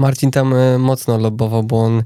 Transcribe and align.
Marcin 0.00 0.30
tam 0.30 0.54
e, 0.54 0.78
mocno 0.78 1.18
lobował, 1.18 1.62
bo 1.62 1.84
on, 1.84 2.02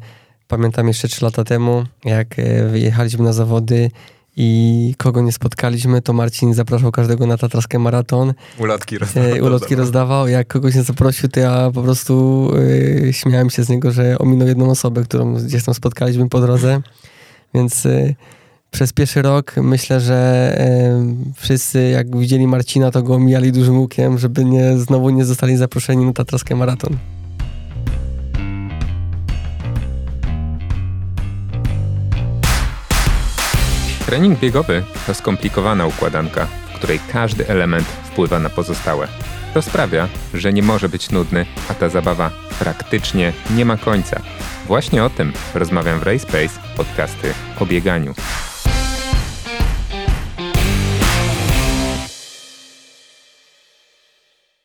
pamiętam 0.48 0.88
jeszcze 0.88 1.08
3 1.08 1.24
lata 1.24 1.44
temu, 1.44 1.84
jak 2.04 2.38
e, 2.38 2.68
wyjechaliśmy 2.68 3.24
na 3.24 3.32
zawody 3.32 3.90
i 4.36 4.94
kogo 4.98 5.22
nie 5.22 5.32
spotkaliśmy, 5.32 6.02
to 6.02 6.12
Marcin 6.12 6.54
zapraszał 6.54 6.92
każdego 6.92 7.26
na 7.26 7.38
tatraskę 7.38 7.78
maraton. 7.78 8.34
Ulotki 8.58 8.98
rozdawał. 8.98 9.42
Ulotki 9.42 9.74
rozdawał. 9.74 10.28
Jak 10.28 10.46
kogoś 10.46 10.74
nie 10.74 10.82
zaprosił, 10.82 11.28
to 11.28 11.40
ja 11.40 11.70
po 11.74 11.82
prostu 11.82 12.50
śmiałem 13.10 13.50
się 13.50 13.64
z 13.64 13.68
niego, 13.68 13.92
że 13.92 14.18
ominął 14.18 14.48
jedną 14.48 14.70
osobę, 14.70 15.02
którą 15.02 15.34
gdzieś 15.34 15.64
tam 15.64 15.74
spotkaliśmy 15.74 16.28
po 16.28 16.40
drodze. 16.40 16.80
Więc 17.54 17.88
przez 18.70 18.92
pierwszy 18.92 19.22
rok 19.22 19.54
myślę, 19.56 20.00
że 20.00 20.58
wszyscy 21.36 21.88
jak 21.88 22.16
widzieli 22.16 22.46
Marcina, 22.46 22.90
to 22.90 23.02
go 23.02 23.14
omijali 23.14 23.52
dużym 23.52 23.78
łukiem, 23.78 24.18
żeby 24.18 24.44
nie, 24.44 24.78
znowu 24.78 25.10
nie 25.10 25.24
zostali 25.24 25.56
zaproszeni 25.56 26.04
na 26.04 26.12
tatraskę 26.12 26.56
maraton. 26.56 26.98
Trening 34.06 34.38
biegowy 34.38 34.82
to 35.06 35.14
skomplikowana 35.14 35.86
układanka, 35.86 36.46
w 36.46 36.74
której 36.76 37.00
każdy 37.12 37.48
element 37.48 37.86
wpływa 37.86 38.38
na 38.38 38.50
pozostałe. 38.50 39.08
To 39.54 39.62
sprawia, 39.62 40.08
że 40.34 40.52
nie 40.52 40.62
może 40.62 40.88
być 40.88 41.10
nudny, 41.10 41.46
a 41.70 41.74
ta 41.74 41.88
zabawa 41.88 42.30
praktycznie 42.58 43.32
nie 43.56 43.64
ma 43.64 43.76
końca. 43.76 44.20
Właśnie 44.66 45.04
o 45.04 45.10
tym 45.10 45.32
rozmawiam 45.54 46.00
w 46.00 46.02
RacePace, 46.02 46.60
podcasty 46.76 47.34
o 47.60 47.66
bieganiu. 47.66 48.14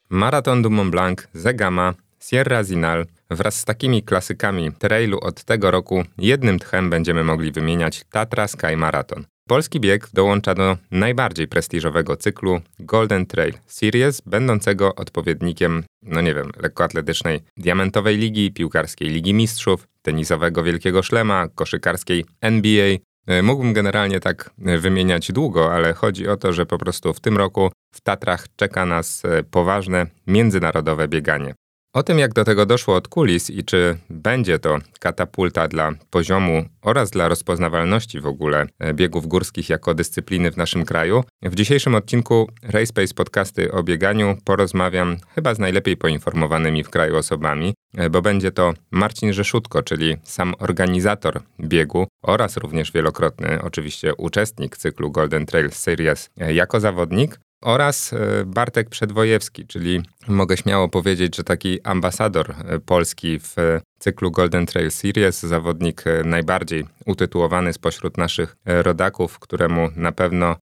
Maraton 0.10 0.62
du 0.62 0.70
Mont 0.70 0.92
Blanc, 0.92 1.28
Zegama, 1.34 1.94
Sierra 2.20 2.64
Zinal 2.64 3.06
wraz 3.30 3.56
z 3.56 3.66
takimi 3.66 4.04
klasykami 4.04 4.72
trailu 4.72 5.20
od 5.20 5.44
tego 5.44 5.72
roku 5.72 6.04
jednym 6.18 6.60
tchem 6.60 6.90
będziemy 6.90 7.24
mogli 7.24 7.52
wymieniać 7.52 8.04
Tatra 8.12 8.48
Sky 8.48 8.78
Marathon. 8.78 9.26
Polski 9.50 9.80
bieg 9.80 10.10
dołącza 10.14 10.56
do 10.56 10.78
najbardziej 10.92 11.48
prestiżowego 11.48 12.18
cyklu 12.18 12.62
Golden 12.80 13.26
Trail 13.26 13.54
Series, 13.68 14.22
będącego 14.22 14.96
odpowiednikiem, 14.96 15.84
no 16.04 16.22
nie 16.22 16.34
wiem, 16.34 16.52
lekkoatletycznej 16.62 17.40
Diamentowej 17.58 18.18
Ligi, 18.18 18.52
piłkarskiej 18.52 19.10
Ligi 19.10 19.34
Mistrzów, 19.34 19.88
tenisowego 20.02 20.64
Wielkiego 20.64 21.04
Szlema, 21.04 21.48
koszykarskiej 21.56 22.26
NBA. 22.42 22.98
E, 23.28 23.42
mógłbym 23.42 23.74
generalnie 23.74 24.20
tak 24.20 24.50
e, 24.66 24.78
wymieniać 24.78 25.32
długo, 25.32 25.74
ale 25.74 25.94
chodzi 25.94 26.28
o 26.28 26.38
to, 26.38 26.54
że 26.54 26.66
po 26.66 26.78
prostu 26.78 27.14
w 27.14 27.20
tym 27.20 27.38
roku 27.38 27.72
w 27.94 28.02
Tatrach 28.02 28.48
czeka 28.56 28.86
nas 28.86 29.26
e, 29.26 29.44
poważne 29.44 30.06
międzynarodowe 30.28 31.08
bieganie. 31.08 31.54
O 31.94 32.04
tym, 32.04 32.20
jak 32.20 32.34
do 32.34 32.46
tego 32.46 32.66
doszło 32.66 32.96
od 32.96 33.08
kulis 33.08 33.50
i 33.50 33.64
czy 33.64 33.98
będzie 34.10 34.60
to 34.60 34.78
katapulta 35.00 35.68
dla 35.68 35.92
poziomu 36.10 36.66
oraz 36.82 37.12
dla 37.12 37.28
rozpoznawalności 37.28 38.20
w 38.20 38.28
ogóle 38.28 38.68
e, 38.80 38.94
biegów 38.94 39.28
górskich 39.28 39.70
jako 39.70 39.94
dyscypliny 39.94 40.52
w 40.52 40.58
naszym 40.58 40.86
kraju, 40.86 41.24
w 41.42 41.56
dzisiejszym 41.56 41.96
odcinku 41.96 42.50
RacePace 42.64 43.14
podcasty 43.14 43.72
o 43.72 43.84
bieganiu 43.84 44.38
porozmawiam 44.44 45.18
chyba 45.36 45.56
z 45.56 45.60
najlepiej 45.60 45.98
poinformowanymi 45.98 46.84
w 46.84 46.90
kraju 46.90 47.16
osobami, 47.16 47.74
e, 47.98 48.10
bo 48.10 48.22
będzie 48.22 48.52
to 48.52 48.74
Marcin 48.92 49.34
Rzeszutko, 49.34 49.84
czyli 49.84 50.18
sam 50.24 50.54
organizator 50.60 51.42
biegu 51.60 52.08
oraz 52.24 52.58
również 52.58 52.92
wielokrotny 52.92 53.62
oczywiście 53.62 54.16
uczestnik 54.16 54.78
cyklu 54.78 55.12
Golden 55.12 55.46
Trail 55.46 55.72
Series. 55.72 56.30
E, 56.38 56.54
jako 56.54 56.80
zawodnik, 56.80 57.40
oraz 57.62 58.14
e, 58.14 58.46
Bartek 58.46 58.90
Przedwojewski, 58.90 59.68
czyli 59.68 60.02
mogę 60.28 60.58
śmiało 60.58 60.90
powiedzieć, 60.90 61.36
że 61.36 61.44
taki 61.44 61.82
ambasador 61.82 62.52
e, 62.52 62.80
Polski 62.80 63.40
w 63.40 63.56
cyklu 64.00 64.32
Golden 64.32 64.66
Trail 64.66 64.92
Series, 64.92 65.44
zawodnik 65.44 66.08
e, 66.08 66.24
najbardziej 66.24 66.86
utytułowany 67.06 67.74
spośród 67.74 68.18
naszych 68.18 68.56
rodaków, 68.66 69.40
któremu 69.40 69.90
na 69.96 70.12
pewno 70.12 70.56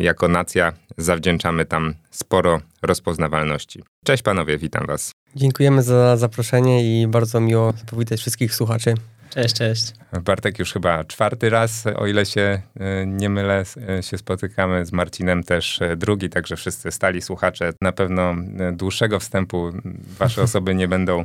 jako 0.00 0.28
nacja 0.28 0.72
zawdzięczamy 0.96 1.64
tam 1.64 1.94
sporo 2.10 2.60
rozpoznawalności. 2.82 3.82
Cześć 4.04 4.22
panowie, 4.22 4.58
witam 4.58 4.86
was. 4.86 5.12
Dziękujemy 5.36 5.82
za 5.82 6.16
zaproszenie 6.16 7.02
i 7.02 7.06
bardzo 7.06 7.40
miło 7.40 7.72
powitać 7.90 8.20
wszystkich 8.20 8.54
słuchaczy. 8.54 8.94
Cześć, 9.34 9.54
cześć. 9.54 9.92
Bartek 10.24 10.58
już 10.58 10.72
chyba 10.72 11.04
czwarty 11.04 11.50
raz, 11.50 11.84
o 11.96 12.06
ile 12.06 12.26
się 12.26 12.62
e, 12.80 13.06
nie 13.06 13.28
mylę, 13.28 13.64
e, 13.98 14.02
się 14.02 14.18
spotykamy 14.18 14.84
z 14.84 14.92
Marcinem 14.92 15.42
też 15.42 15.82
e, 15.82 15.96
drugi, 15.96 16.30
także 16.30 16.56
wszyscy 16.56 16.90
stali 16.90 17.22
słuchacze 17.22 17.70
na 17.82 17.92
pewno 17.92 18.34
dłuższego 18.72 19.18
wstępu 19.20 19.70
wasze 20.18 20.42
osoby 20.48 20.74
nie 20.74 20.88
będą 20.88 21.24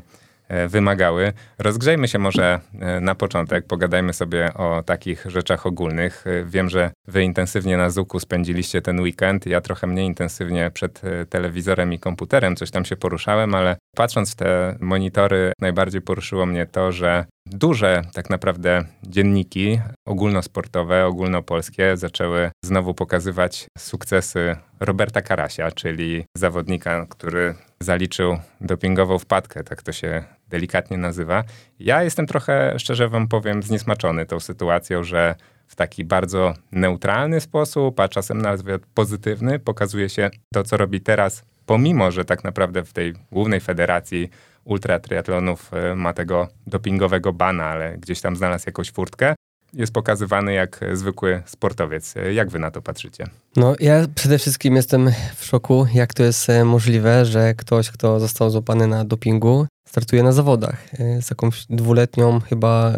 wymagały. 0.68 1.34
Rozgrzejmy 1.60 2.08
się 2.08 2.20
może 2.20 2.60
na 3.02 3.16
początek, 3.16 3.66
pogadajmy 3.66 4.14
sobie 4.14 4.54
o 4.54 4.84
takich 4.84 5.26
rzeczach 5.26 5.66
ogólnych. 5.66 6.26
Wiem, 6.46 6.70
że 6.70 6.92
wy 7.08 7.24
intensywnie 7.24 7.78
na 7.78 7.90
Zuku 7.90 8.20
spędziliście 8.20 8.82
ten 8.82 9.00
weekend, 9.00 9.46
ja 9.46 9.62
trochę 9.62 9.88
mniej 9.88 10.06
intensywnie 10.06 10.72
przed 10.74 11.02
telewizorem 11.30 11.94
i 11.94 12.00
komputerem, 12.00 12.56
coś 12.56 12.72
tam 12.72 12.86
się 12.86 12.96
poruszałem, 12.96 13.56
ale 13.56 13.78
patrząc 13.96 14.32
w 14.32 14.36
te 14.36 14.76
monitory, 14.80 15.54
najbardziej 15.62 16.02
poruszyło 16.02 16.46
mnie 16.46 16.66
to, 16.66 16.92
że 16.92 17.26
duże 17.52 18.02
tak 18.14 18.30
naprawdę 18.30 18.84
dzienniki 19.04 19.80
ogólnosportowe, 20.06 21.06
ogólnopolskie 21.06 21.98
zaczęły 21.98 22.52
znowu 22.66 22.94
pokazywać 22.94 23.68
sukcesy 23.78 24.56
Roberta 24.80 25.22
Karasia, 25.22 25.72
czyli 25.72 26.26
zawodnika, 26.38 27.06
który 27.10 27.56
zaliczył 27.80 28.38
dopingową 28.62 29.20
wpadkę, 29.20 29.64
tak 29.64 29.84
to 29.84 29.92
się 29.92 30.24
delikatnie 30.50 30.98
nazywa. 30.98 31.44
Ja 31.80 32.04
jestem 32.04 32.28
trochę, 32.28 32.80
szczerze 32.80 33.10
wam 33.10 33.28
powiem, 33.28 33.64
zniesmaczony 33.64 34.26
tą 34.26 34.40
sytuacją, 34.40 35.04
że 35.04 35.36
w 35.68 35.76
taki 35.76 36.06
bardzo 36.06 36.54
neutralny 36.72 37.42
sposób, 37.42 38.00
a 38.00 38.08
czasem 38.08 38.42
nawet 38.42 38.86
pozytywny, 38.86 39.60
pokazuje 39.60 40.10
się 40.10 40.30
to, 40.54 40.64
co 40.64 40.78
robi 40.78 41.02
teraz, 41.02 41.44
pomimo, 41.66 42.12
że 42.12 42.26
tak 42.26 42.44
naprawdę 42.44 42.84
w 42.84 42.94
tej 42.94 43.14
głównej 43.32 43.60
federacji 43.60 44.30
ultratriatlonów 44.68 45.74
e, 45.74 45.96
ma 45.96 46.14
tego 46.14 46.48
dopingowego 46.68 47.34
bana, 47.34 47.66
ale 47.66 47.98
gdzieś 47.98 48.22
tam 48.22 48.36
znalazł 48.36 48.64
jakąś 48.68 48.92
furtkę. 48.92 49.36
Jest 49.74 49.94
pokazywany 49.94 50.54
jak 50.54 50.80
zwykły 50.94 51.42
sportowiec. 51.46 52.18
E, 52.18 52.34
jak 52.34 52.50
wy 52.50 52.60
na 52.60 52.72
to 52.72 52.82
patrzycie? 52.82 53.28
No, 53.56 53.76
ja 53.80 54.06
przede 54.16 54.38
wszystkim 54.38 54.76
jestem 54.76 55.12
w 55.36 55.46
szoku, 55.46 55.88
jak 55.94 56.14
to 56.14 56.24
jest 56.24 56.50
e, 56.50 56.66
możliwe, 56.66 57.26
że 57.26 57.54
ktoś, 57.54 57.92
kto 57.92 58.20
został 58.20 58.50
złapany 58.50 58.88
na 58.88 59.06
dopingu, 59.06 59.68
startuje 59.90 60.24
na 60.24 60.32
zawodach 60.32 60.88
z 61.22 61.30
jakąś 61.30 61.66
dwuletnią 61.70 62.40
chyba 62.40 62.94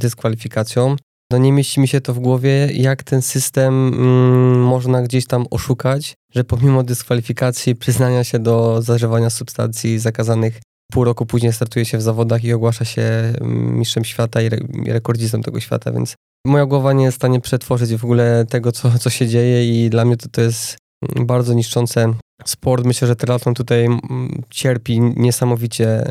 dyskwalifikacją. 0.00 0.96
No 1.32 1.38
nie 1.38 1.52
mieści 1.52 1.80
mi 1.80 1.88
się 1.88 2.00
to 2.00 2.14
w 2.14 2.18
głowie, 2.18 2.68
jak 2.72 3.02
ten 3.02 3.22
system 3.22 3.88
mm, 3.88 4.62
można 4.62 5.02
gdzieś 5.02 5.26
tam 5.26 5.46
oszukać, 5.50 6.14
że 6.34 6.44
pomimo 6.44 6.82
dyskwalifikacji, 6.82 7.76
przyznania 7.76 8.24
się 8.24 8.38
do 8.38 8.82
zażywania 8.82 9.30
substancji 9.30 9.98
zakazanych 9.98 10.60
pół 10.90 11.04
roku 11.04 11.26
później 11.26 11.52
startuje 11.52 11.84
się 11.84 11.98
w 11.98 12.02
zawodach 12.02 12.44
i 12.44 12.52
ogłasza 12.52 12.84
się 12.84 13.02
mm, 13.02 13.78
mistrzem 13.78 14.04
świata 14.04 14.42
i, 14.42 14.46
re, 14.46 14.58
i 14.84 14.92
rekordzistą 14.92 15.42
tego 15.42 15.60
świata, 15.60 15.92
więc 15.92 16.14
moja 16.46 16.66
głowa 16.66 16.92
nie 16.92 17.04
jest 17.04 17.16
w 17.16 17.20
stanie 17.20 17.40
przetworzyć 17.40 17.94
w 17.96 18.04
ogóle 18.04 18.46
tego, 18.48 18.72
co, 18.72 18.98
co 18.98 19.10
się 19.10 19.28
dzieje 19.28 19.84
i 19.84 19.90
dla 19.90 20.04
mnie 20.04 20.16
to, 20.16 20.28
to 20.28 20.40
jest 20.40 20.78
mm, 21.14 21.26
bardzo 21.26 21.54
niszczące 21.54 22.14
sport. 22.44 22.84
Myślę, 22.84 23.08
że 23.08 23.16
triathlon 23.16 23.54
tutaj 23.54 23.84
mm, 23.84 24.42
cierpi 24.50 25.00
niesamowicie 25.00 26.04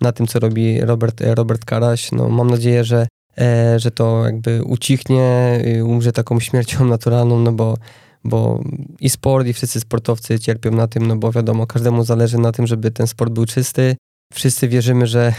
na 0.00 0.12
tym, 0.12 0.26
co 0.26 0.38
robi 0.38 0.80
Robert, 0.80 1.22
Robert 1.34 1.64
Karaś. 1.64 2.12
No, 2.12 2.28
mam 2.28 2.50
nadzieję, 2.50 2.84
że, 2.84 3.06
e, 3.38 3.78
że 3.78 3.90
to 3.90 4.22
jakby 4.26 4.62
ucichnie, 4.64 5.58
umrze 5.84 6.12
taką 6.12 6.40
śmiercią 6.40 6.84
naturalną, 6.84 7.38
no 7.38 7.52
bo 7.52 7.76
bo 8.24 8.64
i 9.00 9.10
sport, 9.10 9.46
i 9.46 9.52
wszyscy 9.52 9.80
sportowcy 9.80 10.40
cierpią 10.40 10.70
na 10.70 10.88
tym, 10.88 11.06
no 11.06 11.16
bo 11.16 11.32
wiadomo, 11.32 11.66
każdemu 11.66 12.04
zależy 12.04 12.38
na 12.38 12.52
tym, 12.52 12.66
żeby 12.66 12.90
ten 12.90 13.06
sport 13.06 13.32
był 13.32 13.46
czysty. 13.46 13.96
Wszyscy 14.32 14.68
wierzymy, 14.68 15.06
że 15.06 15.34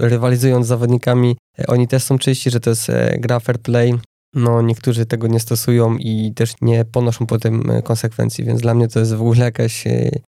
rywalizując 0.00 0.66
z 0.66 0.68
zawodnikami, 0.68 1.36
e, 1.58 1.66
oni 1.66 1.88
też 1.88 2.02
są 2.02 2.18
czyści, 2.18 2.50
że 2.50 2.60
to 2.60 2.70
jest 2.70 2.90
e, 2.90 3.18
gra 3.18 3.40
fair 3.40 3.58
play. 3.58 3.94
No, 4.34 4.62
niektórzy 4.62 5.06
tego 5.06 5.26
nie 5.26 5.40
stosują 5.40 5.96
i 5.96 6.32
też 6.34 6.52
nie 6.60 6.84
ponoszą 6.84 7.26
potem 7.26 7.70
e, 7.70 7.82
konsekwencji, 7.82 8.44
więc 8.44 8.60
dla 8.60 8.74
mnie 8.74 8.88
to 8.88 8.98
jest 8.98 9.14
w 9.14 9.20
ogóle 9.20 9.44
jakaś 9.44 9.84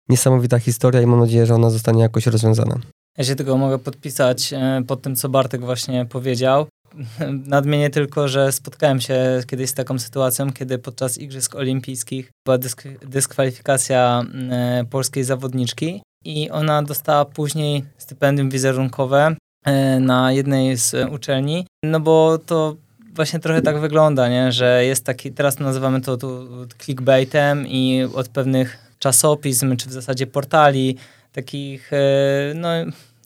niesamowita 0.09 0.59
historia 0.59 1.01
i 1.01 1.05
mam 1.05 1.19
nadzieję, 1.19 1.45
że 1.45 1.55
ona 1.55 1.69
zostanie 1.69 2.01
jakoś 2.01 2.25
rozwiązana. 2.27 2.79
Ja 3.17 3.23
się 3.23 3.35
tego 3.35 3.57
mogę 3.57 3.79
podpisać 3.79 4.53
pod 4.87 5.01
tym, 5.01 5.15
co 5.15 5.29
Bartek 5.29 5.61
właśnie 5.61 6.05
powiedział. 6.05 6.65
Nadmienię 7.47 7.89
tylko, 7.89 8.27
że 8.27 8.51
spotkałem 8.51 9.01
się 9.01 9.41
kiedyś 9.47 9.69
z 9.69 9.73
taką 9.73 9.99
sytuacją, 9.99 10.53
kiedy 10.53 10.77
podczas 10.77 11.17
Igrzysk 11.17 11.55
Olimpijskich 11.55 12.31
była 12.45 12.57
dysk 12.57 12.83
dyskwalifikacja 13.01 14.23
e, 14.51 14.85
polskiej 14.89 15.23
zawodniczki 15.23 16.01
i 16.25 16.49
ona 16.49 16.83
dostała 16.83 17.25
później 17.25 17.83
stypendium 17.97 18.49
wizerunkowe 18.49 19.35
e, 19.65 19.99
na 19.99 20.31
jednej 20.31 20.77
z 20.77 21.11
uczelni, 21.11 21.67
no 21.83 21.99
bo 21.99 22.37
to 22.37 22.75
właśnie 23.15 23.39
trochę 23.39 23.61
tak 23.61 23.79
wygląda, 23.79 24.29
nie? 24.29 24.51
że 24.51 24.85
jest 24.85 25.05
taki, 25.05 25.31
teraz 25.31 25.59
nazywamy 25.59 26.01
to 26.01 26.17
tu 26.17 26.47
clickbaitem 26.79 27.67
i 27.67 28.07
od 28.15 28.29
pewnych 28.29 28.77
czasopism, 28.99 29.77
czy 29.77 29.89
w 29.89 29.93
zasadzie 29.93 30.27
portali, 30.27 30.97
takich, 31.31 31.93
e, 31.93 32.53
no 32.55 32.69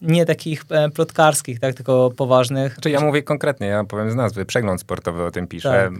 nie 0.02 0.26
takich 0.26 0.64
e, 0.70 0.90
plotkarskich, 0.90 1.60
tak, 1.60 1.74
tylko 1.74 2.10
poważnych. 2.16 2.76
Czy 2.80 2.90
ja 2.90 3.00
mówię 3.00 3.22
konkretnie, 3.22 3.66
ja 3.66 3.84
powiem 3.84 4.10
z 4.10 4.14
nazwy, 4.14 4.44
przegląd 4.44 4.80
sportowy 4.80 5.24
o 5.24 5.30
tym 5.30 5.46
pisze. 5.46 5.90
Tak. 5.90 5.92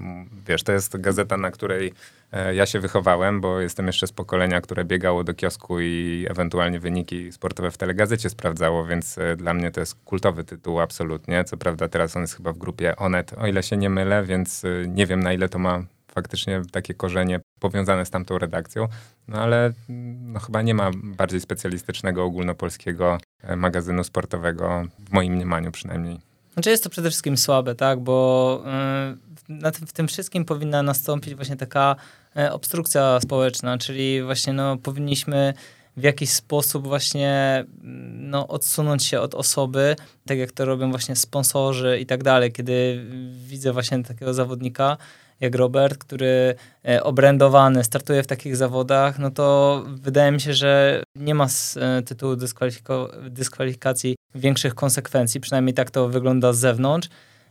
Wiesz, 0.46 0.62
to 0.62 0.72
jest 0.72 1.00
gazeta, 1.00 1.36
na 1.36 1.50
której 1.50 1.92
e, 2.32 2.54
ja 2.54 2.66
się 2.66 2.80
wychowałem, 2.80 3.40
bo 3.40 3.60
jestem 3.60 3.86
jeszcze 3.86 4.06
z 4.06 4.12
pokolenia, 4.12 4.60
które 4.60 4.84
biegało 4.84 5.24
do 5.24 5.34
kiosku 5.34 5.80
i 5.80 6.26
ewentualnie 6.30 6.80
wyniki 6.80 7.32
sportowe 7.32 7.70
w 7.70 7.76
telegazecie 7.76 8.30
sprawdzało, 8.30 8.84
więc 8.86 9.18
e, 9.18 9.36
dla 9.36 9.54
mnie 9.54 9.70
to 9.70 9.80
jest 9.80 9.94
kultowy 10.04 10.44
tytuł 10.44 10.80
absolutnie. 10.80 11.44
Co 11.44 11.56
prawda 11.56 11.88
teraz 11.88 12.16
on 12.16 12.22
jest 12.22 12.36
chyba 12.36 12.52
w 12.52 12.58
grupie 12.58 12.96
Onet, 12.96 13.32
o 13.38 13.46
ile 13.46 13.62
się 13.62 13.76
nie 13.76 13.90
mylę, 13.90 14.24
więc 14.24 14.62
nie 14.88 15.06
wiem 15.06 15.22
na 15.22 15.32
ile 15.32 15.48
to 15.48 15.58
ma 15.58 15.82
faktycznie 16.18 16.62
takie 16.72 16.94
korzenie 16.94 17.40
powiązane 17.60 18.06
z 18.06 18.10
tamtą 18.10 18.38
redakcją, 18.38 18.88
no 19.28 19.38
ale 19.38 19.72
mm, 19.88 20.32
no, 20.32 20.40
chyba 20.40 20.62
nie 20.62 20.74
ma 20.74 20.90
bardziej 20.94 21.40
specjalistycznego 21.40 22.24
ogólnopolskiego 22.24 23.18
e, 23.42 23.56
magazynu 23.56 24.04
sportowego, 24.04 24.84
w 24.98 25.12
moim 25.12 25.34
mniemaniu 25.34 25.72
przynajmniej. 25.72 26.18
Znaczy 26.52 26.70
jest 26.70 26.84
to 26.84 26.90
przede 26.90 27.10
wszystkim 27.10 27.36
słabe, 27.36 27.74
tak, 27.74 28.00
bo 28.00 28.64
na 29.48 29.70
tym, 29.70 29.86
w 29.86 29.92
tym 29.92 30.08
wszystkim 30.08 30.44
powinna 30.44 30.82
nastąpić 30.82 31.34
właśnie 31.34 31.56
taka 31.56 31.96
e, 32.36 32.52
obstrukcja 32.52 33.20
społeczna, 33.20 33.78
czyli 33.78 34.22
właśnie 34.22 34.52
no, 34.52 34.76
powinniśmy 34.76 35.54
w 35.96 36.02
jakiś 36.02 36.30
sposób 36.30 36.86
właśnie 36.86 37.64
mm, 37.84 38.30
no, 38.30 38.48
odsunąć 38.48 39.04
się 39.04 39.20
od 39.20 39.34
osoby, 39.34 39.96
tak 40.26 40.38
jak 40.38 40.52
to 40.52 40.64
robią 40.64 40.90
właśnie 40.90 41.16
sponsorzy 41.16 41.98
i 42.00 42.06
tak 42.06 42.22
dalej. 42.22 42.52
Kiedy 42.52 43.04
widzę 43.46 43.72
właśnie 43.72 44.04
takiego 44.04 44.34
zawodnika, 44.34 44.96
jak 45.40 45.54
Robert, 45.54 45.98
który 45.98 46.54
e, 46.88 47.02
obrędowany 47.02 47.84
startuje 47.84 48.22
w 48.22 48.26
takich 48.26 48.56
zawodach, 48.56 49.18
no 49.18 49.30
to 49.30 49.84
wydaje 49.86 50.32
mi 50.32 50.40
się, 50.40 50.54
że 50.54 51.02
nie 51.16 51.34
ma 51.34 51.48
z 51.48 51.76
e, 51.76 52.02
tytułu 52.02 52.36
dyskwalifikacji 53.30 54.16
większych 54.34 54.74
konsekwencji, 54.74 55.40
przynajmniej 55.40 55.74
tak 55.74 55.90
to 55.90 56.08
wygląda 56.08 56.52
z 56.52 56.58
zewnątrz 56.58 57.08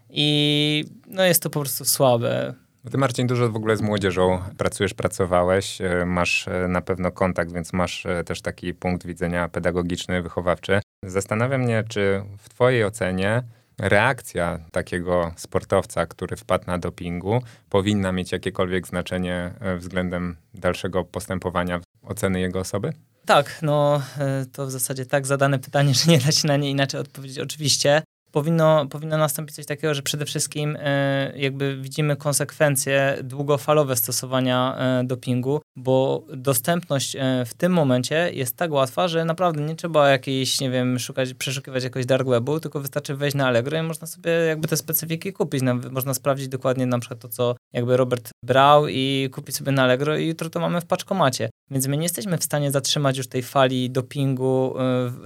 i 0.09 0.85
no 1.07 1.23
jest 1.23 1.43
to 1.43 1.49
po 1.49 1.59
prostu 1.59 1.85
słabe. 1.85 2.53
Ty, 2.91 2.97
Marcin, 2.97 3.27
dużo 3.27 3.49
w 3.49 3.55
ogóle 3.55 3.77
z 3.77 3.81
młodzieżą 3.81 4.39
pracujesz, 4.57 4.93
pracowałeś, 4.93 5.81
e, 5.81 6.05
masz 6.05 6.45
na 6.67 6.81
pewno 6.81 7.11
kontakt, 7.11 7.53
więc 7.53 7.73
masz 7.73 8.07
też 8.25 8.41
taki 8.41 8.73
punkt 8.73 9.05
widzenia 9.05 9.49
pedagogiczny, 9.49 10.21
wychowawczy. 10.21 10.79
Zastanawia 11.03 11.57
mnie, 11.57 11.83
czy 11.89 12.23
w 12.37 12.49
Twojej 12.49 12.85
ocenie 12.85 13.43
reakcja 13.79 14.59
takiego 14.71 15.31
sportowca, 15.35 16.05
który 16.05 16.35
wpadł 16.35 16.67
na 16.67 16.77
dopingu, 16.77 17.41
powinna 17.69 18.11
mieć 18.11 18.31
jakiekolwiek 18.31 18.87
znaczenie 18.87 19.53
e, 19.59 19.77
względem 19.77 20.35
dalszego 20.53 21.03
postępowania 21.03 21.79
oceny 22.01 22.39
jego 22.39 22.59
osoby? 22.59 22.93
Tak, 23.25 23.59
no 23.61 24.01
e, 24.19 24.45
to 24.45 24.65
w 24.65 24.71
zasadzie 24.71 25.05
tak 25.05 25.25
zadane 25.25 25.59
pytanie, 25.59 25.93
że 25.93 26.11
nie 26.11 26.17
da 26.19 26.31
się 26.31 26.47
na 26.47 26.57
nie 26.57 26.71
inaczej 26.71 26.99
odpowiedzieć. 26.99 27.39
Oczywiście 27.39 28.01
powinno, 28.31 28.85
powinno 28.85 29.17
nastąpić 29.17 29.55
coś 29.55 29.65
takiego, 29.65 29.93
że 29.93 30.01
przede 30.01 30.25
wszystkim 30.25 30.77
e, 30.79 31.33
jakby 31.35 31.77
widzimy 31.81 32.15
konsekwencje 32.15 33.17
długofalowe 33.23 33.95
stosowania 33.95 34.75
e, 34.77 35.03
dopingu, 35.03 35.61
bo 35.75 36.23
dostępność 36.33 37.15
e, 37.15 37.45
w 37.45 37.53
tym 37.53 37.71
momencie 37.71 38.31
jest 38.33 38.55
tak 38.55 38.71
łatwa, 38.71 39.07
że 39.07 39.25
naprawdę 39.25 39.61
nie 39.61 39.75
trzeba 39.75 40.09
jakiejś, 40.09 40.61
nie 40.61 40.69
wiem, 40.69 40.99
szukać, 40.99 41.33
przeszukiwać 41.33 41.83
jakoś 41.83 42.05
dark 42.05 42.27
webu, 42.27 42.59
tylko 42.59 42.79
wystarczy 42.79 43.15
wejść 43.15 43.35
na 43.37 43.47
Allegro 43.47 43.77
i 43.77 43.81
można 43.81 44.07
sobie 44.07 44.31
jakby 44.31 44.67
te 44.67 44.77
specyfiki 44.77 45.33
kupić. 45.33 45.63
Można 45.91 46.13
sprawdzić 46.13 46.47
dokładnie 46.47 46.85
na 46.85 46.99
przykład 46.99 47.19
to, 47.19 47.29
co 47.29 47.55
jakby 47.73 47.97
Robert 47.97 48.29
brał 48.43 48.87
i 48.87 49.29
kupić 49.31 49.55
sobie 49.55 49.71
na 49.71 49.83
Allegro 49.83 50.17
i 50.17 50.27
jutro 50.27 50.49
to 50.49 50.59
mamy 50.59 50.81
w 50.81 50.85
paczkomacie. 50.85 51.49
Więc 51.71 51.87
my 51.87 51.97
nie 51.97 52.03
jesteśmy 52.03 52.37
w 52.37 52.43
stanie 52.43 52.71
zatrzymać 52.71 53.17
już 53.17 53.27
tej 53.27 53.43
fali 53.43 53.89
dopingu 53.89 54.73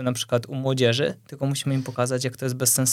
na 0.04 0.14
przykład 0.14 0.46
u 0.46 0.56
młodzieży, 0.56 1.14
tylko 1.28 1.46
musimy 1.46 1.76
im 1.76 1.84
pokazać, 1.84 2.24
jak 2.24 2.38
to 2.38 2.46
jest 2.46 2.56
bezsensowne 2.56 2.91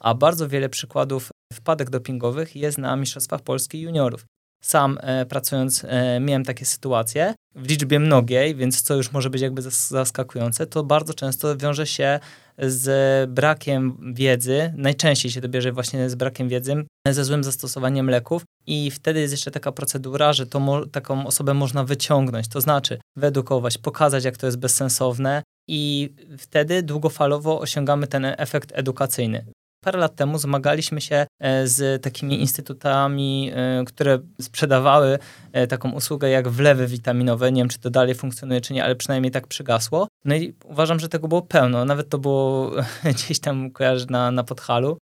a 0.00 0.14
bardzo 0.14 0.48
wiele 0.48 0.68
przykładów 0.68 1.30
wpadek 1.52 1.90
dopingowych 1.90 2.56
jest 2.56 2.78
na 2.78 2.96
Mistrzostwach 2.96 3.42
Polski 3.42 3.80
juniorów. 3.80 4.26
Sam 4.66 4.98
e, 5.00 5.26
pracując 5.26 5.84
e, 5.84 6.20
miałem 6.20 6.44
takie 6.44 6.64
sytuacje. 6.64 7.34
W 7.54 7.68
liczbie 7.68 7.98
mnogiej, 8.00 8.54
więc 8.54 8.82
co 8.82 8.94
już 8.94 9.12
może 9.12 9.30
być 9.30 9.42
jakby 9.42 9.62
zaskakujące, 9.62 10.66
to 10.66 10.84
bardzo 10.84 11.14
często 11.14 11.56
wiąże 11.56 11.86
się 11.86 12.20
z 12.58 13.30
brakiem 13.30 14.12
wiedzy, 14.14 14.72
najczęściej 14.76 15.30
się 15.30 15.40
to 15.40 15.48
bierze 15.48 15.72
właśnie 15.72 16.10
z 16.10 16.14
brakiem 16.14 16.48
wiedzy, 16.48 16.84
ze 17.08 17.24
złym 17.24 17.44
zastosowaniem 17.44 18.10
leków 18.10 18.42
i 18.66 18.90
wtedy 18.90 19.20
jest 19.20 19.32
jeszcze 19.32 19.50
taka 19.50 19.72
procedura, 19.72 20.32
że 20.32 20.46
to 20.46 20.86
taką 20.92 21.26
osobę 21.26 21.54
można 21.54 21.84
wyciągnąć, 21.84 22.48
to 22.48 22.60
znaczy 22.60 22.98
wyedukować, 23.16 23.78
pokazać 23.78 24.24
jak 24.24 24.36
to 24.36 24.46
jest 24.46 24.58
bezsensowne 24.58 25.42
i 25.68 26.14
wtedy 26.38 26.82
długofalowo 26.82 27.60
osiągamy 27.60 28.06
ten 28.06 28.24
efekt 28.24 28.72
edukacyjny 28.74 29.44
parę 29.86 29.98
lat 29.98 30.16
temu 30.16 30.38
zmagaliśmy 30.38 31.00
się 31.00 31.26
e, 31.40 31.66
z 31.66 32.02
takimi 32.02 32.40
instytutami, 32.40 33.50
e, 33.54 33.84
które 33.84 34.18
sprzedawały 34.40 35.18
e, 35.52 35.66
taką 35.66 35.92
usługę 35.92 36.30
jak 36.30 36.48
wlewy 36.48 36.86
witaminowe. 36.86 37.52
Nie 37.52 37.60
wiem, 37.60 37.68
czy 37.68 37.78
to 37.78 37.90
dalej 37.90 38.14
funkcjonuje, 38.14 38.60
czy 38.60 38.74
nie, 38.74 38.84
ale 38.84 38.96
przynajmniej 38.96 39.30
tak 39.32 39.46
przygasło. 39.46 40.08
No 40.24 40.34
i 40.34 40.54
uważam, 40.64 41.00
że 41.00 41.08
tego 41.08 41.28
było 41.28 41.42
pełno. 41.42 41.84
Nawet 41.84 42.08
to 42.08 42.18
było 42.18 42.72
gdzieś 43.14 43.40
tam 43.40 43.70
kojarzy 43.70 44.06
na, 44.10 44.30
na. 44.30 44.44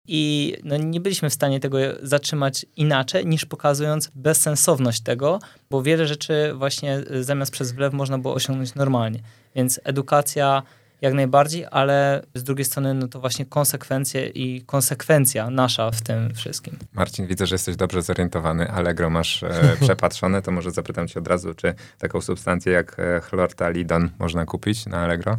I 0.07 0.53
no, 0.63 0.77
nie 0.77 0.99
byliśmy 0.99 1.29
w 1.29 1.33
stanie 1.33 1.59
tego 1.59 1.77
zatrzymać 2.01 2.65
inaczej, 2.75 3.25
niż 3.25 3.45
pokazując 3.45 4.11
bezsensowność 4.15 5.01
tego, 5.01 5.39
bo 5.69 5.81
wiele 5.81 6.07
rzeczy 6.07 6.53
właśnie 6.55 7.03
zamiast 7.21 7.51
przez 7.51 7.71
wlew 7.71 7.93
można 7.93 8.17
było 8.17 8.33
osiągnąć 8.33 8.75
normalnie. 8.75 9.19
Więc 9.55 9.79
edukacja 9.83 10.63
jak 11.01 11.13
najbardziej, 11.13 11.65
ale 11.71 12.21
z 12.33 12.43
drugiej 12.43 12.65
strony 12.65 12.93
no 12.93 13.07
to 13.07 13.19
właśnie 13.19 13.45
konsekwencje 13.45 14.27
i 14.27 14.61
konsekwencja 14.61 15.49
nasza 15.49 15.91
w 15.91 16.01
tym 16.01 16.33
wszystkim. 16.33 16.77
Marcin, 16.93 17.27
widzę, 17.27 17.47
że 17.47 17.55
jesteś 17.55 17.75
dobrze 17.75 18.01
zorientowany. 18.01 18.71
Allegro 18.71 19.09
masz 19.09 19.43
e, 19.43 19.49
przepatrzone, 19.81 20.41
to 20.41 20.51
może 20.51 20.71
zapytam 20.71 21.07
cię 21.07 21.19
od 21.19 21.27
razu, 21.27 21.53
czy 21.53 21.73
taką 21.99 22.21
substancję 22.21 22.73
jak 22.73 22.99
e, 22.99 23.21
chlortalidon 23.21 24.09
można 24.19 24.45
kupić 24.45 24.85
na 24.85 24.97
Allegro? 24.97 25.37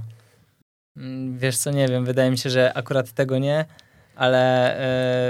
Mm, 0.96 1.38
wiesz 1.38 1.56
co, 1.56 1.70
nie 1.70 1.88
wiem. 1.88 2.04
Wydaje 2.04 2.30
mi 2.30 2.38
się, 2.38 2.50
że 2.50 2.74
akurat 2.74 3.12
tego 3.12 3.38
nie, 3.38 3.64
ale... 4.16 4.74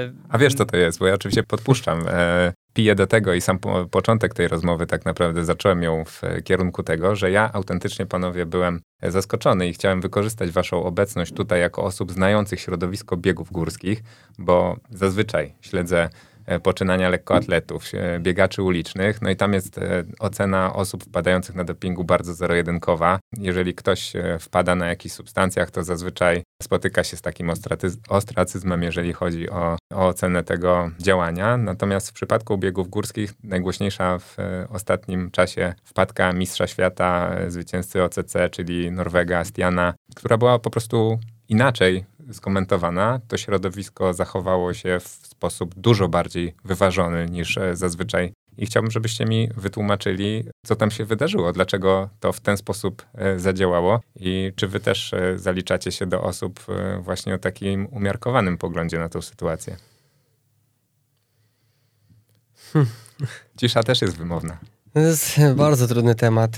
E, 0.06 0.12
A 0.28 0.38
wiesz, 0.38 0.54
co 0.54 0.64
to 0.64 0.76
jest? 0.76 0.98
Bo 0.98 1.06
ja 1.06 1.14
oczywiście 1.14 1.42
podpuszczam. 1.42 2.04
E, 2.08 2.52
piję 2.76 2.94
do 2.94 3.06
tego 3.06 3.34
i 3.34 3.40
sam 3.40 3.58
po, 3.58 3.86
początek 3.86 4.34
tej 4.34 4.48
rozmowy 4.48 4.86
tak 4.86 5.04
naprawdę 5.04 5.44
zacząłem 5.44 5.82
ją 5.82 6.04
w 6.04 6.22
kierunku 6.44 6.82
tego, 6.82 7.16
że 7.16 7.30
ja 7.30 7.50
autentycznie, 7.52 8.06
panowie, 8.06 8.46
byłem 8.46 8.80
zaskoczony 9.02 9.68
i 9.68 9.72
chciałem 9.72 10.00
wykorzystać 10.00 10.50
waszą 10.50 10.84
obecność 10.84 11.32
tutaj 11.32 11.60
jako 11.60 11.82
osób 11.82 12.12
znających 12.12 12.60
środowisko 12.60 13.16
biegów 13.16 13.52
górskich, 13.52 14.02
bo 14.38 14.76
zazwyczaj 14.90 15.54
śledzę 15.60 16.08
E, 16.35 16.35
poczynania 16.62 17.08
lekkoatletów, 17.08 17.84
biegaczy 18.20 18.62
ulicznych. 18.62 19.22
No 19.22 19.30
i 19.30 19.36
tam 19.36 19.52
jest 19.52 19.78
e, 19.78 20.04
ocena 20.18 20.74
osób 20.74 21.04
wpadających 21.04 21.54
na 21.54 21.64
dopingu 21.64 22.04
bardzo 22.04 22.34
zero-jedynkowa. 22.34 23.18
Jeżeli 23.38 23.74
ktoś 23.74 24.16
e, 24.16 24.38
wpada 24.40 24.74
na 24.74 24.86
jakichś 24.86 25.14
substancjach, 25.14 25.70
to 25.70 25.84
zazwyczaj 25.84 26.42
spotyka 26.62 27.04
się 27.04 27.16
z 27.16 27.22
takim 27.22 27.50
ostracyzmem, 28.08 28.82
jeżeli 28.82 29.12
chodzi 29.12 29.50
o, 29.50 29.76
o 29.92 30.06
ocenę 30.06 30.44
tego 30.44 30.90
działania. 30.98 31.56
Natomiast 31.56 32.10
w 32.10 32.12
przypadku 32.12 32.58
biegów 32.58 32.88
górskich 32.88 33.34
najgłośniejsza 33.44 34.18
w 34.18 34.36
ostatnim 34.70 35.30
czasie 35.30 35.74
wpadka 35.84 36.32
mistrza 36.32 36.66
świata, 36.66 37.36
zwycięzcy 37.48 38.02
OCC, 38.02 38.34
czyli 38.50 38.90
Norwega 38.90 39.44
Stiana, 39.44 39.94
która 40.16 40.38
była 40.38 40.58
po 40.58 40.70
prostu 40.70 41.18
inaczej 41.48 42.04
skomentowana, 42.32 43.20
to 43.28 43.36
środowisko 43.36 44.14
zachowało 44.14 44.74
się 44.74 45.00
w 45.00 45.08
sposób 45.08 45.74
dużo 45.74 46.08
bardziej 46.08 46.54
wyważony 46.64 47.26
niż 47.26 47.58
e, 47.58 47.76
zazwyczaj. 47.76 48.32
I 48.58 48.66
chciałbym, 48.66 48.90
żebyście 48.90 49.24
mi 49.24 49.48
wytłumaczyli, 49.56 50.44
co 50.66 50.76
tam 50.76 50.90
się 50.90 51.04
wydarzyło, 51.04 51.52
dlaczego 51.52 52.08
to 52.20 52.32
w 52.32 52.40
ten 52.40 52.56
sposób 52.56 53.06
e, 53.14 53.38
zadziałało 53.38 54.00
i 54.16 54.52
czy 54.56 54.68
wy 54.68 54.80
też 54.80 55.14
e, 55.14 55.38
zaliczacie 55.38 55.92
się 55.92 56.06
do 56.06 56.22
osób 56.22 56.66
właśnie 57.00 57.34
o 57.34 57.38
takim 57.38 57.86
umiarkowanym 57.86 58.58
poglądzie 58.58 58.98
na 58.98 59.08
tę 59.08 59.22
sytuację. 59.22 59.76
Hmm. 62.72 62.92
Cisza 63.60 63.82
też 63.82 64.02
jest 64.02 64.16
wymowna. 64.16 64.58
To 64.92 65.00
jest 65.00 65.36
bardzo 65.56 65.88
trudny 65.88 66.14
temat. 66.14 66.50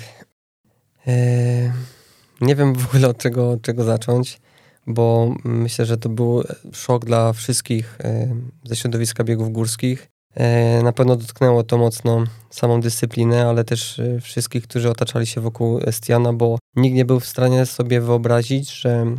nie 2.41 2.57
wiem 2.57 2.75
w 2.75 2.87
ogóle 2.87 3.09
od 3.09 3.19
czego, 3.19 3.51
od 3.51 3.63
czego 3.63 3.85
zacząć 3.85 4.41
bo 4.89 5.35
myślę, 5.45 5.87
że 5.87 5.97
to 5.97 6.09
był 6.09 6.43
szok 6.73 7.05
dla 7.05 7.33
wszystkich 7.33 7.99
e, 8.01 8.37
ze 8.65 8.77
środowiska 8.77 9.25
biegów 9.25 9.53
górskich. 9.53 10.09
E, 10.35 10.83
na 10.83 10.93
pewno 10.93 11.17
dotknęło 11.17 11.63
to 11.63 11.79
mocno 11.79 12.25
samą 12.51 12.81
dyscyplinę, 12.81 13.47
ale 13.47 13.65
też 13.65 13.99
e, 13.99 14.21
wszystkich, 14.21 14.63
którzy 14.63 14.91
otaczali 14.91 15.27
się 15.27 15.41
wokół 15.41 15.81
Estiana, 15.87 16.33
bo 16.33 16.59
nikt 16.77 16.97
nie 16.97 17.05
był 17.05 17.21
w 17.21 17.27
stanie 17.27 17.67
sobie 17.67 18.01
wyobrazić, 18.01 18.73
że 18.73 18.91
mm, 18.91 19.17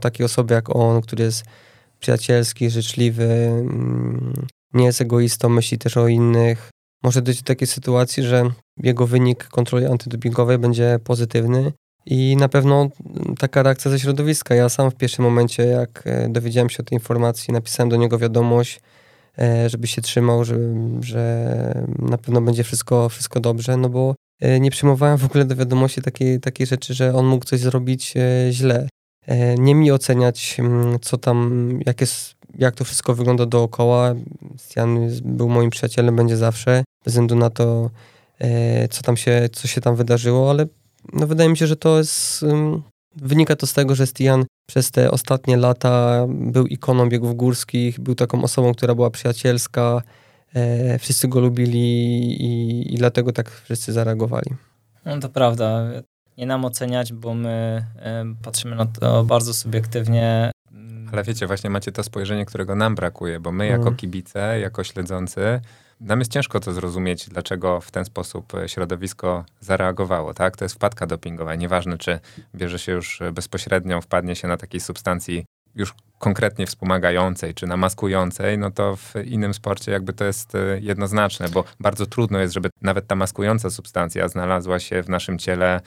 takie 0.00 0.24
osoby 0.24 0.54
jak 0.54 0.76
on, 0.76 1.02
który 1.02 1.24
jest 1.24 1.44
przyjacielski, 2.00 2.70
życzliwy, 2.70 3.24
mm, 3.24 4.46
nie 4.74 4.84
jest 4.84 5.00
egoistą, 5.00 5.48
myśli 5.48 5.78
też 5.78 5.96
o 5.96 6.08
innych, 6.08 6.70
może 7.02 7.22
dojść 7.22 7.42
do 7.42 7.46
takiej 7.46 7.68
sytuacji, 7.68 8.22
że 8.22 8.50
jego 8.82 9.06
wynik 9.06 9.44
kontroli 9.44 9.86
antydopingowej 9.86 10.58
będzie 10.58 10.98
pozytywny 11.04 11.72
I 12.06 12.36
na 12.36 12.48
pewno 12.48 12.88
taka 13.38 13.62
reakcja 13.62 13.90
ze 13.90 14.00
środowiska. 14.00 14.54
Ja 14.54 14.68
sam 14.68 14.90
w 14.90 14.94
pierwszym 14.94 15.24
momencie, 15.24 15.66
jak 15.66 16.02
e, 16.06 16.28
dowiedziałem 16.28 16.70
się 16.70 16.78
o 16.80 16.82
tej 16.82 16.96
informacji, 16.96 17.52
napisałem 17.52 17.90
do 17.90 17.96
niego 17.96 18.18
wiadomość, 18.18 18.80
e, 19.38 19.68
żeby 19.68 19.86
się 19.86 20.02
trzymał, 20.02 20.44
że, 20.44 20.56
że 21.00 21.84
na 21.98 22.18
pewno 22.18 22.40
będzie 22.40 22.64
wszystko, 22.64 23.08
wszystko 23.08 23.40
dobrze, 23.40 23.76
no 23.76 23.88
bo 23.88 24.14
e, 24.40 24.60
nie 24.60 24.70
przyjmowałem 24.70 25.18
w 25.18 25.24
ogóle 25.24 25.44
do 25.44 25.56
wiadomości 25.56 26.02
takiej, 26.02 26.40
takiej 26.40 26.66
rzeczy, 26.66 26.94
że 26.94 27.14
on 27.14 27.26
mógł 27.26 27.44
coś 27.44 27.60
zrobić 27.60 28.14
źle. 28.50 28.88
Nie 29.58 29.74
mi 29.74 29.92
oceniać, 29.92 30.56
mm, 30.58 30.98
co 31.00 31.18
tam, 31.18 31.68
jak, 31.86 32.00
jest, 32.00 32.34
jak 32.58 32.74
to 32.74 32.84
wszystko 32.84 33.14
wygląda 33.14 33.46
dookoła. 33.46 34.14
Stian 34.56 35.10
był 35.24 35.48
moim 35.48 35.70
przyjacielem, 35.70 36.16
będzie 36.16 36.36
zawsze, 36.36 36.84
bez 37.04 37.14
względu 37.14 37.36
na 37.36 37.50
to, 37.50 37.90
co 38.90 39.02
tam 39.02 39.16
się, 39.16 39.48
co 39.52 39.68
się 39.68 39.80
tam 39.80 39.96
wydarzyło, 39.96 40.50
ale 40.50 40.66
no 41.12 41.26
wydaje 41.26 41.50
mi 41.50 41.56
się, 41.56 41.66
że 41.66 41.76
to 41.76 41.98
jest. 41.98 42.44
Wynika 43.16 43.56
to 43.56 43.66
z 43.66 43.72
tego, 43.72 43.94
że 43.94 44.06
Stian 44.06 44.44
przez 44.66 44.90
te 44.90 45.10
ostatnie 45.10 45.56
lata 45.56 46.26
był 46.28 46.66
ikoną 46.66 47.08
biegów 47.08 47.36
górskich, 47.36 48.00
był 48.00 48.14
taką 48.14 48.42
osobą, 48.42 48.74
która 48.74 48.94
była 48.94 49.10
przyjacielska, 49.10 50.02
e, 50.54 50.98
wszyscy 50.98 51.28
go 51.28 51.40
lubili 51.40 51.78
i, 52.42 52.94
i 52.94 52.96
dlatego 52.96 53.32
tak 53.32 53.50
wszyscy 53.50 53.92
zareagowali. 53.92 54.50
No 55.04 55.20
to 55.20 55.28
prawda. 55.28 55.84
Nie 56.38 56.46
nam 56.46 56.64
oceniać, 56.64 57.12
bo 57.12 57.34
my 57.34 57.84
e, 57.96 58.24
patrzymy 58.42 58.76
na 58.76 58.86
to 58.86 59.24
bardzo 59.24 59.54
subiektywnie. 59.54 60.50
Ale 61.12 61.24
wiecie, 61.24 61.46
właśnie 61.46 61.70
macie 61.70 61.92
to 61.92 62.02
spojrzenie, 62.02 62.46
którego 62.46 62.74
nam 62.74 62.94
brakuje, 62.94 63.40
bo 63.40 63.52
my 63.52 63.66
jako 63.66 63.82
mm. 63.82 63.96
kibice, 63.96 64.60
jako 64.60 64.84
śledzący, 64.84 65.60
nam 66.00 66.18
jest 66.18 66.32
ciężko 66.32 66.60
to 66.60 66.72
zrozumieć, 66.72 67.28
dlaczego 67.28 67.80
w 67.80 67.90
ten 67.90 68.04
sposób 68.04 68.54
e, 68.54 68.68
środowisko 68.68 69.44
zareagowało, 69.60 70.34
tak? 70.34 70.56
To 70.56 70.64
jest 70.64 70.74
wpadka 70.74 71.06
dopingowa. 71.06 71.54
Nieważne, 71.54 71.98
czy 71.98 72.18
bierze 72.54 72.78
się 72.78 72.92
już 72.92 73.22
e, 73.22 73.32
bezpośrednio, 73.32 74.00
wpadnie 74.00 74.36
się 74.36 74.48
na 74.48 74.56
takiej 74.56 74.80
substancji 74.80 75.44
już 75.74 75.94
konkretnie 76.18 76.66
wspomagającej 76.66 77.54
czy 77.54 77.66
namaskującej, 77.66 78.58
no 78.58 78.70
to 78.70 78.96
w 78.96 79.14
innym 79.24 79.54
sporcie 79.54 79.92
jakby 79.92 80.12
to 80.12 80.24
jest 80.24 80.54
e, 80.54 80.58
jednoznaczne, 80.80 81.48
bo 81.48 81.64
bardzo 81.80 82.06
trudno 82.06 82.38
jest, 82.38 82.54
żeby 82.54 82.70
nawet 82.82 83.06
ta 83.06 83.14
maskująca 83.14 83.70
substancja 83.70 84.28
znalazła 84.28 84.78
się 84.78 85.02
w 85.02 85.08
naszym 85.08 85.38
ciele 85.38 85.80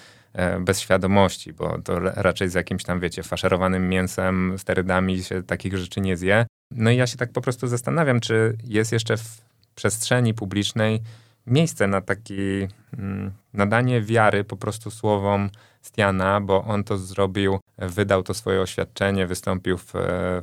bez 0.60 0.80
świadomości, 0.80 1.54
bo 1.54 1.82
to 1.82 2.00
raczej 2.00 2.50
z 2.50 2.54
jakimś 2.54 2.84
tam, 2.84 3.00
wiecie, 3.00 3.24
faszerowanym 3.24 3.90
mięsem, 3.90 4.56
sterydami 4.58 5.24
się 5.24 5.44
takich 5.44 5.78
rzeczy 5.78 6.02
nie 6.02 6.18
zje. 6.18 6.46
No 6.72 6.92
i 6.92 6.98
ja 6.98 7.08
się 7.08 7.18
tak 7.18 7.32
po 7.32 7.42
prostu 7.42 7.68
zastanawiam, 7.68 8.20
czy 8.20 8.58
jest 8.64 8.92
jeszcze 8.92 9.18
w 9.18 9.42
przestrzeni 9.80 10.34
publicznej 10.34 11.02
miejsce 11.48 11.88
na 11.88 12.02
taki 12.02 12.68
mm, 12.98 13.32
nadanie 13.54 14.02
wiary 14.02 14.44
po 14.44 14.58
prostu 14.58 14.92
słowom 14.92 15.50
Stiana, 15.82 16.42
bo 16.42 16.64
on 16.64 16.84
to 16.84 16.98
zrobił, 16.98 17.60
wydał 17.78 18.24
to 18.24 18.34
swoje 18.34 18.62
oświadczenie, 18.62 19.28
wystąpił 19.28 19.78
w, 19.78 19.94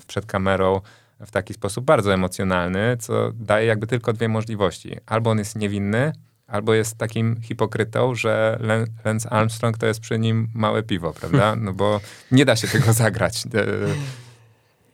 w 0.00 0.04
przed 0.06 0.26
kamerą 0.26 0.80
w 1.20 1.30
taki 1.30 1.54
sposób 1.54 1.84
bardzo 1.84 2.14
emocjonalny, 2.14 2.96
co 3.00 3.32
daje 3.34 3.66
jakby 3.66 3.86
tylko 3.86 4.12
dwie 4.12 4.28
możliwości. 4.28 4.96
Albo 5.06 5.30
on 5.30 5.38
jest 5.38 5.56
niewinny, 5.56 6.12
albo 6.46 6.74
jest 6.74 6.98
takim 6.98 7.40
hipokrytą, 7.42 8.14
że 8.14 8.58
Lance 9.04 9.30
Armstrong 9.30 9.78
to 9.78 9.86
jest 9.86 10.00
przy 10.00 10.18
nim 10.18 10.48
małe 10.54 10.82
piwo, 10.82 11.12
prawda? 11.12 11.56
No 11.56 11.72
bo 11.72 12.00
nie 12.30 12.44
da 12.44 12.56
się 12.56 12.68
tego 12.68 12.92
zagrać. 12.92 13.46
E, 13.46 13.48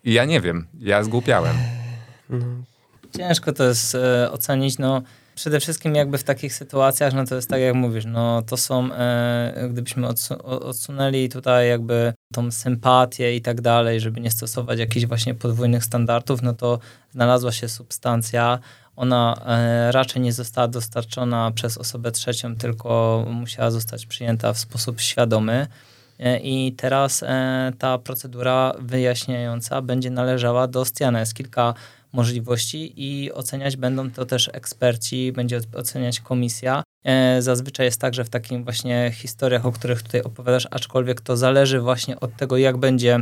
I 0.05 0.13
ja 0.13 0.25
nie 0.25 0.41
wiem, 0.41 0.67
ja 0.79 1.05
zgłupiałem. 1.05 1.57
No, 2.31 2.47
Ciężko 3.17 3.53
to 3.53 3.65
jest 3.65 3.95
e, 3.95 4.33
ocenić, 4.33 4.79
no 4.79 5.03
przede 5.35 5.61
wszystkim 5.61 5.95
jakby 5.95 6.19
w 6.19 6.25
takich 6.25 6.55
sytuacjach, 6.55 7.15
no 7.15 7.27
to 7.27 7.35
jest 7.35 7.51
tak 7.51 7.61
jak 7.61 7.75
mówisz, 7.75 8.05
no 8.05 8.43
to 8.43 8.57
są, 8.57 8.93
e, 8.93 9.69
gdybyśmy 9.71 10.09
odsu 10.09 10.35
odsunęli 10.47 11.29
tutaj 11.29 11.69
jakby 11.69 12.13
tą 12.33 12.51
sympatię 12.51 13.37
i 13.37 13.43
tak 13.43 13.61
dalej, 13.61 14.01
żeby 14.01 14.21
nie 14.21 14.31
stosować 14.31 14.79
jakichś 14.79 15.07
właśnie 15.07 15.35
podwójnych 15.35 15.85
standardów, 15.85 16.43
no 16.43 16.55
to 16.55 16.79
znalazła 17.11 17.53
się 17.53 17.69
substancja, 17.69 18.59
ona 18.97 19.43
e, 19.47 19.93
raczej 19.93 20.23
nie 20.23 20.33
została 20.33 20.69
dostarczona 20.69 21.51
przez 21.51 21.79
osobę 21.79 22.13
trzecią, 22.13 22.57
tylko 22.57 23.25
musiała 23.31 23.71
zostać 23.71 24.07
przyjęta 24.07 24.53
w 24.53 24.59
sposób 24.59 25.01
świadomy. 25.01 25.67
E, 26.19 26.39
I 26.39 26.73
teraz 26.73 27.23
e, 27.23 27.73
ta 27.79 27.99
procedura 27.99 28.73
wyjaśniająca 28.79 29.83
będzie 29.83 30.11
należała 30.11 30.67
do 30.67 30.85
Stiana. 30.85 31.21
Jest 31.21 31.35
kilka 31.35 31.75
możliwości 32.13 32.93
i 32.97 33.33
oceniać 33.33 33.77
będą 33.77 34.11
to 34.11 34.27
też 34.27 34.51
eksperci, 34.53 35.33
będzie 35.33 35.61
oceniać 35.75 36.21
komisja. 36.21 36.83
E, 37.05 37.43
zazwyczaj 37.43 37.87
jest 37.87 38.01
tak, 38.01 38.15
że 38.15 38.25
w 38.25 38.31
takim 38.31 38.65
właśnie 38.65 39.13
historiach, 39.15 39.67
o 39.67 39.73
których 39.73 40.03
tutaj 40.03 40.23
opowiadasz, 40.23 40.69
aczkolwiek 40.71 41.21
to 41.21 41.37
zależy 41.37 41.81
właśnie 41.81 42.21
od 42.21 42.37
tego, 42.37 42.57
jak 42.57 42.77
będzie 42.77 43.19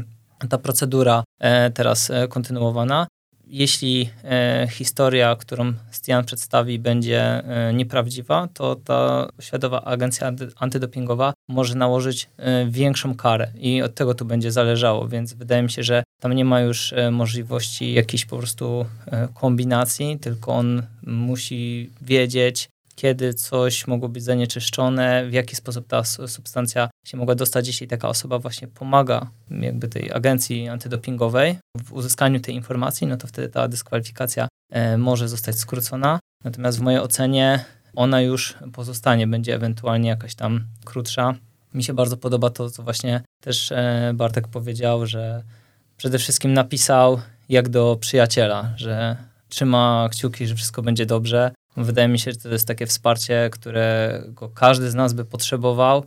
ta 0.49 0.59
procedura 0.59 1.25
e, 1.41 1.71
teraz 1.71 2.11
e, 2.11 2.29
kontynuowana 2.29 3.07
jeśli 3.51 4.11
e, 4.25 4.69
historia, 4.71 5.37
którą 5.37 5.73
Stian 5.91 6.25
przedstawi, 6.25 6.79
będzie 6.79 7.23
e, 7.23 7.75
nieprawdziwa, 7.75 8.49
to 8.55 8.77
ta 8.77 9.29
światowa 9.41 9.85
agencja 9.85 10.33
antydopingowa 10.59 11.33
może 11.49 11.75
nałożyć 11.75 12.29
e, 12.37 12.67
większą 12.67 13.15
karę 13.15 13.49
i 13.59 13.83
od 13.83 13.95
tego 13.95 14.15
tu 14.15 14.25
będzie 14.25 14.53
zależało, 14.53 15.09
więc 15.09 15.35
wydaje 15.35 15.63
mi 15.63 15.71
się, 15.71 15.83
że 15.83 16.03
tam 16.21 16.33
nie 16.33 16.45
ma 16.45 16.61
już 16.61 16.95
możliwości 17.11 17.93
jakiejś 17.93 18.25
po 18.25 18.39
prostu 18.39 18.87
kombinacji, 19.35 20.19
tylko 20.19 20.53
on 20.53 20.83
musi 21.07 21.91
wiedzieć, 22.03 22.69
kiedy 22.95 23.35
coś 23.35 23.87
mogło 23.87 24.09
być 24.09 24.25
zanieczyszczone, 24.25 25.27
w 25.29 25.33
jaki 25.33 25.57
sposób 25.57 25.87
ta 25.87 26.05
substancja 26.05 26.91
się 27.07 27.17
mogła 27.17 27.35
dostać, 27.35 27.67
jeśli 27.67 27.89
taka 27.89 28.09
osoba 28.09 28.39
właśnie 28.39 28.69
pomaga 28.69 29.31
jakby 29.51 29.89
tej 29.89 30.13
agencji 30.13 30.69
antydopingowej 30.69 31.59
w 31.85 31.93
uzyskaniu 31.93 32.41
tej 32.41 32.55
informacji, 32.55 33.07
no 33.07 33.17
to 33.17 33.27
wtedy 33.27 33.49
ta 33.49 33.69
dyskwalifikacja 33.69 34.49
e, 34.73 34.99
może 34.99 35.29
zostać 35.29 35.59
skrócona. 35.59 36.19
Natomiast 36.45 36.79
w 36.79 36.81
mojej 36.81 37.01
ocenie 37.01 37.65
ona 37.97 38.21
już 38.21 38.55
pozostanie, 38.73 39.27
będzie 39.27 39.55
ewentualnie 39.55 40.09
jakaś 40.09 40.35
tam 40.35 40.65
krótsza. 40.85 41.35
Mi 41.75 41.85
się 41.85 41.95
bardzo 41.95 42.17
podoba 42.17 42.51
to, 42.51 42.71
co 42.71 42.83
właśnie 42.83 43.23
też 43.43 43.73
e, 43.73 44.13
Bartek 44.15 44.49
powiedział, 44.49 45.07
że 45.07 45.43
przede 45.97 46.19
wszystkim 46.19 46.53
napisał 46.53 47.21
jak 47.49 47.69
do 47.69 47.97
przyjaciela, 48.01 48.73
że 48.77 49.17
trzyma 49.49 50.09
kciuki, 50.13 50.47
że 50.47 50.55
wszystko 50.55 50.83
będzie 50.83 51.07
dobrze, 51.07 51.51
Wydaje 51.77 52.09
mi 52.09 52.19
się, 52.19 52.33
że 52.33 52.39
to 52.39 52.49
jest 52.49 52.69
takie 52.69 52.87
wsparcie, 52.87 53.51
którego 53.53 54.49
każdy 54.49 54.91
z 54.91 54.95
nas 54.95 55.13
by 55.13 55.25
potrzebował. 55.25 56.05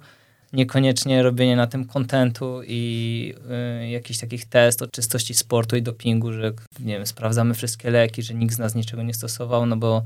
Niekoniecznie 0.54 1.24
robienie 1.24 1.56
na 1.56 1.68
tym 1.68 1.86
kontentu 1.86 2.62
i 2.68 3.34
y, 3.82 3.90
jakiś 3.90 4.18
takich 4.20 4.46
test 4.46 4.82
o 4.82 4.88
czystości 4.88 5.34
sportu 5.34 5.76
i 5.76 5.82
dopingu, 5.82 6.34
że 6.34 6.54
nie 6.80 6.94
wiem, 6.94 7.06
sprawdzamy 7.06 7.54
wszystkie 7.54 7.92
leki, 7.92 8.24
że 8.24 8.34
nikt 8.34 8.56
z 8.56 8.60
nas 8.60 8.76
niczego 8.76 9.04
nie 9.04 9.14
stosował, 9.14 9.66
no 9.66 9.78
bo 9.78 10.04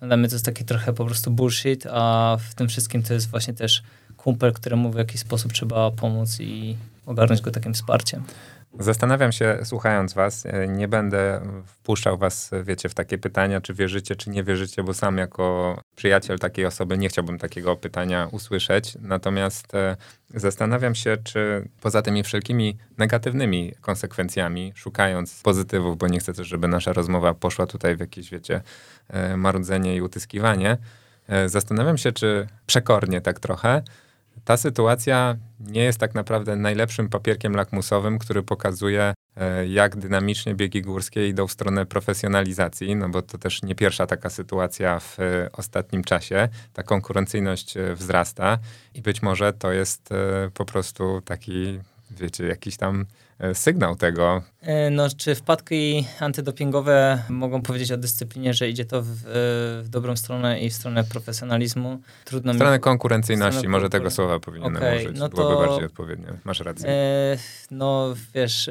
dla 0.00 0.16
mnie 0.16 0.28
to 0.28 0.34
jest 0.34 0.44
taki 0.44 0.64
trochę 0.64 0.92
po 0.92 1.04
prostu 1.04 1.30
bullshit, 1.30 1.86
a 1.90 2.36
w 2.50 2.54
tym 2.54 2.68
wszystkim 2.68 3.02
to 3.02 3.14
jest 3.14 3.30
właśnie 3.30 3.54
też 3.54 3.82
kumpel, 4.16 4.52
któremu 4.52 4.90
w 4.90 4.96
jakiś 4.96 5.20
sposób 5.20 5.52
trzeba 5.52 5.90
pomóc 5.90 6.40
i 6.40 6.76
ogarnąć 7.06 7.40
go 7.40 7.50
takim 7.50 7.74
wsparciem. 7.74 8.24
Zastanawiam 8.78 9.32
się, 9.32 9.58
słuchając 9.64 10.14
was, 10.14 10.46
e, 10.46 10.68
nie 10.68 10.88
będę 10.88 11.40
wpuszczał 11.66 12.18
was, 12.18 12.50
wiecie, 12.64 12.88
w 12.88 12.94
takie 12.94 13.18
pytania, 13.18 13.60
czy 13.60 13.74
wierzycie, 13.74 14.16
czy 14.16 14.30
nie 14.30 14.44
wierzycie, 14.44 14.82
bo 14.82 14.94
sam 14.94 15.18
jako 15.18 15.76
przyjaciel 15.96 16.38
takiej 16.38 16.66
osoby 16.66 16.98
nie 16.98 17.08
chciałbym 17.08 17.38
takiego 17.38 17.76
pytania 17.76 18.28
usłyszeć. 18.32 18.96
Natomiast 19.00 19.74
e, 19.74 19.96
zastanawiam 20.34 20.94
się, 20.94 21.16
czy 21.24 21.68
poza 21.80 22.02
tymi 22.02 22.22
wszelkimi 22.22 22.78
negatywnymi 22.98 23.72
konsekwencjami, 23.80 24.72
szukając 24.74 25.42
pozytywów, 25.42 25.98
bo 25.98 26.08
nie 26.08 26.18
chcę 26.18 26.32
też, 26.32 26.48
żeby 26.48 26.68
nasza 26.68 26.92
rozmowa 26.92 27.34
poszła 27.34 27.66
tutaj 27.66 27.96
w 27.96 28.00
jakieś, 28.00 28.30
wiecie, 28.30 28.60
e, 29.08 29.36
marudzenie 29.36 29.96
i 29.96 30.00
utyskiwanie, 30.00 30.76
zastanawiam 31.46 31.98
się, 31.98 32.12
czy 32.12 32.46
przekornie 32.66 33.20
tak 33.20 33.40
trochę, 33.40 33.82
ta 34.44 34.56
sytuacja 34.56 35.36
nie 35.60 35.84
jest 35.84 35.98
tak 35.98 36.14
naprawdę 36.14 36.56
najlepszym 36.56 37.08
papierkiem 37.08 37.54
lakmusowym, 37.54 38.18
który 38.18 38.42
pokazuje, 38.42 39.14
e, 39.36 39.68
jak 39.68 39.96
dynamicznie 39.96 40.54
biegi 40.54 40.82
górskie 40.82 41.28
idą 41.28 41.46
w 41.46 41.52
stronę 41.52 41.86
profesjonalizacji, 41.86 42.96
no 42.96 43.08
bo 43.08 43.22
to 43.22 43.38
też 43.38 43.62
nie 43.62 43.74
pierwsza 43.74 44.06
taka 44.06 44.30
sytuacja 44.30 45.00
w 45.00 45.20
e, 45.20 45.48
ostatnim 45.52 46.04
czasie. 46.04 46.48
Ta 46.72 46.82
konkurencyjność 46.82 47.76
e, 47.76 47.94
wzrasta 47.94 48.58
i 48.94 49.02
być 49.02 49.22
może 49.22 49.52
to 49.52 49.72
jest 49.72 50.08
po 50.54 50.64
prostu 50.64 51.20
taki, 51.24 51.80
wiecie, 52.10 52.46
jakiś 52.46 52.76
tam 52.76 53.06
sygnał 53.54 53.96
tego. 53.96 54.42
E, 54.60 54.90
no, 54.90 55.08
czy 55.16 55.34
wpadki 55.34 56.06
antydopingowe 56.20 57.22
mogą 57.28 57.62
powiedzieć 57.62 57.92
o 57.92 57.96
dyscyplinie, 57.96 58.54
że 58.54 58.68
idzie 58.68 58.84
to 58.84 59.02
w, 59.02 59.08
w 59.84 59.88
dobrą 59.88 60.16
stronę 60.16 60.60
i 60.60 60.70
w 60.70 60.72
stronę 60.72 61.04
profesjonalizmu? 61.04 62.00
Trudno 62.24 62.52
w 62.52 62.56
stronę 62.56 62.76
mi... 62.76 62.80
konkurencyjności, 62.80 63.58
stronę 63.58 63.72
może 63.78 63.90
tego 63.90 64.10
słowa 64.10 64.40
powinienem 64.40 64.76
okay, 64.76 64.96
użyć, 64.96 65.18
no 65.18 65.28
to, 65.28 65.36
byłoby 65.36 65.66
bardziej 65.66 65.86
odpowiednie. 65.86 66.26
Masz 66.44 66.60
rację. 66.60 66.88
E, 66.88 67.36
no, 67.70 68.14
wiesz, 68.34 68.70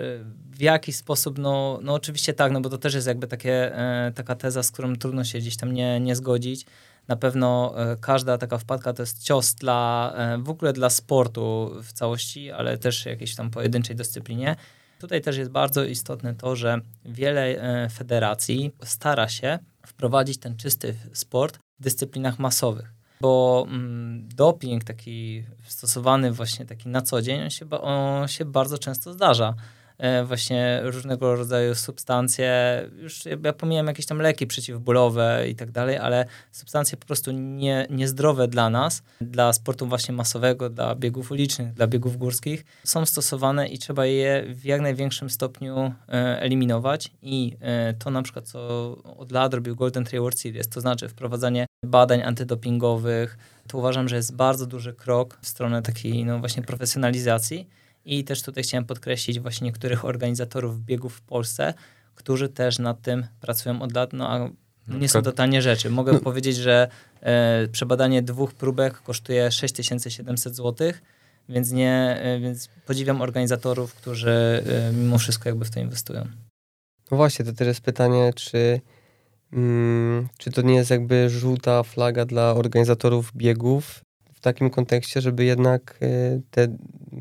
w 0.51 0.61
jaki 0.61 0.93
sposób, 0.93 1.37
no, 1.37 1.79
no 1.81 1.93
oczywiście 1.93 2.33
tak, 2.33 2.51
no 2.51 2.61
bo 2.61 2.69
to 2.69 2.77
też 2.77 2.93
jest 2.93 3.07
jakby 3.07 3.27
takie, 3.27 3.77
e, 3.77 4.11
taka 4.15 4.35
teza, 4.35 4.63
z 4.63 4.71
którą 4.71 4.95
trudno 4.95 5.23
się 5.23 5.39
gdzieś 5.39 5.57
tam 5.57 5.73
nie, 5.73 5.99
nie 5.99 6.15
zgodzić. 6.15 6.65
Na 7.11 7.15
pewno 7.15 7.73
e, 7.75 7.95
każda 7.95 8.37
taka 8.37 8.57
wpadka 8.57 8.93
to 8.93 9.03
jest 9.03 9.23
cios 9.23 9.53
dla 9.53 10.13
e, 10.15 10.37
w 10.37 10.49
ogóle 10.49 10.73
dla 10.73 10.89
sportu 10.89 11.71
w 11.83 11.93
całości, 11.93 12.51
ale 12.51 12.77
też 12.77 13.05
jakiejś 13.05 13.35
tam 13.35 13.49
pojedynczej 13.49 13.95
dyscyplinie. 13.95 14.55
Tutaj 14.99 15.21
też 15.21 15.37
jest 15.37 15.51
bardzo 15.51 15.83
istotne 15.83 16.35
to, 16.35 16.55
że 16.55 16.81
wiele 17.05 17.41
e, 17.41 17.89
federacji 17.89 18.71
stara 18.83 19.27
się 19.27 19.59
wprowadzić 19.87 20.37
ten 20.37 20.57
czysty 20.57 20.95
sport 21.13 21.57
w 21.79 21.83
dyscyplinach 21.83 22.39
masowych 22.39 22.93
bo 23.21 23.65
mm, 23.67 24.29
doping 24.35 24.83
taki 24.83 25.43
stosowany 25.67 26.31
właśnie 26.31 26.65
taki 26.65 26.89
na 26.89 27.01
co 27.01 27.21
dzień, 27.21 27.41
on 27.41 27.49
się, 27.49 27.69
on 27.69 28.27
się 28.27 28.45
bardzo 28.45 28.77
często 28.77 29.13
zdarza. 29.13 29.53
E, 30.01 30.23
właśnie 30.23 30.79
różnego 30.83 31.35
rodzaju 31.35 31.75
substancje, 31.75 32.81
już 32.97 33.23
ja 33.43 33.53
pomijam 33.53 33.87
jakieś 33.87 34.05
tam 34.05 34.17
leki 34.17 34.47
przeciwbólowe 34.47 35.45
i 35.49 35.55
tak 35.55 35.71
dalej, 35.71 35.97
ale 35.97 36.25
substancje 36.51 36.97
po 36.97 37.05
prostu 37.05 37.31
nie, 37.31 37.87
niezdrowe 37.89 38.47
dla 38.47 38.69
nas, 38.69 39.03
dla 39.21 39.53
sportu 39.53 39.87
właśnie 39.87 40.13
masowego, 40.13 40.69
dla 40.69 40.95
biegów 40.95 41.31
ulicznych, 41.31 41.73
dla 41.73 41.87
biegów 41.87 42.17
górskich, 42.17 42.65
są 42.83 43.05
stosowane 43.05 43.67
i 43.67 43.77
trzeba 43.77 44.05
je 44.05 44.43
w 44.49 44.65
jak 44.65 44.81
największym 44.81 45.29
stopniu 45.29 45.93
e, 46.09 46.41
eliminować. 46.41 47.11
I 47.21 47.57
e, 47.59 47.93
to 47.93 48.11
na 48.11 48.21
przykład, 48.21 48.47
co 48.47 48.59
od 49.17 49.31
lat 49.31 49.53
robił 49.53 49.75
Golden 49.75 50.05
World 50.13 50.39
Series, 50.39 50.69
to 50.69 50.81
znaczy 50.81 51.09
wprowadzanie 51.09 51.65
badań 51.85 52.21
antydopingowych, 52.21 53.37
to 53.67 53.77
uważam, 53.77 54.09
że 54.09 54.15
jest 54.15 54.35
bardzo 54.35 54.65
duży 54.65 54.93
krok 54.93 55.39
w 55.41 55.47
stronę 55.47 55.81
takiej 55.81 56.25
no 56.25 56.39
właśnie 56.39 56.63
profesjonalizacji 56.63 57.80
i 58.05 58.23
też 58.23 58.41
tutaj 58.43 58.63
chciałem 58.63 58.85
podkreślić 58.85 59.39
właśnie 59.39 59.65
niektórych 59.65 60.05
organizatorów 60.05 60.81
biegów 60.85 61.15
w 61.15 61.21
Polsce, 61.21 61.73
którzy 62.15 62.49
też 62.49 62.79
nad 62.79 63.01
tym 63.01 63.25
pracują 63.41 63.81
od 63.81 63.95
lat, 63.95 64.13
no 64.13 64.29
a 64.29 64.49
nie 64.87 65.09
są 65.09 65.21
to 65.21 65.31
tanie 65.31 65.61
rzeczy. 65.61 65.89
Mogę 65.89 66.13
no. 66.13 66.19
powiedzieć, 66.19 66.55
że 66.55 66.87
e, 67.21 67.67
przebadanie 67.67 68.21
dwóch 68.21 68.53
próbek 68.53 69.01
kosztuje 69.01 69.51
6700 69.51 70.55
zł, 70.55 70.91
więc 71.49 71.71
nie, 71.71 72.19
e, 72.21 72.39
więc 72.39 72.69
podziwiam 72.85 73.21
organizatorów, 73.21 73.93
którzy 73.93 74.63
e, 74.89 74.93
mimo 74.93 75.17
wszystko 75.17 75.49
jakby 75.49 75.65
w 75.65 75.71
to 75.71 75.79
inwestują. 75.79 76.27
No 77.11 77.17
właśnie, 77.17 77.45
to 77.45 77.63
jest 77.63 77.81
pytanie, 77.81 78.33
czy, 78.35 78.81
mm, 79.53 80.27
czy 80.37 80.51
to 80.51 80.61
nie 80.61 80.75
jest 80.75 80.89
jakby 80.89 81.29
żółta 81.29 81.83
flaga 81.83 82.25
dla 82.25 82.53
organizatorów 82.53 83.31
biegów, 83.35 84.01
w 84.41 84.43
takim 84.43 84.69
kontekście, 84.69 85.21
żeby 85.21 85.43
jednak 85.45 85.97
e, 86.01 86.07
te 86.51 86.67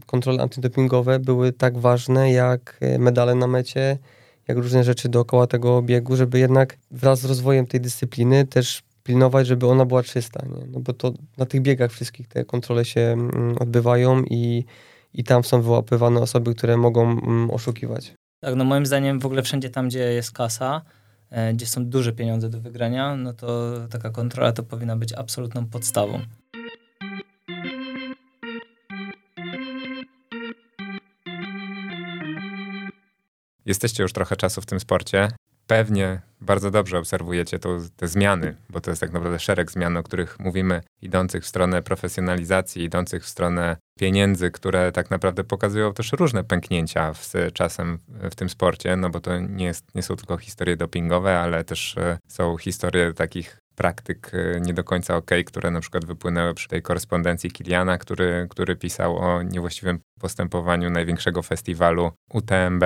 kontrole 0.06 0.42
antydopingowe 0.42 1.18
były 1.18 1.52
tak 1.52 1.78
ważne 1.78 2.32
jak 2.32 2.78
e, 2.80 2.98
medale 2.98 3.34
na 3.34 3.46
mecie, 3.46 3.98
jak 4.48 4.58
różne 4.58 4.84
rzeczy 4.84 5.08
dookoła 5.08 5.46
tego 5.46 5.82
biegu, 5.82 6.16
żeby 6.16 6.38
jednak 6.38 6.76
wraz 6.90 7.20
z 7.20 7.24
rozwojem 7.24 7.66
tej 7.66 7.80
dyscypliny 7.80 8.46
też 8.46 8.82
pilnować, 9.02 9.46
żeby 9.46 9.66
ona 9.66 9.84
była 9.84 10.02
czysta, 10.02 10.46
nie? 10.46 10.66
No 10.66 10.80
bo 10.80 10.92
to 10.92 11.12
na 11.38 11.46
tych 11.46 11.62
biegach 11.62 11.92
wszystkich 11.92 12.28
te 12.28 12.44
kontrole 12.44 12.84
się 12.84 13.00
mm, 13.00 13.56
odbywają 13.58 14.22
i, 14.22 14.64
i 15.14 15.24
tam 15.24 15.44
są 15.44 15.62
wyłapywane 15.62 16.20
osoby, 16.20 16.54
które 16.54 16.76
mogą 16.76 17.02
mm, 17.10 17.50
oszukiwać. 17.50 18.14
Tak, 18.40 18.54
no 18.54 18.64
moim 18.64 18.86
zdaniem 18.86 19.20
w 19.20 19.26
ogóle 19.26 19.42
wszędzie 19.42 19.70
tam, 19.70 19.88
gdzie 19.88 19.98
jest 19.98 20.32
kasa, 20.32 20.82
e, 21.30 21.54
gdzie 21.54 21.66
są 21.66 21.86
duże 21.86 22.12
pieniądze 22.12 22.48
do 22.48 22.60
wygrania, 22.60 23.16
no 23.16 23.32
to 23.32 23.72
taka 23.90 24.10
kontrola 24.10 24.52
to 24.52 24.62
powinna 24.62 24.96
być 24.96 25.12
absolutną 25.12 25.66
podstawą. 25.66 26.20
Jesteście 33.70 34.02
już 34.02 34.12
trochę 34.12 34.36
czasu 34.36 34.60
w 34.60 34.66
tym 34.66 34.80
sporcie. 34.80 35.28
Pewnie 35.66 36.20
bardzo 36.40 36.70
dobrze 36.70 36.98
obserwujecie 36.98 37.58
to, 37.58 37.78
te 37.96 38.08
zmiany, 38.08 38.56
bo 38.70 38.80
to 38.80 38.90
jest 38.90 39.00
tak 39.00 39.12
naprawdę 39.12 39.38
szereg 39.38 39.70
zmian, 39.70 39.96
o 39.96 40.02
których 40.02 40.38
mówimy, 40.38 40.82
idących 41.02 41.44
w 41.44 41.46
stronę 41.46 41.82
profesjonalizacji, 41.82 42.84
idących 42.84 43.24
w 43.24 43.28
stronę 43.28 43.76
pieniędzy, 43.98 44.50
które 44.50 44.92
tak 44.92 45.10
naprawdę 45.10 45.44
pokazują 45.44 45.94
też 45.94 46.12
różne 46.12 46.44
pęknięcia 46.44 47.14
z 47.14 47.54
czasem 47.54 47.98
w 48.30 48.34
tym 48.34 48.48
sporcie, 48.48 48.96
no 48.96 49.10
bo 49.10 49.20
to 49.20 49.38
nie, 49.38 49.64
jest, 49.64 49.94
nie 49.94 50.02
są 50.02 50.16
tylko 50.16 50.36
historie 50.36 50.76
dopingowe, 50.76 51.38
ale 51.38 51.64
też 51.64 51.98
e, 51.98 52.18
są 52.28 52.56
historie 52.56 53.14
takich 53.14 53.58
praktyk 53.76 54.30
e, 54.34 54.60
nie 54.60 54.74
do 54.74 54.84
końca 54.84 55.16
ok, 55.16 55.30
które 55.46 55.70
na 55.70 55.80
przykład 55.80 56.04
wypłynęły 56.04 56.54
przy 56.54 56.68
tej 56.68 56.82
korespondencji 56.82 57.50
Kiliana, 57.50 57.98
który, 57.98 58.46
który 58.50 58.76
pisał 58.76 59.16
o 59.16 59.42
niewłaściwym 59.42 60.00
postępowaniu 60.20 60.90
największego 60.90 61.42
festiwalu 61.42 62.12
UTMB. 62.32 62.84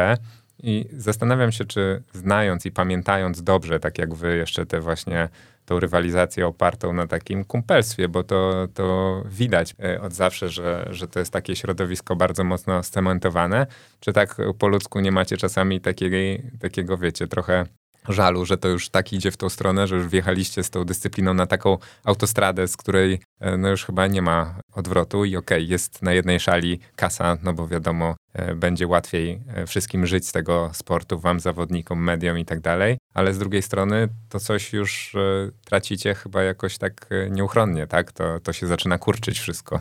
I 0.62 0.86
zastanawiam 0.92 1.52
się, 1.52 1.64
czy 1.64 2.02
znając 2.12 2.66
i 2.66 2.70
pamiętając 2.70 3.42
dobrze, 3.42 3.80
tak 3.80 3.98
jak 3.98 4.14
wy, 4.14 4.36
jeszcze 4.36 4.66
tę 4.66 4.80
właśnie 4.80 5.28
tą 5.64 5.80
rywalizację 5.80 6.46
opartą 6.46 6.92
na 6.92 7.06
takim 7.06 7.44
kumpelstwie, 7.44 8.08
bo 8.08 8.22
to, 8.22 8.68
to 8.74 9.22
widać 9.26 9.74
e, 9.84 10.00
od 10.00 10.12
zawsze, 10.12 10.48
że, 10.48 10.88
że 10.90 11.08
to 11.08 11.18
jest 11.18 11.32
takie 11.32 11.56
środowisko 11.56 12.16
bardzo 12.16 12.44
mocno 12.44 12.82
scementowane. 12.82 13.66
Czy 14.00 14.12
tak 14.12 14.36
po 14.58 14.68
ludzku 14.68 15.00
nie 15.00 15.12
macie 15.12 15.36
czasami 15.36 15.80
takiego, 15.80 16.16
takiego 16.60 16.98
wiecie, 16.98 17.26
trochę 17.26 17.66
żalu, 18.08 18.44
że 18.44 18.58
to 18.58 18.68
już 18.68 18.88
tak 18.88 19.12
idzie 19.12 19.30
w 19.30 19.36
tą 19.36 19.48
stronę, 19.48 19.86
że 19.86 19.96
już 19.96 20.06
wjechaliście 20.06 20.62
z 20.62 20.70
tą 20.70 20.84
dyscypliną 20.84 21.34
na 21.34 21.46
taką 21.46 21.78
autostradę, 22.04 22.68
z 22.68 22.76
której 22.76 23.20
e, 23.40 23.56
no 23.56 23.68
już 23.68 23.84
chyba 23.84 24.06
nie 24.06 24.22
ma 24.22 24.58
odwrotu 24.72 25.24
i 25.24 25.36
okej, 25.36 25.58
okay, 25.58 25.70
jest 25.70 26.02
na 26.02 26.12
jednej 26.12 26.40
szali 26.40 26.80
kasa, 26.96 27.36
no 27.42 27.52
bo 27.52 27.68
wiadomo, 27.68 28.14
e, 28.32 28.54
będzie 28.54 28.86
łatwiej 28.86 29.40
e, 29.54 29.66
wszystkim 29.66 30.06
żyć 30.06 30.28
z 30.28 30.32
tego 30.32 30.70
sportu, 30.72 31.18
wam, 31.18 31.40
zawodnikom, 31.40 32.02
mediom 32.02 32.38
i 32.38 32.44
tak 32.44 32.60
dalej, 32.60 32.98
ale 33.14 33.34
z 33.34 33.38
drugiej 33.38 33.62
strony 33.62 34.08
to 34.28 34.40
coś 34.40 34.72
już 34.72 35.16
tracicie 35.64 36.14
chyba 36.14 36.42
jakoś 36.42 36.78
tak 36.78 37.08
nieuchronnie, 37.30 37.86
tak? 37.86 38.12
To, 38.12 38.40
to 38.40 38.52
się 38.52 38.66
zaczyna 38.66 38.98
kurczyć 38.98 39.38
wszystko. 39.38 39.80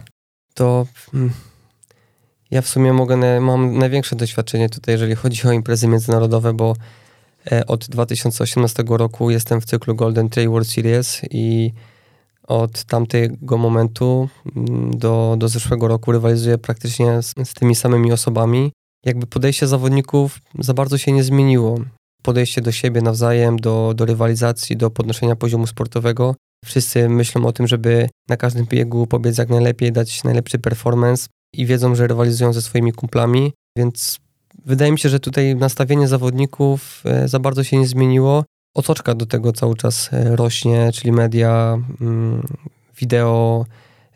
To... 0.53 0.87
Hmm. 1.11 1.33
Ja 2.51 2.61
w 2.61 2.67
sumie 2.67 2.93
mogę, 2.93 3.39
mam 3.41 3.77
największe 3.77 4.15
doświadczenie 4.15 4.69
tutaj, 4.69 4.93
jeżeli 4.93 5.15
chodzi 5.15 5.47
o 5.47 5.51
imprezy 5.51 5.87
międzynarodowe, 5.87 6.53
bo 6.53 6.75
od 7.67 7.85
2018 7.89 8.83
roku 8.87 9.29
jestem 9.29 9.61
w 9.61 9.65
cyklu 9.65 9.95
Golden 9.95 10.29
Trail 10.29 10.49
World 10.49 10.67
Series 10.67 11.21
i 11.31 11.73
od 12.47 12.83
tamtego 12.83 13.57
momentu 13.57 14.29
mm, 14.55 14.97
do, 14.97 15.35
do 15.37 15.47
zeszłego 15.47 15.87
roku 15.87 16.11
rywalizuję 16.11 16.57
praktycznie 16.57 17.21
z, 17.21 17.33
z 17.43 17.53
tymi 17.53 17.75
samymi 17.75 18.11
osobami. 18.11 18.71
Jakby 19.05 19.27
podejście 19.27 19.67
zawodników 19.67 20.39
za 20.59 20.73
bardzo 20.73 20.97
się 20.97 21.11
nie 21.11 21.23
zmieniło. 21.23 21.79
Podejście 22.21 22.61
do 22.61 22.71
siebie 22.71 23.01
nawzajem, 23.01 23.59
do, 23.59 23.93
do 23.95 24.05
rywalizacji, 24.05 24.77
do 24.77 24.89
podnoszenia 24.89 25.35
poziomu 25.35 25.67
sportowego. 25.67 26.35
Wszyscy 26.65 27.09
myślą 27.09 27.45
o 27.45 27.51
tym, 27.51 27.67
żeby 27.67 28.09
na 28.29 28.37
każdym 28.37 28.65
biegu 28.65 29.07
pobiec 29.07 29.37
jak 29.37 29.49
najlepiej, 29.49 29.91
dać 29.91 30.23
najlepszy 30.23 30.59
performance 30.59 31.27
i 31.53 31.65
wiedzą, 31.65 31.95
że 31.95 32.07
rywalizują 32.07 32.53
ze 32.53 32.61
swoimi 32.61 32.93
kumplami, 32.93 33.53
więc 33.77 34.19
Wydaje 34.65 34.91
mi 34.91 34.99
się, 34.99 35.09
że 35.09 35.19
tutaj 35.19 35.55
nastawienie 35.55 36.07
zawodników 36.07 37.01
e, 37.05 37.27
za 37.27 37.39
bardzo 37.39 37.63
się 37.63 37.77
nie 37.77 37.87
zmieniło. 37.87 38.43
Otoczka 38.75 39.15
do 39.15 39.25
tego 39.25 39.53
cały 39.53 39.75
czas 39.75 40.09
e, 40.13 40.35
rośnie, 40.35 40.91
czyli 40.93 41.11
media, 41.11 41.79
mm, 42.01 42.47
wideo, 42.99 43.65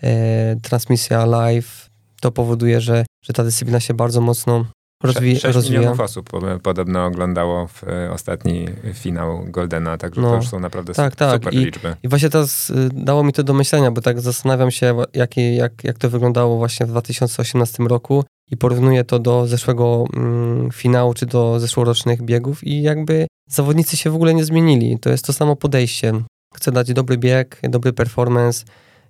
e, 0.03 0.55
transmisja 0.55 1.25
live. 1.25 1.89
To 2.21 2.31
powoduje, 2.31 2.81
że, 2.81 3.05
że 3.25 3.33
ta 3.33 3.43
dyscyplina 3.43 3.79
się 3.79 3.93
bardzo 3.93 4.21
mocno 4.21 4.65
rozwi 5.03 5.39
6 5.39 5.55
rozwija. 5.55 5.79
milionów 5.79 5.99
osób 5.99 6.29
podobno 6.63 7.05
oglądało 7.05 7.67
w 7.67 7.83
ostatni 8.11 8.67
finał 8.93 9.45
Goldena, 9.47 9.97
także 9.97 10.21
no, 10.21 10.29
to 10.29 10.35
już 10.35 10.47
są 10.47 10.59
naprawdę 10.59 10.93
tak, 10.93 11.15
tak. 11.15 11.33
super 11.33 11.53
I, 11.53 11.57
liczby. 11.57 11.95
I 12.03 12.07
właśnie 12.07 12.29
teraz 12.29 12.71
dało 12.93 13.23
mi 13.23 13.33
to 13.33 13.43
do 13.43 13.53
myślenia, 13.53 13.91
bo 13.91 14.01
tak 14.01 14.21
zastanawiam 14.21 14.71
się, 14.71 14.95
jak, 15.13 15.37
jak, 15.37 15.83
jak 15.83 15.97
to 15.97 16.09
wyglądało 16.09 16.57
właśnie 16.57 16.85
w 16.85 16.89
2018 16.89 17.83
roku 17.83 18.23
i 18.51 18.57
porównuję 18.57 19.03
to 19.03 19.19
do 19.19 19.47
zeszłego 19.47 20.05
mm, 20.15 20.71
finału, 20.71 21.13
czy 21.13 21.25
do 21.25 21.59
zeszłorocznych 21.59 22.21
biegów 22.21 22.63
i 22.63 22.81
jakby 22.81 23.27
zawodnicy 23.49 23.97
się 23.97 24.09
w 24.09 24.15
ogóle 24.15 24.33
nie 24.33 24.45
zmienili. 24.45 24.99
To 24.99 25.09
jest 25.09 25.25
to 25.25 25.33
samo 25.33 25.55
podejście. 25.55 26.13
Chcę 26.55 26.71
dać 26.71 26.93
dobry 26.93 27.17
bieg, 27.17 27.59
dobry 27.63 27.93
performance, 27.93 28.65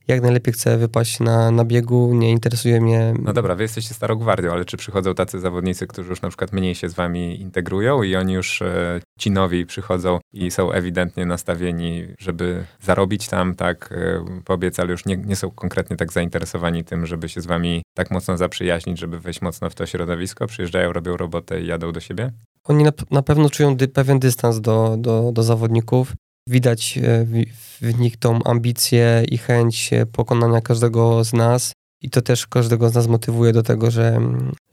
jak 0.08 0.22
najlepiej 0.22 0.54
chcę 0.54 0.78
wypaść 0.78 1.20
na, 1.20 1.52
na 1.52 1.65
biegu, 1.65 2.13
nie 2.13 2.32
interesuje 2.32 2.82
mnie. 2.82 3.13
No 3.24 3.34
dobra, 3.34 3.56
wy 3.56 3.63
jesteście 3.63 3.93
starą 3.93 4.15
gwardią, 4.15 4.52
ale 4.52 4.65
czy 4.65 4.78
przychodzą 4.78 5.15
tacy 5.15 5.39
zawodnicy, 5.39 5.88
którzy 5.88 6.10
już 6.10 6.22
na 6.22 6.30
przykład 6.30 6.54
mniej 6.54 6.76
się 6.76 6.89
z 6.89 6.93
wami 6.93 7.41
integrują 7.41 8.04
i 8.04 8.15
oni 8.15 8.34
już 8.34 8.62
e, 8.62 9.02
ci 9.20 9.32
nowi 9.32 9.65
przychodzą 9.65 10.20
i 10.34 10.52
są 10.52 10.72
ewidentnie 10.72 11.26
nastawieni, 11.26 12.04
żeby 12.20 12.65
zarobić 12.82 13.28
tam, 13.28 13.56
tak, 13.56 13.89
e, 13.91 14.41
pobiec, 14.46 14.80
ale 14.80 14.91
już 14.91 15.06
nie, 15.06 15.17
nie 15.17 15.36
są 15.36 15.52
konkretnie 15.52 15.98
tak 15.98 16.13
zainteresowani 16.13 16.84
tym, 16.84 17.06
żeby 17.06 17.30
się 17.30 17.41
z 17.41 17.46
wami 17.46 17.84
tak 17.93 18.12
mocno 18.12 18.38
zaprzyjaźnić, 18.38 19.00
żeby 19.00 19.20
wejść 19.20 19.41
mocno 19.41 19.70
w 19.70 19.76
to 19.76 19.86
środowisko, 19.86 20.48
przyjeżdżają, 20.48 20.93
robią 20.93 21.17
robotę 21.17 21.62
i 21.62 21.67
jadą 21.67 21.91
do 21.91 22.00
siebie? 22.00 22.32
Oni 22.63 22.84
na, 22.84 22.91
na 23.12 23.22
pewno 23.22 23.50
czują 23.50 23.76
dy, 23.76 23.88
pewien 23.88 24.20
dystans 24.20 24.62
do, 24.62 24.96
do, 24.98 25.32
do 25.32 25.43
zawodników. 25.43 26.13
Widać 26.48 26.98
e, 26.98 27.26
w, 27.82 28.00
nich 28.00 28.18
tą 28.18 28.44
ambicję 28.44 29.24
i 29.32 29.38
chęć 29.38 29.90
pokonania 30.12 30.62
każdego 30.62 31.24
z 31.24 31.34
nas. 31.34 31.74
I 32.02 32.10
to 32.10 32.22
też 32.22 32.48
każdego 32.48 32.90
z 32.90 32.96
nas 32.96 33.08
motywuje 33.08 33.54
do 33.54 33.64
tego, 33.64 33.92
że, 33.92 34.20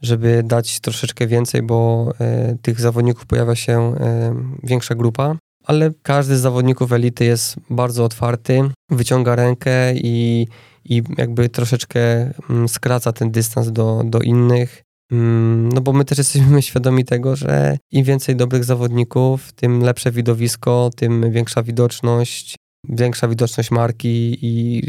żeby 0.02 0.42
dać 0.42 0.80
troszeczkę 0.80 1.26
więcej, 1.26 1.62
bo 1.62 2.10
e, 2.20 2.56
tych 2.62 2.80
zawodników 2.80 3.26
pojawia 3.26 3.54
się 3.54 3.96
e, 4.00 4.34
większa 4.62 4.94
grupa. 4.94 5.36
ale 5.64 5.90
każdy 6.02 6.36
z 6.36 6.40
zawodników 6.40 6.92
elity 6.92 7.24
jest 7.24 7.56
bardzo 7.70 8.04
otwarty, 8.04 8.70
wyciąga 8.90 9.36
rękę 9.36 9.94
i, 9.94 10.48
i 10.84 11.02
jakby 11.18 11.48
troszeczkę 11.48 12.00
mm, 12.50 12.68
skraca 12.68 13.12
ten 13.12 13.30
dystans 13.30 13.72
do, 13.72 14.02
do 14.04 14.18
innych. 14.18 14.82
Mm, 15.12 15.68
no 15.68 15.80
bo 15.80 15.92
my 15.92 16.04
też 16.04 16.18
jesteśmy 16.18 16.62
świadomi 16.68 17.04
tego, 17.04 17.36
że 17.36 17.78
im 17.90 18.04
więcej 18.04 18.36
dobrych 18.36 18.64
zawodników, 18.64 19.52
tym 19.52 19.80
lepsze 19.80 20.10
widowisko, 20.10 20.90
tym 20.96 21.32
większa 21.32 21.62
widoczność, 21.62 22.56
większa 22.88 23.28
widoczność 23.28 23.70
marki 23.70 24.38
i 24.42 24.82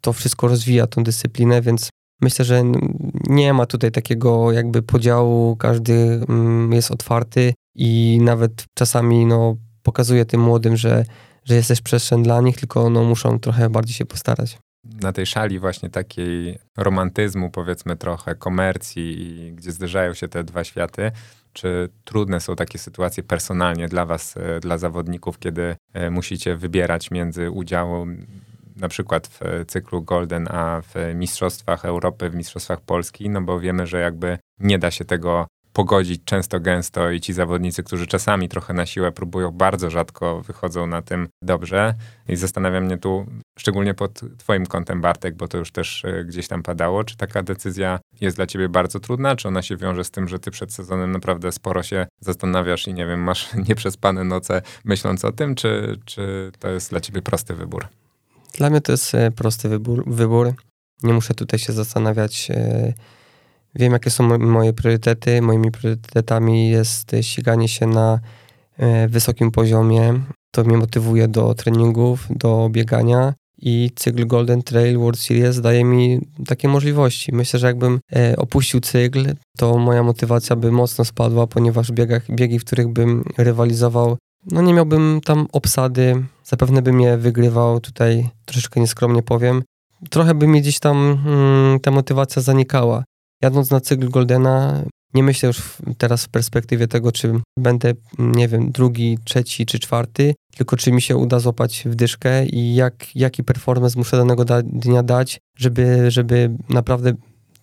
to 0.00 0.12
wszystko 0.12 0.48
rozwija 0.48 0.86
tą 0.86 1.04
dyscyplinę, 1.04 1.62
więc 1.62 1.90
myślę, 2.20 2.44
że 2.44 2.62
nie 3.28 3.52
ma 3.52 3.66
tutaj 3.66 3.90
takiego 3.90 4.52
jakby 4.52 4.82
podziału, 4.82 5.56
każdy 5.56 6.20
mm, 6.28 6.72
jest 6.72 6.90
otwarty 6.90 7.54
i 7.74 8.18
nawet 8.22 8.64
czasami 8.74 9.26
no, 9.26 9.56
pokazuje 9.82 10.24
tym 10.24 10.40
młodym, 10.40 10.76
że, 10.76 11.04
że 11.44 11.54
jest 11.54 11.68
też 11.68 11.80
przestrzeń 11.80 12.22
dla 12.22 12.40
nich, 12.40 12.58
tylko 12.58 12.90
no, 12.90 13.04
muszą 13.04 13.38
trochę 13.38 13.70
bardziej 13.70 13.94
się 13.94 14.06
postarać 14.06 14.58
na 15.00 15.12
tej 15.12 15.26
szali 15.26 15.58
właśnie 15.58 15.90
takiej 15.90 16.58
romantyzmu, 16.76 17.50
powiedzmy 17.50 17.96
trochę 17.96 18.34
komercji, 18.34 19.52
gdzie 19.54 19.72
zderzają 19.72 20.14
się 20.14 20.28
te 20.28 20.44
dwa 20.44 20.64
światy, 20.64 21.10
czy 21.52 21.88
trudne 22.04 22.40
są 22.40 22.56
takie 22.56 22.78
sytuacje 22.78 23.22
personalnie 23.22 23.88
dla 23.88 24.06
was, 24.06 24.36
e, 24.36 24.60
dla 24.60 24.78
zawodników, 24.78 25.38
kiedy 25.38 25.76
e, 25.92 26.10
musicie 26.10 26.56
wybierać 26.56 27.10
między 27.10 27.50
udziałem 27.50 28.26
na 28.76 28.88
przykład 28.88 29.26
w 29.26 29.64
cyklu 29.66 30.02
Golden, 30.02 30.48
a 30.50 30.82
w 30.82 31.14
Mistrzostwach 31.14 31.84
Europy, 31.84 32.30
w 32.30 32.34
Mistrzostwach 32.34 32.80
Polski, 32.80 33.30
no 33.30 33.42
bo 33.42 33.60
wiemy, 33.60 33.86
że 33.86 34.00
jakby 34.00 34.38
nie 34.60 34.78
da 34.78 34.90
się 34.90 35.04
tego 35.04 35.46
pogodzić 35.78 36.24
często 36.24 36.60
gęsto 36.60 37.10
i 37.10 37.20
ci 37.20 37.32
zawodnicy, 37.32 37.82
którzy 37.82 38.06
czasami 38.06 38.48
trochę 38.48 38.74
na 38.74 38.86
siłę 38.86 39.12
próbują, 39.12 39.50
bardzo 39.50 39.90
rzadko 39.90 40.42
wychodzą 40.42 40.86
na 40.86 41.02
tym 41.02 41.28
dobrze. 41.42 41.94
I 42.28 42.36
zastanawia 42.36 42.80
mnie 42.80 42.98
tu, 42.98 43.26
szczególnie 43.58 43.94
pod 43.94 44.20
twoim 44.38 44.66
kątem 44.66 45.00
Bartek, 45.00 45.36
bo 45.36 45.48
to 45.48 45.58
już 45.58 45.72
też 45.72 46.04
e, 46.04 46.24
gdzieś 46.24 46.48
tam 46.48 46.62
padało, 46.62 47.04
czy 47.04 47.16
taka 47.16 47.42
decyzja 47.42 48.00
jest 48.20 48.36
dla 48.36 48.46
ciebie 48.46 48.68
bardzo 48.68 49.00
trudna, 49.00 49.36
czy 49.36 49.48
ona 49.48 49.62
się 49.62 49.76
wiąże 49.76 50.04
z 50.04 50.10
tym, 50.10 50.28
że 50.28 50.38
ty 50.38 50.50
przed 50.50 50.74
sezonem 50.74 51.12
naprawdę 51.12 51.52
sporo 51.52 51.82
się 51.82 52.06
zastanawiasz 52.20 52.88
i 52.88 52.94
nie 52.94 53.06
wiem, 53.06 53.22
masz 53.22 53.48
nieprzespane 53.68 54.24
noce 54.24 54.62
myśląc 54.84 55.24
o 55.24 55.32
tym, 55.32 55.54
czy, 55.54 55.98
czy 56.04 56.52
to 56.58 56.68
jest 56.68 56.90
dla 56.90 57.00
ciebie 57.00 57.22
prosty 57.22 57.54
wybór? 57.54 57.88
Dla 58.54 58.70
mnie 58.70 58.80
to 58.80 58.92
jest 58.92 59.14
e, 59.14 59.30
prosty 59.30 59.68
wybór. 59.68 60.04
wybór. 60.06 60.52
Nie 61.02 61.12
muszę 61.12 61.34
tutaj 61.34 61.58
się 61.58 61.72
zastanawiać 61.72 62.50
e, 62.50 62.92
Wiem, 63.78 63.92
jakie 63.92 64.10
są 64.10 64.38
moje 64.38 64.72
priorytety. 64.72 65.42
Moimi 65.42 65.70
priorytetami 65.70 66.70
jest 66.70 67.10
ściganie 67.22 67.68
się 67.68 67.86
na 67.86 68.20
e, 68.76 69.08
wysokim 69.08 69.50
poziomie. 69.50 70.20
To 70.50 70.64
mnie 70.64 70.76
motywuje 70.76 71.28
do 71.28 71.54
treningów, 71.54 72.26
do 72.30 72.68
biegania 72.70 73.34
i 73.58 73.90
cykl 73.96 74.26
Golden 74.26 74.62
Trail 74.62 74.98
World 74.98 75.18
Series 75.20 75.60
daje 75.60 75.84
mi 75.84 76.20
takie 76.46 76.68
możliwości. 76.68 77.34
Myślę, 77.34 77.60
że 77.60 77.66
jakbym 77.66 78.00
e, 78.16 78.36
opuścił 78.36 78.80
cykl, 78.80 79.34
to 79.56 79.78
moja 79.78 80.02
motywacja 80.02 80.56
by 80.56 80.72
mocno 80.72 81.04
spadła, 81.04 81.46
ponieważ 81.46 81.92
biegach, 81.92 82.30
biegi, 82.30 82.58
w 82.58 82.64
których 82.64 82.88
bym 82.88 83.24
rywalizował, 83.38 84.16
no 84.50 84.62
nie 84.62 84.74
miałbym 84.74 85.20
tam 85.24 85.46
obsady, 85.52 86.24
zapewne 86.44 86.82
bym 86.82 87.00
je 87.00 87.16
wygrywał, 87.16 87.80
tutaj 87.80 88.28
troszeczkę 88.44 88.80
nieskromnie 88.80 89.22
powiem. 89.22 89.62
Trochę 90.10 90.34
by 90.34 90.46
mi 90.46 90.60
gdzieś 90.60 90.78
tam 90.78 91.18
hmm, 91.24 91.80
ta 91.80 91.90
motywacja 91.90 92.42
zanikała. 92.42 93.04
Jadąc 93.42 93.70
na 93.70 93.80
cykl 93.80 94.08
Goldena, 94.08 94.84
nie 95.14 95.22
myślę 95.22 95.46
już 95.46 95.62
teraz 95.98 96.24
w 96.24 96.28
perspektywie 96.28 96.88
tego, 96.88 97.12
czy 97.12 97.32
będę, 97.58 97.92
nie 98.18 98.48
wiem, 98.48 98.70
drugi, 98.70 99.18
trzeci 99.24 99.66
czy 99.66 99.78
czwarty, 99.78 100.34
tylko 100.56 100.76
czy 100.76 100.92
mi 100.92 101.02
się 101.02 101.16
uda 101.16 101.38
złapać 101.40 101.84
wdyszkę 101.86 102.46
i 102.46 102.74
jak, 102.74 103.16
jaki 103.16 103.44
performance 103.44 103.98
muszę 103.98 104.16
danego 104.16 104.44
da 104.44 104.62
dnia 104.62 105.02
dać, 105.02 105.38
żeby, 105.58 106.10
żeby 106.10 106.50
naprawdę 106.68 107.12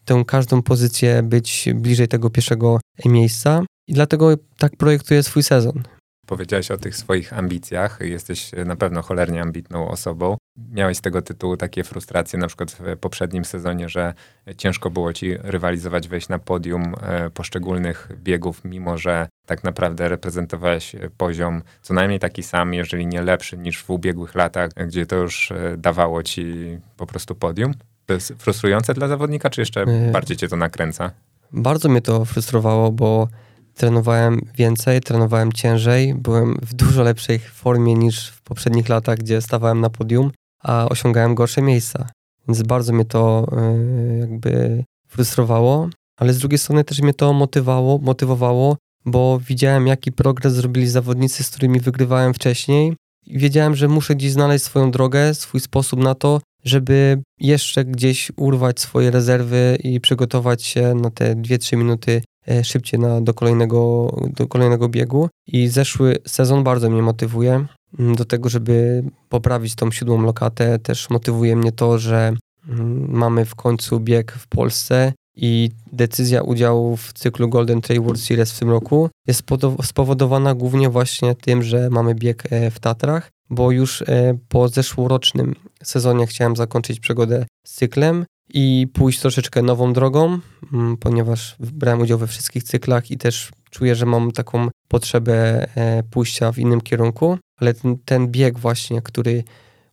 tę 0.06 0.24
każdą 0.28 0.62
pozycję 0.62 1.24
być 1.24 1.70
bliżej 1.76 2.08
tego 2.08 2.30
pierwszego 2.30 2.80
miejsca. 3.06 3.62
I 3.88 3.94
dlatego 3.94 4.36
tak 4.58 4.78
projektuję 4.78 5.24
swój 5.24 5.44
sezon. 5.44 5.84
Powiedziałeś 6.26 6.72
o 6.72 6.78
tych 6.78 6.96
swoich 6.96 7.34
ambicjach. 7.34 8.00
Jesteś 8.02 8.52
na 8.66 8.76
pewno 8.76 9.02
cholernie 9.02 9.42
ambitną 9.42 9.88
osobą. 9.88 10.38
Miałeś 10.72 10.98
z 10.98 11.02
tego 11.02 11.22
tytułu 11.22 11.58
takie 11.58 11.84
frustracje, 11.84 12.40
na 12.40 12.48
przykład 12.48 12.72
w 12.72 12.98
poprzednim 12.98 13.46
sezonie, 13.46 13.90
że 13.90 14.14
ciężko 14.58 14.90
było 14.90 15.14
ci 15.14 15.38
rywalizować, 15.38 16.08
wejść 16.08 16.30
na 16.30 16.40
podium 16.40 16.96
e, 17.02 17.30
poszczególnych 17.30 18.10
biegów, 18.24 18.62
mimo 18.66 18.98
że 18.98 19.28
tak 19.46 19.64
naprawdę 19.64 20.10
reprezentowałeś 20.10 20.96
poziom 21.18 21.62
co 21.82 21.94
najmniej 21.94 22.20
taki 22.20 22.44
sam, 22.44 22.74
jeżeli 22.74 23.08
nie 23.08 23.22
lepszy 23.22 23.58
niż 23.58 23.84
w 23.84 23.90
ubiegłych 23.90 24.36
latach, 24.36 24.70
gdzie 24.88 25.06
to 25.06 25.16
już 25.16 25.52
e, 25.52 25.78
dawało 25.78 26.24
ci 26.24 26.78
po 26.98 27.06
prostu 27.06 27.36
podium. 27.36 27.74
To 28.06 28.14
jest 28.14 28.34
frustrujące 28.38 28.94
dla 28.94 29.08
zawodnika, 29.08 29.50
czy 29.50 29.62
jeszcze 29.62 29.82
e, 29.82 30.12
bardziej 30.12 30.38
cię 30.38 30.48
to 30.48 30.56
nakręca? 30.56 31.12
Bardzo 31.52 31.90
mnie 31.90 32.02
to 32.02 32.26
frustrowało, 32.26 32.92
bo 32.92 33.28
trenowałem 33.76 34.42
więcej, 34.56 35.02
trenowałem 35.02 35.54
ciężej, 35.54 36.14
byłem 36.14 36.58
w 36.62 36.74
dużo 36.74 37.04
lepszej 37.04 37.40
formie 37.40 37.94
niż 37.94 38.30
w 38.30 38.42
poprzednich 38.42 38.90
latach, 38.90 39.18
gdzie 39.18 39.42
stawałem 39.42 39.82
na 39.82 39.90
podium, 39.90 40.32
a 40.64 40.90
osiągałem 40.90 41.36
gorsze 41.36 41.62
miejsca. 41.62 42.10
Więc 42.48 42.64
bardzo 42.64 42.94
mnie 42.94 43.06
to 43.06 43.48
yy, 43.52 44.18
jakby 44.18 44.84
frustrowało, 45.08 45.90
ale 46.18 46.34
z 46.34 46.40
drugiej 46.40 46.58
strony 46.58 46.84
też 46.84 47.02
mnie 47.02 47.14
to 47.14 47.34
motywało, 47.34 47.98
motywowało, 47.98 48.78
bo 49.06 49.40
widziałem, 49.40 49.88
jaki 49.88 50.12
progres 50.12 50.54
zrobili 50.54 50.88
zawodnicy, 50.88 51.44
z 51.44 51.50
którymi 51.50 51.80
wygrywałem 51.80 52.34
wcześniej. 52.34 52.94
I 53.26 53.40
wiedziałem, 53.40 53.76
że 53.76 53.88
muszę 53.88 54.16
gdzieś 54.16 54.32
znaleźć 54.32 54.66
swoją 54.66 54.92
drogę, 54.92 55.34
swój 55.34 55.60
sposób 55.60 56.00
na 56.00 56.16
to, 56.16 56.42
żeby 56.64 57.22
jeszcze 57.40 57.86
gdzieś 57.86 58.32
urwać 58.36 58.80
swoje 58.80 59.12
rezerwy 59.12 59.78
i 59.84 60.00
przygotować 60.00 60.64
się 60.64 60.94
na 60.94 61.12
te 61.12 61.36
2-3 61.36 61.78
minuty 61.78 62.22
E, 62.22 62.35
szybciej 62.64 63.00
na, 63.00 63.22
do, 63.22 63.34
kolejnego, 63.34 64.12
do 64.36 64.48
kolejnego 64.48 64.90
biegu. 64.90 65.30
I 65.48 65.68
zeszły 65.68 66.18
sezon 66.28 66.64
bardzo 66.64 66.90
mnie 66.90 67.02
motywuje 67.02 67.66
mm, 68.00 68.16
do 68.16 68.26
tego, 68.26 68.50
żeby 68.50 69.04
poprawić 69.30 69.76
tą 69.76 69.92
siódmą 69.92 70.22
lokatę. 70.22 70.80
Też 70.80 71.10
motywuje 71.10 71.56
mnie 71.56 71.72
to, 71.72 71.98
że 71.98 72.34
mm, 72.70 73.08
mamy 73.12 73.46
w 73.46 73.56
końcu 73.56 74.00
bieg 74.00 74.32
w 74.32 74.48
Polsce 74.48 75.14
i 75.36 75.70
decyzja 75.92 76.42
udziału 76.42 76.98
w 76.98 77.14
cyklu 77.14 77.50
Golden 77.50 77.82
Trail 77.82 78.02
World 78.02 78.22
Series 78.22 78.52
w 78.52 78.60
tym 78.60 78.70
roku 78.70 79.10
jest 79.28 79.44
spowodowana 79.84 80.54
głównie 80.54 80.90
właśnie 80.90 81.36
tym, 81.36 81.64
że 81.64 81.90
mamy 81.90 82.16
bieg 82.16 82.44
e, 82.52 82.72
w 82.72 82.80
Tatrach, 82.80 83.32
bo 83.50 83.72
już 83.72 84.02
e, 84.02 84.38
po 84.50 84.68
zeszłorocznym 84.68 85.56
sezonie 85.84 86.28
chciałem 86.28 86.56
zakończyć 86.56 87.00
przygodę 87.00 87.46
z 87.66 87.74
cyklem 87.74 88.26
i 88.54 88.88
pójść 88.94 89.20
troszeczkę 89.20 89.62
nową 89.62 89.94
drogą, 89.94 90.40
mm, 90.74 90.98
ponieważ 90.98 91.56
brałem 91.60 92.02
udział 92.02 92.18
we 92.18 92.28
wszystkich 92.28 92.64
cyklach 92.64 93.12
i 93.12 93.18
też 93.18 93.52
czuję, 93.70 93.96
że 93.96 94.06
mam 94.06 94.32
taką 94.32 94.68
potrzebę 94.88 95.68
e, 95.78 96.04
pójścia 96.04 96.52
w 96.52 96.60
innym 96.60 96.82
kierunku, 96.82 97.38
ale 97.60 97.74
ten, 97.74 97.98
ten 98.06 98.28
bieg 98.28 98.60
właśnie, 98.60 99.02
który 99.02 99.44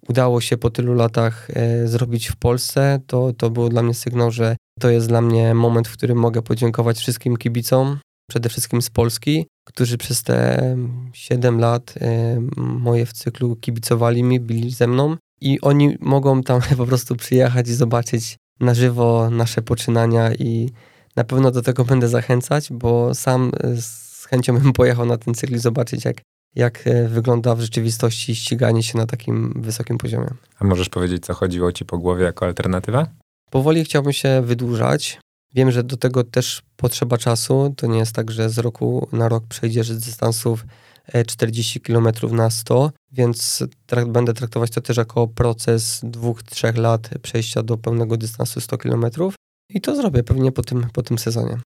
udało 0.08 0.40
się 0.40 0.56
po 0.56 0.70
tylu 0.70 0.94
latach 0.94 1.48
e, 1.50 1.88
zrobić 1.88 2.28
w 2.28 2.36
Polsce, 2.36 3.00
to, 3.06 3.32
to 3.32 3.50
był 3.50 3.68
dla 3.68 3.82
mnie 3.82 3.94
sygnał, 3.94 4.30
że 4.30 4.56
to 4.80 4.90
jest 4.90 5.08
dla 5.08 5.20
mnie 5.20 5.54
moment, 5.54 5.88
w 5.88 5.92
którym 5.92 6.18
mogę 6.18 6.42
podziękować 6.42 6.98
wszystkim 6.98 7.36
kibicom, 7.36 7.98
przede 8.30 8.48
wszystkim 8.48 8.82
z 8.82 8.90
Polski, 8.90 9.46
którzy 9.64 9.98
przez 9.98 10.22
te 10.22 10.76
7 11.12 11.58
lat 11.58 11.94
e, 12.00 12.40
moje 12.56 13.06
w 13.06 13.12
cyklu 13.12 13.56
kibicowali 13.56 14.22
mi, 14.22 14.40
byli 14.40 14.70
ze 14.70 14.86
mną 14.86 15.16
i 15.40 15.60
oni 15.60 15.96
mogą 16.00 16.42
tam 16.42 16.60
po 16.76 16.86
prostu 16.86 17.16
przyjechać 17.16 17.68
i 17.68 17.74
zobaczyć 17.74 18.36
na 18.62 18.74
żywo 18.74 19.30
nasze 19.30 19.62
poczynania 19.62 20.34
i 20.34 20.70
na 21.16 21.24
pewno 21.24 21.50
do 21.50 21.62
tego 21.62 21.84
będę 21.84 22.08
zachęcać, 22.08 22.72
bo 22.72 23.14
sam 23.14 23.50
z 23.80 24.24
chęcią 24.24 24.58
bym 24.58 24.72
pojechał 24.72 25.06
na 25.06 25.18
ten 25.18 25.34
cykl 25.34 25.54
i 25.54 25.58
zobaczyć, 25.58 26.04
jak, 26.04 26.16
jak 26.54 26.86
e, 26.86 27.08
wygląda 27.08 27.54
w 27.54 27.60
rzeczywistości 27.60 28.36
ściganie 28.36 28.82
się 28.82 28.98
na 28.98 29.06
takim 29.06 29.62
wysokim 29.62 29.98
poziomie. 29.98 30.28
A 30.58 30.64
możesz 30.64 30.88
powiedzieć, 30.88 31.24
co 31.24 31.34
chodziło 31.34 31.72
ci 31.72 31.84
po 31.84 31.98
głowie 31.98 32.24
jako 32.24 32.46
alternatywa? 32.46 33.06
Powoli 33.50 33.84
chciałbym 33.84 34.12
się 34.12 34.42
wydłużać. 34.44 35.20
Wiem, 35.54 35.70
że 35.70 35.82
do 35.82 35.96
tego 35.96 36.24
też 36.24 36.62
potrzeba 36.76 37.18
czasu. 37.18 37.74
To 37.76 37.86
nie 37.86 37.98
jest 37.98 38.14
tak, 38.14 38.30
że 38.30 38.50
z 38.50 38.58
roku 38.58 39.08
na 39.12 39.28
rok 39.28 39.44
przejdziesz 39.48 39.88
z 39.88 39.98
dystansów 39.98 40.64
40 41.26 41.80
km 41.80 42.08
na 42.30 42.50
100, 42.50 42.90
więc 43.12 43.64
trak 43.86 44.08
będę 44.08 44.34
traktować 44.34 44.70
to 44.70 44.80
też 44.80 44.96
jako 44.96 45.28
proces 45.28 46.00
dwóch, 46.02 46.42
trzech 46.42 46.76
lat 46.76 47.10
przejścia 47.22 47.62
do 47.62 47.78
pełnego 47.78 48.16
dystansu 48.16 48.60
100 48.60 48.78
km 48.78 49.04
i 49.68 49.80
to 49.80 49.96
zrobię 49.96 50.22
pewnie 50.22 50.52
po 50.52 50.62
tym, 50.62 50.86
po 50.92 51.02
tym 51.02 51.18
sezonie. 51.18 51.58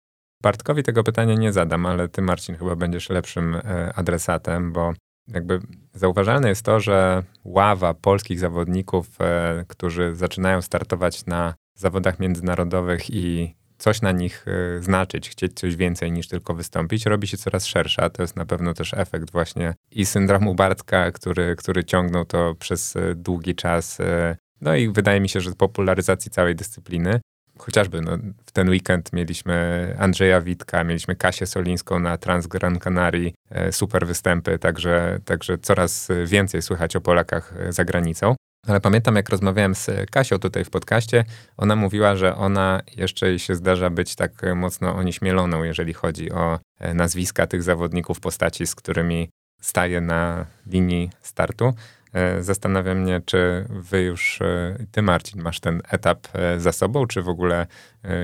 Bartkowi 0.42 0.83
tego 0.83 1.05
pytania 1.05 1.35
nie 1.35 1.53
zadam, 1.53 1.87
ale 1.87 2.09
ty 2.09 2.22
Marcin 2.22 2.57
chyba 2.57 2.77
będziesz 2.77 3.11
lepszym 3.11 3.55
e, 3.55 3.92
adresatem, 3.94 4.72
bo 4.72 4.92
jakby 5.29 5.61
zauważalne 5.94 6.49
jest 6.49 6.62
to, 6.62 6.81
że 6.81 7.22
ława 7.44 7.94
polskich 7.94 8.38
zawodników, 8.38 9.20
e, 9.20 9.64
którzy 9.68 10.16
zaczynają 10.16 10.62
startować 10.62 11.27
na 11.27 11.55
zawodach 11.75 12.18
międzynarodowych 12.18 13.11
i 13.11 13.55
coś 13.78 14.02
na 14.02 14.12
nich 14.12 14.44
y, 14.78 14.82
znaczyć, 14.82 15.30
chcieć 15.30 15.52
coś 15.54 15.76
więcej 15.76 16.12
niż 16.12 16.28
tylko 16.28 16.54
wystąpić, 16.54 17.06
robi 17.06 17.26
się 17.26 17.36
coraz 17.36 17.66
szersza. 17.66 18.10
To 18.10 18.22
jest 18.22 18.36
na 18.36 18.46
pewno 18.46 18.74
też 18.74 18.94
efekt 18.94 19.30
właśnie 19.32 19.74
i 19.90 20.06
syndromu 20.06 20.54
Bartka, 20.54 21.12
który, 21.12 21.56
który 21.56 21.84
ciągnął 21.84 22.24
to 22.24 22.54
przez 22.54 22.96
y, 22.96 23.14
długi 23.16 23.54
czas. 23.54 24.00
Y, 24.00 24.36
no 24.60 24.76
i 24.76 24.88
wydaje 24.88 25.20
mi 25.20 25.28
się, 25.28 25.40
że 25.40 25.52
popularyzacji 25.52 26.30
całej 26.30 26.56
dyscypliny. 26.56 27.20
Chociażby 27.58 28.00
no, 28.00 28.18
w 28.46 28.52
ten 28.52 28.68
weekend 28.68 29.12
mieliśmy 29.12 29.96
Andrzeja 29.98 30.40
Witka, 30.40 30.84
mieliśmy 30.84 31.16
Kasię 31.16 31.46
Solińską 31.46 31.98
na 31.98 32.16
Trans 32.16 32.46
Gran 32.46 32.78
Canaria, 32.78 33.30
super 33.70 34.06
występy, 34.06 34.58
także, 34.58 35.18
także 35.24 35.58
coraz 35.58 36.08
więcej 36.26 36.62
słychać 36.62 36.96
o 36.96 37.00
Polakach 37.00 37.54
za 37.68 37.84
granicą. 37.84 38.34
Ale 38.66 38.81
pamiętam, 38.81 39.16
jak 39.16 39.29
rozmawiałem 39.29 39.74
z 39.74 39.90
Kasią 40.11 40.38
tutaj 40.38 40.64
w 40.64 40.70
podcaście, 40.70 41.24
ona 41.57 41.76
mówiła, 41.76 42.16
że 42.16 42.37
ona 42.37 42.83
jeszcze 42.96 43.38
się 43.38 43.55
zdarza 43.55 43.90
być 43.90 44.14
tak 44.14 44.33
mocno 44.55 44.96
onieśmieloną, 44.96 45.64
jeżeli 45.64 45.92
chodzi 45.92 46.33
o 46.33 46.59
e, 46.79 46.94
nazwiska 46.94 47.46
tych 47.46 47.62
zawodników, 47.62 48.20
postaci, 48.20 48.66
z 48.66 48.74
którymi 48.74 49.29
staje 49.61 50.00
na 50.00 50.46
linii 50.66 51.11
startu. 51.22 51.74
E, 52.16 52.42
zastanawia 52.42 52.94
mnie, 52.94 53.20
czy 53.24 53.66
wy 53.70 54.02
już, 54.02 54.42
e, 54.42 54.76
ty 54.90 55.02
Marcin, 55.02 55.42
masz 55.42 55.61
ten 55.61 55.83
etap 55.90 56.29
za 56.59 56.72
sobą, 56.72 57.07
czy 57.07 57.22
w 57.22 57.29
ogóle 57.29 57.66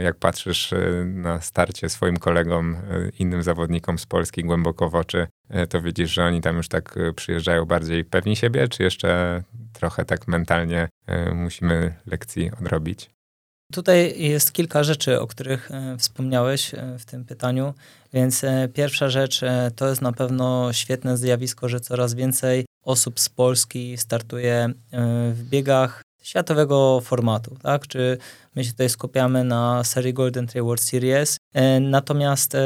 jak 0.02 0.16
patrzysz 0.16 0.74
na 1.04 1.40
starcie 1.40 1.88
swoim 1.88 2.16
kolegom, 2.16 2.76
innym 3.18 3.42
zawodnikom 3.42 3.98
z 3.98 4.06
Polski 4.06 4.44
głęboko 4.44 4.90
w 4.90 4.94
oczy, 4.94 5.26
to 5.68 5.80
widzisz, 5.80 6.12
że 6.12 6.24
oni 6.24 6.40
tam 6.40 6.56
już 6.56 6.68
tak 6.68 6.98
przyjeżdżają 7.16 7.64
bardziej 7.64 8.04
pewni 8.04 8.36
siebie, 8.36 8.68
czy 8.68 8.82
jeszcze 8.82 9.42
trochę 9.72 10.04
tak 10.04 10.28
mentalnie 10.28 10.88
e, 11.06 11.34
musimy 11.34 11.94
lekcji 12.06 12.50
odrobić. 12.60 13.10
Tutaj 13.72 14.22
jest 14.22 14.52
kilka 14.52 14.84
rzeczy, 14.84 15.20
o 15.20 15.26
których 15.26 15.70
e, 15.70 15.96
wspomniałeś 15.98 16.74
e, 16.74 16.98
w 16.98 17.04
tym 17.04 17.24
pytaniu, 17.24 17.74
więc 18.12 18.44
pierwsza 18.74 19.08
rzecz 19.08 19.40
to 19.76 19.88
jest 19.88 20.02
na 20.02 20.12
pewno 20.12 20.72
świetne 20.72 21.16
zjawisko, 21.16 21.68
że 21.68 21.80
coraz 21.80 22.14
więcej 22.14 22.64
osób 22.82 23.20
z 23.20 23.28
Polski 23.28 23.96
startuje 23.96 24.72
w 25.32 25.42
biegach 25.50 26.02
światowego 26.22 27.00
formatu, 27.00 27.56
tak? 27.62 27.86
Czy 27.86 28.18
my 28.56 28.64
się 28.64 28.70
tutaj 28.70 28.88
skupiamy 28.88 29.44
na 29.44 29.84
serii 29.84 30.14
Golden 30.14 30.46
Trail 30.46 30.64
World 30.64 30.82
Series, 30.82 31.36
e, 31.52 31.80
natomiast 31.80 32.54
e, 32.54 32.60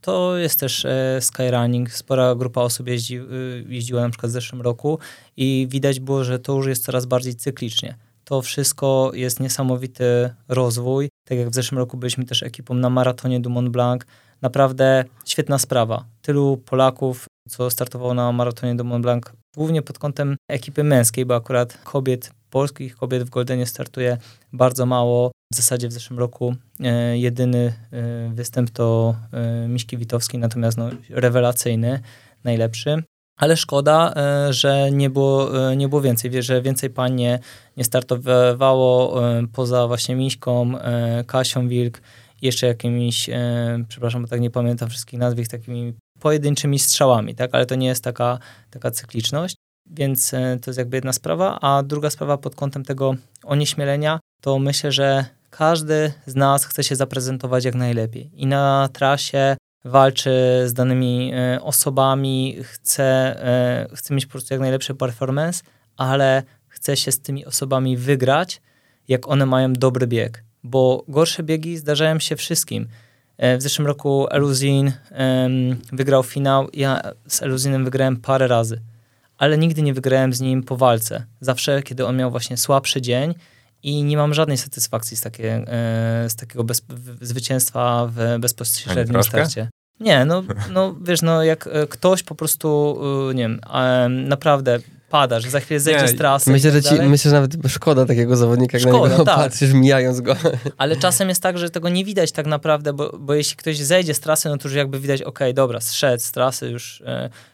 to 0.00 0.36
jest 0.36 0.60
też 0.60 0.84
e, 0.84 1.18
skyrunning, 1.20 1.92
spora 1.92 2.34
grupa 2.34 2.60
osób 2.60 2.88
jeździ, 2.88 3.20
jeździła 3.68 4.02
na 4.02 4.10
przykład 4.10 4.30
w 4.30 4.32
zeszłym 4.32 4.62
roku 4.62 4.98
i 5.36 5.66
widać 5.70 6.00
było, 6.00 6.24
że 6.24 6.38
to 6.38 6.52
już 6.52 6.66
jest 6.66 6.84
coraz 6.84 7.06
bardziej 7.06 7.34
cyklicznie. 7.34 7.96
To 8.24 8.42
wszystko 8.42 9.10
jest 9.14 9.40
niesamowity 9.40 10.34
rozwój. 10.48 11.08
Tak 11.24 11.38
jak 11.38 11.50
w 11.50 11.54
zeszłym 11.54 11.78
roku 11.78 11.96
byliśmy 11.96 12.24
też 12.24 12.42
ekipą 12.42 12.74
na 12.74 12.90
maratonie 12.90 13.40
du 13.40 13.50
Mont 13.50 13.68
Blanc. 13.68 14.02
Naprawdę 14.42 15.04
świetna 15.24 15.58
sprawa. 15.58 16.04
Tylu 16.22 16.56
Polaków, 16.56 17.26
co 17.48 17.70
startowało 17.70 18.14
na 18.14 18.32
maratonie 18.32 18.74
du 18.74 18.84
Mont 18.84 19.02
Blanc, 19.02 19.24
głównie 19.56 19.82
pod 19.82 19.98
kątem 19.98 20.36
ekipy 20.48 20.84
męskiej, 20.84 21.26
bo 21.26 21.34
akurat 21.34 21.78
kobiet 21.84 22.30
polskich 22.50 22.96
kobiet 22.96 23.22
w 23.22 23.30
Goldenie 23.30 23.66
startuje 23.66 24.18
bardzo 24.52 24.86
mało. 24.86 25.30
W 25.52 25.56
zasadzie 25.56 25.88
w 25.88 25.92
zeszłym 25.92 26.18
roku 26.18 26.54
e, 26.80 27.18
jedyny 27.18 27.72
e, 27.92 28.30
występ 28.34 28.70
to 28.70 29.14
e, 29.32 29.68
Miśki 29.68 29.96
Witowski, 29.96 30.38
natomiast 30.38 30.78
no, 30.78 30.90
rewelacyjny, 31.10 32.00
najlepszy. 32.44 33.02
Ale 33.40 33.56
szkoda, 33.56 34.14
e, 34.16 34.52
że 34.52 34.90
nie 34.92 35.10
było, 35.10 35.70
e, 35.70 35.76
nie 35.76 35.88
było 35.88 36.00
więcej. 36.00 36.30
Wie, 36.30 36.42
że 36.42 36.62
więcej 36.62 36.90
pań 36.90 37.14
nie, 37.14 37.38
nie 37.76 37.84
startowało 37.84 39.22
e, 39.30 39.46
poza 39.52 39.86
właśnie 39.86 40.16
Miśką, 40.16 40.72
Kasią 41.26 41.68
Wilk 41.68 42.00
jeszcze 42.42 42.66
jakimiś, 42.66 43.30
przepraszam, 43.88 44.22
bo 44.22 44.28
tak 44.28 44.40
nie 44.40 44.50
pamiętam 44.50 44.88
wszystkich 44.88 45.18
nazwisk, 45.18 45.50
takimi 45.50 45.94
pojedynczymi 46.20 46.78
strzałami, 46.78 47.34
tak? 47.34 47.50
Ale 47.52 47.66
to 47.66 47.74
nie 47.74 47.86
jest 47.86 48.04
taka, 48.04 48.38
taka 48.70 48.90
cykliczność. 48.90 49.56
Więc 49.86 50.34
e, 50.34 50.58
to 50.62 50.70
jest 50.70 50.78
jakby 50.78 50.96
jedna 50.96 51.12
sprawa. 51.12 51.58
A 51.60 51.82
druga 51.82 52.10
sprawa 52.10 52.38
pod 52.38 52.54
kątem 52.54 52.84
tego 52.84 53.14
onieśmielenia, 53.44 54.20
to 54.40 54.58
myślę, 54.58 54.92
że 54.92 55.24
każdy 55.50 56.12
z 56.26 56.34
nas 56.34 56.64
chce 56.64 56.84
się 56.84 56.96
zaprezentować 56.96 57.64
jak 57.64 57.74
najlepiej. 57.74 58.30
I 58.34 58.46
na 58.46 58.88
trasie 58.92 59.56
walczy 59.84 60.30
z 60.66 60.72
danymi 60.72 61.32
e, 61.34 61.62
osobami, 61.62 62.56
chce, 62.62 63.04
e, 63.44 63.88
chce 63.94 64.14
mieć 64.14 64.26
po 64.26 64.32
prostu 64.32 64.54
jak 64.54 64.60
najlepszy 64.60 64.94
performance, 64.94 65.62
ale 65.96 66.42
chce 66.68 66.96
się 66.96 67.12
z 67.12 67.20
tymi 67.20 67.46
osobami 67.46 67.96
wygrać, 67.96 68.60
jak 69.08 69.28
one 69.28 69.46
mają 69.46 69.72
dobry 69.72 70.06
bieg. 70.06 70.44
Bo 70.64 71.04
gorsze 71.08 71.42
biegi 71.42 71.76
zdarzają 71.76 72.18
się 72.18 72.36
wszystkim. 72.36 72.88
W 73.58 73.62
zeszłym 73.62 73.86
roku 73.86 74.26
Eluzin 74.30 74.92
wygrał 75.92 76.22
finał. 76.22 76.68
Ja 76.72 77.02
z 77.28 77.42
Eluzinem 77.42 77.84
wygrałem 77.84 78.16
parę 78.16 78.48
razy 78.48 78.80
ale 79.40 79.58
nigdy 79.58 79.82
nie 79.82 79.94
wygrałem 79.94 80.32
z 80.32 80.40
nim 80.40 80.62
po 80.62 80.76
walce. 80.76 81.24
Zawsze, 81.40 81.82
kiedy 81.82 82.06
on 82.06 82.16
miał 82.16 82.30
właśnie 82.30 82.56
słabszy 82.56 83.02
dzień 83.02 83.34
i 83.82 84.04
nie 84.04 84.16
mam 84.16 84.34
żadnej 84.34 84.58
satysfakcji 84.58 85.16
z, 85.16 85.20
takie, 85.20 85.54
e, 85.54 86.30
z 86.30 86.36
takiego 86.36 86.64
bez, 86.64 86.82
zwycięstwa 87.20 88.06
w 88.06 88.38
bezpośrednim 88.38 89.22
starcie. 89.22 89.68
Nie, 90.00 90.24
no, 90.24 90.42
no 90.72 90.96
wiesz, 91.02 91.22
no 91.22 91.42
jak 91.44 91.66
e, 91.66 91.86
ktoś 91.86 92.22
po 92.22 92.34
prostu, 92.34 93.00
e, 93.30 93.34
nie 93.34 93.42
wiem, 93.42 93.60
naprawdę 94.28 94.78
pada, 95.10 95.40
że 95.40 95.50
za 95.50 95.60
chwilę 95.60 95.80
zejdzie 95.80 96.08
z 96.08 96.16
trasy. 96.16 96.50
Myślę, 96.50 96.70
że 96.70 96.82
ci, 96.82 96.94
myślę, 96.94 97.30
że 97.30 97.34
nawet 97.34 97.52
szkoda 97.68 98.06
takiego 98.06 98.36
zawodnika, 98.36 98.78
jak 98.78 98.88
szkoda, 98.88 99.04
na 99.04 99.10
niego 99.10 99.24
tak. 99.24 99.36
patrzysz, 99.36 99.72
mijając 99.72 100.20
go. 100.20 100.36
Ale 100.76 100.96
czasem 100.96 101.28
jest 101.28 101.42
tak, 101.42 101.58
że 101.58 101.70
tego 101.70 101.88
nie 101.88 102.04
widać 102.04 102.32
tak 102.32 102.46
naprawdę, 102.46 102.92
bo, 102.92 103.18
bo 103.18 103.34
jeśli 103.34 103.56
ktoś 103.56 103.78
zejdzie 103.78 104.14
z 104.14 104.20
trasy, 104.20 104.48
no 104.48 104.58
to 104.58 104.68
już 104.68 104.76
jakby 104.76 105.00
widać, 105.00 105.22
okej, 105.22 105.28
okay, 105.28 105.54
dobra, 105.54 105.80
zszedł 105.80 106.22
z 106.22 106.32
trasy, 106.32 106.68
już 106.68 107.02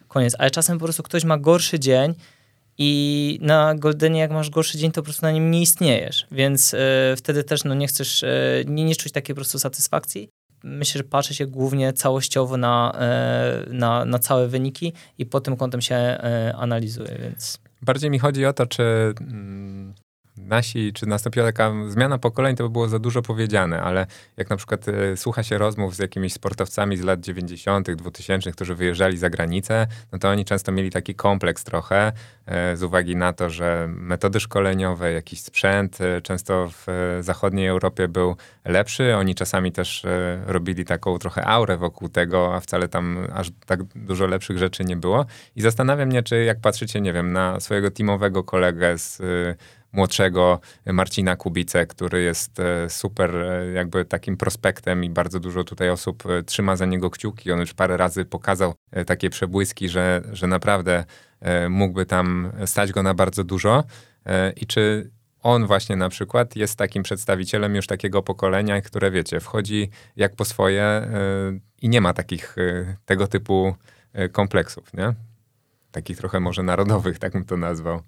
koniec. 0.09 0.35
Ale 0.39 0.51
czasem 0.51 0.79
po 0.79 0.85
prostu 0.85 1.03
ktoś 1.03 1.25
ma 1.25 1.39
gorszy 1.39 1.79
dzień 1.79 2.15
i 2.79 3.39
na 3.43 3.75
Goldenie 3.75 4.21
jak 4.21 4.31
masz 4.31 4.51
gorszy 4.51 4.79
dzień, 4.79 4.93
to 4.93 5.03
po 5.03 5.05
prostu 5.05 5.27
na 5.27 5.33
nim 5.33 5.51
nie 5.51 5.63
istniejesz, 5.63 6.27
więc 6.33 6.75
y, 6.75 6.79
wtedy 7.17 7.45
też 7.45 7.65
no, 7.65 7.75
nie 7.75 7.87
chcesz, 7.87 8.23
y, 8.23 8.65
nie, 8.67 8.85
nie 8.85 8.97
czuć 8.97 9.13
takiej 9.13 9.35
po 9.35 9.41
prostu 9.41 9.59
satysfakcji. 9.59 10.29
Myślę, 10.65 10.99
że 10.99 11.05
patrzy 11.05 11.35
się 11.35 11.47
głównie 11.47 11.93
całościowo 11.93 12.57
na, 12.57 12.99
y, 13.67 13.73
na, 13.73 14.05
na 14.05 14.19
całe 14.19 14.49
wyniki 14.49 14.93
i 15.19 15.27
pod 15.27 15.45
tym 15.45 15.57
kątem 15.57 15.81
się 15.81 15.97
analizuje, 16.55 17.19
więc... 17.23 17.59
Bardziej 17.83 18.11
mi 18.11 18.19
chodzi 18.19 18.47
o 18.47 18.53
to, 18.53 18.67
czy 18.67 19.15
mm, 19.21 19.95
nasi, 20.39 20.93
czy 20.93 21.07
nastąpiła 21.07 21.47
taka 21.47 21.73
zmiana 21.89 22.19
pokoleń, 22.19 22.57
to 22.57 22.65
by 22.65 22.71
było 22.71 22.89
za 22.89 22.99
dużo 22.99 23.23
powiedziane, 23.23 23.83
ale 23.83 24.07
jak 24.37 24.51
na 24.51 24.57
przykład 24.57 24.89
e, 24.89 25.17
słucha 25.17 25.43
się 25.43 25.59
rozmów 25.59 25.97
z 25.97 25.99
jakimiś 25.99 26.33
sportowcami 26.33 26.97
z 26.97 27.03
lat 27.03 27.21
90., 27.21 27.91
2000, 27.91 28.53
którzy 28.53 28.75
wyjeżdżali 28.75 29.19
za 29.19 29.31
granicę, 29.31 29.87
no 30.13 30.19
to 30.19 30.29
oni 30.29 30.45
często 30.45 30.73
mieli 30.73 30.91
taki 30.91 31.15
kompleks 31.15 31.65
trochę 31.65 32.13
e, 32.47 32.77
z 32.77 32.83
uwagi 32.83 33.17
na 33.17 33.33
to, 33.33 33.51
że 33.51 33.87
metody 33.89 34.41
szkoleniowe, 34.41 35.13
jakiś 35.13 35.41
sprzęt 35.41 36.01
e, 36.01 36.21
często 36.21 36.69
w 36.71 36.87
zachodniej 37.21 37.67
Europie 37.67 38.09
był 38.09 38.37
lepszy. 38.65 39.17
Oni 39.17 39.35
czasami 39.35 39.73
też 39.73 40.07
robili 40.47 40.85
taką 40.85 41.19
trochę 41.19 41.47
aurę 41.47 41.77
wokół 41.77 42.09
tego, 42.09 42.55
a 42.55 42.61
wcale 42.61 42.89
tam 42.89 43.19
aż 43.35 43.51
tak 43.67 43.85
dużo 43.85 44.27
lepszych 44.27 44.59
rzeczy 44.59 44.85
nie 44.85 44.97
było. 44.97 45.27
I 45.57 45.63
zastanawiam 45.63 46.09
mnie, 46.09 46.23
czy 46.23 46.45
jak 46.45 46.61
patrzycie, 46.61 47.01
nie 47.01 47.13
wiem, 47.13 47.33
na 47.33 47.61
swojego 47.61 47.91
teamowego 47.91 48.45
kolegę 48.45 48.99
z 48.99 49.23
młodszego 49.97 50.61
Marcina 50.87 51.37
Kubice, 51.37 51.87
który 51.87 52.23
jest 52.23 52.61
e, 52.61 52.91
super 52.91 53.37
e, 53.37 53.73
jakby 53.73 54.05
takim 54.05 54.37
prospektem 54.37 55.05
i 55.05 55.11
bardzo 55.11 55.41
dużo 55.41 55.65
tutaj 55.65 55.91
osób 55.91 56.27
e, 56.27 56.43
trzyma 56.43 56.77
za 56.77 56.87
niego 56.87 57.11
kciuki. 57.11 57.53
On 57.53 57.61
już 57.61 57.75
parę 57.75 57.97
razy 57.97 58.25
pokazał 58.25 58.75
takie 59.07 59.31
przebłyski, 59.31 59.89
że, 59.89 60.23
że 60.33 60.47
naprawdę 60.47 61.05
mógłby 61.69 62.07
tam 62.07 62.53
stać 62.67 62.93
go 62.93 63.03
na 63.03 63.15
bardzo 63.15 63.45
dużo. 63.45 63.85
I 64.57 64.67
czy 64.67 65.11
on 65.43 65.67
właśnie 65.67 65.97
na 65.97 66.09
przykład 66.09 66.57
jest 66.57 66.79
takim 66.79 67.03
przedstawicielem 67.03 67.75
już 67.75 67.87
takiego 67.87 68.23
pokolenia, 68.23 68.81
które 68.81 69.11
wiecie, 69.11 69.41
wchodzi 69.41 69.91
jak 70.17 70.37
po 70.37 70.45
swoje 70.45 71.09
i 71.83 71.89
nie 71.89 72.01
ma 72.01 72.13
takich 72.13 72.57
tego 73.05 73.27
typu 73.27 73.75
kompleksów, 74.33 74.95
nie? 74.95 75.15
Takich 75.91 76.17
trochę 76.17 76.41
może 76.41 76.63
narodowych, 76.63 77.19
tak 77.19 77.33
bym 77.33 77.45
to 77.45 77.57
nazwał. 77.57 78.03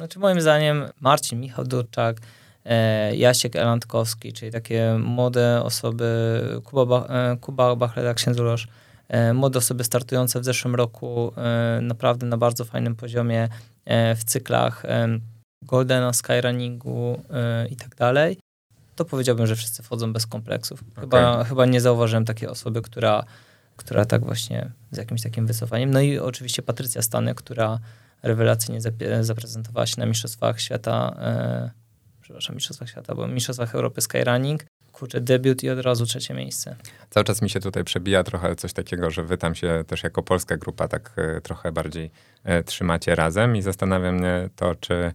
Znaczy 0.00 0.18
moim 0.18 0.40
zdaniem 0.40 0.84
Marcin, 1.00 1.40
Michał 1.40 1.64
Durczak, 1.64 2.16
e, 2.64 3.16
Jasiek 3.16 3.56
Elandkowski, 3.56 4.32
czyli 4.32 4.52
takie 4.52 4.98
młode 4.98 5.62
osoby, 5.62 6.40
Kuba, 6.64 6.86
ba, 6.86 7.06
e, 7.06 7.36
Kuba 7.36 7.76
Bachleda, 7.76 8.14
Księdzulosz, 8.14 8.68
e, 9.08 9.34
młode 9.34 9.58
osoby 9.58 9.84
startujące 9.84 10.40
w 10.40 10.44
zeszłym 10.44 10.74
roku 10.74 11.32
e, 11.36 11.80
naprawdę 11.82 12.26
na 12.26 12.36
bardzo 12.36 12.64
fajnym 12.64 12.96
poziomie 12.96 13.48
e, 13.84 14.14
w 14.14 14.24
cyklach 14.24 14.84
e, 14.84 15.08
Goldena, 15.62 16.12
Skyrunningu 16.12 17.22
i 17.70 17.76
tak 17.76 17.94
dalej, 17.94 18.38
to 18.96 19.04
powiedziałbym, 19.04 19.46
że 19.46 19.56
wszyscy 19.56 19.82
wchodzą 19.82 20.12
bez 20.12 20.26
kompleksów. 20.26 20.80
Chyba, 21.00 21.32
okay. 21.32 21.44
chyba 21.44 21.66
nie 21.66 21.80
zauważyłem 21.80 22.24
takiej 22.24 22.48
osoby, 22.48 22.82
która, 22.82 23.24
która 23.76 24.04
tak 24.04 24.24
właśnie 24.24 24.70
z 24.90 24.96
jakimś 24.96 25.22
takim 25.22 25.46
wycofaniem. 25.46 25.90
No 25.90 26.00
i 26.00 26.18
oczywiście 26.18 26.62
Patrycja 26.62 27.02
Stany, 27.02 27.34
która 27.34 27.78
rewelacyjnie 28.22 28.80
zaprezentowała 29.20 29.86
się 29.86 29.94
na 29.98 30.06
Mistrzostwach 30.06 30.60
Świata, 30.60 31.16
e, 31.20 31.70
przepraszam, 32.22 32.56
Mistrzostwach 32.56 32.88
Świata, 32.88 33.14
bo 33.14 33.28
Mistrzostwach 33.28 33.74
Europy 33.74 34.00
Skyrunning. 34.00 34.64
kurczę, 34.92 35.20
debiut 35.20 35.62
i 35.62 35.70
od 35.70 35.78
razu 35.78 36.06
trzecie 36.06 36.34
miejsce. 36.34 36.76
Cały 37.10 37.24
czas 37.24 37.42
mi 37.42 37.50
się 37.50 37.60
tutaj 37.60 37.84
przebija 37.84 38.24
trochę 38.24 38.56
coś 38.56 38.72
takiego, 38.72 39.10
że 39.10 39.24
wy 39.24 39.38
tam 39.38 39.54
się 39.54 39.84
też 39.86 40.02
jako 40.02 40.22
polska 40.22 40.56
grupa 40.56 40.88
tak 40.88 41.12
e, 41.16 41.40
trochę 41.40 41.72
bardziej 41.72 42.10
e, 42.44 42.62
trzymacie 42.62 43.14
razem 43.14 43.56
i 43.56 43.62
zastanawia 43.62 44.12
mnie 44.12 44.48
to, 44.56 44.74
czy 44.74 45.12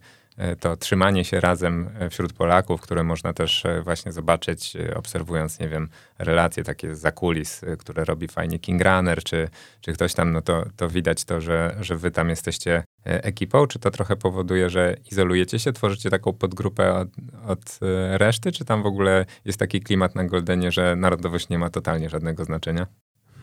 to 0.59 0.77
trzymanie 0.77 1.25
się 1.25 1.39
razem 1.39 1.89
e, 1.99 2.09
wśród 2.09 2.33
Polaków, 2.33 2.81
które 2.81 3.03
można 3.03 3.33
też 3.33 3.65
e, 3.65 3.81
właśnie 3.81 4.11
zobaczyć, 4.11 4.77
obserwując, 4.95 5.59
nie 5.59 5.69
wiem, 5.69 5.89
relacje 6.19 6.63
takie 6.63 6.95
za 6.95 7.11
kulis, 7.11 7.61
które 7.79 8.05
robi 8.05 8.27
fajnie 8.27 8.59
King 8.59 8.81
Runner, 8.81 9.23
czy, 9.23 9.49
czy 9.81 9.93
ktoś 9.93 10.13
tam, 10.13 10.31
no 10.31 10.41
to, 10.41 10.65
to 10.75 10.89
widać 10.89 11.25
to, 11.25 11.41
że, 11.41 11.75
że 11.79 11.97
wy 11.97 12.11
tam 12.11 12.29
jesteście 12.29 12.83
ekipą, 13.03 13.67
czy 13.67 13.79
to 13.79 13.91
trochę 13.91 14.15
powoduje, 14.15 14.69
że 14.69 14.95
izolujecie 15.11 15.59
się, 15.59 15.73
tworzycie 15.73 16.09
taką 16.09 16.33
podgrupę 16.33 16.93
od, 16.93 17.09
od 17.47 17.79
reszty, 18.11 18.51
czy 18.51 18.65
tam 18.65 18.83
w 18.83 18.85
ogóle 18.85 19.25
jest 19.45 19.59
taki 19.59 19.81
klimat 19.81 20.15
na 20.15 20.23
Goldenie, 20.23 20.71
że 20.71 20.95
narodowość 20.95 21.49
nie 21.49 21.59
ma 21.59 21.69
totalnie 21.69 22.09
żadnego 22.09 22.45
znaczenia? 22.45 22.87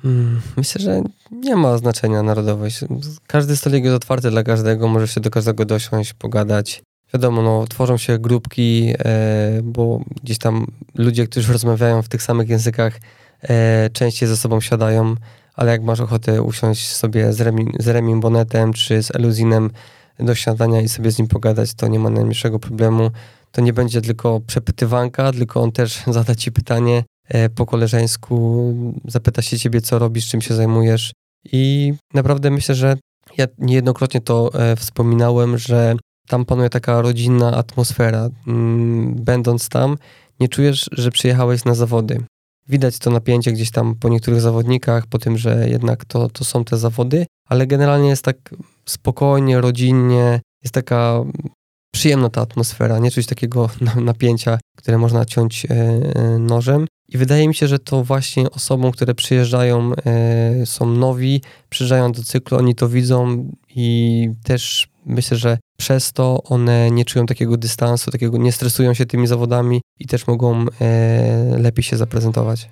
Hmm, 0.03 0.41
myślę, 0.57 0.81
że 0.81 1.03
nie 1.33 1.57
ma 1.57 1.79
znaczenia 1.79 2.23
narodowość. 2.23 2.81
Każdy 3.27 3.57
stolik 3.57 3.85
jest 3.85 3.97
otwarty 3.97 4.31
dla 4.31 4.43
każdego, 4.43 4.88
może 4.88 5.09
się 5.09 5.21
do 5.21 5.31
każdego 5.31 5.65
dosiąść, 5.65 6.15
pogadać. 6.15 6.83
Wiadomo, 7.15 7.43
no, 7.43 7.67
tworzą 7.67 7.97
się 7.97 8.19
grupki, 8.19 8.95
e, 8.99 9.61
bo 9.62 10.01
gdzieś 10.23 10.38
tam 10.38 10.67
ludzie, 10.95 11.27
którzy 11.27 11.53
rozmawiają 11.57 12.03
w 12.03 12.09
tych 12.09 12.23
samych 12.23 12.49
językach, 12.49 13.01
e, 13.43 13.91
częściej 13.91 14.29
ze 14.29 14.37
sobą 14.37 14.61
siadają, 14.61 15.15
ale 15.55 15.73
jak 15.73 15.83
masz 15.83 16.01
ochotę 16.01 16.43
usiąść 16.43 16.88
sobie 16.88 17.33
z, 17.33 17.41
Remi, 17.41 17.73
z 17.79 17.88
Remim 17.88 18.21
Bonetem 18.21 18.73
czy 18.73 19.03
z 19.03 19.15
Eluzinem 19.15 19.71
do 20.19 20.35
śniadania 20.35 20.81
i 20.81 20.88
sobie 20.88 21.11
z 21.11 21.19
nim 21.19 21.29
pogadać, 21.29 21.75
to 21.75 21.88
nie 21.88 21.99
ma 21.99 22.11
najmniejszego 22.11 22.59
problemu. 22.59 23.11
To 23.53 23.61
nie 23.61 23.73
będzie 23.73 24.01
tylko 24.01 24.41
przepytywanka, 24.41 25.33
tylko 25.33 25.61
on 25.62 25.73
też 25.73 26.03
zada 26.07 26.35
ci 26.35 26.53
pytanie, 26.53 27.05
po 27.55 27.66
koleżeńsku, 27.66 28.75
zapyta 29.05 29.42
się 29.42 29.59
ciebie, 29.59 29.81
co 29.81 29.99
robisz, 29.99 30.29
czym 30.29 30.40
się 30.40 30.55
zajmujesz. 30.55 31.12
I 31.45 31.92
naprawdę 32.14 32.51
myślę, 32.51 32.75
że 32.75 32.97
ja 33.38 33.47
niejednokrotnie 33.59 34.21
to 34.21 34.51
e, 34.55 34.77
wspominałem, 34.77 35.59
że 35.59 35.97
tam 36.29 36.45
panuje 36.45 36.71
taka 36.71 37.03
rodzinna 37.03 37.57
atmosfera. 37.57 38.29
Mm, 38.47 39.14
będąc 39.14 39.68
tam, 39.68 39.97
nie 40.40 40.49
czujesz, 40.49 40.88
że 40.92 41.11
przyjechałeś 41.11 41.64
na 41.64 41.75
zawody. 41.75 42.25
Widać 42.68 42.99
to 42.99 43.11
napięcie 43.11 43.53
gdzieś 43.53 43.71
tam 43.71 43.95
po 43.95 44.09
niektórych 44.09 44.40
zawodnikach, 44.40 45.07
po 45.07 45.18
tym, 45.18 45.38
że 45.38 45.68
jednak 45.68 46.05
to, 46.05 46.29
to 46.29 46.45
są 46.45 46.64
te 46.64 46.77
zawody, 46.77 47.27
ale 47.49 47.66
generalnie 47.66 48.09
jest 48.09 48.25
tak 48.25 48.55
spokojnie, 48.87 49.61
rodzinnie, 49.61 50.40
jest 50.62 50.75
taka 50.75 51.25
przyjemna 51.92 52.28
ta 52.28 52.40
atmosfera, 52.40 52.98
nie 52.98 53.11
czuć 53.11 53.26
takiego 53.26 53.70
napięcia, 53.96 54.59
które 54.76 54.98
można 54.98 55.24
ciąć 55.24 55.66
e, 55.66 56.38
nożem. 56.38 56.87
I 57.09 57.18
wydaje 57.18 57.48
mi 57.48 57.55
się, 57.55 57.68
że 57.68 57.78
to 57.78 58.05
właśnie 58.05 58.50
osobom, 58.50 58.92
które 58.92 59.14
przyjeżdżają, 59.14 59.92
e, 60.07 60.66
są 60.66 60.87
nowi, 60.87 61.42
przyjeżdżają 61.68 62.12
do 62.12 62.22
cyklu, 62.22 62.59
oni 62.59 62.74
to 62.74 62.88
widzą 62.88 63.50
i 63.76 64.28
też 64.44 64.88
myślę, 65.07 65.37
że 65.37 65.59
przez 65.76 66.12
to 66.12 66.42
one 66.42 66.90
nie 66.90 67.05
czują 67.05 67.26
takiego 67.26 67.57
dystansu, 67.57 68.11
takiego 68.11 68.38
nie 68.38 68.52
stresują 68.52 68.94
się 68.94 69.07
tymi 69.07 69.26
zawodami 69.26 69.81
i 69.98 70.07
też 70.07 70.26
mogą 70.26 70.64
e, 70.81 71.59
lepiej 71.59 71.83
się 71.83 71.96
zaprezentować. 71.96 72.68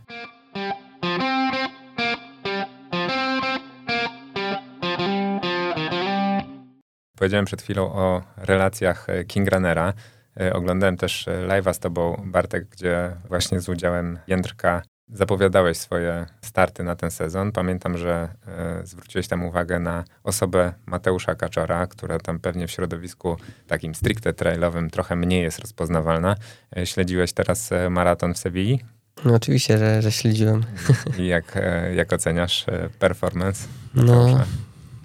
Powiedziałem 7.20 7.44
przed 7.44 7.62
chwilą 7.62 7.92
o 7.92 8.22
relacjach 8.37 9.06
King 9.26 9.52
Runnera. 9.52 9.92
E, 10.40 10.52
oglądałem 10.52 10.96
też 10.96 11.28
e, 11.28 11.46
live'a 11.48 11.74
z 11.74 11.78
tobą, 11.78 12.22
Bartek, 12.26 12.68
gdzie 12.68 13.16
właśnie 13.28 13.61
z 13.61 13.68
udziałem 13.68 14.18
Jędrka 14.26 14.83
zapowiadałeś 15.12 15.78
swoje 15.78 16.26
starty 16.42 16.83
na 16.83 16.96
ten 16.96 17.11
sezon. 17.11 17.52
Pamiętam, 17.52 17.98
że 17.98 18.28
e, 18.46 18.87
zwróciłeś 18.87 19.28
tam 19.28 19.44
uwagę 19.44 19.78
na 19.78 20.04
osobę 20.24 20.72
Mateusza 20.87 21.35
Kaczora, 21.35 21.87
która 21.87 22.18
tam 22.18 22.38
pewnie 22.38 22.66
w 22.66 22.70
środowisku 22.70 23.37
takim 23.66 23.94
stricte 23.94 24.33
trailowym 24.33 24.90
trochę 24.90 25.16
mniej 25.16 25.42
jest 25.42 25.59
rozpoznawalna. 25.59 26.37
E, 26.76 26.87
śledziłeś 26.87 27.33
teraz 27.33 27.72
e, 27.72 27.90
maraton 27.90 28.35
w 28.35 28.38
Sewilli? 28.38 28.80
No 29.24 29.35
oczywiście, 29.35 29.78
że, 29.78 30.02
że 30.02 30.12
śledziłem. 30.12 30.64
I 31.18 31.26
jak, 31.26 31.56
e, 31.56 31.94
jak 31.94 32.12
oceniasz 32.12 32.66
performance? 32.98 33.68
No, 33.94 34.44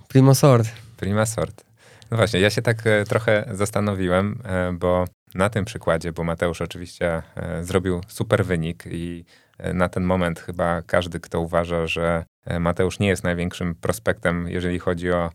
prima 0.08 0.34
sort. 0.34 0.68
Prima 0.98 1.26
sort. 1.26 1.66
No 2.12 2.18
właśnie, 2.18 2.40
ja 2.40 2.50
się 2.50 2.62
tak 2.62 2.78
trochę 3.08 3.46
zastanowiłem, 3.52 4.42
bo 4.74 5.06
na 5.36 5.50
tym 5.50 5.66
przykładzie, 5.66 6.12
bo 6.12 6.24
Mateusz 6.24 6.62
oczywiście 6.62 7.22
e, 7.36 7.64
zrobił 7.64 8.02
super 8.08 8.46
wynik 8.46 8.84
i 8.92 9.26
e, 9.58 9.74
na 9.74 9.90
ten 9.90 10.04
moment 10.04 10.40
chyba 10.40 10.82
każdy, 10.82 11.20
kto 11.20 11.40
uważa, 11.40 11.88
że 11.88 12.26
e, 12.46 12.60
Mateusz 12.60 13.00
nie 13.00 13.08
jest 13.08 13.24
największym 13.24 13.76
prospektem, 13.76 14.48
jeżeli 14.50 14.80
chodzi 14.80 15.12
o 15.12 15.30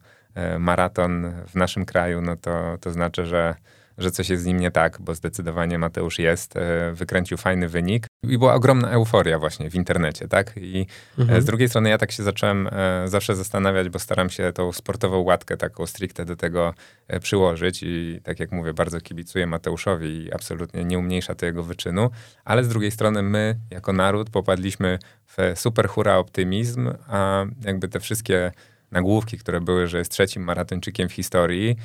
maraton 0.58 1.32
w 1.46 1.54
naszym 1.54 1.84
kraju, 1.84 2.20
no 2.20 2.36
to, 2.36 2.76
to 2.80 2.90
znaczy, 2.90 3.26
że 3.26 3.54
że 4.00 4.10
coś 4.10 4.28
jest 4.30 4.42
z 4.42 4.46
nim 4.46 4.60
nie 4.60 4.70
tak, 4.70 5.00
bo 5.00 5.14
zdecydowanie 5.14 5.78
Mateusz 5.78 6.18
jest, 6.18 6.56
e, 6.56 6.92
wykręcił 6.92 7.38
fajny 7.38 7.68
wynik 7.68 8.06
i 8.22 8.38
była 8.38 8.54
ogromna 8.54 8.90
euforia 8.90 9.38
właśnie 9.38 9.70
w 9.70 9.74
internecie, 9.74 10.28
tak? 10.28 10.52
I 10.56 10.86
e, 11.18 11.22
mhm. 11.22 11.42
z 11.42 11.44
drugiej 11.44 11.68
strony 11.68 11.88
ja 11.88 11.98
tak 11.98 12.12
się 12.12 12.22
zacząłem 12.22 12.68
e, 12.72 13.08
zawsze 13.08 13.36
zastanawiać, 13.36 13.88
bo 13.88 13.98
staram 13.98 14.30
się 14.30 14.52
tą 14.52 14.72
sportową 14.72 15.18
łatkę 15.18 15.56
taką 15.56 15.86
stricte 15.86 16.24
do 16.24 16.36
tego 16.36 16.74
przyłożyć 17.20 17.80
i 17.82 18.20
tak 18.22 18.40
jak 18.40 18.52
mówię, 18.52 18.74
bardzo 18.74 19.00
kibicuję 19.00 19.46
Mateuszowi 19.46 20.24
i 20.24 20.32
absolutnie 20.32 20.84
nie 20.84 20.98
umniejsza 20.98 21.34
to 21.34 21.46
jego 21.46 21.62
wyczynu, 21.62 22.10
ale 22.44 22.64
z 22.64 22.68
drugiej 22.68 22.90
strony 22.90 23.22
my 23.22 23.56
jako 23.70 23.92
naród 23.92 24.30
popadliśmy 24.30 24.98
w 25.26 25.36
super 25.54 25.88
hura 25.88 26.16
optymizm, 26.16 26.90
a 27.08 27.44
jakby 27.64 27.88
te 27.88 28.00
wszystkie 28.00 28.52
nagłówki, 28.90 29.38
które 29.38 29.60
były, 29.60 29.86
że 29.86 29.98
jest 29.98 30.12
trzecim 30.12 30.42
maratończykiem 30.42 31.08
w 31.08 31.12
historii, 31.12 31.76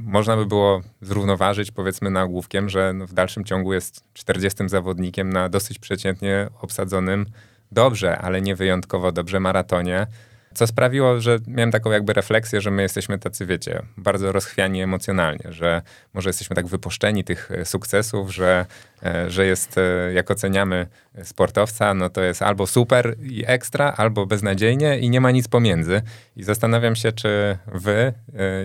można 0.00 0.36
by 0.36 0.46
było 0.46 0.80
zrównoważyć 1.00 1.70
powiedzmy 1.70 2.10
nagłówkiem, 2.10 2.68
że 2.68 2.92
no 2.92 3.06
w 3.06 3.12
dalszym 3.12 3.44
ciągu 3.44 3.72
jest 3.72 4.04
40 4.14 4.68
zawodnikiem 4.68 5.32
na 5.32 5.48
dosyć 5.48 5.78
przeciętnie 5.78 6.48
obsadzonym 6.60 7.26
dobrze, 7.72 8.18
ale 8.18 8.42
nie 8.42 8.56
wyjątkowo 8.56 9.12
dobrze 9.12 9.40
maratonie. 9.40 10.06
Co 10.54 10.66
sprawiło, 10.66 11.20
że 11.20 11.38
miałem 11.46 11.70
taką 11.70 11.90
jakby 11.90 12.12
refleksję, 12.12 12.60
że 12.60 12.70
my 12.70 12.82
jesteśmy 12.82 13.18
tacy, 13.18 13.46
wiecie, 13.46 13.82
bardzo 13.96 14.32
rozchwiani 14.32 14.82
emocjonalnie, 14.82 15.52
że 15.52 15.82
może 16.14 16.28
jesteśmy 16.28 16.56
tak 16.56 16.66
wypuszczeni 16.66 17.24
tych 17.24 17.50
e, 17.50 17.64
sukcesów, 17.64 18.34
że, 18.34 18.66
e, 19.02 19.30
że 19.30 19.46
jest, 19.46 19.78
e, 19.78 20.12
jak 20.12 20.30
oceniamy 20.30 20.86
sportowca, 21.22 21.94
no 21.94 22.10
to 22.10 22.22
jest 22.22 22.42
albo 22.42 22.66
super 22.66 23.16
i 23.22 23.44
ekstra, 23.46 23.94
albo 23.96 24.26
beznadziejnie 24.26 24.98
i 24.98 25.10
nie 25.10 25.20
ma 25.20 25.30
nic 25.30 25.48
pomiędzy. 25.48 26.02
I 26.36 26.42
zastanawiam 26.42 26.96
się, 26.96 27.12
czy 27.12 27.58
wy, 27.66 28.12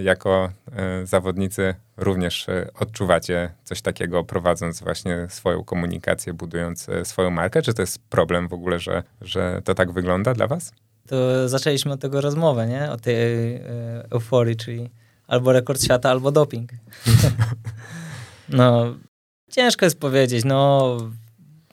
jako 0.04 0.52
zawodnicy, 1.04 1.76
również 1.98 2.48
odczuwacie 2.80 3.52
coś 3.64 3.82
takiego, 3.82 4.24
prowadząc 4.24 4.82
właśnie 4.84 5.28
swoją 5.30 5.64
komunikację, 5.64 6.34
budując 6.34 6.88
swoją 7.04 7.30
markę? 7.30 7.62
Czy 7.62 7.74
to 7.74 7.82
jest 7.82 8.00
problem 8.10 8.48
w 8.48 8.54
ogóle, 8.54 8.80
że, 8.80 9.04
że 9.22 9.62
to 9.64 9.76
tak 9.76 9.92
wygląda 9.92 10.34
dla 10.34 10.48
was? 10.48 10.72
To 11.08 11.50
zaczęliśmy 11.50 11.94
od 11.94 12.00
tego 12.00 12.22
rozmowę, 12.22 12.68
nie? 12.68 12.92
O 12.92 12.98
tej 12.98 13.56
e, 13.56 13.62
euforii, 14.12 14.56
czyli 14.56 14.90
albo 15.28 15.54
rekord 15.54 15.84
świata, 15.84 16.10
albo 16.10 16.32
doping. 16.32 16.72
no, 18.50 18.96
ciężko 19.52 19.86
jest 19.86 20.00
powiedzieć, 20.00 20.46
no 20.46 20.98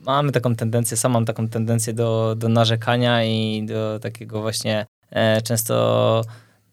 mamy 0.00 0.32
taką 0.32 0.56
tendencję, 0.56 0.96
sam 0.96 1.12
mam 1.12 1.24
taką 1.24 1.48
tendencję 1.48 1.92
do, 1.92 2.34
do 2.38 2.48
narzekania 2.48 3.24
i 3.24 3.66
do 3.66 3.98
takiego 3.98 4.40
właśnie 4.40 4.86
e, 5.10 5.42
często 5.42 6.24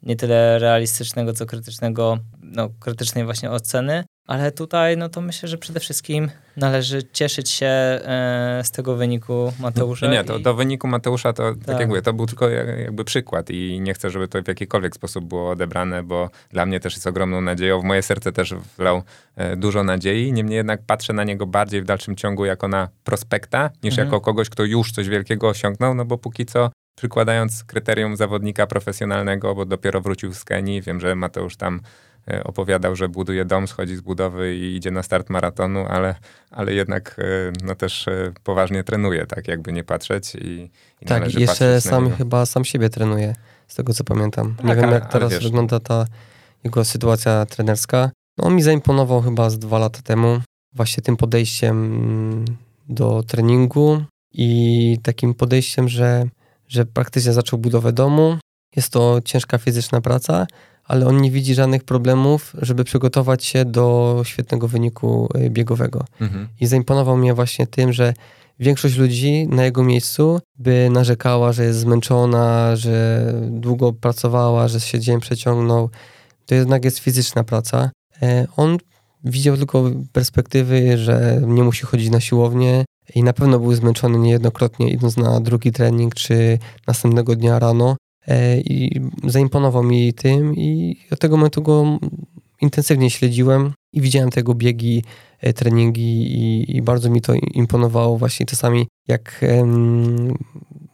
nie 0.04 0.16
tyle 0.16 0.60
realistycznego, 0.60 1.34
co 1.34 1.46
krytycznego, 1.46 2.18
no 2.42 2.70
krytycznej 2.80 3.26
właśnie 3.26 3.52
oceny, 3.52 4.04
ale 4.30 4.52
tutaj, 4.52 4.98
no 4.98 5.10
to 5.10 5.22
myślę, 5.22 5.50
że 5.50 5.58
przede 5.58 5.80
wszystkim 5.80 6.30
należy 6.58 7.04
cieszyć 7.14 7.50
się 7.50 7.66
e, 7.66 8.62
z 8.64 8.72
tego 8.72 8.96
wyniku 8.96 9.54
Mateusza. 9.60 10.08
Nie, 10.08 10.12
nie 10.12 10.24
to 10.24 10.38
i... 10.38 10.42
do 10.42 10.54
wyniku 10.54 10.88
Mateusza 10.88 11.34
to, 11.34 11.56
tak. 11.56 11.66
tak 11.66 11.80
jak 11.80 11.90
mówię, 11.90 12.02
to 12.02 12.14
był 12.14 12.26
tylko 12.26 12.50
jakby 12.50 13.06
przykład 13.06 13.50
i 13.50 13.82
nie 13.82 13.94
chcę, 13.94 14.10
żeby 14.10 14.28
to 14.28 14.42
w 14.42 14.48
jakikolwiek 14.48 14.96
sposób 14.96 15.26
było 15.26 15.50
odebrane, 15.50 16.04
bo 16.04 16.30
dla 16.50 16.66
mnie 16.66 16.80
też 16.80 16.94
jest 16.94 17.08
ogromną 17.08 17.42
nadzieją. 17.42 17.82
W 17.82 17.84
moje 17.84 18.02
serce 18.02 18.32
też 18.32 18.54
wlał 18.78 19.02
e, 19.36 19.56
dużo 19.56 19.84
nadziei, 19.84 20.34
niemniej 20.34 20.58
jednak 20.58 20.82
patrzę 20.86 21.14
na 21.14 21.24
niego 21.24 21.46
bardziej 21.46 21.82
w 21.82 21.86
dalszym 21.86 22.16
ciągu 22.16 22.46
jako 22.46 22.68
na 22.68 22.90
prospekta, 23.04 23.70
niż 23.84 23.94
mhm. 23.94 24.08
jako 24.08 24.22
kogoś, 24.22 24.50
kto 24.50 24.64
już 24.64 24.92
coś 24.92 25.10
wielkiego 25.10 25.50
osiągnął, 25.50 25.96
no 25.96 26.06
bo 26.06 26.18
póki 26.18 26.46
co 26.46 26.70
przykładając 26.96 27.64
kryterium 27.64 28.16
zawodnika 28.16 28.68
profesjonalnego, 28.68 29.56
bo 29.56 29.66
dopiero 29.66 30.02
wrócił 30.02 30.34
z 30.34 30.44
Kenii, 30.44 30.82
wiem, 30.82 31.00
że 31.00 31.16
Mateusz 31.16 31.58
tam 31.58 31.82
opowiadał, 32.44 32.96
że 32.96 33.10
buduje 33.10 33.46
dom, 33.46 33.68
schodzi 33.68 33.96
z 33.96 34.02
budowy 34.02 34.56
i 34.56 34.76
idzie 34.76 34.92
na 34.92 35.04
start 35.04 35.30
maratonu, 35.30 35.86
ale, 35.90 36.16
ale 36.52 36.74
jednak 36.74 37.16
e, 37.20 37.52
no 37.64 37.76
też 37.76 38.08
e, 38.08 38.32
poważnie 38.44 38.84
trenuje, 38.84 39.26
tak 39.26 39.48
jakby 39.48 39.74
nie 39.74 39.84
patrzeć 39.84 40.36
i, 40.36 40.72
i 41.02 41.06
Tak, 41.06 41.34
jeszcze 41.34 41.82
sam 41.82 42.12
chyba 42.12 42.46
sam 42.46 42.66
siebie 42.66 42.90
trenuje, 42.90 43.36
z 43.68 43.76
tego 43.76 43.94
co 43.94 44.04
pamiętam. 44.04 44.56
Tak, 44.56 44.66
nie 44.66 44.76
wiem 44.76 44.92
jak 44.92 45.12
teraz 45.12 45.32
wiesz, 45.32 45.44
wygląda 45.44 45.80
ta 45.80 46.06
jego 46.64 46.86
sytuacja 46.86 47.46
trenerska. 47.46 48.12
No, 48.38 48.46
on 48.46 48.56
mi 48.56 48.62
zaimponował 48.62 49.22
chyba 49.22 49.50
z 49.50 49.60
dwa 49.60 49.80
lata 49.80 50.02
temu 50.02 50.42
właśnie 50.74 51.04
tym 51.04 51.18
podejściem 51.18 52.46
do 52.90 53.24
treningu 53.24 54.04
i 54.34 54.98
takim 55.04 55.34
podejściem, 55.34 55.90
że, 55.90 56.26
że 56.68 56.86
praktycznie 56.86 57.34
zaczął 57.34 57.60
budowę 57.60 57.94
domu. 57.94 58.38
Jest 58.76 58.94
to 58.94 59.20
ciężka 59.26 59.58
fizyczna 59.58 60.02
praca, 60.02 60.48
ale 60.90 61.08
on 61.08 61.22
nie 61.22 61.32
widzi 61.32 61.56
żadnych 61.56 61.84
problemów, 61.84 62.54
żeby 62.62 62.84
przygotować 62.84 63.46
się 63.46 63.66
do 63.66 64.22
świetnego 64.26 64.68
wyniku 64.68 65.30
y, 65.36 65.50
biegowego. 65.50 66.06
Mhm. 66.22 66.48
I 66.60 66.68
zaimponował 66.68 67.18
mnie 67.18 67.34
właśnie 67.34 67.68
tym, 67.68 67.94
że 67.94 68.14
większość 68.60 68.98
ludzi 68.98 69.48
na 69.50 69.66
jego 69.66 69.84
miejscu 69.84 70.40
by 70.58 70.90
narzekała, 70.92 71.54
że 71.54 71.64
jest 71.64 71.80
zmęczona, 71.80 72.76
że 72.76 73.26
długo 73.50 73.94
pracowała, 73.94 74.68
że 74.68 74.80
się 74.80 75.00
dzień 75.00 75.20
przeciągnął. 75.20 75.90
To 76.46 76.56
jednak 76.56 76.86
jest 76.86 77.00
fizyczna 77.00 77.44
praca. 77.44 77.92
E, 78.22 78.48
on 78.58 78.78
widział 79.24 79.58
tylko 79.58 79.92
perspektywy, 80.12 80.98
że 80.98 81.42
nie 81.48 81.64
musi 81.64 81.86
chodzić 81.86 82.10
na 82.10 82.20
siłownię 82.20 82.86
i 83.16 83.24
na 83.24 83.34
pewno 83.34 83.60
był 83.60 83.74
zmęczony 83.74 84.20
niejednokrotnie 84.20 84.90
idąc 84.90 85.18
na 85.18 85.40
drugi 85.40 85.72
trening 85.72 86.16
czy 86.16 86.60
następnego 86.88 87.36
dnia 87.36 87.60
rano. 87.60 87.96
E, 88.30 88.60
I 88.60 89.02
zaimponował 89.28 89.84
mi 89.84 90.14
tym 90.14 90.56
i 90.56 90.98
od 91.12 91.20
tego 91.20 91.38
momentu 91.38 91.62
go 91.62 92.00
intensywnie 92.62 93.10
śledziłem 93.10 93.74
i 93.94 94.02
widziałem 94.02 94.30
tego 94.30 94.54
biegi, 94.54 95.04
e, 95.40 95.54
treningi 95.54 96.40
i, 96.40 96.78
i 96.78 96.82
bardzo 96.82 97.10
mi 97.10 97.22
to 97.22 97.34
imponowało 97.34 98.18
właśnie 98.18 98.46
czasami 98.46 98.88
jak 99.08 99.46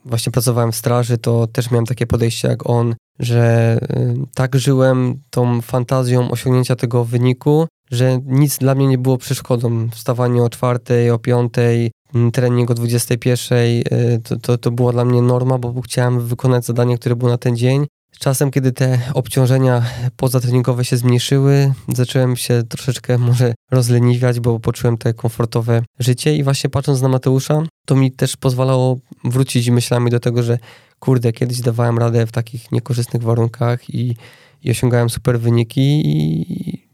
właśnie 0.04 0.32
pracowałem 0.32 0.72
w 0.72 0.76
straży, 0.76 1.18
to 1.18 1.46
też 1.46 1.70
miałem 1.70 1.86
takie 1.86 2.06
podejście 2.06 2.48
jak 2.48 2.70
on, 2.70 2.94
że 3.18 3.78
um, 3.96 4.26
tak 4.34 4.56
żyłem 4.56 5.20
tą 5.30 5.60
fantazją 5.60 6.30
osiągnięcia 6.30 6.76
tego 6.76 7.04
wyniku, 7.04 7.66
że 7.90 8.18
nic 8.24 8.58
dla 8.58 8.74
mnie 8.74 8.86
nie 8.86 8.98
było 8.98 9.18
przeszkodą. 9.18 9.88
Wstawanie 9.90 10.42
o 10.42 10.48
czwartej, 10.48 11.10
o 11.10 11.18
piątej, 11.18 11.90
trening 12.32 12.70
o 12.70 12.74
21, 12.74 13.58
y, 13.58 14.20
to, 14.24 14.36
to, 14.36 14.58
to 14.58 14.70
była 14.70 14.92
dla 14.92 15.04
mnie 15.04 15.22
norma, 15.22 15.58
bo 15.58 15.82
chciałem 15.82 16.20
wykonać 16.20 16.64
zadanie, 16.64 16.98
które 16.98 17.16
było 17.16 17.30
na 17.30 17.38
ten 17.38 17.56
dzień. 17.56 17.86
Czasem, 18.18 18.50
kiedy 18.50 18.72
te 18.72 18.98
obciążenia 19.14 19.82
pozatreningowe 20.16 20.84
się 20.84 20.96
zmniejszyły, 20.96 21.72
zacząłem 21.94 22.36
się 22.36 22.62
troszeczkę 22.68 23.18
może 23.18 23.54
rozleniwiać, 23.70 24.40
bo 24.40 24.60
poczułem 24.60 24.98
te 24.98 25.14
komfortowe 25.14 25.82
życie 25.98 26.36
i 26.36 26.42
właśnie 26.42 26.70
patrząc 26.70 27.02
na 27.02 27.08
Mateusza, 27.08 27.62
to 27.86 27.96
mi 27.96 28.12
też 28.12 28.36
pozwalało 28.36 28.98
wrócić 29.24 29.70
myślami 29.70 30.10
do 30.10 30.20
tego, 30.20 30.42
że 30.42 30.58
kurde, 30.98 31.32
kiedyś 31.32 31.60
dawałem 31.60 31.98
radę 31.98 32.26
w 32.26 32.32
takich 32.32 32.72
niekorzystnych 32.72 33.22
warunkach 33.22 33.90
i, 33.90 34.16
i 34.62 34.70
osiągałem 34.70 35.10
super 35.10 35.40
wyniki 35.40 36.02
i, 36.04 36.86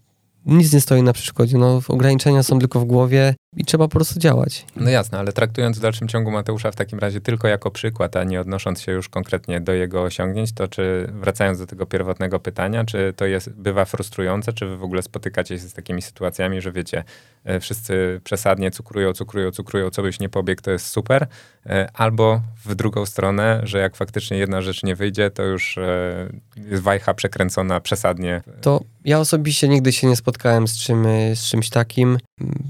nic 0.46 0.72
nie 0.72 0.80
stoi 0.80 1.02
na 1.02 1.12
przeszkodzie. 1.12 1.58
No, 1.58 1.80
ograniczenia 1.88 2.42
są 2.42 2.58
tylko 2.58 2.80
w 2.80 2.84
głowie 2.84 3.34
i 3.56 3.64
trzeba 3.64 3.84
po 3.84 3.90
prostu 3.90 4.20
działać. 4.20 4.66
No 4.76 4.90
jasne, 4.90 5.18
ale 5.18 5.32
traktując 5.32 5.78
w 5.78 5.80
dalszym 5.80 6.08
ciągu 6.08 6.30
Mateusza 6.30 6.70
w 6.70 6.76
takim 6.76 6.98
razie 6.98 7.20
tylko 7.20 7.48
jako 7.48 7.70
przykład, 7.70 8.16
a 8.16 8.24
nie 8.24 8.40
odnosząc 8.40 8.80
się 8.80 8.92
już 8.92 9.08
konkretnie 9.08 9.60
do 9.60 9.72
jego 9.72 10.02
osiągnięć, 10.02 10.52
to 10.52 10.68
czy 10.68 11.08
wracając 11.12 11.58
do 11.58 11.66
tego 11.66 11.86
pierwotnego 11.86 12.40
pytania, 12.40 12.84
czy 12.84 13.12
to 13.16 13.26
jest, 13.26 13.50
bywa 13.50 13.84
frustrujące, 13.84 14.52
czy 14.52 14.66
wy 14.66 14.76
w 14.76 14.82
ogóle 14.82 15.02
spotykacie 15.02 15.58
się 15.58 15.68
z 15.68 15.72
takimi 15.72 16.02
sytuacjami, 16.02 16.60
że 16.60 16.72
wiecie, 16.72 17.04
e, 17.44 17.60
wszyscy 17.60 18.20
przesadnie 18.24 18.70
cukrują, 18.70 19.12
cukrują, 19.12 19.50
cukrują, 19.50 19.90
co 19.90 20.02
byś 20.02 20.20
nie 20.20 20.28
pobiegł, 20.28 20.62
to 20.62 20.70
jest 20.70 20.86
super, 20.86 21.26
e, 21.66 21.88
albo 21.94 22.40
w 22.64 22.74
drugą 22.74 23.06
stronę, 23.06 23.60
że 23.64 23.78
jak 23.78 23.96
faktycznie 23.96 24.36
jedna 24.38 24.62
rzecz 24.62 24.82
nie 24.82 24.96
wyjdzie, 24.96 25.30
to 25.30 25.42
już 25.42 25.78
e, 25.78 26.28
jest 26.56 26.82
wajcha 26.82 27.14
przekręcona 27.14 27.80
przesadnie. 27.80 28.42
To 28.60 28.80
ja 29.04 29.20
osobiście 29.20 29.68
nigdy 29.68 29.92
się 29.92 30.06
nie 30.06 30.16
spotkałem 30.16 30.68
z, 30.68 30.78
czym, 30.78 31.04
z 31.34 31.44
czymś 31.50 31.70
takim. 31.70 32.18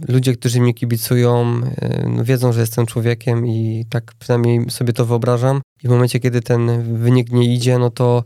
Ludzie, 0.09 0.33
którzy 0.33 0.61
mi 0.61 0.75
kibicują, 0.75 1.61
e, 1.77 2.09
no 2.09 2.25
wiedzą, 2.25 2.53
że 2.53 2.61
jestem 2.61 2.87
człowiekiem 2.87 3.47
i 3.47 3.87
tak 3.91 4.13
przynajmniej 4.19 4.71
sobie 4.71 4.93
to 4.93 5.07
wyobrażam. 5.07 5.61
I 5.85 5.89
w 5.89 5.91
momencie, 5.91 6.21
kiedy 6.21 6.41
ten 6.41 6.83
wynik 6.99 7.33
nie 7.33 7.55
idzie, 7.55 7.79
no 7.79 7.91
to, 7.91 8.25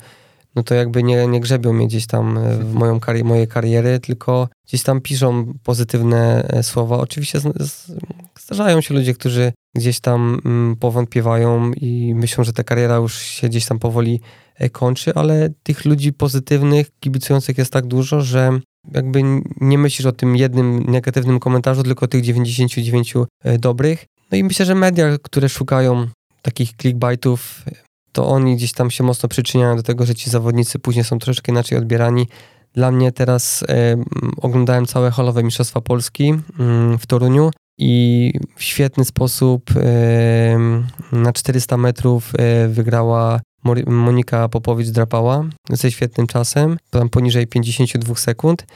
no 0.54 0.62
to 0.62 0.74
jakby 0.74 1.02
nie, 1.02 1.26
nie 1.26 1.40
grzebią 1.40 1.72
mnie 1.72 1.86
gdzieś 1.86 2.06
tam 2.06 2.38
e, 2.38 2.56
w 2.56 2.74
moją 2.74 3.00
kari 3.00 3.22
kariery, 3.48 4.00
tylko 4.00 4.48
gdzieś 4.66 4.82
tam 4.82 5.00
piszą 5.00 5.52
pozytywne 5.62 6.48
e, 6.48 6.62
słowa. 6.62 6.98
Oczywiście 6.98 7.40
zdarzają 8.40 8.80
się 8.80 8.94
ludzie, 8.94 9.14
którzy 9.14 9.52
gdzieś 9.74 10.00
tam 10.00 10.40
mm, 10.44 10.76
powątpiewają 10.76 11.72
i 11.72 12.14
myślą, 12.14 12.44
że 12.44 12.52
ta 12.52 12.64
kariera 12.64 12.96
już 12.96 13.18
się 13.18 13.48
gdzieś 13.48 13.66
tam 13.66 13.78
powoli 13.78 14.20
kończy, 14.72 15.14
ale 15.14 15.50
tych 15.62 15.84
ludzi 15.84 16.12
pozytywnych, 16.12 16.86
kibicujących 17.00 17.58
jest 17.58 17.72
tak 17.72 17.86
dużo, 17.86 18.20
że 18.20 18.60
jakby 18.94 19.22
nie 19.60 19.78
myślisz 19.78 20.06
o 20.06 20.12
tym 20.12 20.36
jednym 20.36 20.82
negatywnym 20.82 21.40
komentarzu, 21.40 21.82
tylko 21.82 22.08
tych 22.08 22.22
99 22.22 23.14
e, 23.44 23.58
dobrych. 23.58 24.06
No 24.30 24.38
i 24.38 24.44
myślę, 24.44 24.66
że 24.66 24.74
media, 24.74 25.16
które 25.22 25.48
szukają 25.48 26.06
takich 26.42 26.72
clickbaitów, 26.72 27.64
to 28.12 28.28
oni 28.28 28.56
gdzieś 28.56 28.72
tam 28.72 28.90
się 28.90 29.04
mocno 29.04 29.28
przyczyniają 29.28 29.76
do 29.76 29.82
tego, 29.82 30.06
że 30.06 30.14
ci 30.14 30.30
zawodnicy 30.30 30.78
później 30.78 31.04
są 31.04 31.18
troszeczkę 31.18 31.52
inaczej 31.52 31.78
odbierani. 31.78 32.28
Dla 32.72 32.90
mnie 32.90 33.12
teraz 33.12 33.64
e, 33.68 33.96
oglądałem 34.36 34.86
całe 34.86 35.10
halowe 35.10 35.42
Mistrzostwa 35.42 35.80
Polski 35.80 36.34
mm, 36.58 36.98
w 36.98 37.06
Toruniu 37.06 37.50
i 37.78 38.32
w 38.56 38.62
świetny 38.62 39.04
sposób 39.04 39.70
e, 39.76 40.58
na 41.12 41.32
400 41.32 41.76
metrów 41.76 42.32
wygrała 42.68 43.40
Monika 43.86 44.48
Popowicz-Drapała 44.48 45.48
ze 45.70 45.90
świetnym 45.90 46.26
czasem, 46.26 46.76
tam 46.90 47.08
poniżej 47.08 47.46
52 47.46 48.14
sekund. 48.14 48.66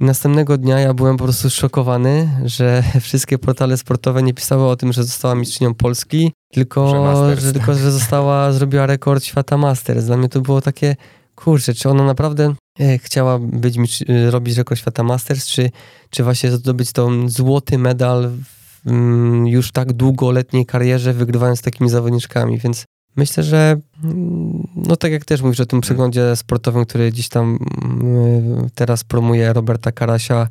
I 0.00 0.04
następnego 0.04 0.58
dnia 0.58 0.80
ja 0.80 0.94
byłem 0.94 1.16
po 1.16 1.24
prostu 1.24 1.50
szokowany, 1.50 2.30
że 2.44 2.82
wszystkie 3.00 3.38
portale 3.38 3.76
sportowe 3.76 4.22
nie 4.22 4.34
pisały 4.34 4.66
o 4.66 4.76
tym, 4.76 4.92
że 4.92 5.04
została 5.04 5.34
mistrzynią 5.34 5.74
Polski, 5.74 6.32
tylko 6.52 6.90
że, 6.90 7.40
że, 7.40 7.52
tylko, 7.52 7.74
że 7.74 7.92
została, 7.92 8.52
zrobiła 8.52 8.86
rekord 8.86 9.24
świata 9.24 9.56
Masters. 9.56 10.04
Dla 10.04 10.16
mnie 10.16 10.28
to 10.28 10.40
było 10.40 10.60
takie, 10.60 10.96
kurczę, 11.34 11.74
czy 11.74 11.88
ona 11.88 12.04
naprawdę 12.04 12.54
e, 12.80 12.98
chciała 12.98 13.38
być, 13.38 13.76
e, 14.08 14.30
robić 14.30 14.56
rekord 14.56 14.80
świata 14.80 15.02
Masters, 15.02 15.46
czy, 15.46 15.70
czy 16.10 16.24
właśnie 16.24 16.50
zdobyć 16.50 16.92
tą 16.92 17.28
złoty 17.28 17.78
medal 17.78 18.30
w 18.30 18.60
mm, 18.86 19.46
już 19.46 19.72
tak 19.72 19.92
długoletniej 19.92 20.66
karierze, 20.66 21.12
wygrywając 21.12 21.58
z 21.58 21.62
takimi 21.62 21.90
zawodniczkami, 21.90 22.58
więc 22.58 22.84
Myślę, 23.16 23.42
że 23.42 23.76
mm, 24.04 24.66
no 24.76 24.96
tak 24.96 25.12
jak 25.12 25.24
też 25.24 25.42
mówisz 25.42 25.60
o 25.60 25.66
tym 25.66 25.80
przeglądzie 25.80 26.36
sportowym, 26.36 26.84
który 26.84 27.10
gdzieś 27.10 27.28
tam 27.28 27.58
mm, 27.82 28.68
teraz 28.74 29.04
promuje 29.04 29.52
Roberta 29.52 29.92
Karasia, 29.92 30.48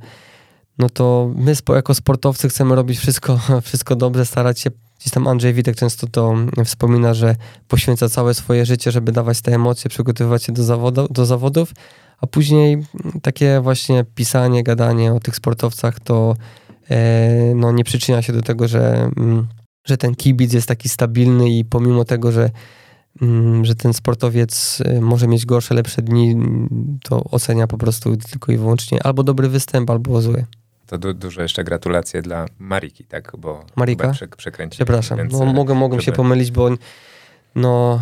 no 0.80 0.90
to 0.90 1.32
my 1.36 1.54
jako 1.76 1.96
sportowcy 1.96 2.50
chcemy 2.50 2.76
robić 2.76 3.00
wszystko, 3.00 3.40
wszystko 3.64 3.96
dobrze, 3.96 4.26
starać 4.26 4.60
się. 4.60 4.70
Gdzieś 5.00 5.14
tam 5.14 5.28
Andrzej 5.28 5.54
Witek 5.54 5.76
często 5.76 6.08
to 6.08 6.36
wspomina, 6.66 7.14
że 7.14 7.36
poświęca 7.68 8.10
całe 8.10 8.34
swoje 8.34 8.66
życie, 8.66 8.92
żeby 8.92 9.12
dawać 9.12 9.42
te 9.42 9.56
emocje, 9.56 9.90
przygotowywać 9.90 10.44
się 10.44 10.52
do, 10.52 10.64
zawodu, 10.64 11.08
do 11.08 11.26
zawodów, 11.26 11.74
a 12.22 12.28
później 12.28 12.74
mm, 12.74 12.86
takie 13.22 13.62
właśnie 13.62 14.06
pisanie, 14.16 14.64
gadanie 14.64 15.14
o 15.14 15.20
tych 15.20 15.36
sportowcach 15.36 16.00
to 16.00 16.36
e, 16.90 17.54
no, 17.56 17.72
nie 17.72 17.84
przyczynia 17.84 18.22
się 18.22 18.34
do 18.34 18.42
tego, 18.42 18.68
że 18.68 19.12
że 19.90 19.98
ten 19.98 20.16
kibic 20.16 20.54
jest 20.54 20.68
taki 20.68 20.90
stabilny 20.90 21.50
i 21.50 21.66
pomimo 21.66 22.06
tego, 22.06 22.32
że, 22.32 22.50
mm, 23.22 23.66
że 23.66 23.76
ten 23.76 23.94
sportowiec 23.94 24.82
y, 24.98 25.02
może 25.02 25.28
mieć 25.28 25.46
gorsze, 25.46 25.74
lepsze 25.74 26.02
dni, 26.02 26.36
to 27.04 27.24
ocenia 27.24 27.68
po 27.68 27.78
prostu 27.78 28.18
tylko 28.18 28.52
i 28.52 28.58
wyłącznie 28.58 29.04
albo 29.04 29.24
dobry 29.24 29.50
występ, 29.50 29.90
albo 29.90 30.22
zły. 30.22 30.46
To 30.88 30.98
du 30.98 31.14
dużo 31.14 31.42
jeszcze 31.42 31.64
gratulacje 31.64 32.22
dla 32.22 32.46
Mariki, 32.60 33.04
tak? 33.04 33.32
Bo 33.38 33.66
Marika? 33.76 34.12
Prze 34.12 34.28
przekręci. 34.28 34.76
Przepraszam, 34.76 35.18
więc, 35.18 35.34
no, 35.34 35.46
mogę, 35.46 35.74
mogę 35.74 35.94
żeby... 35.94 36.04
się 36.04 36.12
pomylić, 36.12 36.52
bo 36.52 36.70
no, 37.56 38.02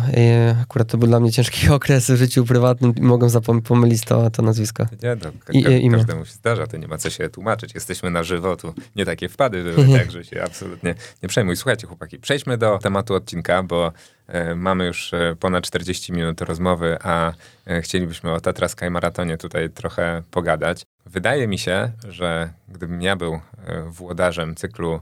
akurat 0.62 0.88
to 0.88 0.98
był 0.98 1.08
dla 1.08 1.20
mnie 1.20 1.32
ciężki 1.32 1.68
okres 1.76 2.10
w 2.10 2.16
życiu 2.16 2.44
prywatnym 2.44 2.94
i 2.96 3.02
mogłem 3.02 3.30
pomylić 3.64 4.04
to, 4.04 4.30
to 4.30 4.42
nazwisko. 4.42 4.86
Nie, 5.02 5.16
no, 5.24 5.30
ka 5.44 5.52
I, 5.52 5.90
ka 5.90 5.96
każdemu 5.96 6.24
się 6.24 6.32
zdarza, 6.32 6.66
to 6.66 6.76
nie 6.76 6.88
ma 6.88 6.98
co 6.98 7.10
się 7.10 7.28
tłumaczyć. 7.28 7.74
Jesteśmy 7.74 8.10
na 8.10 8.22
żywo, 8.22 8.56
tu 8.56 8.74
nie 8.96 9.04
takie 9.04 9.28
wpady, 9.28 9.72
żeby 9.72 9.92
tak, 9.98 10.10
że 10.10 10.24
się 10.24 10.42
absolutnie 10.42 10.94
nie 11.22 11.28
przejmuj. 11.28 11.56
Słuchajcie, 11.56 11.86
chłopaki, 11.86 12.18
przejdźmy 12.18 12.58
do 12.58 12.78
tematu 12.78 13.14
odcinka, 13.14 13.62
bo 13.62 13.92
e, 14.26 14.54
mamy 14.54 14.86
już 14.86 15.14
e, 15.14 15.36
ponad 15.40 15.64
40 15.64 16.12
minut 16.12 16.40
rozmowy, 16.40 16.96
a 17.02 17.32
e, 17.66 17.82
chcielibyśmy 17.82 18.32
o 18.32 18.40
Tatra 18.40 18.68
Sky 18.68 18.90
Maratonie 18.90 19.36
tutaj 19.36 19.70
trochę 19.70 20.22
pogadać. 20.30 20.86
Wydaje 21.06 21.48
mi 21.48 21.58
się, 21.58 21.92
że 22.08 22.52
gdybym 22.68 23.02
ja 23.02 23.16
był 23.16 23.34
e, 23.34 23.40
włodarzem 23.82 24.54
cyklu 24.54 25.00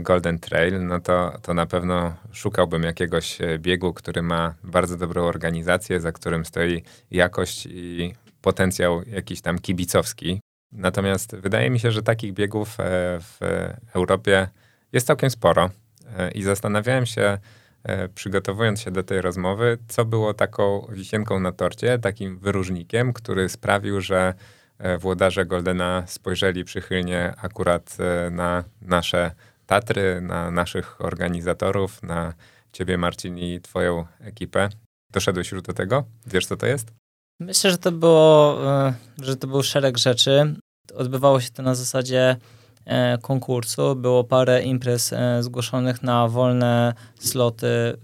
Golden 0.00 0.38
Trail, 0.38 0.86
no 0.86 1.00
to, 1.00 1.38
to 1.42 1.54
na 1.54 1.66
pewno 1.66 2.14
szukałbym 2.32 2.82
jakiegoś 2.82 3.40
e, 3.40 3.58
biegu, 3.58 3.94
który 3.94 4.22
ma 4.22 4.54
bardzo 4.64 4.96
dobrą 4.96 5.22
organizację, 5.22 6.00
za 6.00 6.12
którym 6.12 6.44
stoi 6.44 6.82
jakość 7.10 7.66
i 7.70 8.14
potencjał 8.40 9.02
jakiś 9.02 9.40
tam 9.40 9.58
kibicowski. 9.58 10.40
Natomiast 10.72 11.36
wydaje 11.36 11.70
mi 11.70 11.80
się, 11.80 11.90
że 11.90 12.02
takich 12.02 12.32
biegów 12.32 12.80
e, 12.80 12.82
w 13.20 13.38
Europie 13.94 14.48
jest 14.92 15.06
całkiem 15.06 15.30
sporo 15.30 15.70
i 16.34 16.42
zastanawiałem 16.42 17.06
się, 17.06 17.38
przygotowując 18.14 18.80
się 18.80 18.90
do 18.90 19.02
tej 19.02 19.20
rozmowy, 19.20 19.78
co 19.88 20.04
było 20.04 20.34
taką 20.34 20.86
wisienką 20.90 21.40
na 21.40 21.52
torcie, 21.52 21.98
takim 21.98 22.38
wyróżnikiem, 22.38 23.12
który 23.12 23.48
sprawił, 23.48 24.00
że 24.00 24.34
włodarze 24.98 25.46
Goldena 25.46 26.02
spojrzeli 26.06 26.64
przychylnie 26.64 27.34
akurat 27.42 27.96
na 28.30 28.64
nasze 28.82 29.30
Tatry, 29.72 30.20
na 30.20 30.50
naszych 30.50 31.00
organizatorów, 31.00 32.02
na 32.02 32.34
ciebie 32.72 32.98
Marcin 32.98 33.38
i 33.38 33.60
twoją 33.60 34.06
ekipę. 34.20 34.68
Doszedłeś 35.12 35.52
już 35.52 35.62
do 35.62 35.72
tego? 35.72 36.04
Wiesz 36.26 36.46
co 36.46 36.56
to 36.56 36.66
jest? 36.66 36.92
Myślę, 37.40 37.70
że 37.70 37.78
to 37.78 37.92
było, 37.92 38.58
e, 38.86 38.94
że 39.22 39.36
to 39.36 39.46
był 39.46 39.62
szereg 39.62 39.98
rzeczy. 39.98 40.54
Odbywało 40.94 41.40
się 41.40 41.50
to 41.50 41.62
na 41.62 41.74
zasadzie 41.74 42.36
e, 42.84 43.18
konkursu. 43.18 43.96
Było 43.96 44.24
parę 44.24 44.62
imprez 44.62 45.12
e, 45.12 45.42
zgłoszonych 45.42 46.02
na 46.02 46.28
wolne 46.28 46.94
sloty, 47.18 47.96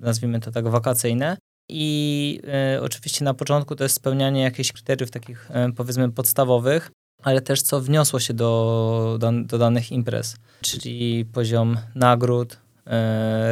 nazwijmy 0.00 0.40
to 0.40 0.50
tak, 0.50 0.68
wakacyjne. 0.68 1.36
I 1.70 2.40
oczywiście 2.80 3.24
na 3.24 3.34
początku 3.34 3.76
to 3.76 3.84
jest 3.84 3.96
spełnianie 3.96 4.42
jakichś 4.42 4.72
kryteriów 4.72 5.10
takich 5.10 5.50
powiedzmy 5.76 6.12
podstawowych, 6.12 6.90
ale 7.22 7.40
też 7.40 7.62
co 7.62 7.80
wniosło 7.80 8.20
się 8.20 8.34
do, 8.34 9.18
do 9.44 9.58
danych 9.58 9.92
imprez, 9.92 10.36
czyli 10.60 11.24
poziom 11.32 11.76
nagród, 11.94 12.58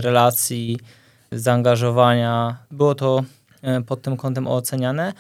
relacji, 0.01 0.79
zaangażowania. 1.33 2.57
Było 2.71 2.95
to 2.95 3.25
E, 3.67 3.83
pod 3.83 4.03
tym 4.03 4.17
kątem 4.17 4.47
oceniane. 4.47 5.13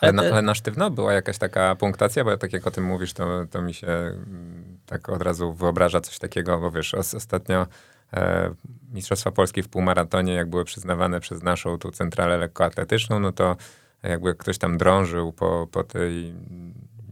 Ale, 0.00 0.12
na, 0.12 0.22
ale 0.22 0.42
na 0.42 0.54
sztywno 0.54 0.90
była 0.90 1.12
jakaś 1.12 1.38
taka 1.38 1.76
punktacja, 1.76 2.24
bo 2.24 2.36
tak 2.36 2.52
jak 2.52 2.66
o 2.66 2.70
tym 2.70 2.84
mówisz, 2.84 3.12
to, 3.12 3.46
to 3.50 3.62
mi 3.62 3.74
się 3.74 3.86
mm, 3.86 4.78
tak 4.86 5.08
od 5.08 5.22
razu 5.22 5.52
wyobraża 5.52 6.00
coś 6.00 6.18
takiego, 6.18 6.58
bo 6.58 6.70
wiesz, 6.70 6.94
ostatnio 6.94 7.66
e, 8.12 8.54
Mistrzostwa 8.92 9.30
Polski 9.30 9.62
w 9.62 9.68
półmaratonie, 9.68 10.34
jak 10.34 10.50
były 10.50 10.64
przyznawane 10.64 11.20
przez 11.20 11.42
naszą 11.42 11.78
tu 11.78 11.90
centralę 11.90 12.36
lekkoatletyczną, 12.36 13.20
no 13.20 13.32
to 13.32 13.56
jakby 14.02 14.34
ktoś 14.34 14.58
tam 14.58 14.78
drążył 14.78 15.32
po, 15.32 15.68
po 15.72 15.84
tej 15.84 16.34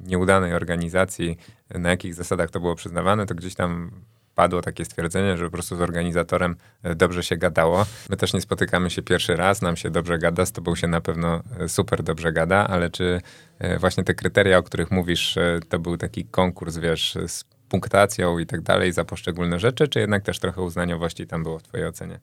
nieudanej 0.04 0.54
organizacji, 0.54 1.38
na 1.74 1.90
jakich 1.90 2.14
zasadach 2.14 2.50
to 2.50 2.60
było 2.60 2.74
przyznawane, 2.74 3.26
to 3.26 3.34
gdzieś 3.34 3.54
tam 3.54 3.90
padło 4.34 4.62
takie 4.62 4.84
stwierdzenie, 4.84 5.36
że 5.36 5.44
po 5.44 5.50
prostu 5.50 5.76
z 5.76 5.80
organizatorem 5.80 6.56
e, 6.82 6.94
dobrze 6.94 7.22
się 7.22 7.36
gadało. 7.36 7.86
My 8.10 8.16
też 8.16 8.32
nie 8.32 8.40
spotykamy 8.40 8.90
się 8.90 9.02
pierwszy 9.02 9.36
raz, 9.36 9.62
nam 9.62 9.76
się 9.76 9.90
dobrze 9.90 10.18
gada, 10.18 10.46
z 10.46 10.52
tobą 10.52 10.74
się 10.74 10.88
na 10.88 11.00
pewno 11.00 11.42
e, 11.60 11.68
super 11.68 12.02
dobrze 12.02 12.32
gada, 12.32 12.68
ale 12.68 12.90
czy 12.90 13.20
e, 13.58 13.78
właśnie 13.78 14.04
te 14.04 14.14
kryteria, 14.14 14.58
o 14.58 14.62
których 14.62 14.90
mówisz, 14.90 15.38
to 15.68 15.78
był 15.78 15.96
taki 15.96 16.24
konkurs, 16.24 16.76
wiesz, 16.76 17.18
z 17.26 17.44
punktacją 17.68 18.38
i 18.38 18.46
tak 18.46 18.60
dalej 18.60 18.92
za 18.92 19.04
poszczególne 19.04 19.58
rzeczy, 19.58 19.88
czy 19.88 20.00
jednak 20.00 20.22
też 20.22 20.38
trochę 20.38 20.62
uznaniowości 20.62 21.26
tam 21.26 21.42
było 21.42 21.58
w 21.58 21.62
twojej 21.62 21.86
ocenie? 21.86 22.20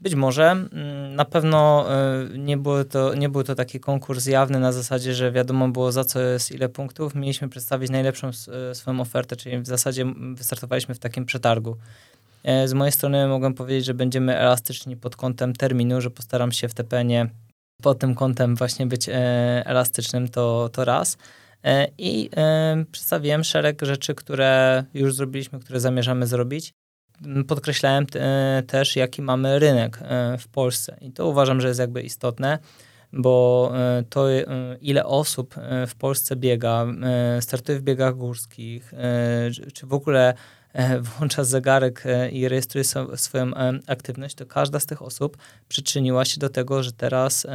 Być 0.00 0.14
może. 0.14 0.50
Mm, 0.50 1.14
na 1.14 1.24
pewno 1.24 1.86
y, 2.34 2.38
nie, 2.38 2.56
było 2.56 2.84
to, 2.84 3.14
nie 3.14 3.28
był 3.28 3.42
to 3.42 3.54
taki 3.54 3.80
konkurs 3.80 4.26
jawny 4.26 4.60
na 4.60 4.72
zasadzie, 4.72 5.14
że 5.14 5.32
wiadomo 5.32 5.68
było 5.68 5.92
za 5.92 6.04
co 6.04 6.20
jest 6.20 6.52
ile 6.52 6.68
punktów. 6.68 7.14
Mieliśmy 7.14 7.48
przedstawić 7.48 7.90
najlepszą 7.90 8.28
y, 8.28 8.74
swoją 8.74 9.00
ofertę, 9.00 9.36
czyli 9.36 9.58
w 9.58 9.66
zasadzie 9.66 10.04
wystartowaliśmy 10.34 10.94
w 10.94 10.98
takim 10.98 11.26
przetargu. 11.26 11.76
E, 12.44 12.68
z 12.68 12.72
mojej 12.72 12.92
strony 12.92 13.28
mogę 13.28 13.54
powiedzieć, 13.54 13.84
że 13.84 13.94
będziemy 13.94 14.38
elastyczni 14.38 14.96
pod 14.96 15.16
kątem 15.16 15.52
terminu, 15.52 16.00
że 16.00 16.10
postaram 16.10 16.52
się 16.52 16.68
w 16.68 16.74
TPN-ie 16.74 17.28
pod 17.82 17.98
tym 17.98 18.14
kątem 18.14 18.56
właśnie 18.56 18.86
być 18.86 19.08
e, 19.08 19.12
elastycznym, 19.66 20.28
to, 20.28 20.68
to 20.72 20.84
raz. 20.84 21.16
E, 21.64 21.88
I 21.98 22.30
przedstawiłem 22.92 23.44
szereg 23.44 23.82
rzeczy, 23.82 24.14
które 24.14 24.84
już 24.94 25.14
zrobiliśmy, 25.14 25.60
które 25.60 25.80
zamierzamy 25.80 26.26
zrobić 26.26 26.72
podkreślałem 27.46 28.06
e, 28.14 28.62
też, 28.66 28.96
jaki 28.96 29.22
mamy 29.22 29.58
rynek 29.58 29.98
e, 30.02 30.38
w 30.38 30.48
Polsce. 30.48 30.96
I 31.00 31.12
to 31.12 31.28
uważam, 31.28 31.60
że 31.60 31.68
jest 31.68 31.80
jakby 31.80 32.02
istotne, 32.02 32.58
bo 33.12 33.70
e, 33.74 34.04
to, 34.10 34.26
ile 34.80 35.06
osób 35.06 35.54
w 35.86 35.94
Polsce 35.94 36.36
biega, 36.36 36.86
startuje 37.40 37.78
w 37.78 37.82
biegach 37.82 38.16
górskich, 38.16 38.92
czy 39.74 39.86
w 39.86 39.92
ogóle 39.92 40.34
włącza 41.00 41.44
zegarek 41.44 42.04
i 42.32 42.48
rejestruje 42.48 42.84
swoją 43.16 43.50
aktywność, 43.86 44.34
to 44.34 44.46
każda 44.46 44.80
z 44.80 44.86
tych 44.86 45.02
osób 45.02 45.36
przyczyniła 45.68 46.24
się 46.24 46.40
do 46.40 46.48
tego, 46.48 46.82
że 46.82 46.92
teraz 46.92 47.46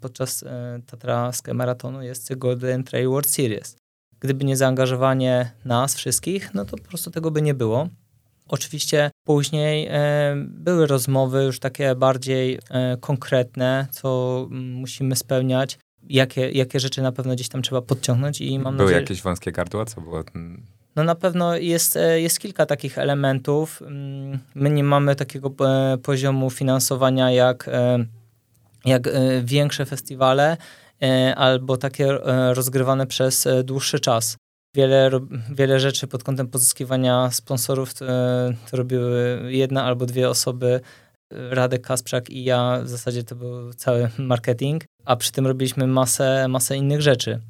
podczas 0.00 0.44
Tatralskiego 0.86 1.56
Maratonu 1.56 2.02
jest 2.02 2.34
Golden 2.34 2.84
Trail 2.84 3.08
World 3.08 3.30
Series. 3.30 3.76
Gdyby 4.20 4.44
nie 4.44 4.56
zaangażowanie 4.56 5.50
nas 5.64 5.94
wszystkich, 5.94 6.54
no 6.54 6.64
to 6.64 6.76
po 6.76 6.88
prostu 6.88 7.10
tego 7.10 7.30
by 7.30 7.42
nie 7.42 7.54
było. 7.54 7.88
Oczywiście 8.48 9.10
później 9.24 9.88
e, 9.90 10.34
były 10.48 10.86
rozmowy 10.86 11.44
już 11.44 11.60
takie 11.60 11.94
bardziej 11.94 12.58
e, 12.70 12.96
konkretne, 13.00 13.86
co 13.90 14.46
musimy 14.50 15.16
spełniać, 15.16 15.78
jakie, 16.02 16.50
jakie 16.50 16.80
rzeczy 16.80 17.02
na 17.02 17.12
pewno 17.12 17.34
gdzieś 17.34 17.48
tam 17.48 17.62
trzeba 17.62 17.82
podciągnąć 17.82 18.40
i 18.40 18.58
mam 18.58 18.76
Były 18.76 18.86
nadzieję... 18.86 19.00
jakieś 19.00 19.22
wąskie 19.22 19.52
gardła? 19.52 19.84
Co 19.84 20.00
było? 20.00 20.24
No 20.96 21.04
na 21.04 21.14
pewno 21.14 21.56
jest, 21.56 21.96
e, 21.96 22.20
jest 22.20 22.40
kilka 22.40 22.66
takich 22.66 22.98
elementów. 22.98 23.82
Mm, 23.82 24.38
my 24.54 24.70
nie 24.70 24.84
mamy 24.84 25.16
takiego 25.16 25.50
poziomu 26.02 26.50
finansowania 26.50 27.30
jak, 27.30 27.70
jak 28.84 29.08
większe 29.44 29.86
festiwale 29.86 30.56
albo 31.36 31.76
takie 31.76 32.18
rozgrywane 32.52 33.06
przez 33.06 33.48
dłuższy 33.64 34.00
czas 34.00 34.36
wiele, 34.74 35.10
wiele 35.50 35.80
rzeczy 35.80 36.06
pod 36.06 36.24
kątem 36.24 36.48
pozyskiwania 36.48 37.30
sponsorów 37.30 37.94
to, 37.94 38.08
e, 38.08 38.54
to 38.70 38.76
robiły 38.76 39.40
jedna 39.52 39.84
albo 39.84 40.06
dwie 40.06 40.28
osoby. 40.28 40.80
Radek 41.30 41.86
Kasprzak 41.86 42.30
i 42.30 42.44
ja, 42.44 42.80
w 42.82 42.88
zasadzie 42.88 43.24
to 43.24 43.34
był 43.34 43.72
cały 43.72 44.10
marketing, 44.18 44.84
a 45.04 45.16
przy 45.16 45.32
tym 45.32 45.46
robiliśmy 45.46 45.86
masę, 45.86 46.48
masę 46.48 46.76
innych 46.76 47.02
rzeczy. 47.02 47.40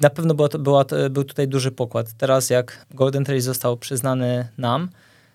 Na 0.00 0.10
pewno 0.10 0.34
była 0.34 0.48
to, 0.48 0.58
była 0.58 0.84
to, 0.84 1.10
był 1.10 1.24
tutaj 1.24 1.48
duży 1.48 1.70
pokład. 1.70 2.12
Teraz 2.18 2.50
jak 2.50 2.86
Golden 2.90 3.24
Trail 3.24 3.40
został 3.40 3.76
przyznany 3.76 4.48
nam, 4.58 4.88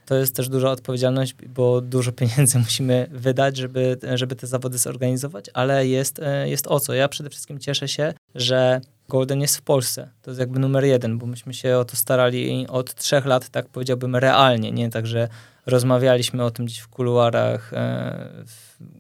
to 0.05 0.15
jest 0.15 0.35
też 0.35 0.49
duża 0.49 0.71
odpowiedzialność, 0.71 1.35
bo 1.47 1.81
dużo 1.81 2.11
pieniędzy 2.11 2.59
musimy 2.65 3.07
wydać, 3.11 3.57
żeby, 3.57 3.97
żeby 4.15 4.35
te 4.35 4.47
zawody 4.47 4.77
zorganizować, 4.77 5.45
ale 5.53 5.87
jest, 5.87 6.19
e, 6.19 6.49
jest 6.49 6.67
o 6.67 6.79
co. 6.79 6.93
Ja 6.93 7.07
przede 7.07 7.29
wszystkim 7.29 7.59
cieszę 7.59 7.87
się, 7.87 8.13
że 8.35 8.81
Golden 9.09 9.41
jest 9.41 9.57
w 9.57 9.61
Polsce. 9.61 10.09
To 10.21 10.31
jest 10.31 10.39
jakby 10.39 10.59
numer 10.59 10.85
jeden, 10.85 11.17
bo 11.17 11.25
myśmy 11.25 11.53
się 11.53 11.77
o 11.77 11.85
to 11.85 11.95
starali 11.95 12.67
od 12.67 12.95
trzech 12.95 13.25
lat, 13.25 13.49
tak 13.49 13.69
powiedziałbym, 13.69 14.15
realnie. 14.15 14.71
Nie 14.71 14.89
tak, 14.89 15.07
że 15.07 15.27
rozmawialiśmy 15.65 16.43
o 16.43 16.51
tym 16.51 16.65
gdzieś 16.65 16.79
w 16.79 16.87
kuluarach, 16.87 17.73
e, 17.73 18.43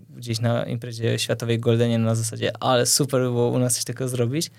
gdzieś 0.09 0.39
na 0.39 0.63
imprezie 0.63 1.19
światowej 1.19 1.59
Goldenie 1.59 1.99
na 1.99 2.15
zasadzie, 2.15 2.51
ale 2.59 2.85
super 2.85 3.21
by 3.21 3.27
było 3.27 3.49
u 3.49 3.59
nas 3.59 3.75
coś 3.75 3.83
takiego 3.83 4.07
zrobić. 4.07 4.51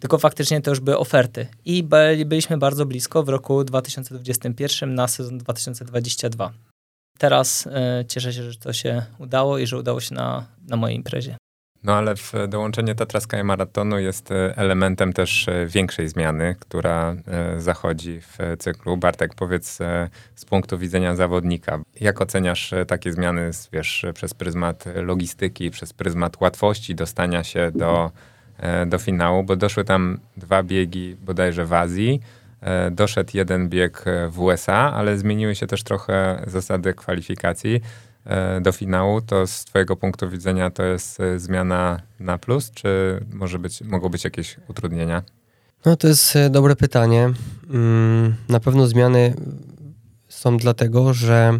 Tylko 0.00 0.18
faktycznie 0.18 0.60
to 0.60 0.70
już 0.70 0.80
były 0.80 0.98
oferty. 0.98 1.46
I 1.64 1.84
byliśmy 2.26 2.58
bardzo 2.58 2.86
blisko 2.86 3.22
w 3.22 3.28
roku 3.28 3.64
2021 3.64 4.94
na 4.94 5.08
sezon 5.08 5.38
2022. 5.38 6.52
Teraz 7.18 7.66
e, 7.66 8.04
cieszę 8.08 8.32
się, 8.32 8.50
że 8.50 8.58
to 8.58 8.72
się 8.72 9.02
udało 9.18 9.58
i 9.58 9.66
że 9.66 9.78
udało 9.78 10.00
się 10.00 10.14
na, 10.14 10.46
na 10.68 10.76
mojej 10.76 10.96
imprezie. 10.96 11.36
No 11.84 11.94
ale 11.94 12.16
w 12.16 12.32
dołączenie 12.48 12.94
Tatra 12.94 13.20
Sky 13.20 13.44
Maratonu 13.44 13.98
jest 13.98 14.30
e, 14.30 14.56
elementem 14.56 15.12
też 15.12 15.48
e, 15.48 15.66
większej 15.66 16.08
zmiany, 16.08 16.56
która 16.60 17.16
e, 17.26 17.60
zachodzi 17.60 18.20
w 18.20 18.38
cyklu. 18.58 18.96
Bartek, 18.96 19.34
powiedz 19.34 19.78
z 20.34 20.44
punktu 20.44 20.78
widzenia 20.78 21.14
zawodnika, 21.16 21.78
jak 22.00 22.20
oceniasz 22.20 22.74
takie 22.86 23.12
zmiany 23.12 23.50
wiesz, 23.72 24.06
przez 24.14 24.34
pryzmat 24.34 24.84
logistyki, 24.94 25.70
przez 25.70 25.92
pryzmat 25.92 26.40
łatwości 26.40 26.94
dostania 26.94 27.44
się 27.44 27.70
do, 27.74 28.10
do 28.86 28.98
finału, 28.98 29.44
bo 29.44 29.56
doszły 29.56 29.84
tam 29.84 30.18
dwa 30.36 30.62
biegi 30.62 31.16
bodajże 31.20 31.64
w 31.66 31.72
Azji, 31.72 32.20
doszedł 32.90 33.30
jeden 33.34 33.68
bieg 33.68 34.04
w 34.30 34.40
USA, 34.40 34.92
ale 34.94 35.18
zmieniły 35.18 35.54
się 35.54 35.66
też 35.66 35.82
trochę 35.82 36.42
zasady 36.46 36.94
kwalifikacji. 36.94 37.80
E, 38.28 38.60
do 38.60 38.72
finału, 38.72 39.20
to 39.20 39.46
z 39.46 39.64
Twojego 39.64 39.96
punktu 39.96 40.30
widzenia 40.30 40.70
to 40.70 40.82
jest 40.82 41.20
e, 41.20 41.38
zmiana 41.38 42.00
na 42.20 42.38
plus, 42.38 42.70
czy 42.70 43.20
może 43.32 43.58
być, 43.58 43.80
mogą 43.80 44.08
być 44.08 44.24
jakieś 44.24 44.56
utrudnienia? 44.68 45.22
No 45.86 45.96
to 45.96 46.08
jest 46.08 46.36
e, 46.36 46.50
dobre 46.50 46.76
pytanie. 46.76 47.30
Mm, 47.70 48.34
na 48.48 48.60
pewno 48.60 48.86
zmiany 48.86 49.34
są 50.28 50.56
dlatego, 50.56 51.14
że 51.14 51.58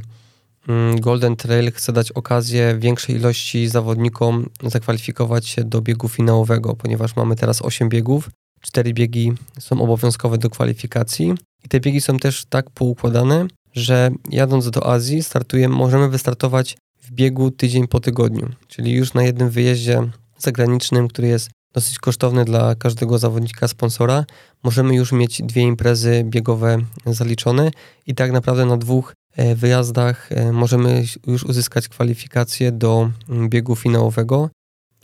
mm, 0.69 1.01
Golden 1.01 1.37
Trail 1.37 1.73
chce 1.73 1.93
dać 1.93 2.13
okazję 2.13 2.77
większej 2.79 3.17
ilości 3.17 3.69
zawodnikom 3.69 4.51
zakwalifikować 4.63 5.47
się 5.47 5.65
do 5.65 5.81
biegu 5.81 6.09
finałowego, 6.09 6.77
ponieważ 6.77 7.17
mamy 7.17 7.37
teraz 7.37 7.63
8 7.63 7.89
biegów. 7.89 8.31
Cztery 8.61 8.95
biegi 8.95 9.33
są 9.59 9.83
obowiązkowe 9.83 10.39
do 10.39 10.51
kwalifikacji 10.51 11.35
i 11.65 11.69
te 11.69 11.81
biegi 11.81 12.01
są 12.01 12.19
też 12.19 12.45
tak 12.45 12.71
poukładane, 12.71 13.47
że 13.73 14.11
jadąc 14.31 14.71
do 14.71 14.87
Azji 14.93 15.23
startujemy, 15.23 15.75
możemy 15.75 16.09
wystartować 16.09 16.77
w 17.03 17.11
biegu 17.11 17.51
tydzień 17.51 17.89
po 17.89 18.01
tygodniu, 18.01 18.49
czyli 18.69 18.93
już 18.93 19.15
na 19.15 19.23
jednym 19.23 19.51
wyjeździe 19.51 20.11
zagranicznym, 20.39 21.09
który 21.09 21.29
jest 21.29 21.51
dosyć 21.73 21.99
kosztowny 21.99 22.45
dla 22.45 22.75
każdego 22.75 23.19
zawodnika, 23.19 23.69
sponsora, 23.69 24.25
możemy 24.63 24.95
już 24.95 25.13
mieć 25.13 25.43
dwie 25.43 25.63
imprezy 25.63 26.23
biegowe 26.25 26.79
zaliczone 27.07 27.71
i 28.07 28.15
tak 28.15 28.33
naprawdę 28.33 28.67
na 28.67 28.77
dwóch 28.77 29.15
e, 29.37 29.55
wyjazdach 29.55 30.33
e, 30.33 30.53
możemy 30.53 31.05
już 31.27 31.45
uzyskać 31.45 31.89
kwalifikacje 31.89 32.73
do 32.73 33.11
mm, 33.29 33.49
biegu 33.49 33.77
finałowego. 33.77 34.51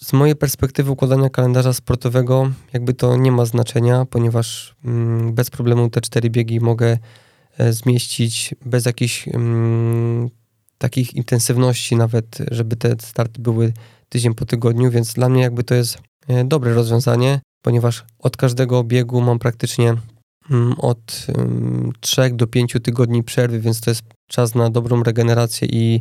Z 0.01 0.13
mojej 0.13 0.37
perspektywy 0.37 0.91
układania 0.91 1.31
kalendarza 1.31 1.73
sportowego 1.73 2.51
jakby 2.73 2.95
to 2.95 3.17
nie 3.17 3.33
ma 3.33 3.45
znaczenia, 3.45 4.05
ponieważ 4.11 4.75
mm, 4.85 5.35
bez 5.35 5.51
problemu 5.51 5.91
te 5.91 6.01
cztery 6.01 6.31
biegi 6.31 6.61
mogę 6.61 6.99
zmieścić 7.71 8.55
bez 8.67 8.87
jakichś 8.87 9.29
mm, 9.29 10.31
takich 10.79 11.15
intensywności 11.15 11.97
nawet, 11.97 12.39
żeby 12.51 12.77
te 12.77 12.95
starty 12.99 13.43
były 13.43 13.73
tydzień 14.09 14.35
po 14.35 14.45
tygodniu, 14.47 14.91
więc 14.91 15.13
dla 15.13 15.29
mnie 15.29 15.43
jakby 15.43 15.65
to 15.65 15.75
jest 15.75 15.99
e, 16.29 16.45
dobre 16.45 16.75
rozwiązanie, 16.75 17.41
ponieważ 17.63 18.05
od 18.19 18.37
każdego 18.37 18.85
biegu 18.85 19.21
mam 19.21 19.39
praktycznie 19.39 19.97
mm, 20.51 20.75
od 20.79 21.27
3 22.01 22.31
do 22.31 22.47
5 22.47 22.77
tygodni 22.83 23.25
przerwy, 23.25 23.61
więc 23.61 23.81
to 23.81 23.91
jest 23.91 24.03
czas 24.31 24.55
na 24.55 24.71
dobrą 24.71 25.03
regenerację 25.03 25.69
i 25.69 26.01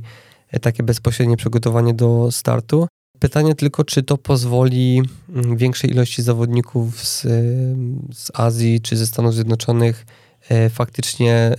e, 0.49 0.59
takie 0.59 0.83
bezpośrednie 0.83 1.37
przygotowanie 1.37 1.93
do 1.93 2.31
startu. 2.31 2.87
Pytanie 3.19 3.55
tylko, 3.55 3.83
czy 3.83 4.03
to 4.03 4.17
pozwoli 4.17 5.01
mm, 5.29 5.57
większej 5.57 5.89
ilości 5.89 6.23
zawodników 6.23 7.07
z, 7.07 7.21
z 8.13 8.31
Azji 8.33 8.81
czy 8.81 8.97
ze 8.97 9.07
Stanów 9.07 9.33
Zjednoczonych 9.33 10.05
e, 10.05 10.22
faktycznie, 10.69 11.33
e, 11.35 11.55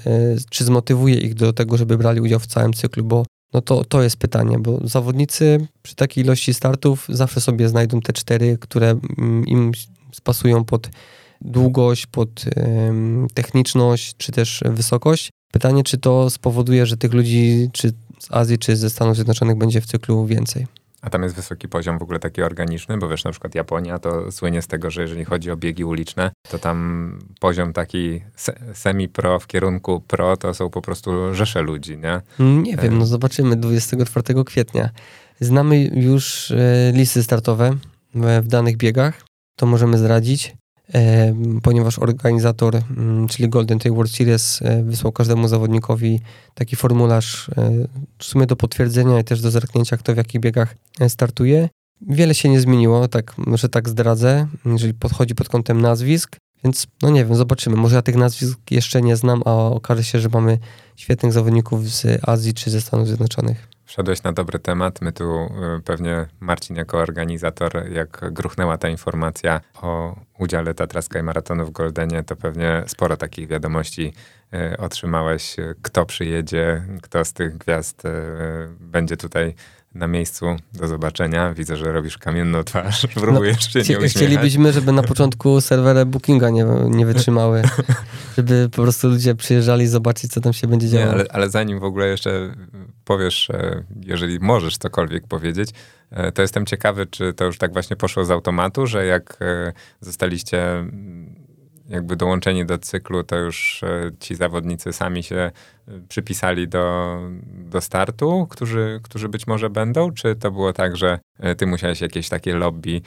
czy 0.51 0.65
zmotywuje 0.65 1.15
ich 1.15 1.35
do 1.35 1.53
tego, 1.53 1.77
żeby 1.77 1.99
brali 1.99 2.21
udział 2.21 2.41
w 2.41 2.47
całym 2.47 2.73
cyklu, 2.73 3.05
bo 3.05 3.27
no 3.53 3.61
to, 3.61 3.85
to 3.85 4.03
jest 4.03 4.17
pytanie, 4.17 4.59
bo 4.59 4.89
zawodnicy 4.89 5.67
przy 5.83 5.95
takiej 5.95 6.25
ilości 6.25 6.55
startów 6.55 7.07
zawsze 7.09 7.41
sobie 7.41 7.69
znajdą 7.69 8.01
te 8.01 8.13
cztery, 8.13 8.59
które 8.61 8.91
mm, 9.19 9.47
im 9.47 9.73
spasują 10.13 10.65
pod 10.65 10.91
długość, 11.41 12.07
pod 12.07 12.45
techniczność, 13.35 14.17
czy 14.17 14.33
też 14.33 14.63
wysokość. 14.67 15.31
Pytanie, 15.53 15.83
czy 15.85 15.99
to 15.99 16.31
spowoduje, 16.31 16.87
że 16.87 16.97
tych 16.97 17.13
ludzi, 17.13 17.71
czy 17.73 17.93
z 18.19 18.27
Azji, 18.31 18.59
czy 18.59 18.77
ze 18.77 18.91
Stanów 18.91 19.15
Zjednoczonych 19.15 19.59
będzie 19.59 19.81
w 19.81 19.87
cyklu 19.87 20.27
więcej. 20.27 20.67
A 21.05 21.11
tam 21.11 21.23
jest 21.23 21.35
wysoki 21.35 21.69
poziom 21.69 21.99
w 21.99 22.03
ogóle 22.03 22.19
taki 22.19 22.43
organiczny, 22.43 22.99
bo 22.99 23.09
wiesz, 23.09 23.25
na 23.25 23.31
przykład 23.31 23.55
Japonia 23.55 23.99
to 23.99 24.33
słynie 24.33 24.63
z 24.63 24.67
tego, 24.67 24.91
że 24.91 25.03
jeżeli 25.03 25.25
chodzi 25.25 25.51
o 25.51 25.57
biegi 25.57 25.85
uliczne, 25.85 26.31
to 26.51 26.59
tam 26.59 27.19
poziom 27.41 27.73
taki 27.73 28.21
semi-pro 28.75 29.41
w 29.41 29.47
kierunku 29.47 30.01
pro 30.01 30.37
to 30.37 30.55
są 30.55 30.71
po 30.71 30.83
prostu 30.83 31.35
rzesze 31.35 31.63
ludzi, 31.63 31.99
nie? 31.99 32.21
Nie 32.63 32.77
wiem, 32.77 32.99
no 32.99 33.07
zobaczymy 33.07 33.57
24 33.57 34.45
kwietnia. 34.45 34.91
Znamy 35.41 35.85
już 35.85 36.51
e, 36.51 36.93
listy 36.95 37.23
startowe 37.23 37.77
w 38.15 38.47
danych 38.47 38.77
biegach, 38.77 39.23
to 39.57 39.67
możemy 39.67 39.99
zdradzić 39.99 40.57
ponieważ 41.63 41.99
organizator, 41.99 42.77
mm, 42.77 43.29
czyli 43.29 43.49
Golden 43.49 43.79
Tail 43.79 43.95
World 43.95 44.13
Series, 44.13 44.63
e, 44.63 44.83
wysłał 44.83 45.13
każdemu 45.13 45.49
zawodnikowi 45.49 46.21
taki 46.55 46.77
formularz 46.77 47.49
e, 47.49 47.71
w 48.19 48.25
sumie 48.25 48.47
do 48.47 48.57
potwierdzenia 48.57 49.21
i 49.21 49.25
też 49.25 49.41
do 49.41 49.51
zerknięcia, 49.51 49.97
kto 49.97 50.15
w 50.15 50.17
jakich 50.17 50.41
biegach 50.41 50.75
e, 51.01 51.09
startuje. 51.09 51.69
Wiele 52.01 52.35
się 52.35 52.49
nie 52.49 52.61
zmieniło, 52.61 53.09
tak, 53.09 53.35
że 53.55 53.69
tak 53.69 53.89
zdradzę, 53.89 54.47
jeżeli 54.67 54.95
podchodzi 54.95 55.35
pod 55.35 55.49
kątem 55.49 55.81
nazwisk, 55.81 56.37
więc 56.65 56.87
no 57.03 57.11
nie 57.11 57.25
wiem, 57.25 57.35
zobaczymy. 57.35 57.77
Może 57.77 57.97
ja 57.97 58.03
tych 58.03 58.17
nazwisk 58.17 58.59
jeszcze 58.71 59.03
nie 59.03 59.17
znam, 59.17 59.43
a 59.45 59.55
okaże 59.55 60.05
się, 60.05 60.21
że 60.21 60.29
mamy 60.29 60.59
świetnych 60.97 61.33
zawodników 61.33 61.89
z 61.89 62.29
Azji 62.29 62.55
czy 62.55 62.71
ze 62.71 62.81
Stanów 62.81 63.07
Zjednoczonych. 63.07 63.74
Wszedłeś 63.85 64.23
na 64.23 64.33
dobry 64.33 64.59
temat. 64.59 65.01
My 65.01 65.13
tu 65.13 65.45
y, 65.79 65.83
pewnie, 65.85 66.27
Marcin 66.41 66.77
jako 66.77 66.99
organizator, 66.99 67.91
jak 67.91 68.33
gruchnęła 68.33 68.79
ta 68.79 68.89
informacja 68.89 69.61
o 69.83 70.17
udziale 70.39 70.75
Tatraska 70.75 71.19
i 71.19 71.23
Maratonu 71.23 71.67
w 71.67 71.71
Goldenie, 71.71 72.23
to 72.23 72.37
pewnie 72.37 72.85
sporo 72.87 73.17
takich 73.17 73.49
wiadomości 73.49 74.13
y, 74.55 74.77
otrzymałeś. 74.77 75.57
Kto 75.83 76.07
przyjedzie, 76.07 76.83
kto 77.03 77.25
z 77.25 77.33
tych 77.33 77.59
gwiazd 77.59 78.05
y, 78.05 78.11
będzie 78.81 79.17
tutaj 79.17 79.55
na 79.95 80.07
miejscu. 80.07 80.47
Do 80.73 80.89
zobaczenia. 80.89 81.55
Widzę, 81.55 81.77
że 81.77 81.93
robisz 81.93 82.19
kamienną 82.19 82.65
twarz. 82.65 83.07
Próbujesz 83.15 83.57
no, 83.57 83.71
się 83.71 83.79
nie 83.79 83.83
uśmiechać. 83.83 84.11
Chcielibyśmy, 84.11 84.73
żeby 84.73 84.93
na 84.93 85.03
początku 85.03 85.61
serwery 85.61 86.07
Bookinga 86.07 86.51
nie, 86.51 86.67
nie 86.89 87.07
wytrzymały. 87.07 87.63
żeby 88.37 88.69
po 88.73 88.83
prostu 88.83 89.09
ludzie 89.09 89.35
przyjeżdżali 89.35 89.87
zobaczyć, 89.87 90.33
co 90.33 90.41
tam 90.41 90.53
się 90.53 90.67
będzie 90.67 90.89
działo. 90.89 91.07
Nie, 91.07 91.13
ale, 91.13 91.25
ale 91.31 91.51
zanim 91.51 91.81
w 91.81 91.85
ogóle 91.85 92.07
jeszcze 92.07 92.55
powiesz, 93.05 93.51
e, 93.51 93.85
jeżeli 94.01 94.41
możesz 94.41 94.79
cokolwiek 94.79 95.27
powiedzieć, 95.27 95.71
e, 96.11 96.33
to 96.33 96.43
jestem 96.43 96.67
ciekawy, 96.67 97.07
czy 97.07 97.33
to 97.33 97.45
już 97.45 97.59
tak 97.59 97.73
właśnie 97.73 97.97
poszło 97.97 98.25
z 98.25 98.31
automatu, 98.31 98.87
że 98.87 99.07
jak 99.07 99.37
e, 99.41 99.73
zostaliście 100.01 100.85
jakby 101.89 102.17
dołączeni 102.17 102.67
do 102.67 102.79
cyklu, 102.79 103.25
to 103.25 103.37
już 103.37 103.83
e, 103.83 104.11
ci 104.21 104.35
zawodnicy 104.35 104.93
sami 104.93 105.23
się 105.23 105.37
e, 105.37 105.53
przypisali 106.09 106.69
do, 106.69 107.19
do 107.47 107.81
startu, 107.81 108.47
którzy, 108.51 109.01
którzy 109.03 109.29
być 109.29 109.47
może 109.47 109.71
będą? 109.71 110.13
Czy 110.13 110.37
to 110.37 110.51
było 110.51 110.73
tak, 110.73 110.97
że 110.97 111.19
e, 111.39 111.55
ty 111.55 111.67
musiałeś 111.67 112.01
jakieś 112.01 112.29
takie 112.29 112.55
lobby 112.55 113.01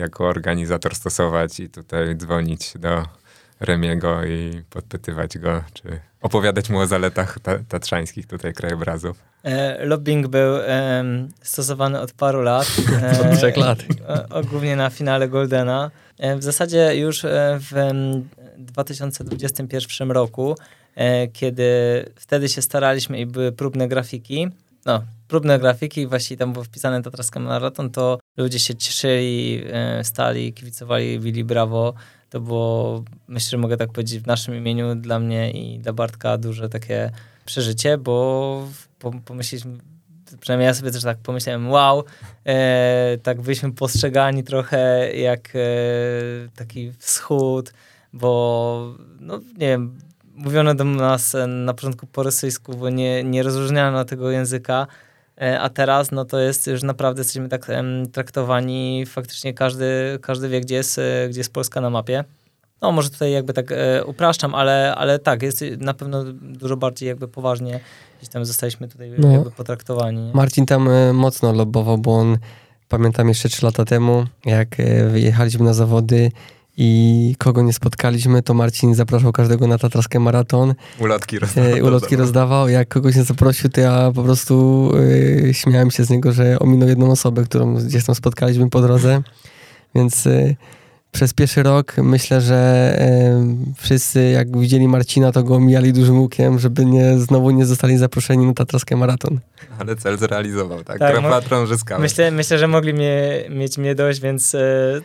jako 0.00 0.26
organizator 0.26 0.94
stosować 0.94 1.60
i 1.60 1.70
tutaj 1.70 2.16
dzwonić 2.16 2.72
do 2.78 3.04
Remiego 3.60 4.24
i 4.24 4.62
podpytywać 4.70 5.38
go, 5.38 5.62
czy 5.72 6.00
opowiadać 6.20 6.70
mu 6.70 6.78
o 6.78 6.86
zaletach 6.86 7.38
tatrzańskich 7.68 8.26
tutaj 8.26 8.54
krajobrazów? 8.54 9.22
E, 9.44 9.84
lobbying 9.86 10.28
był 10.28 10.56
e, 10.56 11.04
stosowany 11.42 12.00
od 12.00 12.12
paru 12.12 12.42
lat. 12.42 12.66
E, 13.02 13.10
od 13.30 13.36
trzech 13.36 13.56
lat. 13.56 13.78
O, 14.30 14.42
głównie 14.42 14.76
na 14.76 14.90
finale 14.90 15.28
Goldena. 15.28 15.90
E, 16.18 16.36
w 16.36 16.42
zasadzie 16.42 16.96
już 16.96 17.24
e, 17.24 17.58
w 17.60 17.72
2021 18.58 20.10
roku, 20.10 20.56
e, 20.94 21.28
kiedy 21.28 21.64
wtedy 22.16 22.48
się 22.48 22.62
staraliśmy 22.62 23.20
i 23.20 23.26
były 23.26 23.52
próbne 23.52 23.88
grafiki, 23.88 24.48
no, 24.86 25.02
próbne 25.28 25.58
grafiki, 25.58 26.06
właściwie 26.06 26.38
tam 26.38 26.52
było 26.52 26.64
wpisane 26.64 27.02
Tatraska 27.02 27.40
Maraton, 27.40 27.90
to 27.90 28.18
ludzie 28.36 28.58
się 28.58 28.74
cieszyli, 28.74 29.62
stali, 30.02 30.52
kibicowali, 30.52 31.20
bili 31.20 31.44
brawo. 31.44 31.94
To 32.30 32.40
było, 32.40 33.04
myślę, 33.28 33.50
że 33.50 33.58
mogę 33.58 33.76
tak 33.76 33.92
powiedzieć, 33.92 34.20
w 34.22 34.26
naszym 34.26 34.54
imieniu 34.54 34.94
dla 34.94 35.18
mnie 35.18 35.50
i 35.50 35.78
dla 35.78 35.92
Bartka 35.92 36.38
duże 36.38 36.68
takie 36.68 37.10
przeżycie, 37.44 37.98
bo 37.98 38.68
pomyśleliśmy, 39.24 39.78
przynajmniej 40.40 40.66
ja 40.66 40.74
sobie 40.74 40.90
też 40.90 41.02
tak 41.02 41.18
pomyślałem, 41.18 41.70
wow, 41.70 42.04
e, 42.46 43.18
tak 43.22 43.40
byliśmy 43.40 43.72
postrzegani 43.72 44.44
trochę 44.44 45.12
jak 45.16 45.48
e, 45.54 45.58
taki 46.56 46.92
wschód, 46.98 47.72
bo 48.12 48.94
no 49.20 49.38
nie 49.38 49.66
wiem, 49.66 49.98
mówiono 50.34 50.74
do 50.74 50.84
nas 50.84 51.36
na 51.48 51.74
początku 51.74 52.06
po 52.06 52.22
rosyjsku, 52.22 52.76
bo 52.76 52.90
nie, 52.90 53.24
nie 53.24 53.42
rozróżniano 53.42 54.04
tego 54.04 54.30
języka, 54.30 54.86
e, 55.40 55.60
a 55.60 55.68
teraz 55.68 56.10
no 56.10 56.24
to 56.24 56.40
jest 56.40 56.66
już 56.66 56.82
naprawdę 56.82 57.20
jesteśmy 57.20 57.48
tak 57.48 57.66
traktowani, 58.12 59.06
faktycznie 59.06 59.54
każdy, 59.54 60.18
każdy 60.22 60.48
wie, 60.48 60.60
gdzie 60.60 60.74
jest, 60.74 60.98
e, 60.98 61.28
gdzie 61.28 61.40
jest 61.40 61.52
Polska 61.52 61.80
na 61.80 61.90
mapie. 61.90 62.24
No 62.82 62.92
może 62.92 63.10
tutaj 63.10 63.32
jakby 63.32 63.52
tak 63.52 63.72
e, 63.72 64.04
upraszczam, 64.04 64.54
ale, 64.54 64.94
ale 64.94 65.18
tak, 65.18 65.42
jest 65.42 65.64
na 65.78 65.94
pewno 65.94 66.24
dużo 66.32 66.76
bardziej 66.76 67.08
jakby 67.08 67.28
poważnie 67.28 67.80
gdzieś 68.18 68.28
tam 68.28 68.44
zostaliśmy 68.44 68.88
tutaj 68.88 69.10
no. 69.18 69.32
jakby 69.32 69.50
potraktowani. 69.50 70.22
Nie? 70.22 70.32
Marcin 70.34 70.66
tam 70.66 70.88
e, 70.88 71.12
mocno 71.12 71.52
lobował, 71.52 71.98
bo 71.98 72.16
on, 72.18 72.38
pamiętam 72.88 73.28
jeszcze 73.28 73.48
trzy 73.48 73.66
lata 73.66 73.84
temu, 73.84 74.24
jak 74.44 74.80
e, 74.80 75.08
wyjechaliśmy 75.08 75.64
na 75.64 75.74
zawody 75.74 76.30
i 76.80 77.34
kogo 77.38 77.62
nie 77.62 77.72
spotkaliśmy, 77.72 78.42
to 78.42 78.54
Marcin 78.54 78.94
zapraszał 78.94 79.32
każdego 79.32 79.66
na 79.66 79.78
Tatraskę 79.78 80.20
Maraton. 80.20 80.74
Ulotki 81.00 81.38
rozdawał. 81.38 81.72
E, 81.72 81.84
ulotki 81.84 82.16
rozdawał. 82.16 82.68
Jak 82.68 82.88
kogoś 82.88 83.16
nie 83.16 83.24
zaprosił, 83.24 83.70
to 83.70 83.80
ja 83.80 84.12
po 84.14 84.22
prostu 84.22 84.90
y, 84.96 85.50
śmiałem 85.54 85.90
się 85.90 86.04
z 86.04 86.10
niego, 86.10 86.32
że 86.32 86.58
ominął 86.58 86.88
jedną 86.88 87.10
osobę, 87.10 87.44
którą 87.44 87.74
gdzieś 87.74 88.04
tam 88.04 88.14
spotkaliśmy 88.14 88.70
po 88.70 88.80
drodze. 88.80 89.22
Więc 89.94 90.26
y, 90.26 90.56
przez 91.12 91.34
pierwszy 91.34 91.62
rok 91.62 91.96
myślę, 91.96 92.40
że 92.40 92.56
e, 93.00 93.74
wszyscy 93.76 94.30
jak 94.30 94.58
widzieli 94.58 94.88
Marcina, 94.88 95.32
to 95.32 95.42
go 95.42 95.54
omijali 95.54 95.92
dużym 95.92 96.20
łukiem, 96.20 96.58
żeby 96.58 96.84
nie, 96.84 97.18
znowu 97.18 97.50
nie 97.50 97.66
zostali 97.66 97.98
zaproszeni 97.98 98.46
na 98.46 98.54
Tatraskę 98.54 98.96
Maraton. 98.96 99.40
Ale 99.78 99.96
cel 99.96 100.18
zrealizował, 100.18 100.84
tak? 100.84 100.98
tak 100.98 101.22
Patron 101.22 101.66
zyskał. 101.66 102.00
Myślę, 102.00 102.30
myślę, 102.30 102.58
że 102.58 102.68
mogli 102.68 102.94
mnie, 102.94 103.44
mieć 103.50 103.78
mnie 103.78 103.94
dość, 103.94 104.20
więc 104.20 104.54
e, 104.54 104.58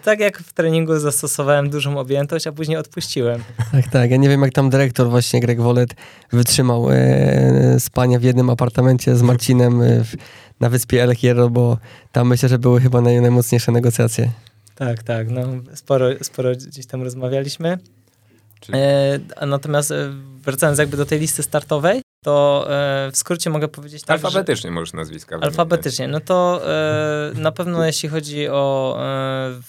tak 0.04 0.20
jak 0.20 0.40
w 0.40 0.54
treningu 0.54 1.00
zastosowałem 1.00 1.70
dużą 1.70 1.98
objętość, 1.98 2.48
a 2.48 2.52
później 2.52 2.78
odpuściłem. 2.78 3.44
Tak, 3.72 3.88
tak. 3.88 4.12
Ja 4.12 4.18
nie 4.18 4.30
wiem, 4.30 4.42
jak 4.42 4.54
tam 4.54 4.70
dyrektor 4.70 5.10
właśnie, 5.10 5.40
Greg 5.40 5.62
Wolet, 5.62 5.96
wytrzymał 6.32 6.92
e, 6.92 7.80
spanie 7.80 8.20
w 8.20 8.24
jednym 8.24 8.50
apartamencie 8.50 9.16
z 9.16 9.22
Marcinem 9.22 9.82
e, 9.82 10.04
w, 10.04 10.16
na 10.60 10.70
wyspie 10.70 11.04
El 11.04 11.16
Hierro, 11.16 11.50
bo 11.50 11.78
tam 12.12 12.28
myślę, 12.28 12.50
że 12.50 12.60
były 12.60 12.82
chyba 12.82 13.02
naj, 13.02 13.22
najmocniejsze 13.22 13.72
negocjacje. 13.72 14.32
Tak, 14.76 15.04
tak, 15.04 15.30
no 15.30 15.42
sporo, 15.74 16.08
sporo 16.22 16.52
gdzieś 16.52 16.86
tam 16.86 17.04
rozmawialiśmy. 17.04 17.78
E, 18.74 19.20
natomiast 19.46 19.92
e, 19.92 20.10
wracając 20.38 20.80
jakby 20.80 20.98
do 20.98 21.06
tej 21.06 21.20
listy 21.20 21.44
startowej, 21.44 22.02
to 22.24 22.66
e, 22.70 23.12
w 23.12 23.18
skrócie 23.18 23.50
mogę 23.50 23.68
powiedzieć 23.68 24.04
tak, 24.04 24.26
Alfabetycznie 24.26 24.68
że, 24.70 24.74
możesz 24.74 24.94
nazwiska 24.94 25.36
wymieniać. 25.36 25.52
Alfabetycznie, 25.54 26.08
no 26.08 26.20
to 26.20 26.62
e, 26.66 27.32
na 27.36 27.52
pewno 27.52 27.86
jeśli 27.86 28.10
chodzi 28.10 28.50
o, 28.50 28.98
e, 29.00 29.62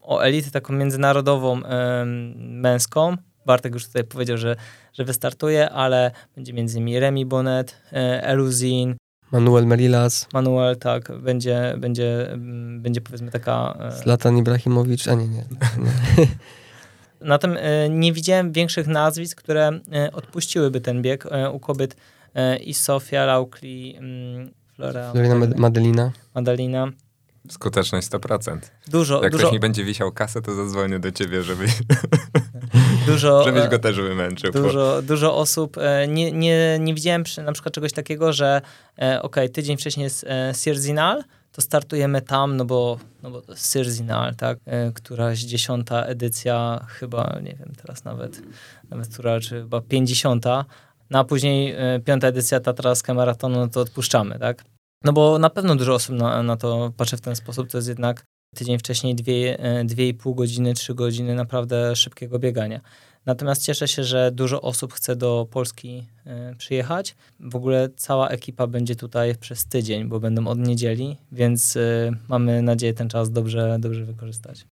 o 0.00 0.20
elitę 0.20 0.50
taką 0.50 0.72
międzynarodową 0.72 1.64
e, 1.64 2.04
męską, 2.36 3.16
Bartek 3.46 3.74
już 3.74 3.86
tutaj 3.86 4.04
powiedział, 4.04 4.38
że, 4.38 4.56
że 4.92 5.04
wystartuje, 5.04 5.70
ale 5.70 6.10
będzie 6.34 6.52
między 6.52 6.78
innymi 6.78 7.00
Remi 7.00 7.26
Bonnet, 7.26 7.82
Eluzin, 8.22 8.96
Manuel 9.32 9.66
Melilas. 9.66 10.28
Manuel, 10.32 10.76
tak, 10.76 11.12
będzie, 11.18 11.74
będzie, 11.78 12.36
będzie 12.78 13.00
powiedzmy 13.00 13.30
taka... 13.30 13.78
E, 13.80 13.92
Zlatan 14.02 14.38
Ibrahimowicz, 14.38 15.08
a 15.08 15.14
nie, 15.14 15.28
nie. 15.28 15.44
nie. 15.78 16.26
Na 17.20 17.38
tym 17.38 17.56
nie 17.90 18.12
widziałem 18.12 18.52
większych 18.52 18.86
nazwisk, 18.86 19.38
które 19.38 19.80
odpuściłyby 20.12 20.80
ten 20.80 21.02
bieg 21.02 21.24
u 21.52 21.60
kobiet 21.60 21.96
i 22.64 22.74
Sofia, 22.74 23.24
Laukli, 23.24 23.96
mm, 23.96 24.50
Flora, 24.74 25.12
Florina 25.12 25.34
Madelina. 25.56 26.12
Madalina. 26.34 26.92
Skuteczność 27.50 28.08
100%. 28.08 28.58
Dużo, 28.88 29.22
Jak 29.22 29.32
dużo... 29.32 29.42
ktoś 29.44 29.52
mi 29.52 29.60
będzie 29.60 29.84
wisiał 29.84 30.12
kasę, 30.12 30.42
to 30.42 30.54
zadzwonię 30.54 30.98
do 30.98 31.12
ciebie, 31.12 31.42
żeby, 31.42 31.66
dużo, 33.06 33.44
żebyś 33.44 33.68
go 33.68 33.78
też 33.78 33.96
wymęczył. 33.96 34.52
Dużo, 34.52 35.02
dużo 35.02 35.36
osób, 35.36 35.78
e, 35.78 36.08
nie, 36.08 36.32
nie, 36.32 36.78
nie 36.80 36.94
widziałem 36.94 37.24
na 37.44 37.52
przykład 37.52 37.74
czegoś 37.74 37.92
takiego, 37.92 38.32
że 38.32 38.60
e, 38.98 39.22
ok, 39.22 39.36
tydzień 39.52 39.76
wcześniej 39.76 40.04
jest 40.04 40.24
e, 40.24 40.52
Sierzinal, 40.56 41.24
to 41.52 41.62
startujemy 41.62 42.22
tam, 42.22 42.56
no 42.56 42.64
bo, 42.64 42.98
no 43.22 43.30
bo 43.30 43.40
to 43.40 43.52
jest 43.52 43.72
Sierzinal, 43.72 44.34
tak? 44.34 44.58
Któraś 44.94 45.38
dziesiąta 45.38 46.04
edycja, 46.04 46.86
chyba, 46.88 47.38
nie 47.42 47.54
wiem 47.54 47.72
teraz 47.82 48.04
nawet, 48.04 48.42
nawet 48.90 49.08
która, 49.08 49.40
czy 49.40 49.48
chyba 49.48 49.80
pięćdziesiąta, 49.80 50.64
no 51.10 51.18
a 51.18 51.24
później 51.24 51.74
piąta 52.04 52.26
edycja 52.28 52.60
Tatraska 52.60 53.14
Maratonu, 53.14 53.58
no 53.58 53.68
to 53.68 53.80
odpuszczamy, 53.80 54.38
tak? 54.38 54.64
No 55.04 55.12
bo 55.12 55.38
na 55.38 55.50
pewno 55.50 55.76
dużo 55.76 55.94
osób 55.94 56.16
na, 56.16 56.42
na 56.42 56.56
to 56.56 56.92
patrzy 56.96 57.16
w 57.16 57.20
ten 57.20 57.36
sposób. 57.36 57.70
To 57.70 57.78
jest 57.78 57.88
jednak 57.88 58.24
tydzień 58.54 58.78
wcześniej 58.78 59.14
dwie, 59.14 59.58
e, 59.60 60.34
godziny, 60.34 60.74
trzy 60.74 60.94
godziny 60.94 61.34
naprawdę 61.34 61.96
szybkiego 61.96 62.38
biegania. 62.38 62.80
Natomiast 63.26 63.62
cieszę 63.62 63.88
się, 63.88 64.04
że 64.04 64.30
dużo 64.32 64.62
osób 64.62 64.92
chce 64.92 65.16
do 65.16 65.46
Polski 65.50 66.06
y, 66.52 66.56
przyjechać. 66.56 67.16
W 67.40 67.56
ogóle 67.56 67.88
cała 67.96 68.28
ekipa 68.28 68.66
będzie 68.66 68.96
tutaj 68.96 69.34
przez 69.34 69.66
tydzień, 69.66 70.04
bo 70.08 70.20
będą 70.20 70.46
od 70.46 70.58
niedzieli, 70.58 71.16
więc 71.32 71.76
y, 71.76 72.12
mamy 72.28 72.62
nadzieję 72.62 72.94
ten 72.94 73.08
czas 73.08 73.30
dobrze, 73.30 73.76
dobrze 73.80 74.04
wykorzystać. 74.04 74.66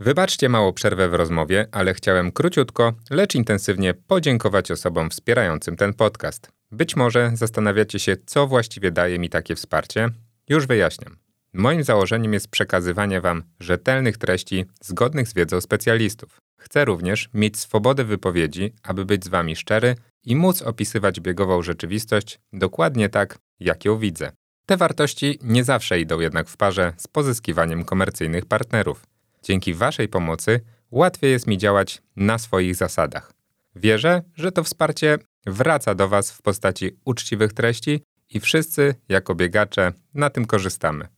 Wybaczcie 0.00 0.48
małą 0.48 0.72
przerwę 0.72 1.08
w 1.08 1.14
rozmowie, 1.14 1.66
ale 1.72 1.94
chciałem 1.94 2.32
króciutko, 2.32 2.92
lecz 3.10 3.34
intensywnie 3.34 3.94
podziękować 3.94 4.70
osobom 4.70 5.10
wspierającym 5.10 5.76
ten 5.76 5.94
podcast. 5.94 6.52
Być 6.72 6.96
może 6.96 7.30
zastanawiacie 7.34 7.98
się, 7.98 8.16
co 8.26 8.46
właściwie 8.46 8.90
daje 8.90 9.18
mi 9.18 9.28
takie 9.28 9.54
wsparcie. 9.54 10.08
Już 10.48 10.66
wyjaśniam. 10.66 11.29
Moim 11.52 11.84
założeniem 11.84 12.32
jest 12.32 12.48
przekazywanie 12.48 13.20
Wam 13.20 13.42
rzetelnych 13.60 14.18
treści 14.18 14.64
zgodnych 14.80 15.28
z 15.28 15.34
wiedzą 15.34 15.60
specjalistów. 15.60 16.38
Chcę 16.58 16.84
również 16.84 17.30
mieć 17.34 17.58
swobodę 17.58 18.04
wypowiedzi, 18.04 18.74
aby 18.82 19.04
być 19.04 19.24
z 19.24 19.28
Wami 19.28 19.56
szczery 19.56 19.94
i 20.24 20.36
móc 20.36 20.62
opisywać 20.62 21.20
biegową 21.20 21.62
rzeczywistość 21.62 22.40
dokładnie 22.52 23.08
tak, 23.08 23.38
jak 23.60 23.84
ją 23.84 23.98
widzę. 23.98 24.32
Te 24.66 24.76
wartości 24.76 25.38
nie 25.42 25.64
zawsze 25.64 26.00
idą 26.00 26.20
jednak 26.20 26.48
w 26.48 26.56
parze 26.56 26.92
z 26.96 27.08
pozyskiwaniem 27.08 27.84
komercyjnych 27.84 28.46
partnerów. 28.46 29.06
Dzięki 29.42 29.74
Waszej 29.74 30.08
pomocy 30.08 30.60
łatwiej 30.90 31.30
jest 31.30 31.46
mi 31.46 31.58
działać 31.58 32.02
na 32.16 32.38
swoich 32.38 32.74
zasadach. 32.74 33.32
Wierzę, 33.76 34.22
że 34.34 34.52
to 34.52 34.64
wsparcie 34.64 35.18
wraca 35.46 35.94
do 35.94 36.08
Was 36.08 36.32
w 36.32 36.42
postaci 36.42 36.90
uczciwych 37.04 37.52
treści 37.52 38.02
i 38.30 38.40
wszyscy, 38.40 38.94
jako 39.08 39.34
biegacze, 39.34 39.92
na 40.14 40.30
tym 40.30 40.44
korzystamy. 40.44 41.08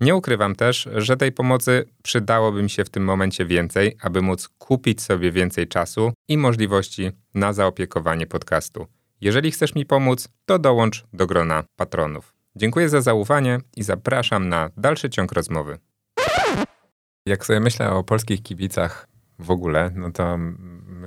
Nie 0.00 0.16
ukrywam 0.16 0.56
też, 0.56 0.88
że 0.94 1.16
tej 1.16 1.32
pomocy 1.32 1.84
przydałoby 2.02 2.62
mi 2.62 2.70
się 2.70 2.84
w 2.84 2.90
tym 2.90 3.04
momencie 3.04 3.46
więcej, 3.46 3.96
aby 4.02 4.22
móc 4.22 4.48
kupić 4.48 5.02
sobie 5.02 5.32
więcej 5.32 5.68
czasu 5.68 6.12
i 6.28 6.38
możliwości 6.38 7.10
na 7.34 7.52
zaopiekowanie 7.52 8.26
podcastu. 8.26 8.86
Jeżeli 9.20 9.50
chcesz 9.50 9.74
mi 9.74 9.86
pomóc, 9.86 10.28
to 10.46 10.58
dołącz 10.58 11.04
do 11.12 11.26
grona 11.26 11.64
patronów. 11.76 12.34
Dziękuję 12.56 12.88
za 12.88 13.00
zaufanie 13.00 13.60
i 13.76 13.82
zapraszam 13.82 14.48
na 14.48 14.70
dalszy 14.76 15.10
ciąg 15.10 15.32
rozmowy. 15.32 15.78
Jak 17.26 17.46
sobie 17.46 17.60
myślę 17.60 17.90
o 17.90 18.04
polskich 18.04 18.42
kibicach 18.42 19.08
w 19.38 19.50
ogóle, 19.50 19.90
no 19.94 20.12
to 20.12 20.38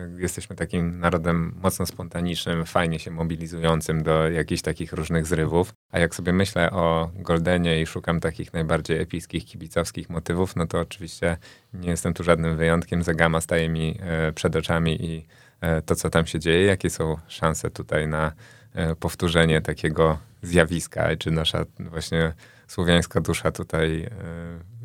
my 0.07 0.21
jesteśmy 0.21 0.55
takim 0.55 0.99
narodem 0.99 1.55
mocno 1.63 1.85
spontanicznym, 1.85 2.65
fajnie 2.65 2.99
się 2.99 3.11
mobilizującym 3.11 4.03
do 4.03 4.29
jakichś 4.29 4.61
takich 4.61 4.93
różnych 4.93 5.25
zrywów. 5.25 5.73
A 5.91 5.99
jak 5.99 6.15
sobie 6.15 6.33
myślę 6.33 6.71
o 6.71 7.11
Goldenie 7.15 7.81
i 7.81 7.85
szukam 7.85 8.19
takich 8.19 8.53
najbardziej 8.53 9.01
epickich, 9.01 9.45
kibicowskich 9.45 10.09
motywów, 10.09 10.55
no 10.55 10.67
to 10.67 10.79
oczywiście 10.79 11.37
nie 11.73 11.89
jestem 11.89 12.13
tu 12.13 12.23
żadnym 12.23 12.57
wyjątkiem. 12.57 13.03
Zagama 13.03 13.41
staje 13.41 13.69
mi 13.69 13.97
e, 13.99 14.31
przed 14.31 14.55
oczami 14.55 15.05
i 15.05 15.27
e, 15.61 15.81
to, 15.81 15.95
co 15.95 16.09
tam 16.09 16.25
się 16.25 16.39
dzieje, 16.39 16.65
jakie 16.65 16.89
są 16.89 17.17
szanse 17.27 17.69
tutaj 17.69 18.07
na 18.07 18.31
e, 18.73 18.95
powtórzenie 18.95 19.61
takiego 19.61 20.17
zjawiska, 20.41 21.15
czy 21.15 21.31
nasza 21.31 21.65
właśnie 21.79 22.33
słowiańska 22.67 23.21
dusza 23.21 23.51
tutaj, 23.51 24.09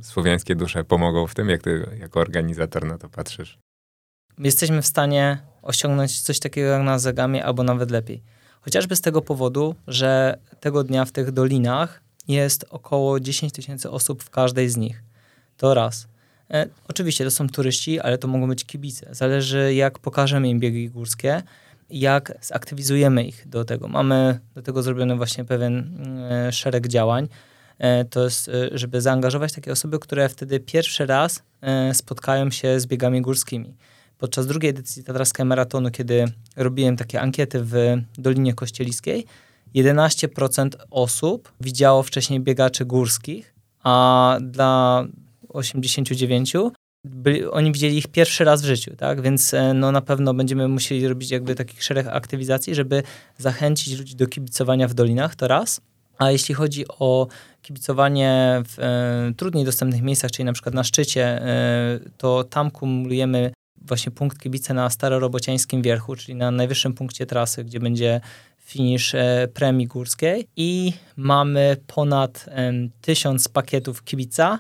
słowiańskie 0.03 0.55
dusze 0.55 0.85
pomogą 0.85 1.27
w 1.27 1.35
tym, 1.35 1.49
jak 1.49 1.63
ty 1.63 1.87
jako 2.01 2.21
organizator 2.21 2.85
na 2.85 2.99
to 2.99 3.09
patrzysz? 3.09 3.66
Jesteśmy 4.39 4.83
w 4.83 4.87
stanie 4.87 5.39
osiągnąć 5.63 6.21
coś 6.21 6.39
takiego 6.39 6.69
jak 6.69 6.83
na 6.83 6.99
Zagamie, 6.99 7.45
albo 7.45 7.63
nawet 7.63 7.91
lepiej. 7.91 8.23
Chociażby 8.61 8.97
z 8.97 9.01
tego 9.01 9.23
powodu, 9.23 9.75
że 9.89 10.39
tego 10.61 10.85
dnia 10.85 11.05
w 11.05 11.13
tych 11.13 11.33
dolinach 11.33 12.01
jest 12.29 12.65
około 12.71 13.21
10 13.21 13.53
tysięcy 13.53 13.91
osób 13.91 14.23
w 14.23 14.31
każdej 14.31 14.69
z 14.69 14.77
nich. 14.77 15.03
To 15.57 15.75
raz. 15.75 16.09
E, 16.51 16.67
oczywiście 16.89 17.25
to 17.25 17.31
są 17.31 17.49
turyści, 17.49 18.01
ale 18.01 18.19
to 18.19 18.29
mogą 18.29 18.49
być 18.49 18.65
kibice. 18.65 19.07
Zależy 19.11 19.75
jak 19.75 19.99
pokażemy 19.99 20.49
im 20.49 20.61
biegi 20.61 20.91
górskie, 20.91 21.43
jak 21.91 22.33
zaktywizujemy 22.41 23.25
ich 23.25 23.49
do 23.49 23.65
tego. 23.65 23.89
Mamy 23.89 24.41
do 24.55 24.63
tego 24.63 24.83
zrobiony 24.83 25.17
właśnie 25.17 25.45
pewien 25.45 26.05
e, 26.31 26.53
szereg 26.53 26.89
działań. 26.89 27.29
E, 27.79 28.05
to 28.05 28.25
jest, 28.25 28.49
e, 28.49 28.53
żeby 28.73 29.01
zaangażować 29.01 29.53
takie 29.53 29.73
osoby, 29.73 29.99
które 29.99 30.29
wtedy 30.29 30.61
pierwszy 30.61 31.07
raz 31.07 31.43
e, 31.61 31.95
spotkają 31.95 32.51
się 32.51 32.81
z 32.81 32.87
biegami 32.87 33.23
górskimi 33.23 33.75
podczas 34.19 34.47
drugiej 34.47 34.71
edycji 34.71 35.05
Tatrackiego 35.05 35.45
Maratonu, 35.45 35.91
kiedy 35.91 36.25
robiłem 36.57 36.97
takie 36.97 37.21
ankiety 37.21 37.59
w 37.63 37.75
Dolinie 38.19 38.55
Kościeliskiej, 38.55 39.27
11% 39.75 40.69
osób 40.91 41.53
widziało 41.61 42.03
wcześniej 42.03 42.41
biegaczy 42.41 42.85
górskich, 42.85 43.55
a 43.83 44.39
dla 44.41 45.05
89 45.49 46.55
byli, 47.05 47.45
oni 47.45 47.73
widzieli 47.73 47.99
ich 47.99 48.09
pierwszy 48.09 48.45
raz 48.45 48.63
w 48.63 48.65
życiu, 48.65 48.97
tak? 48.97 49.21
Więc 49.21 49.55
e, 49.55 49.75
no, 49.75 49.93
na 49.93 50.01
pewno 50.01 50.35
będziemy 50.35 50.69
musieli 50.69 51.09
robić 51.09 51.31
jakby 51.31 51.55
takich 51.55 51.83
szereg 51.83 52.07
aktywizacji, 52.07 52.75
żeby 52.75 53.03
zachęcić 53.39 53.99
ludzi 53.99 54.17
do 54.17 54.27
kibicowania 54.27 54.89
w 54.89 54.95
dolinach, 54.95 55.35
to 55.35 55.49
raz. 55.49 55.81
A 56.19 56.31
jeśli 56.31 56.55
chodzi 56.55 56.85
o 56.89 57.27
kibicowanie 57.63 58.63
w 58.69 58.79
e, 58.79 59.33
trudniej 59.37 59.65
dostępnych 59.65 60.03
miejscach, 60.03 60.31
czyli 60.31 60.47
na 60.47 60.53
przykład 60.53 60.75
na 60.75 60.85
szczycie, 60.85 61.25
e, 61.25 62.01
to 62.17 62.45
tam 62.45 62.71
kumulujemy 62.71 63.53
właśnie 63.89 64.13
punkt 64.13 64.39
kibice 64.39 64.75
na 64.75 64.91
starorobociańskim 64.91 65.83
wierchu, 65.83 66.17
czyli 66.17 66.35
na 66.35 66.51
najwyższym 66.51 66.95
punkcie 66.95 67.27
trasy, 67.27 67.65
gdzie 67.65 67.81
będzie 67.81 68.21
finisz 68.59 69.15
e, 69.15 69.49
premii 69.55 69.87
górskiej 69.87 70.49
i 70.57 70.93
mamy 71.17 71.77
ponad 71.87 72.47
tysiąc 73.01 73.49
pakietów 73.49 74.05
kibica, 74.05 74.59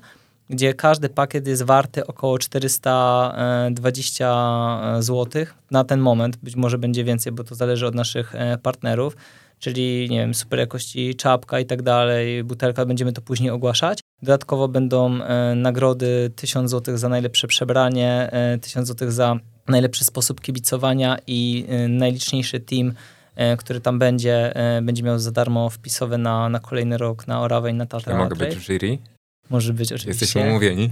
gdzie 0.50 0.74
każdy 0.74 1.08
pakiet 1.08 1.46
jest 1.46 1.62
warty 1.62 2.06
około 2.06 2.38
420 2.38 5.02
zł 5.02 5.46
na 5.70 5.84
ten 5.84 6.00
moment. 6.00 6.36
Być 6.36 6.56
może 6.56 6.78
będzie 6.78 7.04
więcej, 7.04 7.32
bo 7.32 7.44
to 7.44 7.54
zależy 7.54 7.86
od 7.86 7.94
naszych 7.94 8.34
e, 8.34 8.58
partnerów, 8.58 9.16
czyli 9.58 10.10
nie 10.10 10.18
wiem, 10.18 10.34
super 10.34 10.58
jakości 10.58 11.14
czapka 11.14 11.60
i 11.60 11.66
tak 11.66 11.82
dalej, 11.82 12.44
butelka, 12.44 12.86
będziemy 12.86 13.12
to 13.12 13.22
później 13.22 13.50
ogłaszać. 13.50 14.00
Dodatkowo 14.22 14.68
będą 14.68 15.22
e, 15.22 15.54
nagrody 15.54 16.30
1000 16.36 16.70
zł 16.70 16.98
za 16.98 17.08
najlepsze 17.08 17.46
przebranie, 17.46 18.28
e, 18.32 18.58
1000 18.58 18.88
zł 18.88 19.10
za 19.10 19.38
najlepszy 19.68 20.04
sposób 20.04 20.40
kibicowania 20.40 21.18
i 21.26 21.66
e, 21.68 21.88
najliczniejszy 21.88 22.60
team, 22.60 22.92
e, 23.36 23.56
który 23.56 23.80
tam 23.80 23.98
będzie, 23.98 24.56
e, 24.56 24.82
będzie 24.82 25.02
miał 25.02 25.18
za 25.18 25.30
darmo 25.30 25.70
wpisowe 25.70 26.18
na, 26.18 26.48
na 26.48 26.60
kolejny 26.60 26.98
rok 26.98 27.26
na 27.26 27.40
Orawę 27.40 27.70
i 27.70 27.74
na 27.74 27.86
Tatra. 27.86 28.12
Ja 28.12 28.18
mogę 28.18 28.36
być 28.36 28.56
w 28.56 28.60
jury? 28.60 28.98
Może 29.50 29.72
być 29.72 29.92
oczywiście. 29.92 30.24
Jesteśmy 30.24 30.50
umówieni. 30.50 30.90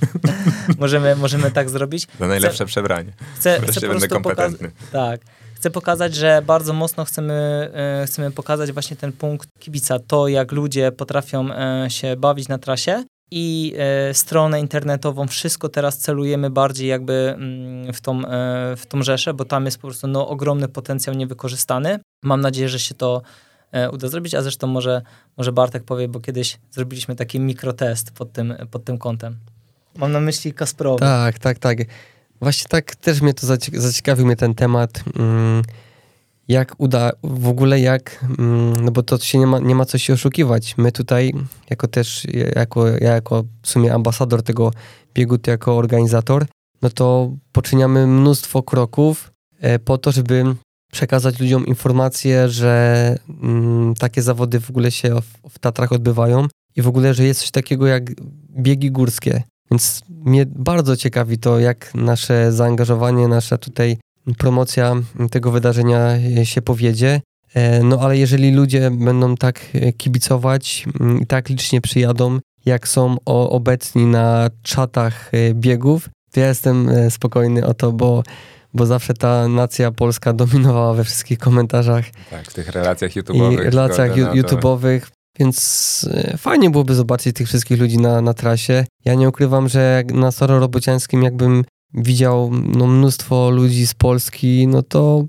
możemy, 0.78 1.16
możemy 1.16 1.50
tak 1.50 1.70
zrobić. 1.70 2.06
Za 2.18 2.26
najlepsze 2.26 2.54
chcę, 2.54 2.66
przebranie. 2.66 3.12
Chcę, 3.36 3.60
Wreszcie 3.60 3.80
chcę 3.80 3.88
będę 3.88 4.08
kompetentny. 4.08 4.70
Tak. 4.92 5.20
Chcę 5.60 5.70
pokazać, 5.70 6.14
że 6.14 6.42
bardzo 6.46 6.72
mocno 6.72 7.04
chcemy, 7.04 7.34
e, 7.74 8.06
chcemy 8.06 8.30
pokazać 8.30 8.72
właśnie 8.72 8.96
ten 8.96 9.12
punkt 9.12 9.48
kibica, 9.58 9.98
to 9.98 10.28
jak 10.28 10.52
ludzie 10.52 10.92
potrafią 10.92 11.50
e, 11.50 11.90
się 11.90 12.16
bawić 12.16 12.48
na 12.48 12.58
trasie 12.58 13.04
i 13.30 13.74
e, 13.78 14.14
stronę 14.14 14.60
internetową, 14.60 15.26
wszystko 15.26 15.68
teraz 15.68 15.98
celujemy 15.98 16.50
bardziej 16.50 16.88
jakby 16.88 17.34
mm, 17.36 17.92
w 17.92 18.00
tą, 18.00 18.22
w 18.76 18.82
tą 18.88 19.02
rzeszę, 19.02 19.34
bo 19.34 19.44
tam 19.44 19.64
jest 19.64 19.78
po 19.78 19.88
prostu 19.88 20.06
no, 20.06 20.28
ogromny 20.28 20.68
potencjał 20.68 21.16
niewykorzystany. 21.16 21.98
Mam 22.22 22.40
nadzieję, 22.40 22.68
że 22.68 22.78
się 22.78 22.94
to 22.94 23.22
uda 23.92 24.08
zrobić, 24.08 24.34
a 24.34 24.42
zresztą 24.42 24.66
może, 24.66 25.02
może 25.36 25.52
Bartek 25.52 25.84
powie, 25.84 26.08
bo 26.08 26.20
kiedyś 26.20 26.58
zrobiliśmy 26.70 27.16
taki 27.16 27.40
mikrotest 27.40 28.10
pod 28.10 28.32
tym, 28.32 28.54
pod 28.70 28.84
tym 28.84 28.98
kątem. 28.98 29.36
Mam 29.96 30.12
na 30.12 30.20
myśli 30.20 30.54
Kasprowy. 30.54 31.00
Tak, 31.00 31.38
tak, 31.38 31.58
tak. 31.58 31.78
Właśnie 32.40 32.68
tak 32.68 32.96
też 32.96 33.20
mnie 33.20 33.34
to 33.34 33.46
zaciekawił 33.72 34.26
mnie 34.26 34.36
ten 34.36 34.54
temat. 34.54 35.04
Mm, 35.18 35.62
jak 36.48 36.74
uda, 36.78 37.10
w 37.24 37.48
ogóle 37.48 37.80
jak, 37.80 38.24
mm, 38.38 38.84
no 38.84 38.90
bo 38.90 39.02
to 39.02 39.18
się 39.18 39.38
nie 39.38 39.46
ma, 39.46 39.58
nie 39.58 39.74
ma 39.74 39.84
co 39.84 39.98
się 39.98 40.12
oszukiwać. 40.12 40.74
My 40.78 40.92
tutaj, 40.92 41.32
jako 41.70 41.88
też, 41.88 42.26
jako, 42.56 42.88
ja 42.88 43.14
jako 43.14 43.44
w 43.62 43.68
sumie 43.68 43.94
ambasador 43.94 44.42
tego 44.42 44.70
biegu, 45.14 45.38
ty 45.38 45.50
jako 45.50 45.76
organizator, 45.76 46.46
no 46.82 46.90
to 46.90 47.32
poczyniamy 47.52 48.06
mnóstwo 48.06 48.62
kroków 48.62 49.32
e, 49.60 49.78
po 49.78 49.98
to, 49.98 50.12
żeby 50.12 50.44
przekazać 50.92 51.40
ludziom 51.40 51.66
informację, 51.66 52.48
że 52.48 53.16
mm, 53.42 53.94
takie 53.94 54.22
zawody 54.22 54.60
w 54.60 54.70
ogóle 54.70 54.90
się 54.90 55.20
w, 55.20 55.50
w 55.50 55.58
Tatrach 55.58 55.92
odbywają 55.92 56.46
i 56.76 56.82
w 56.82 56.88
ogóle, 56.88 57.14
że 57.14 57.24
jest 57.24 57.40
coś 57.40 57.50
takiego 57.50 57.86
jak 57.86 58.10
biegi 58.50 58.90
górskie. 58.90 59.42
Więc 59.70 60.02
mnie 60.08 60.46
bardzo 60.46 60.96
ciekawi 60.96 61.38
to, 61.38 61.58
jak 61.58 61.94
nasze 61.94 62.52
zaangażowanie, 62.52 63.28
nasza 63.28 63.58
tutaj 63.58 63.96
promocja 64.38 64.96
tego 65.30 65.50
wydarzenia 65.50 66.18
się 66.44 66.62
powiedzie. 66.62 67.20
E, 67.54 67.82
no 67.82 68.00
ale 68.00 68.18
jeżeli 68.18 68.50
ludzie 68.50 68.90
będą 68.90 69.36
tak 69.36 69.60
kibicować 69.96 70.84
mm, 71.00 71.20
i 71.20 71.26
tak 71.26 71.48
licznie 71.48 71.80
przyjadą, 71.80 72.38
jak 72.64 72.88
są 72.88 73.16
obecni 73.24 74.06
na 74.06 74.50
czatach 74.62 75.30
e, 75.34 75.54
biegów, 75.54 76.08
to 76.32 76.40
ja 76.40 76.48
jestem 76.48 76.88
e, 76.88 77.10
spokojny 77.10 77.66
o 77.66 77.74
to, 77.74 77.92
bo, 77.92 78.22
bo 78.74 78.86
zawsze 78.86 79.14
ta 79.14 79.48
nacja 79.48 79.90
polska 79.90 80.32
dominowała 80.32 80.94
we 80.94 81.04
wszystkich 81.04 81.38
komentarzach. 81.38 82.04
Tak, 82.30 82.50
w 82.50 82.54
tych 82.54 82.68
relacjach 82.68 83.10
YouTube'owych. 83.10 83.52
I 83.52 83.56
relacjach 83.56 84.16
YouTube'owych. 84.16 85.00
Więc 85.40 86.08
fajnie 86.36 86.70
byłoby 86.70 86.94
zobaczyć 86.94 87.36
tych 87.36 87.46
wszystkich 87.46 87.80
ludzi 87.80 87.98
na, 87.98 88.22
na 88.22 88.34
trasie. 88.34 88.84
Ja 89.04 89.14
nie 89.14 89.28
ukrywam, 89.28 89.68
że 89.68 90.02
na 90.14 90.30
Soro 90.32 90.58
Robociańskim 90.58 91.22
jakbym 91.22 91.64
widział 91.94 92.50
no, 92.52 92.86
mnóstwo 92.86 93.50
ludzi 93.50 93.86
z 93.86 93.94
Polski, 93.94 94.66
no 94.66 94.82
to 94.82 95.24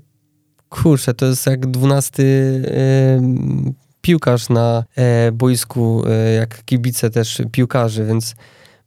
kurczę, 0.68 1.14
to 1.14 1.26
jest 1.26 1.46
jak 1.46 1.66
dwunasty 1.66 2.22
y, 2.22 3.72
piłkarz 4.00 4.48
na 4.48 4.84
y, 5.28 5.32
boisku, 5.32 6.02
jak 6.36 6.64
kibice 6.64 7.10
też 7.10 7.42
piłkarzy, 7.52 8.04
więc 8.04 8.34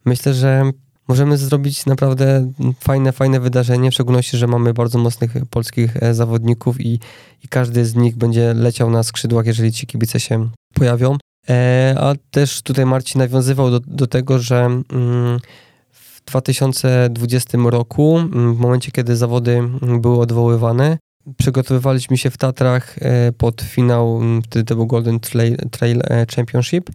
myślę, 0.04 0.34
że 0.34 0.70
możemy 1.08 1.36
zrobić 1.36 1.86
naprawdę 1.86 2.52
fajne, 2.80 3.12
fajne 3.12 3.40
wydarzenie, 3.40 3.90
w 3.90 3.94
szczególności, 3.94 4.36
że 4.36 4.46
mamy 4.46 4.74
bardzo 4.74 4.98
mocnych 4.98 5.32
polskich 5.50 6.02
e, 6.02 6.14
zawodników 6.14 6.80
i, 6.80 7.00
i 7.44 7.48
każdy 7.48 7.84
z 7.84 7.94
nich 7.94 8.16
będzie 8.16 8.54
leciał 8.54 8.90
na 8.90 9.02
skrzydłach, 9.02 9.46
jeżeli 9.46 9.72
ci 9.72 9.86
kibice 9.86 10.20
się 10.20 10.48
pojawią. 10.74 11.16
E, 11.48 11.94
a 11.98 12.14
też 12.30 12.62
tutaj 12.62 12.86
Marcin 12.86 13.18
nawiązywał 13.18 13.70
do, 13.70 13.80
do 13.80 14.06
tego, 14.06 14.38
że 14.38 14.64
mm, 14.64 15.40
2020 16.26 17.58
roku, 17.64 18.18
mm, 18.18 18.54
w 18.54 18.58
momencie 18.58 18.90
kiedy 18.90 19.16
zawody 19.16 19.62
były 20.00 20.18
odwoływane, 20.18 20.98
przygotowywaliśmy 21.38 22.18
się 22.18 22.30
w 22.30 22.36
Tatrach 22.36 22.96
e, 22.98 23.32
pod 23.32 23.62
finał, 23.62 24.16
mm, 24.16 24.42
wtedy 24.42 24.64
to 24.64 24.76
był 24.76 24.86
Golden 24.86 25.20
Trail 25.70 26.02
Championship, 26.36 26.90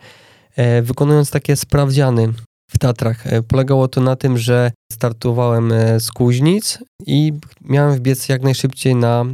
wykonując 0.82 1.32
takie 1.32 1.55
sprawdziany 1.55 2.28
w 2.28 2.50
Tatrach. 2.82 3.23
Polegało 3.47 3.88
to 3.88 4.01
na 4.01 4.15
tym, 4.15 4.38
że 4.38 4.71
startowałem 4.91 5.73
z 5.99 6.11
Kuźnic 6.11 6.79
i 7.07 7.34
miałem 7.61 7.95
wbiec 7.95 8.29
jak 8.29 8.41
najszybciej 8.41 8.95
na 8.95 9.25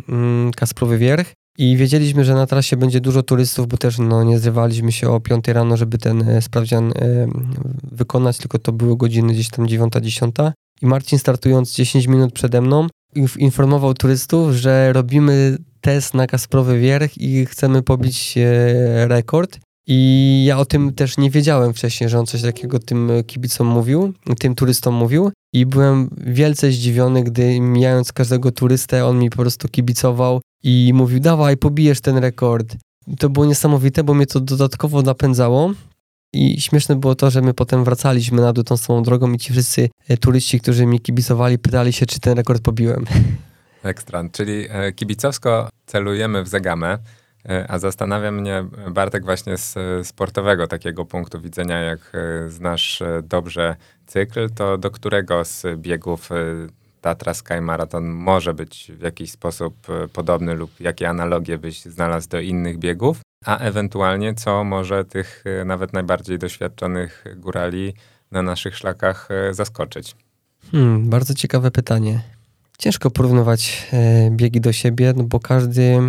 Kasprowy 0.56 0.98
Wierch 0.98 1.34
i 1.58 1.78
wiedzieliśmy, 1.78 2.26
że 2.26 2.36
na 2.36 2.46
trasie 2.46 2.78
będzie 2.78 3.02
dużo 3.02 3.24
turystów, 3.24 3.68
bo 3.68 3.78
też 3.78 3.98
no, 3.98 4.24
nie 4.24 4.40
zrywaliśmy 4.40 4.92
się 4.92 5.10
o 5.10 5.20
5 5.20 5.48
rano, 5.48 5.78
żeby 5.78 5.98
ten 5.98 6.30
e, 6.30 6.42
sprawdzian 6.42 6.92
e, 6.92 7.28
wykonać, 7.92 8.38
tylko 8.38 8.60
to 8.60 8.72
były 8.72 8.98
godziny 8.98 9.34
gdzieś 9.34 9.50
tam 9.50 9.66
9-10. 9.66 10.52
I 10.82 10.86
Marcin 10.86 11.20
startując 11.20 11.74
10 11.74 12.08
minut 12.08 12.34
przede 12.34 12.62
mną 12.62 12.88
informował 13.38 13.94
turystów, 13.94 14.52
że 14.52 14.94
robimy 14.94 15.58
test 15.82 16.14
na 16.14 16.28
Kasprowy 16.28 16.80
Wierch 16.80 17.18
i 17.18 17.46
chcemy 17.46 17.84
pobić 17.84 18.38
e, 18.38 19.08
rekord. 19.08 19.60
I 19.88 20.44
ja 20.48 20.58
o 20.58 20.66
tym 20.66 20.94
też 20.94 21.18
nie 21.18 21.30
wiedziałem 21.30 21.74
wcześniej, 21.74 22.10
że 22.10 22.20
on 22.20 22.26
coś 22.26 22.42
takiego 22.42 22.80
tym 22.80 23.12
kibicom 23.28 23.68
mówił, 23.68 24.14
tym 24.40 24.56
turystom 24.56 24.94
mówił. 24.94 25.32
I 25.54 25.66
byłem 25.66 26.10
wielce 26.18 26.72
zdziwiony, 26.72 27.24
gdy 27.24 27.60
mijając 27.60 28.14
każdego 28.14 28.52
turystę, 28.52 29.06
on 29.06 29.20
mi 29.20 29.30
po 29.30 29.38
prostu 29.38 29.68
kibicował 29.68 30.42
i 30.64 30.92
mówił, 30.94 31.20
dawaj, 31.20 31.58
pobijesz 31.58 32.02
ten 32.02 32.18
rekord. 32.18 32.76
To 33.20 33.30
było 33.30 33.46
niesamowite, 33.46 34.04
bo 34.04 34.14
mnie 34.14 34.28
to 34.28 34.40
dodatkowo 34.40 35.02
napędzało. 35.02 35.74
I 36.34 36.62
śmieszne 36.62 36.96
było 36.96 37.16
to, 37.16 37.30
że 37.30 37.42
my 37.42 37.54
potem 37.54 37.84
wracaliśmy 37.84 38.42
na 38.42 38.54
dół 38.54 38.64
tą 38.64 38.78
samą 38.78 39.04
drogą 39.04 39.32
i 39.32 39.38
ci 39.38 39.54
wszyscy 39.54 39.90
e, 40.08 40.18
turyści, 40.18 40.60
którzy 40.60 40.86
mi 40.86 41.00
kibicowali, 41.00 41.60
pytali 41.60 41.94
się, 41.94 42.06
czy 42.06 42.20
ten 42.20 42.38
rekord 42.38 42.64
pobiłem. 42.64 43.06
Ekstra, 43.84 44.24
czyli 44.32 44.66
e, 44.70 44.92
kibicowsko 44.92 45.70
celujemy 45.86 46.44
w 46.44 46.48
Zagamę, 46.48 46.98
a 47.68 47.80
zastanawia 47.80 48.32
mnie, 48.32 48.66
Bartek, 48.92 49.26
właśnie 49.26 49.58
z 49.58 49.76
sportowego 50.08 50.68
takiego 50.68 51.06
punktu 51.06 51.42
widzenia, 51.42 51.80
jak 51.82 52.12
znasz 52.48 53.04
dobrze 53.24 53.76
cykl, 54.06 54.50
to 54.50 54.78
do 54.78 54.92
którego 54.92 55.46
z 55.46 55.64
biegów 55.78 56.30
Tatra 57.02 57.34
Sky 57.34 57.62
Marathon 57.62 58.06
może 58.06 58.54
być 58.54 58.92
w 59.00 59.02
jakiś 59.02 59.32
sposób 59.32 59.76
e, 59.90 60.08
podobny 60.08 60.54
lub 60.54 60.80
jakie 60.80 61.10
analogie 61.10 61.58
byś 61.58 61.82
znalazł 61.82 62.30
do 62.30 62.40
innych 62.40 62.78
biegów, 62.78 63.22
a 63.46 63.58
ewentualnie 63.58 64.34
co 64.34 64.64
może 64.64 65.06
tych 65.06 65.44
e, 65.46 65.66
nawet 65.66 65.94
najbardziej 65.94 66.40
doświadczonych 66.40 67.24
górali 67.36 67.94
na 68.32 68.42
naszych 68.42 68.78
szlakach 68.78 69.28
e, 69.32 69.54
zaskoczyć? 69.54 70.16
Hmm, 70.72 71.10
bardzo 71.10 71.34
ciekawe 71.34 71.72
pytanie. 71.72 72.22
Ciężko 72.78 73.12
porównywać 73.12 73.88
e, 73.94 74.30
biegi 74.32 74.62
do 74.62 74.74
siebie, 74.74 75.14
no 75.16 75.24
bo 75.24 75.40
każdy, 75.40 76.00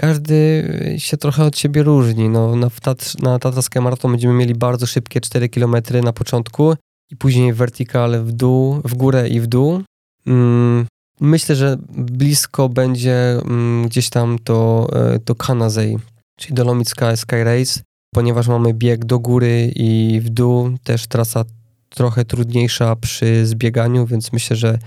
każdy 0.00 0.64
się 0.98 1.16
trochę 1.16 1.44
od 1.44 1.58
siebie 1.58 1.82
różni. 1.82 2.28
No, 2.28 2.56
na, 2.56 2.70
Tat 2.82 3.22
na 3.22 3.38
Tatraskie 3.38 3.80
Maraton 3.80 4.10
będziemy 4.10 4.34
mieli 4.34 4.54
bardzo 4.54 4.86
szybkie 4.86 5.20
4 5.20 5.48
km 5.48 5.76
na 6.02 6.12
początku, 6.12 6.74
i 7.10 7.16
później 7.16 7.52
vertical 7.52 8.24
w 8.24 8.32
dół, 8.32 8.80
w 8.84 8.94
górę 8.94 9.28
i 9.28 9.40
w 9.40 9.46
dół. 9.46 9.82
Mm, 10.26 10.86
myślę, 11.20 11.56
że 11.56 11.76
blisko 11.90 12.68
będzie 12.68 13.14
mm, 13.14 13.88
gdzieś 13.88 14.10
tam 14.10 14.38
to, 14.44 14.88
e, 14.92 15.18
to 15.18 15.34
Kanazej, 15.34 15.98
czyli 16.36 16.54
Dolomicka 16.54 17.16
Sky 17.16 17.44
Race, 17.44 17.80
ponieważ 18.14 18.48
mamy 18.48 18.74
bieg 18.74 19.04
do 19.04 19.18
góry 19.18 19.72
i 19.76 20.20
w 20.24 20.30
dół, 20.30 20.70
też 20.84 21.06
trasa 21.06 21.44
trochę 21.88 22.24
trudniejsza 22.24 22.96
przy 22.96 23.46
zbieganiu, 23.46 24.06
więc 24.06 24.32
myślę, 24.32 24.56
że 24.56 24.78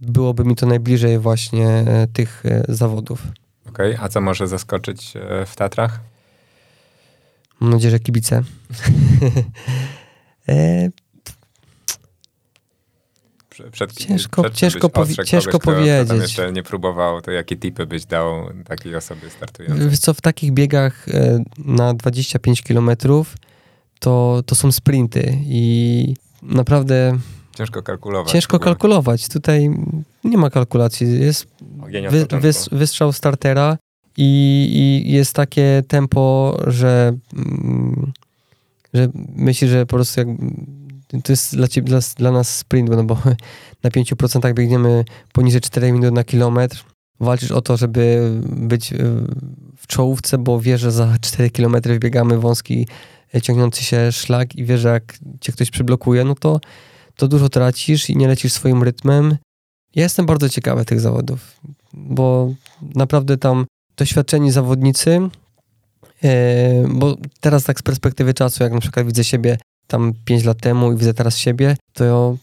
byłoby 0.00 0.44
mi 0.44 0.56
to 0.56 0.66
najbliżej 0.66 1.18
właśnie 1.18 1.68
e, 1.68 2.06
tych 2.12 2.42
zawodów. 2.68 3.26
Okay, 3.76 3.98
a 4.00 4.08
co 4.08 4.20
może 4.20 4.48
zaskoczyć 4.48 5.12
w 5.46 5.56
Tatrach? 5.56 6.00
Mam 7.60 7.70
nadzieję, 7.70 7.90
że 7.90 8.00
kibice. 8.00 8.42
przed, 13.72 13.92
ciężko, 13.92 14.42
przed 14.42 14.54
ciężko, 14.54 14.88
powi 14.88 15.14
ciężko 15.24 15.58
kogoś, 15.58 15.64
powiedzieć. 15.64 16.06
Kto 16.06 16.14
jeszcze 16.14 16.52
nie 16.52 16.62
próbował, 16.62 17.22
to 17.22 17.30
jakie 17.30 17.56
tipy 17.56 17.86
byś 17.86 18.04
dał 18.04 18.50
takiej 18.64 18.96
osobie 18.96 19.30
startującej? 19.30 19.88
Wiesz 19.88 19.98
co, 19.98 20.14
w 20.14 20.20
takich 20.20 20.52
biegach 20.52 21.08
e, 21.08 21.44
na 21.58 21.94
25 21.94 22.62
km 22.62 22.90
to, 23.98 24.42
to 24.46 24.54
są 24.54 24.72
sprinty 24.72 25.38
i 25.42 26.14
naprawdę... 26.42 27.18
Ciężko 27.56 27.82
kalkulować. 27.82 28.32
Ciężko 28.32 28.58
kalkulować. 28.58 29.28
Tutaj 29.28 29.70
nie 30.24 30.38
ma 30.38 30.50
kalkulacji. 30.50 31.20
Jest 31.20 31.46
wy, 32.10 32.26
wys, 32.40 32.68
wystrzał 32.72 33.12
startera 33.12 33.78
i, 34.16 34.68
i, 35.06 35.12
jest 35.12 35.32
takie 35.32 35.82
tempo, 35.88 36.56
że, 36.66 37.16
mm, 37.34 38.12
że 38.94 39.08
myślisz, 39.36 39.70
że 39.70 39.86
po 39.86 39.96
prostu 39.96 40.20
jak 40.20 40.28
to 41.22 41.32
jest 41.32 41.56
dla, 41.56 41.68
ciebie, 41.68 41.88
dla, 41.88 41.98
dla 42.16 42.30
nas 42.30 42.56
sprint, 42.56 42.90
no 42.90 43.04
bo 43.04 43.18
na 43.82 43.90
5% 43.90 44.54
biegniemy 44.54 45.04
poniżej 45.32 45.60
4 45.60 45.92
minut 45.92 46.14
na 46.14 46.24
kilometr. 46.24 46.84
Walczysz 47.20 47.50
o 47.50 47.60
to, 47.60 47.76
żeby 47.76 48.32
być 48.46 48.94
w 49.76 49.86
czołówce, 49.86 50.38
bo 50.38 50.60
wiesz, 50.60 50.80
że 50.80 50.92
za 50.92 51.16
4 51.20 51.50
km 51.50 51.76
biegamy 51.98 52.38
wąski, 52.38 52.88
e, 53.34 53.40
ciągnący 53.40 53.84
się 53.84 54.12
szlak 54.12 54.56
i 54.56 54.64
wiesz, 54.64 54.80
że 54.80 54.88
jak 54.88 55.18
cię 55.40 55.52
ktoś 55.52 55.70
przyblokuje, 55.70 56.24
no 56.24 56.34
to, 56.34 56.60
to 57.16 57.28
dużo 57.28 57.48
tracisz 57.48 58.10
i 58.10 58.16
nie 58.16 58.28
lecisz 58.28 58.52
swoim 58.52 58.82
rytmem. 58.82 59.36
Ja 59.94 60.02
jestem 60.02 60.26
bardzo 60.26 60.48
ciekawy 60.48 60.84
tych 60.84 61.00
zawodów, 61.00 61.60
bo 61.92 62.54
naprawdę 62.94 63.36
tam 63.36 63.66
doświadczeni 63.96 64.52
zawodnicy, 64.52 65.20
yy, 66.22 66.30
bo 66.88 67.16
teraz 67.40 67.64
tak 67.64 67.78
z 67.78 67.82
perspektywy 67.82 68.34
czasu, 68.34 68.62
jak 68.62 68.72
na 68.72 68.80
przykład 68.80 69.06
widzę 69.06 69.24
siebie 69.24 69.58
tam 69.86 70.12
5 70.24 70.44
lat 70.44 70.58
temu 70.58 70.92
i 70.92 70.96
widzę 70.96 71.14
teraz 71.14 71.38
siebie, 71.38 71.76
to 71.92 72.36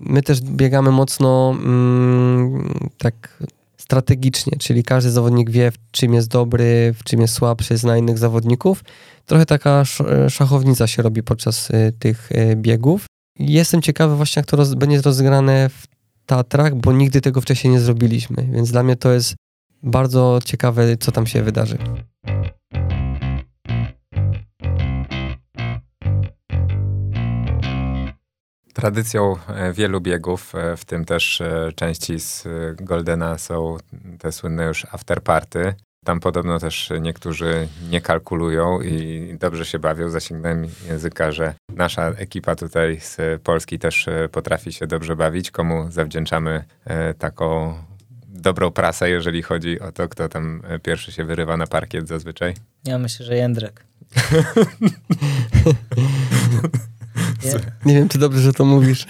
my 0.00 0.22
też 0.22 0.40
biegamy 0.40 0.90
mocno 0.90 1.54
mm, 1.58 2.90
tak 2.98 3.42
strategicznie, 3.76 4.58
czyli 4.58 4.84
każdy 4.84 5.10
zawodnik 5.10 5.50
wie, 5.50 5.70
w 5.70 5.76
czym 5.90 6.14
jest 6.14 6.28
dobry, 6.28 6.94
w 6.98 7.04
czym 7.04 7.20
jest 7.20 7.34
słabszy, 7.34 7.76
zna 7.76 7.96
innych 7.96 8.18
zawodników. 8.18 8.84
Trochę 9.26 9.46
taka 9.46 9.84
szachownica 10.28 10.86
się 10.86 11.02
robi 11.02 11.22
podczas 11.22 11.70
y, 11.70 11.92
tych 11.98 12.30
biegów. 12.56 13.06
Jestem 13.38 13.82
ciekawy 13.82 14.16
właśnie, 14.16 14.40
jak 14.40 14.46
to 14.46 14.56
roz, 14.56 14.74
będzie 14.74 15.00
rozegrane 15.00 15.68
w 15.68 15.86
Tatrach, 16.26 16.74
bo 16.74 16.92
nigdy 16.92 17.20
tego 17.20 17.40
wcześniej 17.40 17.72
nie 17.72 17.80
zrobiliśmy, 17.80 18.48
więc 18.52 18.70
dla 18.70 18.82
mnie 18.82 18.96
to 18.96 19.12
jest 19.12 19.34
bardzo 19.82 20.38
ciekawe, 20.44 20.96
co 20.96 21.12
tam 21.12 21.26
się 21.26 21.42
wydarzy. 21.42 21.78
Tradycją 28.74 29.36
e, 29.48 29.72
wielu 29.72 30.00
biegów, 30.00 30.54
e, 30.54 30.76
w 30.76 30.84
tym 30.84 31.04
też 31.04 31.40
e, 31.40 31.72
części 31.74 32.18
z 32.18 32.44
Goldena 32.76 33.38
są 33.38 33.76
te 34.18 34.32
słynne 34.32 34.64
już 34.64 34.84
afterparty. 34.84 35.74
Tam 36.04 36.20
podobno 36.20 36.58
też 36.58 36.92
niektórzy 37.00 37.68
nie 37.90 38.00
kalkulują 38.00 38.80
i 38.80 39.36
dobrze 39.40 39.64
się 39.64 39.78
bawią. 39.78 40.08
Zasięgnąłem 40.08 40.66
języka, 40.88 41.32
że 41.32 41.54
nasza 41.68 42.08
ekipa 42.08 42.56
tutaj 42.56 43.00
z 43.00 43.42
Polski 43.42 43.78
też 43.78 44.06
potrafi 44.32 44.72
się 44.72 44.86
dobrze 44.86 45.16
bawić. 45.16 45.50
Komu 45.50 45.90
zawdzięczamy 45.90 46.64
taką 47.18 47.74
dobrą 48.28 48.70
prasę, 48.70 49.10
jeżeli 49.10 49.42
chodzi 49.42 49.80
o 49.80 49.92
to, 49.92 50.08
kto 50.08 50.28
tam 50.28 50.62
pierwszy 50.82 51.12
się 51.12 51.24
wyrywa 51.24 51.56
na 51.56 51.66
parkiet 51.66 52.08
zazwyczaj? 52.08 52.54
Ja 52.84 52.98
myślę, 52.98 53.26
że 53.26 53.36
Jędrek. 53.36 53.82
Nie. 57.44 57.92
nie 57.92 57.94
wiem, 57.94 58.08
czy 58.08 58.18
dobrze, 58.18 58.40
że 58.40 58.52
to 58.52 58.64
mówisz. 58.64 59.06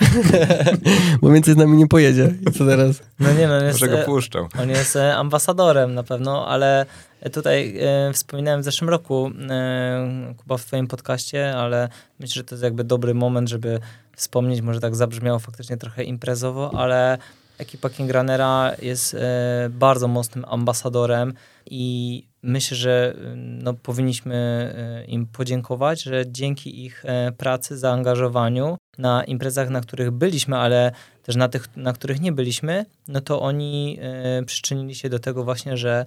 Bo 1.23 1.31
więcej 1.31 1.55
z 1.55 1.57
nami 1.57 1.77
nie 1.77 1.89
pojedzie. 1.89 2.35
I 2.49 2.53
co 2.53 2.67
teraz? 2.67 3.03
No 3.21 3.33
nie 3.33 3.49
no, 3.49 3.57
on 3.57 3.65
jest, 3.65 3.81
Może 3.81 3.97
go 3.97 4.05
puszczą. 4.05 4.49
On 4.63 4.71
jest 4.71 4.97
e, 4.97 5.17
ambasadorem 5.17 5.95
na 5.95 6.03
pewno, 6.03 6.49
ale 6.49 6.87
tutaj 7.33 7.79
e, 7.81 8.13
wspominałem 8.13 8.61
w 8.61 8.65
zeszłym 8.65 8.91
roku 8.91 9.31
e, 9.51 10.35
Kuba 10.37 10.57
w 10.57 10.65
twoim 10.65 10.87
podcaście, 10.87 11.57
ale 11.57 11.89
myślę, 12.21 12.35
że 12.35 12.45
to 12.45 12.55
jest 12.55 12.63
jakby 12.63 12.85
dobry 12.85 13.15
moment, 13.15 13.49
żeby 13.49 13.81
wspomnieć, 14.17 14.61
może 14.61 14.81
tak 14.81 14.97
zabrzmiało 14.97 15.39
faktycznie 15.39 15.77
trochę 15.77 16.05
imprezowo, 16.05 16.71
ale 16.75 17.19
ekipa 17.63 17.91
King 17.91 18.11
Runnera 18.11 18.73
jest 18.83 19.15
e, 19.15 19.69
bardzo 19.71 20.09
mocnym 20.09 20.45
ambasadorem 20.45 21.35
i 21.71 22.25
myślę, 22.43 22.77
że 22.77 23.17
no, 23.37 23.75
powinniśmy 23.75 24.35
e, 24.35 25.05
im 25.05 25.27
podziękować, 25.27 26.03
że 26.03 26.25
dzięki 26.27 26.85
ich 26.85 27.05
e, 27.05 27.33
pracy, 27.33 27.79
zaangażowaniu 27.79 28.79
na 28.99 29.25
imprezach, 29.25 29.71
na 29.71 29.81
których 29.81 30.11
byliśmy, 30.11 30.57
ale 30.57 30.93
też 31.23 31.37
na 31.37 31.49
tych, 31.49 31.77
na 31.77 31.93
których 31.93 32.21
nie 32.21 32.33
byliśmy, 32.33 32.87
no 33.09 33.21
to 33.21 33.41
oni 33.41 33.99
przyczynili 34.47 34.95
się 34.95 35.09
do 35.09 35.19
tego 35.19 35.45
właśnie, 35.45 35.77
że, 35.77 36.07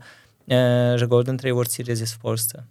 że 0.95 1.07
Golden 1.07 1.37
Trail 1.37 1.55
World 1.55 1.71
Series 1.71 1.99
jest 1.99 2.13
w 2.13 2.19
Polsce. 2.19 2.63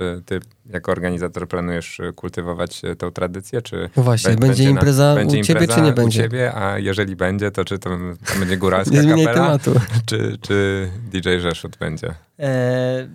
Czy 0.00 0.22
ty 0.26 0.40
jako 0.66 0.92
organizator 0.92 1.48
planujesz 1.48 2.00
kultywować 2.14 2.82
tę 2.98 3.12
tradycję, 3.12 3.62
czy 3.62 3.90
no 3.96 4.02
Właśnie, 4.02 4.30
będzie, 4.30 4.46
będzie 4.46 4.64
impreza 4.64 5.14
będzie 5.14 5.40
u 5.40 5.42
ciebie, 5.42 5.68
czy 5.68 5.80
nie 5.80 5.92
będzie? 5.92 6.20
U 6.20 6.22
ciebie, 6.22 6.54
a 6.54 6.78
jeżeli 6.78 7.16
będzie, 7.16 7.50
to 7.50 7.64
czy 7.64 7.78
to, 7.78 7.90
to 8.26 8.38
będzie 8.38 8.56
góralska 8.56 9.02
nie 9.02 9.24
kapela, 9.24 9.34
tematu. 9.34 9.74
Czy, 10.06 10.38
czy 10.40 10.88
DJ 11.12 11.28
Rzeszut 11.38 11.76
będzie? 11.76 12.14
E... 12.38 13.08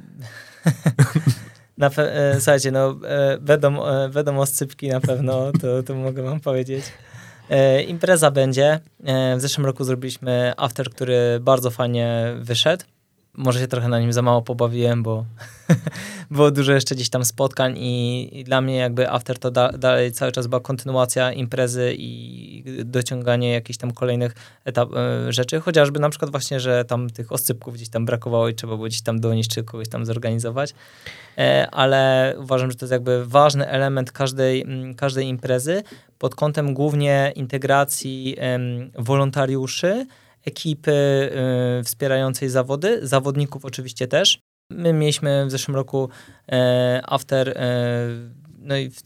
na 1.78 1.90
e, 1.98 2.36
słuchajcie, 2.36 2.72
no 2.72 2.96
e, 3.08 3.38
będą, 3.38 3.86
e, 3.86 4.10
będą 4.10 4.40
oscypki 4.40 4.88
na 4.88 5.00
pewno, 5.00 5.52
to, 5.62 5.84
to 5.84 5.96
mogę 5.96 6.24
wam 6.24 6.40
powiedzieć. 6.40 6.86
E, 7.50 7.84
impreza 7.84 8.32
będzie. 8.32 8.80
E, 9.06 9.36
w 9.38 9.42
zeszłym 9.42 9.66
roku 9.66 9.84
zrobiliśmy 9.84 10.54
after, 10.58 10.90
który 10.90 11.40
bardzo 11.42 11.72
fajnie 11.72 12.34
wyszedł 12.40 12.86
może 13.38 13.60
się 13.60 13.68
trochę 13.68 13.88
na 13.88 14.00
nim 14.00 14.14
za 14.14 14.22
mało 14.22 14.42
pobawiłem, 14.42 15.04
bo 15.04 15.26
było 16.32 16.52
dużo 16.52 16.74
jeszcze 16.74 16.96
gdzieś 16.96 17.10
tam 17.10 17.26
spotkań 17.26 17.78
i, 17.78 18.30
i 18.40 18.44
dla 18.44 18.62
mnie 18.62 18.76
jakby 18.76 19.12
after 19.12 19.40
to 19.40 19.52
da, 19.52 19.72
dalej 19.72 20.12
cały 20.12 20.32
czas 20.32 20.48
była 20.48 20.60
kontynuacja 20.60 21.32
imprezy 21.32 21.96
i 21.98 22.64
dociąganie 22.86 23.52
jakichś 23.52 23.78
tam 23.78 23.92
kolejnych 23.92 24.34
etap, 24.66 24.90
e, 24.96 25.34
rzeczy, 25.34 25.60
chociażby 25.60 26.00
na 26.00 26.10
przykład 26.10 26.32
właśnie, 26.32 26.60
że 26.60 26.86
tam 26.86 27.10
tych 27.10 27.32
oscypków 27.32 27.74
gdzieś 27.74 27.90
tam 27.90 28.06
brakowało 28.06 28.50
i 28.50 28.56
trzeba 28.56 28.76
było 28.76 28.88
gdzieś 28.88 29.02
tam 29.02 29.20
donieść 29.20 29.50
czy 29.50 29.64
kogoś 29.64 29.90
tam 29.90 30.06
zorganizować, 30.06 30.74
e, 31.38 31.68
ale 31.72 32.34
uważam, 32.38 32.72
że 32.72 32.78
to 32.78 32.86
jest 32.86 32.92
jakby 32.92 33.26
ważny 33.26 33.68
element 33.68 34.12
każdej, 34.12 34.66
każdej 34.98 35.28
imprezy. 35.28 35.84
Pod 36.20 36.36
kątem 36.36 36.74
głównie 36.74 37.32
integracji 37.36 38.36
wolontariuszy, 38.96 40.06
ekipy 40.46 40.91
y, 41.80 41.84
wspierającej 41.84 42.50
zawody, 42.50 43.08
zawodników 43.08 43.66
oczywiście 43.66 44.08
też. 44.08 44.39
My 44.70 44.93
mieliśmy 44.93 45.46
w 45.46 45.52
zeszłym 45.52 45.76
roku 45.76 46.10
e, 46.52 47.02
after, 47.06 47.50
e, 47.50 48.08
no 48.60 48.78
i 48.78 48.89
w, 48.89 49.02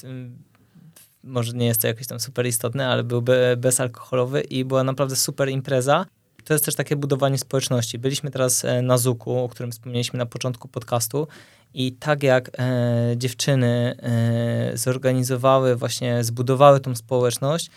może 1.24 1.54
nie 1.54 1.66
jest 1.66 1.82
to 1.82 1.88
jakieś 1.88 2.08
tam 2.08 2.20
super 2.20 2.48
istotne, 2.48 2.88
ale 2.88 3.04
był 3.04 3.22
be, 3.22 3.58
bezalkoholowy 3.58 4.42
i 4.42 4.66
była 4.66 4.84
naprawdę 4.84 5.16
super 5.16 5.50
impreza. 5.50 6.06
To 6.44 6.54
jest 6.54 6.66
też 6.66 6.76
takie 6.76 6.96
budowanie 6.96 7.38
społeczności. 7.38 8.00
Byliśmy 8.00 8.32
teraz 8.32 8.66
e, 8.66 8.82
na 8.82 8.98
Zuku, 8.98 9.38
o 9.38 9.50
którym 9.50 9.72
wspomnieliśmy 9.72 10.20
na 10.20 10.26
początku 10.26 10.68
podcastu 10.68 11.28
i 11.74 11.92
tak 11.92 12.24
jak 12.24 12.52
e, 12.60 13.14
dziewczyny 13.18 13.96
e, 14.02 14.78
zorganizowały, 14.78 15.76
właśnie 15.76 16.24
zbudowały 16.24 16.80
tą 16.80 16.96
społeczność, 16.96 17.70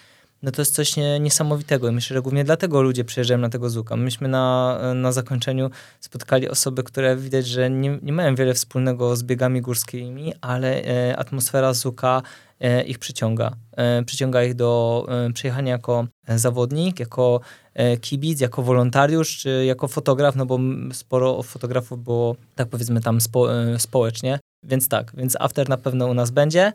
no 0.42 0.50
to 0.50 0.62
jest 0.62 0.74
coś 0.74 0.96
nie, 0.96 1.20
niesamowitego. 1.20 1.88
I 1.88 1.92
myślę, 1.92 2.14
że 2.14 2.22
głównie 2.22 2.44
dlatego 2.44 2.82
ludzie 2.82 3.04
przyjeżdżają 3.04 3.40
na 3.40 3.48
tego 3.48 3.70
Zuka. 3.70 3.96
Myśmy 3.96 4.28
na, 4.28 4.78
na 4.94 5.12
zakończeniu 5.12 5.70
spotkali 6.00 6.48
osoby, 6.48 6.82
które 6.82 7.16
widać, 7.16 7.46
że 7.46 7.70
nie, 7.70 7.98
nie 8.02 8.12
mają 8.12 8.34
wiele 8.34 8.54
wspólnego 8.54 9.16
z 9.16 9.22
biegami 9.22 9.60
górskimi, 9.60 10.32
ale 10.40 10.84
e, 10.84 11.16
atmosfera 11.16 11.72
Zuka 11.72 12.22
e, 12.60 12.82
ich 12.82 12.98
przyciąga. 12.98 13.52
E, 13.76 14.02
przyciąga 14.02 14.44
ich 14.44 14.54
do 14.54 15.06
e, 15.08 15.32
przyjechania 15.32 15.72
jako 15.72 16.06
zawodnik, 16.28 17.00
jako 17.00 17.40
e, 17.74 17.96
kibic, 17.96 18.40
jako 18.40 18.62
wolontariusz, 18.62 19.38
czy 19.38 19.64
jako 19.64 19.88
fotograf, 19.88 20.36
no 20.36 20.46
bo 20.46 20.58
sporo 20.92 21.42
fotografów 21.42 22.04
było, 22.04 22.36
tak 22.54 22.68
powiedzmy, 22.68 23.00
tam 23.00 23.20
spo, 23.20 23.54
e, 23.54 23.78
społecznie. 23.78 24.38
Więc 24.62 24.88
tak, 24.88 25.12
więc 25.16 25.36
after 25.40 25.68
na 25.68 25.76
pewno 25.76 26.06
u 26.06 26.14
nas 26.14 26.30
będzie. 26.30 26.72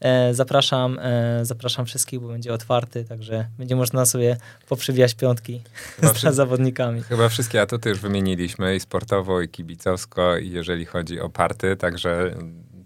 E, 0.00 0.34
zapraszam, 0.34 0.98
e, 0.98 1.40
zapraszam 1.44 1.86
wszystkich, 1.86 2.20
bo 2.20 2.28
będzie 2.28 2.52
otwarty, 2.52 3.04
także 3.04 3.46
będzie 3.58 3.76
można 3.76 4.06
sobie 4.06 4.36
poprzywijać 4.68 5.14
piątki 5.14 5.62
z 6.02 6.34
zawodnikami. 6.34 7.02
Chyba 7.02 7.28
wszystkie 7.28 7.60
atuty 7.60 7.88
już 7.88 8.00
wymieniliśmy 8.00 8.76
i 8.76 8.80
sportowo, 8.80 9.40
i 9.40 9.48
kibicowsko, 9.48 10.36
i 10.36 10.50
jeżeli 10.50 10.84
chodzi 10.84 11.20
o 11.20 11.28
party, 11.28 11.76
także 11.76 12.34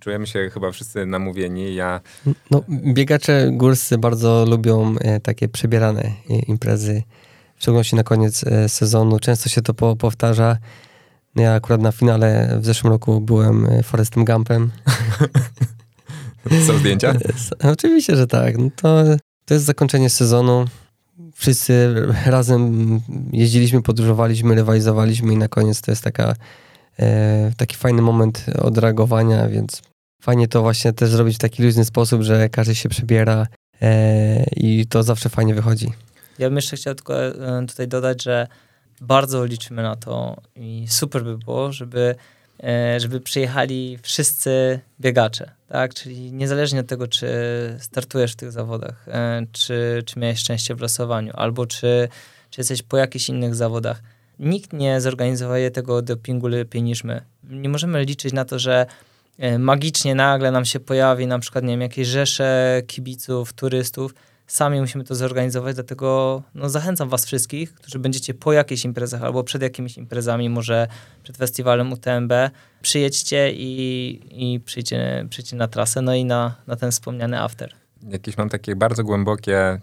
czujemy 0.00 0.26
się 0.26 0.50
chyba 0.54 0.70
wszyscy 0.70 1.06
namówieni. 1.06 1.74
Ja... 1.74 2.00
No, 2.50 2.64
biegacze 2.68 3.48
górscy 3.52 3.98
bardzo 3.98 4.46
lubią 4.48 4.94
e, 5.00 5.20
takie 5.20 5.48
przebierane 5.48 6.10
imprezy, 6.46 7.02
w 7.56 7.62
szczególności 7.62 7.96
na 7.96 8.02
koniec 8.02 8.44
sezonu. 8.68 9.18
Często 9.18 9.48
się 9.48 9.62
to 9.62 9.74
po, 9.74 9.96
powtarza. 9.96 10.56
Ja 11.36 11.54
akurat 11.54 11.80
na 11.80 11.92
finale 11.92 12.58
w 12.60 12.64
zeszłym 12.64 12.92
roku 12.92 13.20
byłem 13.20 13.68
Forestem 13.82 14.24
Gumpem. 14.24 14.70
Są 16.66 16.78
zdjęcia? 16.78 17.14
Oczywiście, 17.72 18.16
że 18.16 18.26
tak. 18.26 18.58
No 18.58 18.70
to, 18.76 19.04
to 19.44 19.54
jest 19.54 19.66
zakończenie 19.66 20.10
sezonu. 20.10 20.64
Wszyscy 21.34 21.94
razem 22.26 23.00
jeździliśmy, 23.32 23.82
podróżowaliśmy, 23.82 24.54
rywalizowaliśmy 24.54 25.32
i 25.32 25.36
na 25.36 25.48
koniec 25.48 25.80
to 25.80 25.90
jest 25.92 26.04
taka, 26.04 26.34
e, 26.98 27.52
taki 27.56 27.76
fajny 27.76 28.02
moment 28.02 28.46
odreagowania, 28.62 29.48
więc 29.48 29.82
fajnie 30.22 30.48
to 30.48 30.62
właśnie 30.62 30.92
też 30.92 31.10
zrobić 31.10 31.36
w 31.36 31.38
taki 31.38 31.62
luźny 31.62 31.84
sposób, 31.84 32.22
że 32.22 32.48
każdy 32.48 32.74
się 32.74 32.88
przebiera 32.88 33.46
e, 33.82 34.44
i 34.56 34.86
to 34.86 35.02
zawsze 35.02 35.28
fajnie 35.28 35.54
wychodzi. 35.54 35.92
Ja 36.38 36.48
bym 36.48 36.56
jeszcze 36.56 36.76
chciał 36.76 36.94
tylko 36.94 37.24
e, 37.24 37.66
tutaj 37.66 37.88
dodać, 37.88 38.22
że 38.22 38.46
bardzo 39.00 39.44
liczymy 39.44 39.82
na 39.82 39.96
to 39.96 40.36
i 40.56 40.86
super 40.88 41.24
by 41.24 41.38
było, 41.38 41.72
żeby 41.72 42.14
E, 42.62 43.00
żeby 43.00 43.20
przyjechali 43.20 43.98
wszyscy 44.02 44.80
biegacze, 45.00 45.50
tak? 45.68 45.94
Czyli 45.94 46.32
niezależnie 46.32 46.80
od 46.80 46.86
tego, 46.86 47.08
czy 47.08 47.28
startujesz 47.78 48.32
w 48.32 48.36
tych 48.36 48.52
zawodach, 48.52 49.08
e, 49.08 49.46
czy, 49.52 50.02
czy 50.06 50.18
miałeś 50.18 50.38
szczęście 50.38 50.74
w 50.74 50.80
losowaniu, 50.80 51.32
albo 51.34 51.66
czy, 51.66 52.08
czy 52.50 52.60
jesteś 52.60 52.82
po 52.82 52.96
jakichś 52.96 53.28
innych 53.28 53.54
zawodach. 53.54 54.02
Nikt 54.38 54.72
nie 54.72 55.00
zorganizuje 55.00 55.70
tego 55.70 56.02
dopingu 56.02 56.48
lepiej 56.48 56.82
niż 56.82 57.04
my. 57.04 57.20
Nie 57.50 57.68
możemy 57.68 58.04
liczyć 58.04 58.32
na 58.32 58.44
to, 58.44 58.58
że 58.58 58.86
e, 59.38 59.58
magicznie 59.58 60.14
nagle 60.14 60.50
nam 60.50 60.64
się 60.64 60.80
pojawi 60.80 61.26
na 61.26 61.38
przykład, 61.38 61.64
nie 61.64 61.70
wiem, 61.70 61.80
jakieś 61.80 62.08
rzesze 62.08 62.82
kibiców, 62.86 63.52
turystów, 63.52 64.14
Sami 64.46 64.80
musimy 64.80 65.04
to 65.04 65.14
zorganizować, 65.14 65.74
dlatego 65.74 66.42
no, 66.54 66.68
zachęcam 66.68 67.08
Was 67.08 67.26
wszystkich, 67.26 67.74
którzy 67.74 67.98
będziecie 67.98 68.34
po 68.34 68.52
jakichś 68.52 68.84
imprezach 68.84 69.22
albo 69.22 69.44
przed 69.44 69.62
jakimiś 69.62 69.98
imprezami, 69.98 70.50
może 70.50 70.88
przed 71.22 71.36
festiwalem 71.36 71.92
UTMB, 71.92 72.32
przyjedźcie 72.82 73.52
i, 73.52 74.20
i 74.30 74.60
przyjdźcie, 74.60 75.26
przyjdźcie 75.30 75.56
na 75.56 75.68
trasę, 75.68 76.02
no 76.02 76.14
i 76.14 76.24
na, 76.24 76.54
na 76.66 76.76
ten 76.76 76.90
wspomniany 76.90 77.40
after. 77.40 77.74
Jakieś 78.08 78.36
mam 78.36 78.48
takie 78.48 78.76
bardzo 78.76 79.04
głębokie 79.04 79.80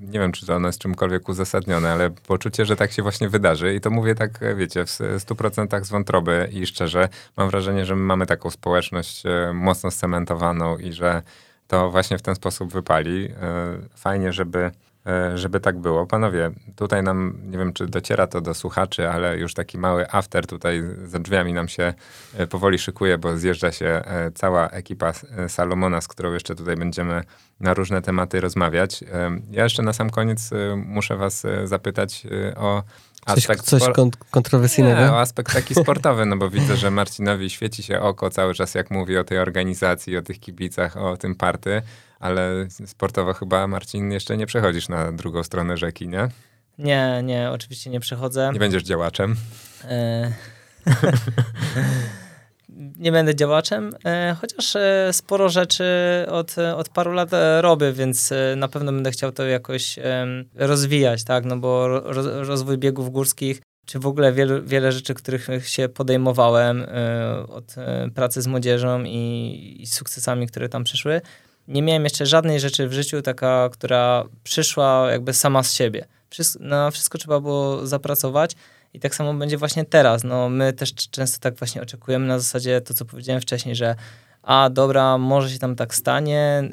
nie 0.00 0.20
wiem, 0.20 0.32
czy 0.32 0.46
to 0.46 0.54
ono 0.54 0.68
jest 0.68 0.78
czymkolwiek 0.78 1.28
uzasadnione, 1.28 1.92
ale 1.92 2.10
poczucie, 2.10 2.64
że 2.64 2.76
tak 2.76 2.92
się 2.92 3.02
właśnie 3.02 3.28
wydarzy. 3.28 3.74
I 3.74 3.80
to 3.80 3.90
mówię 3.90 4.14
tak, 4.14 4.40
wiecie, 4.56 4.84
w 4.86 4.88
100% 4.90 5.84
z 5.84 5.90
wątroby 5.90 6.48
i 6.52 6.66
szczerze 6.66 7.08
mam 7.36 7.50
wrażenie, 7.50 7.84
że 7.84 7.96
my 7.96 8.02
mamy 8.02 8.26
taką 8.26 8.50
społeczność 8.50 9.26
e, 9.26 9.52
mocno 9.54 9.90
scementowaną 9.90 10.78
i 10.78 10.92
że 10.92 11.22
to 11.68 11.90
właśnie 11.90 12.18
w 12.18 12.22
ten 12.22 12.34
sposób 12.34 12.72
wypali. 12.72 13.28
E, 13.42 13.78
fajnie, 13.94 14.32
żeby 14.32 14.70
e, 15.06 15.38
żeby 15.38 15.60
tak 15.60 15.78
było. 15.78 16.06
Panowie, 16.06 16.50
tutaj 16.76 17.02
nam, 17.02 17.38
nie 17.44 17.58
wiem 17.58 17.72
czy 17.72 17.86
dociera 17.86 18.26
to 18.26 18.40
do 18.40 18.54
słuchaczy, 18.54 19.08
ale 19.08 19.38
już 19.38 19.54
taki 19.54 19.78
mały 19.78 20.10
after 20.10 20.46
tutaj 20.46 20.82
za 21.04 21.18
drzwiami 21.18 21.52
nam 21.52 21.68
się 21.68 21.94
e, 22.36 22.46
powoli 22.46 22.78
szykuje, 22.78 23.18
bo 23.18 23.38
zjeżdża 23.38 23.72
się 23.72 24.02
cała 24.34 24.68
ekipa 24.68 25.12
Salomona, 25.48 26.00
z 26.00 26.08
którą 26.08 26.32
jeszcze 26.32 26.54
tutaj 26.54 26.76
będziemy 26.76 27.22
na 27.60 27.74
różne 27.74 28.02
tematy 28.02 28.40
rozmawiać. 28.40 29.04
Ja 29.50 29.64
jeszcze 29.64 29.82
na 29.82 29.92
sam 29.92 30.10
koniec 30.10 30.50
muszę 30.76 31.16
was 31.16 31.46
zapytać 31.64 32.26
o 32.56 32.82
Aspekt 33.26 33.64
coś, 33.64 33.80
coś 33.82 33.94
spor- 33.94 34.10
kontrowersyjnego? 34.30 35.00
Nie, 35.00 35.12
o 35.12 35.20
aspekt 35.20 35.52
taki 35.52 35.74
sportowy, 35.74 36.26
no 36.26 36.36
bo 36.36 36.50
widzę, 36.50 36.76
że 36.76 36.90
Marcinowi 36.90 37.50
świeci 37.50 37.82
się 37.82 38.00
oko 38.00 38.30
cały 38.30 38.54
czas, 38.54 38.74
jak 38.74 38.90
mówi 38.90 39.18
o 39.18 39.24
tej 39.24 39.38
organizacji, 39.38 40.16
o 40.16 40.22
tych 40.22 40.40
kibicach, 40.40 40.96
o 40.96 41.16
tym 41.16 41.34
party, 41.34 41.82
ale 42.20 42.66
sportowo 42.86 43.34
chyba, 43.34 43.66
Marcin, 43.66 44.12
jeszcze 44.12 44.36
nie 44.36 44.46
przechodzisz 44.46 44.88
na 44.88 45.12
drugą 45.12 45.42
stronę 45.42 45.76
rzeki, 45.76 46.08
nie? 46.08 46.28
Nie, 46.78 47.20
nie, 47.24 47.50
oczywiście 47.50 47.90
nie 47.90 48.00
przechodzę. 48.00 48.50
Nie 48.52 48.58
będziesz 48.58 48.82
działaczem? 48.82 49.36
E... 49.84 50.32
nie 52.98 53.12
będę 53.12 53.34
działaczem, 53.34 53.94
e, 54.04 54.36
chociaż 54.40 54.76
e, 54.76 55.12
sporo 55.12 55.48
rzeczy 55.48 55.84
od, 56.30 56.58
od 56.58 56.88
paru 56.88 57.12
lat 57.12 57.32
e, 57.32 57.62
robię, 57.62 57.92
więc 57.92 58.32
na 58.56 58.68
pewno 58.68 58.92
będę 58.92 59.10
chciał 59.10 59.32
to 59.32 59.44
jakoś 59.44 59.98
rozwijać, 60.54 61.24
tak, 61.24 61.44
no 61.44 61.56
bo 61.56 61.88
rozwój 62.42 62.78
biegów 62.78 63.10
górskich, 63.10 63.60
czy 63.86 63.98
w 63.98 64.06
ogóle 64.06 64.32
wiele, 64.32 64.60
wiele 64.62 64.92
rzeczy, 64.92 65.14
których 65.14 65.48
się 65.68 65.88
podejmowałem 65.88 66.86
od 67.48 67.74
pracy 68.14 68.42
z 68.42 68.46
młodzieżą 68.46 69.04
i, 69.04 69.76
i 69.80 69.86
sukcesami, 69.86 70.46
które 70.46 70.68
tam 70.68 70.84
przyszły, 70.84 71.20
nie 71.68 71.82
miałem 71.82 72.04
jeszcze 72.04 72.26
żadnej 72.26 72.60
rzeczy 72.60 72.88
w 72.88 72.92
życiu, 72.92 73.22
taka, 73.22 73.68
która 73.72 74.24
przyszła 74.44 75.08
jakby 75.10 75.34
sama 75.34 75.62
z 75.62 75.72
siebie. 75.74 76.06
Wszystko, 76.30 76.64
na 76.64 76.90
wszystko 76.90 77.18
trzeba 77.18 77.40
było 77.40 77.86
zapracować, 77.86 78.56
i 78.94 79.00
tak 79.00 79.14
samo 79.14 79.34
będzie 79.34 79.58
właśnie 79.58 79.84
teraz. 79.84 80.24
No, 80.24 80.48
my 80.48 80.72
też 80.72 80.94
często 80.94 81.38
tak 81.40 81.56
właśnie 81.56 81.82
oczekujemy 81.82 82.26
na 82.26 82.38
zasadzie 82.38 82.80
to, 82.80 82.94
co 82.94 83.04
powiedziałem 83.04 83.42
wcześniej, 83.42 83.76
że 83.76 83.94
a 84.42 84.70
dobra, 84.70 85.18
może 85.18 85.50
się 85.50 85.58
tam 85.58 85.76
tak 85.76 85.94
stanie. 85.94 86.70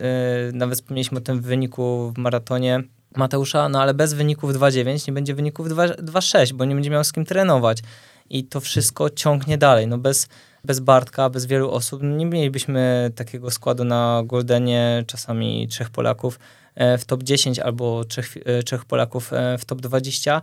Yy, 0.48 0.54
nawet 0.54 0.80
wspomnieliśmy 0.80 1.18
o 1.18 1.22
tym 1.22 1.42
wyniku 1.42 2.14
w 2.16 2.18
maratonie 2.18 2.84
Mateusza, 3.16 3.70
no 3.70 3.82
ale 3.82 3.94
bez 3.94 4.14
wyników 4.14 4.54
2.9 4.54 5.08
nie 5.08 5.14
będzie 5.14 5.36
wyników 5.36 5.68
2.6, 5.68 6.54
bo 6.54 6.66
nie 6.66 6.76
będzie 6.76 6.90
miał 6.90 7.04
z 7.04 7.12
kim 7.12 7.26
trenować. 7.26 7.80
I 8.30 8.44
to 8.44 8.60
wszystko 8.60 9.10
ciągnie 9.10 9.58
dalej. 9.58 9.88
No 9.88 9.98
bez, 9.98 10.28
bez 10.64 10.80
Bartka, 10.80 11.30
bez 11.30 11.46
wielu 11.46 11.72
osób 11.72 12.02
nie 12.04 12.26
mielibyśmy 12.26 13.12
takiego 13.16 13.52
składu 13.52 13.84
na 13.84 14.24
Goldenie, 14.26 15.04
czasami 15.08 15.68
trzech 15.68 15.90
Polaków 15.90 16.40
e, 16.76 16.98
w 16.98 17.06
top 17.06 17.24
10 17.24 17.60
albo 17.60 18.06
trzech, 18.06 18.38
e, 18.46 18.64
trzech 18.64 18.86
Polaków 18.86 19.34
e, 19.34 19.58
w 19.58 19.66
top 19.66 19.82
20 19.82 20.42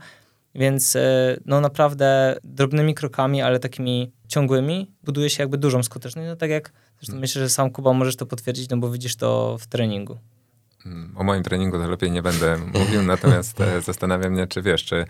więc 0.54 0.96
e, 0.96 1.36
no 1.46 1.60
naprawdę 1.60 2.36
drobnymi 2.44 2.94
krokami, 2.94 3.42
ale 3.42 3.58
takimi 3.58 4.12
ciągłymi 4.28 4.90
buduje 5.04 5.30
się 5.30 5.42
jakby 5.42 5.58
dużą 5.58 5.82
skuteczność. 5.82 6.28
No 6.28 6.36
tak 6.36 6.50
jak 6.50 6.72
zresztą 7.00 7.20
myślę, 7.20 7.42
że 7.42 7.48
sam 7.48 7.70
Kuba 7.70 7.92
możesz 7.92 8.16
to 8.16 8.26
potwierdzić, 8.26 8.70
no 8.70 8.76
bo 8.76 8.90
widzisz 8.90 9.16
to 9.16 9.58
w 9.60 9.66
treningu. 9.66 10.18
Mm, 10.86 11.12
o 11.16 11.24
moim 11.24 11.42
treningu 11.42 11.78
to 11.78 11.88
lepiej 11.88 12.10
nie 12.10 12.22
będę 12.22 12.58
mówił, 12.78 13.02
natomiast 13.02 13.60
e, 13.60 13.80
zastanawiam 13.80 14.32
mnie, 14.32 14.46
czy 14.46 14.62
wiesz, 14.62 14.84
czy 14.84 15.04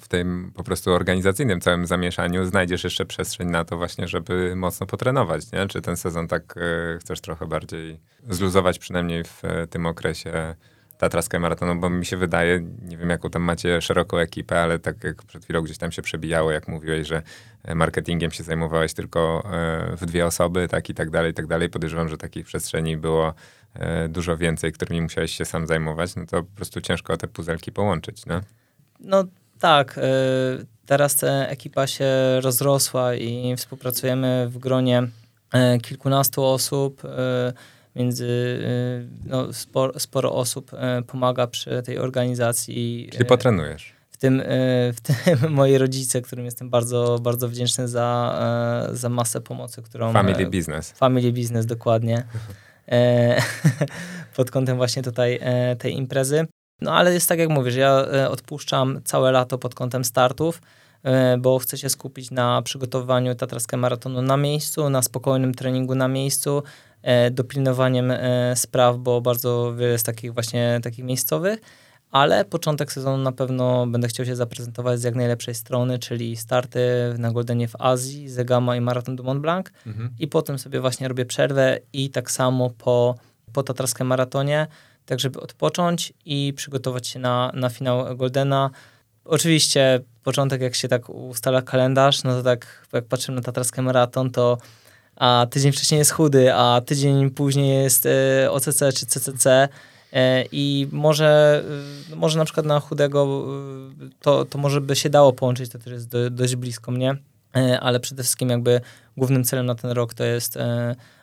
w 0.00 0.08
tym 0.08 0.52
po 0.54 0.64
prostu 0.64 0.92
organizacyjnym 0.92 1.60
całym 1.60 1.86
zamieszaniu 1.86 2.46
znajdziesz 2.46 2.84
jeszcze 2.84 3.06
przestrzeń 3.06 3.50
na 3.50 3.64
to 3.64 3.76
właśnie, 3.76 4.08
żeby 4.08 4.56
mocno 4.56 4.86
potrenować, 4.86 5.52
nie? 5.52 5.66
Czy 5.66 5.80
ten 5.80 5.96
sezon 5.96 6.28
tak 6.28 6.54
e, 6.56 6.98
chcesz 6.98 7.20
trochę 7.20 7.46
bardziej 7.46 8.00
zluzować 8.28 8.78
przynajmniej 8.78 9.24
w 9.24 9.42
tym 9.70 9.86
okresie 9.86 10.54
Tatra 10.98 11.22
Sky 11.22 11.38
Maratonu, 11.38 11.80
bo 11.80 11.90
mi 11.90 12.06
się 12.06 12.16
wydaje, 12.16 12.60
nie 12.82 12.96
wiem 12.96 13.10
jaką 13.10 13.30
tam 13.30 13.42
macie 13.42 13.80
szeroką 13.80 14.18
ekipę, 14.18 14.60
ale 14.60 14.78
tak 14.78 15.04
jak 15.04 15.22
przed 15.22 15.44
chwilą 15.44 15.62
gdzieś 15.62 15.78
tam 15.78 15.92
się 15.92 16.02
przebijało, 16.02 16.50
jak 16.50 16.68
mówiłeś, 16.68 17.08
że 17.08 17.22
e, 17.64 17.74
marketingiem 17.74 18.30
się 18.30 18.44
zajmowałeś 18.44 18.94
tylko 18.94 19.42
e, 19.52 19.96
w 19.96 20.06
dwie 20.06 20.26
osoby, 20.26 20.68
tak 20.68 20.90
i 20.90 20.94
tak 20.94 21.10
dalej, 21.10 21.30
i 21.30 21.34
tak 21.34 21.46
dalej. 21.46 21.70
Podejrzewam, 21.70 22.08
że 22.08 22.16
takich 22.16 22.46
przestrzeni 22.46 22.96
było 22.96 23.34
e, 23.74 24.08
dużo 24.08 24.36
więcej, 24.36 24.72
którymi 24.72 25.02
musiałeś 25.02 25.36
się 25.36 25.44
sam 25.44 25.66
zajmować, 25.66 26.16
no 26.16 26.26
to 26.26 26.42
po 26.42 26.56
prostu 26.56 26.80
ciężko 26.80 27.16
te 27.16 27.28
puzelki 27.28 27.72
połączyć, 27.72 28.26
no? 28.26 28.40
No 29.00 29.24
tak, 29.58 30.00
teraz 30.86 31.24
ekipa 31.24 31.86
się 31.86 32.06
rozrosła 32.40 33.14
i 33.14 33.56
współpracujemy 33.56 34.48
w 34.50 34.58
gronie 34.58 35.02
kilkunastu 35.82 36.44
osób, 36.44 37.02
między, 37.96 38.26
y, 38.26 39.08
no, 39.26 39.52
sporo, 39.52 40.00
sporo 40.00 40.34
osób 40.34 40.74
e, 40.74 41.02
pomaga 41.02 41.46
przy 41.46 41.82
tej 41.82 41.98
organizacji. 41.98 43.08
Czyli 43.12 43.24
potrenujesz. 43.24 43.94
W 44.10 44.16
tym, 44.16 44.40
e, 44.40 44.44
w 44.92 45.00
tym 45.00 45.14
moi 45.54 45.78
rodzice, 45.78 46.22
którym 46.22 46.44
jestem 46.44 46.70
bardzo, 46.70 47.18
bardzo 47.22 47.48
wdzięczny 47.48 47.88
za, 47.88 48.38
e, 48.90 48.96
za 48.96 49.08
masę 49.08 49.40
pomocy, 49.40 49.82
którą... 49.82 50.12
Family 50.12 50.46
business. 50.46 50.92
Family 50.92 51.32
business, 51.32 51.66
dokładnie. 51.66 52.24
pod 54.36 54.50
kątem 54.50 54.76
właśnie 54.76 55.02
tutaj 55.02 55.40
tej 55.78 55.96
imprezy. 55.96 56.46
No 56.80 56.94
ale 56.94 57.14
jest 57.14 57.28
tak 57.28 57.38
jak 57.38 57.48
mówisz, 57.48 57.74
ja 57.74 58.04
odpuszczam 58.30 59.00
całe 59.04 59.32
lato 59.32 59.58
pod 59.58 59.74
kątem 59.74 60.04
startów, 60.04 60.62
bo 61.38 61.58
chcę 61.58 61.78
się 61.78 61.88
skupić 61.88 62.30
na 62.30 62.62
przygotowaniu 62.62 63.34
Tatraskę 63.34 63.76
Maratonu 63.76 64.22
na 64.22 64.36
miejscu, 64.36 64.90
na 64.90 65.02
spokojnym 65.02 65.54
treningu 65.54 65.94
na 65.94 66.08
miejscu, 66.08 66.62
E, 66.62 66.91
dopilnowaniem 67.30 68.10
e, 68.10 68.56
spraw, 68.56 68.96
bo 68.98 69.20
bardzo 69.20 69.74
wiele 69.76 69.92
jest 69.92 70.06
takich 70.06 70.34
właśnie 70.34 70.80
takich 70.82 71.04
miejscowych, 71.04 71.60
ale 72.10 72.44
początek 72.44 72.92
sezonu 72.92 73.22
na 73.22 73.32
pewno 73.32 73.86
będę 73.86 74.08
chciał 74.08 74.26
się 74.26 74.36
zaprezentować 74.36 75.00
z 75.00 75.02
jak 75.02 75.14
najlepszej 75.14 75.54
strony, 75.54 75.98
czyli 75.98 76.36
starty 76.36 76.80
na 77.18 77.32
Goldenie 77.32 77.68
w 77.68 77.76
Azji, 77.78 78.28
Zegama 78.28 78.76
i 78.76 78.80
Maraton 78.80 79.16
du 79.16 79.24
Mont 79.24 79.40
Blanc 79.40 79.66
mhm. 79.86 80.10
i 80.18 80.28
potem 80.28 80.58
sobie 80.58 80.80
właśnie 80.80 81.08
robię 81.08 81.24
przerwę 81.24 81.78
i 81.92 82.10
tak 82.10 82.30
samo 82.30 82.70
po, 82.70 83.14
po 83.52 83.62
Tatrarskim 83.62 84.06
Maratonie, 84.06 84.66
tak 85.06 85.20
żeby 85.20 85.40
odpocząć 85.40 86.12
i 86.24 86.52
przygotować 86.56 87.08
się 87.08 87.18
na, 87.18 87.50
na 87.54 87.68
finał 87.68 88.16
Goldena. 88.16 88.70
Oczywiście 89.24 90.00
początek, 90.22 90.60
jak 90.60 90.74
się 90.74 90.88
tak 90.88 91.10
ustala 91.10 91.62
kalendarz, 91.62 92.22
no 92.24 92.34
to 92.34 92.42
tak 92.42 92.86
jak 92.92 93.04
patrzymy 93.04 93.36
na 93.36 93.42
Tatraskie 93.42 93.82
Maraton, 93.82 94.30
to 94.30 94.58
a 95.16 95.46
tydzień 95.50 95.72
wcześniej 95.72 95.98
jest 95.98 96.10
chudy, 96.10 96.54
a 96.54 96.80
tydzień 96.80 97.30
później 97.30 97.82
jest 97.82 98.06
e, 98.06 98.50
OCC 98.50 98.78
czy 98.94 99.06
CCC 99.06 99.68
e, 100.12 100.44
i 100.52 100.88
może, 100.92 101.62
e, 102.12 102.16
może 102.16 102.38
na 102.38 102.44
przykład 102.44 102.66
na 102.66 102.80
chudego 102.80 103.46
to, 104.20 104.44
to 104.44 104.58
może 104.58 104.80
by 104.80 104.96
się 104.96 105.10
dało 105.10 105.32
połączyć, 105.32 105.70
to 105.70 105.78
też 105.78 105.92
jest 105.92 106.08
do, 106.08 106.30
dość 106.30 106.56
blisko 106.56 106.92
mnie, 106.92 107.16
ale 107.80 108.00
przede 108.00 108.22
wszystkim 108.22 108.48
jakby 108.48 108.80
głównym 109.16 109.44
celem 109.44 109.66
na 109.66 109.74
ten 109.74 109.90
rok 109.90 110.14
to 110.14 110.24
jest 110.24 110.58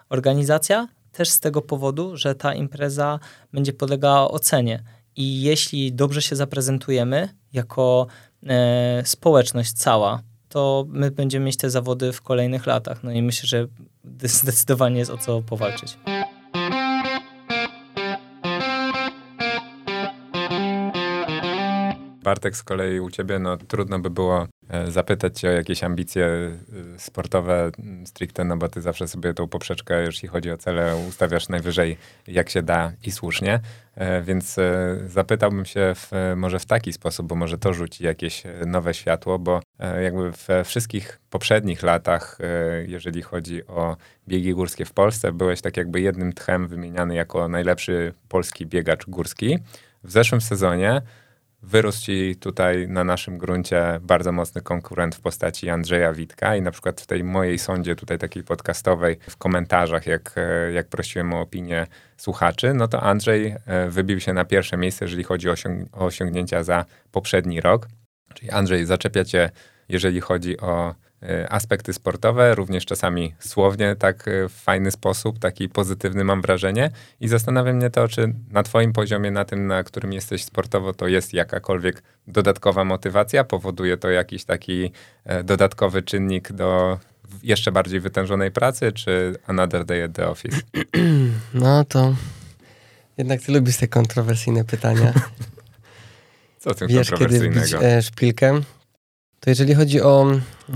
organizacja, 0.10 0.88
też 1.12 1.30
z 1.30 1.40
tego 1.40 1.62
powodu, 1.62 2.18
że 2.18 2.36
ta 2.36 2.54
impreza 2.54 3.20
będzie 3.54 3.74
podlegała 3.74 4.32
ocenie. 4.32 4.84
I 5.16 5.42
jeśli 5.42 5.94
dobrze 5.94 6.22
się 6.22 6.36
zaprezentujemy 6.36 7.30
jako 7.54 8.08
społeczność 9.04 9.74
cała, 9.74 10.22
to 10.50 10.86
my 10.90 11.12
będziemy 11.12 11.46
mieć 11.46 11.58
te 11.58 11.70
zawody 11.70 12.14
w 12.14 12.22
kolejnych 12.22 12.66
latach. 12.66 13.04
No 13.04 13.12
i 13.12 13.22
myślę, 13.22 13.48
że 13.48 13.68
zdecydowanie 14.28 15.00
jest 15.00 15.12
o 15.12 15.18
co 15.18 15.42
powalczyć. 15.42 15.98
Bartek, 22.24 22.56
z 22.56 22.64
kolei 22.64 23.00
u 23.00 23.10
ciebie 23.10 23.40
no, 23.40 23.58
trudno 23.58 24.00
by 24.00 24.10
było 24.10 24.48
e, 24.70 24.92
zapytać 24.92 25.40
cię 25.40 25.50
o 25.50 25.52
jakieś 25.52 25.84
ambicje 25.84 26.26
e, 26.26 26.60
sportowe 27.00 27.72
stricte, 28.06 28.46
no 28.46 28.58
bo 28.58 28.70
ty 28.70 28.82
zawsze 28.82 29.08
sobie 29.08 29.34
tą 29.34 29.48
poprzeczkę, 29.48 30.04
jeśli 30.04 30.28
chodzi 30.28 30.52
o 30.52 30.58
cele, 30.58 30.96
ustawiasz 31.10 31.50
najwyżej 31.50 31.98
jak 32.28 32.50
się 32.50 32.62
da 32.62 32.92
i 33.04 33.12
słusznie. 33.12 33.60
E, 33.96 34.22
więc 34.22 34.56
zapytałbym 35.08 35.66
się 35.66 35.94
w, 35.96 36.12
może 36.36 36.60
w 36.60 36.66
taki 36.66 36.94
sposób, 36.94 37.28
bo 37.28 37.36
może 37.36 37.58
to 37.58 37.74
rzuci 37.74 38.04
jakieś 38.04 38.44
nowe 38.66 38.94
światło, 38.94 39.40
bo 39.40 39.62
jakby 40.02 40.32
we 40.32 40.64
wszystkich 40.64 41.20
poprzednich 41.30 41.84
latach, 41.84 42.38
jeżeli 42.88 43.22
chodzi 43.22 43.68
o 43.68 43.98
biegi 44.28 44.54
górskie 44.54 44.86
w 44.86 44.94
Polsce, 44.94 45.32
byłeś 45.32 45.62
tak 45.62 45.78
jakby 45.78 46.02
jednym 46.02 46.34
tchem 46.34 46.68
wymieniany 46.68 47.16
jako 47.16 47.48
najlepszy 47.48 48.14
polski 48.30 48.66
biegacz 48.66 49.06
górski. 49.06 49.60
W 50.04 50.12
zeszłym 50.12 50.42
sezonie 50.42 51.02
wyrósł 51.62 52.02
ci 52.02 52.36
tutaj 52.36 52.88
na 52.88 53.04
naszym 53.04 53.38
gruncie 53.38 54.00
bardzo 54.02 54.32
mocny 54.32 54.62
konkurent 54.62 55.16
w 55.16 55.22
postaci 55.22 55.70
Andrzeja 55.70 56.14
Witka 56.14 56.56
i 56.56 56.62
na 56.62 56.72
przykład 56.72 57.02
w 57.02 57.08
tej 57.08 57.24
mojej 57.24 57.60
sądzie 57.60 57.96
tutaj 57.96 58.18
takiej 58.18 58.44
podcastowej 58.44 59.18
w 59.30 59.38
komentarzach, 59.38 60.08
jak, 60.08 60.34
e, 60.38 60.72
jak 60.72 60.88
prosiłem 60.88 61.34
o 61.34 61.42
opinię 61.42 61.88
słuchaczy, 62.18 62.74
no 62.74 62.88
to 62.88 63.02
Andrzej 63.02 63.56
e, 63.66 63.90
wybił 63.90 64.20
się 64.20 64.34
na 64.34 64.46
pierwsze 64.46 64.78
miejsce, 64.78 65.06
jeżeli 65.06 65.24
chodzi 65.24 65.50
o, 65.50 65.52
osiąg 65.52 65.98
o 65.98 66.06
osiągnięcia 66.06 66.64
za 66.64 66.86
poprzedni 67.12 67.62
rok. 67.62 67.88
Czyli 68.34 68.52
Andrzej 68.52 68.86
zaczepia 68.86 69.24
cię, 69.24 69.50
jeżeli 69.90 70.22
chodzi 70.22 70.60
o 70.60 70.96
aspekty 71.50 71.94
sportowe, 71.94 72.56
również 72.56 72.86
czasami 72.86 73.34
słownie, 73.40 73.96
tak 73.96 74.28
e, 74.28 74.50
w 74.50 74.54
fajny 74.54 74.92
sposób, 74.92 75.40
taki 75.40 75.70
pozytywny 75.70 76.24
mam 76.24 76.42
wrażenie. 76.42 76.92
I 77.20 77.28
zastanawia 77.28 77.74
mnie 77.74 77.90
to, 77.90 78.08
czy 78.08 78.34
na 78.52 78.64
Twoim 78.64 78.94
poziomie, 78.94 79.32
na 79.32 79.46
tym, 79.46 79.68
na 79.68 79.84
którym 79.84 80.14
jesteś 80.14 80.44
sportowo, 80.44 80.94
to 80.94 81.08
jest 81.08 81.34
jakakolwiek 81.34 82.04
dodatkowa 82.28 82.84
motywacja, 82.84 83.44
powoduje 83.44 83.98
to 83.98 84.10
jakiś 84.10 84.46
taki 84.46 84.92
e, 85.26 85.44
dodatkowy 85.44 86.04
czynnik 86.04 86.52
do 86.52 87.00
jeszcze 87.44 87.72
bardziej 87.72 88.00
wytężonej 88.00 88.52
pracy, 88.52 88.92
czy 88.92 89.36
another 89.48 89.86
day 89.86 90.04
at 90.04 90.14
the 90.14 90.28
office? 90.28 90.58
No 91.54 91.86
to 91.86 92.16
jednak 93.18 93.42
ty 93.42 93.52
lubisz 93.52 93.78
te 93.78 93.88
kontrowersyjne 93.88 94.64
pytania. 94.64 95.14
Co 96.60 96.74
tym 96.74 96.88
Wiesz, 96.88 97.12
kiedy 97.12 97.40
wbić 97.40 97.74
e, 97.82 98.02
szpilkę. 98.02 98.62
To 99.40 99.50
jeżeli 99.50 99.76
chodzi 99.76 100.02
o 100.02 100.28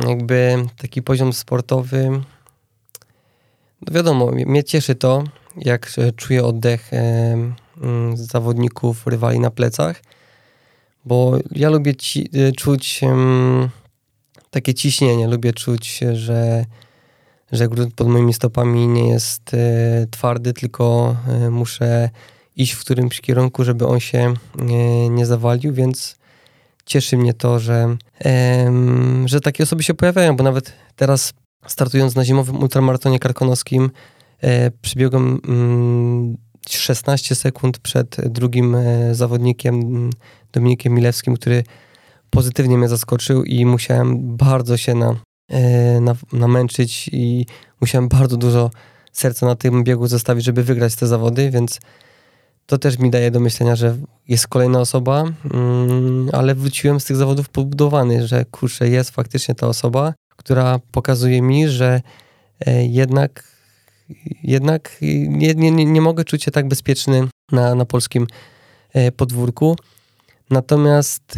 jakby 0.07 0.65
taki 0.77 1.01
poziom 1.01 1.33
sportowy, 1.33 2.21
no 3.81 3.93
wiadomo, 3.93 4.31
mnie 4.31 4.63
cieszy 4.63 4.95
to, 4.95 5.23
jak 5.57 5.91
czuję 6.15 6.43
oddech 6.43 6.93
e, 6.93 6.97
mm, 7.81 8.17
zawodników, 8.17 9.07
rywali 9.07 9.39
na 9.39 9.51
plecach, 9.51 10.01
bo 11.05 11.37
ja 11.51 11.69
lubię 11.69 11.95
ci, 11.95 12.29
e, 12.33 12.51
czuć 12.51 13.01
takie 14.51 14.73
ciśnienie, 14.73 15.27
lubię 15.27 15.53
czuć, 15.53 15.99
że, 16.13 16.65
że 17.51 17.67
grunt 17.67 17.93
pod 17.93 18.07
moimi 18.07 18.33
stopami 18.33 18.87
nie 18.87 19.09
jest 19.09 19.53
e, 19.53 20.07
twardy, 20.11 20.53
tylko 20.53 21.15
e, 21.27 21.49
muszę 21.49 22.09
iść 22.55 22.73
w 22.73 22.79
którymś 22.79 23.21
kierunku, 23.21 23.63
żeby 23.63 23.87
on 23.87 23.99
się 23.99 24.33
nie, 24.55 25.09
nie 25.09 25.25
zawalił, 25.25 25.73
więc 25.73 26.15
cieszy 26.85 27.17
mnie 27.17 27.33
to, 27.33 27.59
że, 27.59 27.97
że 29.25 29.41
takie 29.41 29.63
osoby 29.63 29.83
się 29.83 29.93
pojawiają, 29.93 30.35
bo 30.35 30.43
nawet 30.43 30.73
teraz 30.95 31.33
startując 31.67 32.15
na 32.15 32.25
zimowym 32.25 32.59
ultramaratonie 32.59 33.19
karkonoskim 33.19 33.91
e, 34.41 34.71
przybiegłem 34.71 35.39
mm, 35.47 36.37
16 36.69 37.35
sekund 37.35 37.79
przed 37.79 38.15
drugim 38.29 38.75
e, 38.75 39.15
zawodnikiem 39.15 39.75
mm, 39.75 40.09
Dominikiem 40.51 40.93
Milewskim, 40.93 41.35
który 41.35 41.63
pozytywnie 42.29 42.77
mnie 42.77 42.87
zaskoczył 42.87 43.43
i 43.43 43.65
musiałem 43.65 44.37
bardzo 44.37 44.77
się 44.77 44.95
na, 44.95 45.15
e, 45.49 46.01
na, 46.01 46.15
namęczyć 46.33 47.09
i 47.11 47.45
musiałem 47.81 48.07
bardzo 48.07 48.37
dużo 48.37 48.71
serca 49.11 49.45
na 49.45 49.55
tym 49.55 49.83
biegu 49.83 50.07
zostawić, 50.07 50.45
żeby 50.45 50.63
wygrać 50.63 50.95
te 50.95 51.07
zawody, 51.07 51.51
więc 51.51 51.79
to 52.65 52.77
też 52.77 52.99
mi 52.99 53.11
daje 53.11 53.31
do 53.31 53.39
myślenia, 53.39 53.75
że 53.75 53.97
jest 54.27 54.47
kolejna 54.47 54.79
osoba, 54.79 55.23
mm, 55.53 56.29
ale 56.33 56.55
wróciłem 56.55 56.99
z 56.99 57.05
tych 57.05 57.17
zawodów 57.17 57.49
pobudowany, 57.49 58.27
że 58.27 58.45
kurczę, 58.45 58.89
jest 58.89 59.11
faktycznie 59.11 59.55
ta 59.55 59.67
osoba, 59.67 60.13
która 60.35 60.79
pokazuje 60.91 61.41
mi, 61.41 61.67
że 61.67 62.01
e, 62.65 62.85
jednak, 62.85 63.43
jednak 64.43 64.97
nie, 65.27 65.53
nie, 65.55 65.71
nie 65.71 66.01
mogę 66.01 66.23
czuć 66.23 66.43
się 66.43 66.51
tak 66.51 66.67
bezpieczny 66.67 67.27
na, 67.51 67.75
na 67.75 67.85
polskim 67.85 68.27
e, 68.93 69.11
podwórku. 69.11 69.75
Natomiast 70.49 71.35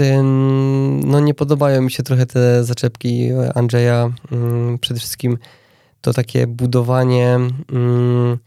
no, 1.05 1.19
nie 1.19 1.33
podobają 1.33 1.81
mi 1.81 1.91
się 1.91 2.03
trochę 2.03 2.25
te 2.25 2.63
zaczepki 2.63 3.29
Andrzeja. 3.55 4.11
Mm, 4.31 4.79
przede 4.79 4.99
wszystkim 4.99 5.37
to 6.01 6.13
takie 6.13 6.47
budowanie 6.47 7.39
mm, 7.71 8.37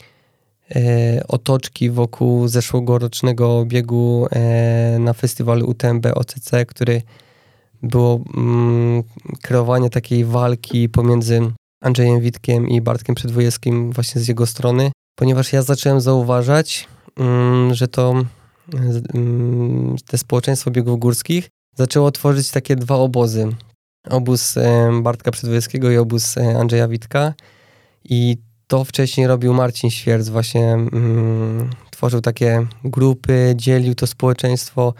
otoczki 1.28 1.90
wokół 1.90 2.48
zeszłorocznego 2.48 3.64
biegu 3.64 4.26
e, 4.30 4.96
na 5.00 5.12
festiwalu 5.12 5.66
UTMB 5.66 6.06
OCC, 6.14 6.50
który 6.68 7.02
było 7.82 8.20
mm, 8.36 9.02
kreowanie 9.42 9.90
takiej 9.90 10.24
walki 10.24 10.88
pomiędzy 10.88 11.40
Andrzejem 11.82 12.20
Witkiem 12.20 12.68
i 12.68 12.80
Bartkiem 12.80 13.14
Przedwojewskim 13.14 13.92
właśnie 13.92 14.20
z 14.20 14.28
jego 14.28 14.46
strony, 14.46 14.92
ponieważ 15.18 15.52
ja 15.52 15.62
zacząłem 15.62 16.00
zauważać, 16.00 16.88
mm, 17.16 17.74
że 17.74 17.88
to 17.88 18.14
mm, 19.14 19.96
te 20.06 20.18
społeczeństwo 20.18 20.70
biegów 20.70 20.98
górskich 20.98 21.48
zaczęło 21.74 22.10
tworzyć 22.10 22.50
takie 22.50 22.76
dwa 22.76 22.94
obozy. 22.94 23.48
Obóz 24.10 24.56
e, 24.56 24.90
Bartka 25.02 25.30
Przedwojewskiego 25.30 25.90
i 25.90 25.96
obóz 25.96 26.38
Andrzeja 26.38 26.88
Witka 26.88 27.34
i 28.04 28.36
to 28.68 28.84
wcześniej 28.84 29.26
robił 29.26 29.54
Marcin 29.54 29.90
Świerc, 29.90 30.28
właśnie 30.28 30.72
mm, 30.72 31.70
tworzył 31.90 32.20
takie 32.20 32.66
grupy, 32.84 33.52
dzielił 33.56 33.94
to 33.94 34.06
społeczeństwo, 34.06 34.94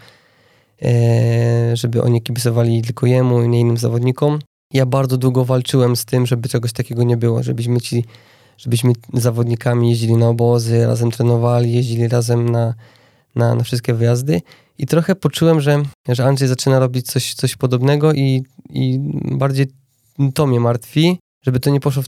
e, 0.81 1.75
żeby 1.77 2.01
oni 2.01 2.21
kibicowali 2.21 2.81
tylko 2.81 3.05
jemu 3.05 3.43
i 3.43 3.49
nie 3.49 3.59
innym 3.59 3.77
zawodnikom. 3.77 4.39
Ja 4.73 4.85
bardzo 4.85 5.17
długo 5.17 5.45
walczyłem 5.45 5.95
z 5.95 6.05
tym, 6.05 6.25
żeby 6.25 6.49
czegoś 6.49 6.73
takiego 6.73 7.03
nie 7.03 7.17
było, 7.17 7.43
żebyśmy 7.43 7.81
ci, 7.81 8.05
żebyśmy 8.57 8.93
zawodnikami 9.13 9.89
jeździli 9.89 10.17
na 10.17 10.27
obozy, 10.27 10.87
razem 10.87 11.11
trenowali, 11.11 11.73
jeździli 11.73 12.07
razem 12.07 12.49
na, 12.49 12.73
na, 13.35 13.55
na 13.55 13.63
wszystkie 13.63 13.93
wyjazdy. 13.93 14.41
I 14.77 14.87
trochę 14.87 15.15
poczułem, 15.15 15.61
że, 15.61 15.83
że 16.07 16.25
Andrzej 16.25 16.47
zaczyna 16.47 16.79
robić 16.79 17.11
coś, 17.11 17.33
coś 17.33 17.55
podobnego 17.55 18.13
i, 18.13 18.43
i 18.69 18.99
bardziej 19.31 19.67
to 20.33 20.47
mnie 20.47 20.59
martwi, 20.59 21.19
żeby 21.45 21.59
to 21.59 21.69
nie 21.69 21.79
poszło 21.79 22.03
w, 22.03 22.07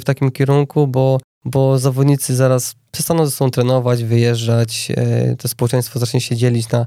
w 0.00 0.04
takim 0.04 0.30
kierunku, 0.30 0.86
bo, 0.86 1.20
bo 1.44 1.78
zawodnicy 1.78 2.36
zaraz 2.36 2.74
przestaną 2.90 3.26
ze 3.26 3.30
sobą 3.30 3.50
trenować, 3.50 4.04
wyjeżdżać, 4.04 4.92
e, 4.96 5.36
to 5.36 5.48
społeczeństwo 5.48 5.98
zacznie 5.98 6.20
się 6.20 6.36
dzielić 6.36 6.70
na 6.70 6.86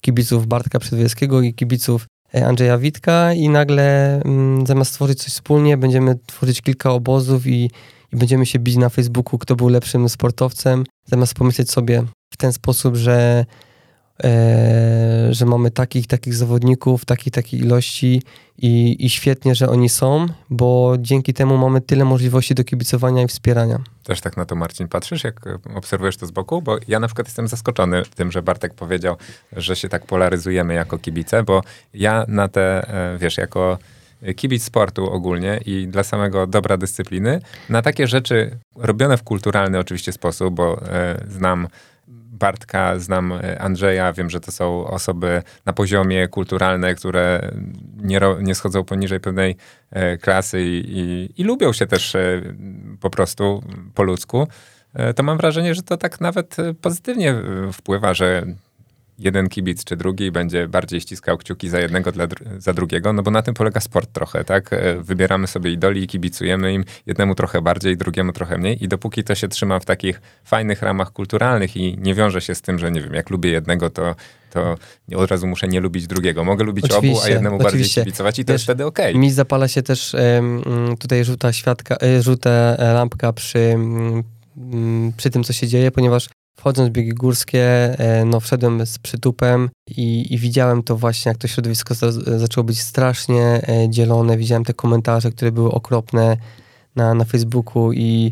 kibiców 0.00 0.46
Bartka 0.46 0.78
Przedwiejskiego 0.78 1.40
i 1.40 1.54
kibiców 1.54 2.06
e, 2.34 2.46
Andrzeja 2.46 2.78
Witka 2.78 3.32
i 3.32 3.48
nagle 3.48 4.14
mm, 4.22 4.66
zamiast 4.66 4.90
stworzyć 4.90 5.22
coś 5.22 5.32
wspólnie, 5.32 5.76
będziemy 5.76 6.18
tworzyć 6.26 6.62
kilka 6.62 6.90
obozów 6.90 7.46
i, 7.46 7.70
i 8.12 8.16
będziemy 8.16 8.46
się 8.46 8.58
bić 8.58 8.76
na 8.76 8.88
Facebooku, 8.88 9.38
kto 9.38 9.56
był 9.56 9.68
lepszym 9.68 10.08
sportowcem, 10.08 10.84
zamiast 11.06 11.34
pomyśleć 11.34 11.70
sobie 11.70 12.02
w 12.32 12.36
ten 12.36 12.52
sposób, 12.52 12.96
że 12.96 13.44
e, 14.24 15.28
że 15.30 15.46
mamy 15.46 15.70
takich, 15.70 16.06
takich 16.06 16.34
zawodników, 16.34 17.04
takiej, 17.04 17.30
takiej 17.32 17.60
ilości 17.60 18.22
i, 18.58 18.96
i 19.06 19.10
świetnie, 19.10 19.54
że 19.54 19.68
oni 19.68 19.88
są, 19.88 20.26
bo 20.50 20.94
dzięki 20.98 21.34
temu 21.34 21.58
mamy 21.58 21.80
tyle 21.80 22.04
możliwości 22.04 22.54
do 22.54 22.64
kibicowania 22.64 23.22
i 23.22 23.26
wspierania. 23.26 23.78
Też 24.04 24.20
tak 24.20 24.36
na 24.36 24.44
to, 24.44 24.54
Marcin, 24.54 24.88
patrzysz, 24.88 25.24
jak 25.24 25.40
obserwujesz 25.74 26.16
to 26.16 26.26
z 26.26 26.30
boku? 26.30 26.62
Bo 26.62 26.78
ja 26.88 27.00
na 27.00 27.06
przykład 27.06 27.26
jestem 27.26 27.48
zaskoczony 27.48 28.02
tym, 28.14 28.32
że 28.32 28.42
Bartek 28.42 28.74
powiedział, 28.74 29.16
że 29.52 29.76
się 29.76 29.88
tak 29.88 30.06
polaryzujemy 30.06 30.74
jako 30.74 30.98
kibice, 30.98 31.42
bo 31.42 31.62
ja 31.94 32.24
na 32.28 32.48
te, 32.48 32.88
e, 33.14 33.18
wiesz, 33.18 33.38
jako 33.38 33.78
kibic 34.36 34.64
sportu 34.64 35.10
ogólnie 35.10 35.60
i 35.66 35.88
dla 35.88 36.04
samego 36.04 36.46
dobra 36.46 36.76
dyscypliny, 36.76 37.40
na 37.68 37.82
takie 37.82 38.06
rzeczy 38.06 38.58
robione 38.76 39.16
w 39.16 39.22
kulturalny 39.22 39.78
oczywiście 39.78 40.12
sposób, 40.12 40.54
bo 40.54 40.82
e, 40.82 41.24
znam 41.28 41.68
Bartka, 42.38 42.98
znam 42.98 43.32
e, 43.32 43.58
Andrzeja, 43.62 44.12
wiem, 44.12 44.30
że 44.30 44.40
to 44.40 44.52
są 44.52 44.86
osoby 44.86 45.42
na 45.66 45.72
poziomie 45.72 46.28
kulturalne, 46.28 46.94
które 46.94 47.50
nie, 47.96 48.20
nie 48.40 48.54
schodzą 48.54 48.84
poniżej 48.84 49.20
pewnej 49.20 49.56
e, 49.90 50.18
klasy 50.18 50.62
i, 50.62 50.98
i, 50.98 51.30
i 51.40 51.44
lubią 51.44 51.72
się 51.72 51.86
też 51.86 52.14
e, 52.14 52.42
po 53.00 53.10
prostu 53.10 53.62
po 53.94 54.02
ludzku. 54.02 54.48
To 55.16 55.22
mam 55.22 55.38
wrażenie, 55.38 55.74
że 55.74 55.82
to 55.82 55.96
tak 55.96 56.20
nawet 56.20 56.56
pozytywnie 56.80 57.34
wpływa, 57.72 58.14
że 58.14 58.46
jeden 59.18 59.48
kibic 59.48 59.84
czy 59.84 59.96
drugi 59.96 60.30
będzie 60.30 60.68
bardziej 60.68 61.00
ściskał 61.00 61.38
kciuki 61.38 61.68
za 61.68 61.80
jednego 61.80 62.12
dla, 62.12 62.26
za 62.58 62.72
drugiego, 62.72 63.12
no 63.12 63.22
bo 63.22 63.30
na 63.30 63.42
tym 63.42 63.54
polega 63.54 63.80
sport 63.80 64.12
trochę, 64.12 64.44
tak? 64.44 64.72
E, 64.72 65.00
wybieramy 65.00 65.46
sobie 65.46 65.72
idoli 65.72 66.02
i 66.02 66.06
kibicujemy 66.06 66.72
im, 66.72 66.84
jednemu 67.06 67.34
trochę 67.34 67.62
bardziej, 67.62 67.96
drugiemu 67.96 68.32
trochę 68.32 68.58
mniej 68.58 68.84
i 68.84 68.88
dopóki 68.88 69.24
to 69.24 69.34
się 69.34 69.48
trzyma 69.48 69.80
w 69.80 69.84
takich 69.84 70.20
fajnych 70.44 70.82
ramach 70.82 71.12
kulturalnych 71.12 71.76
i 71.76 71.98
nie 71.98 72.14
wiąże 72.14 72.40
się 72.40 72.54
z 72.54 72.62
tym, 72.62 72.78
że 72.78 72.90
nie 72.90 73.00
wiem, 73.00 73.14
jak 73.14 73.30
lubię 73.30 73.50
jednego, 73.50 73.90
to 73.90 74.14
to 74.50 74.76
od 75.16 75.30
razu 75.30 75.46
muszę 75.46 75.68
nie 75.68 75.80
lubić 75.80 76.06
drugiego. 76.06 76.44
Mogę 76.44 76.64
lubić 76.64 76.84
oczywiście, 76.84 77.18
obu, 77.18 77.26
a 77.26 77.28
jednemu 77.28 77.56
oczywiście. 77.56 77.78
bardziej 77.78 78.04
kibicować 78.04 78.38
i 78.38 78.44
to 78.44 78.52
Wiesz, 78.52 78.54
jest 78.54 78.64
wtedy 78.64 78.86
okej. 78.86 79.10
Okay. 79.10 79.20
Mi 79.20 79.30
zapala 79.30 79.68
się 79.68 79.82
też 79.82 80.14
um, 80.14 80.96
tutaj 80.98 81.24
żółta 81.24 81.52
światka, 81.52 81.96
e, 82.02 82.22
żółta 82.22 82.76
lampka 82.78 83.32
przy, 83.32 83.58
um, 83.58 85.12
przy 85.16 85.30
tym, 85.30 85.44
co 85.44 85.52
się 85.52 85.68
dzieje, 85.68 85.90
ponieważ 85.90 86.28
Wchodząc 86.66 86.88
w 86.88 86.92
biegi 86.92 87.14
górskie, 87.14 87.64
e, 87.98 88.24
no 88.24 88.40
wszedłem 88.40 88.86
z 88.86 88.98
przytupem 88.98 89.70
i, 89.96 90.34
i 90.34 90.38
widziałem 90.38 90.82
to 90.82 90.96
właśnie, 90.96 91.28
jak 91.28 91.38
to 91.38 91.48
środowisko 91.48 91.94
za, 91.94 92.12
zaczęło 92.12 92.64
być 92.64 92.80
strasznie 92.80 93.68
e, 93.68 93.90
dzielone. 93.90 94.36
Widziałem 94.36 94.64
te 94.64 94.74
komentarze, 94.74 95.30
które 95.30 95.52
były 95.52 95.70
okropne 95.72 96.36
na, 96.96 97.14
na 97.14 97.24
Facebooku 97.24 97.92
i 97.92 98.30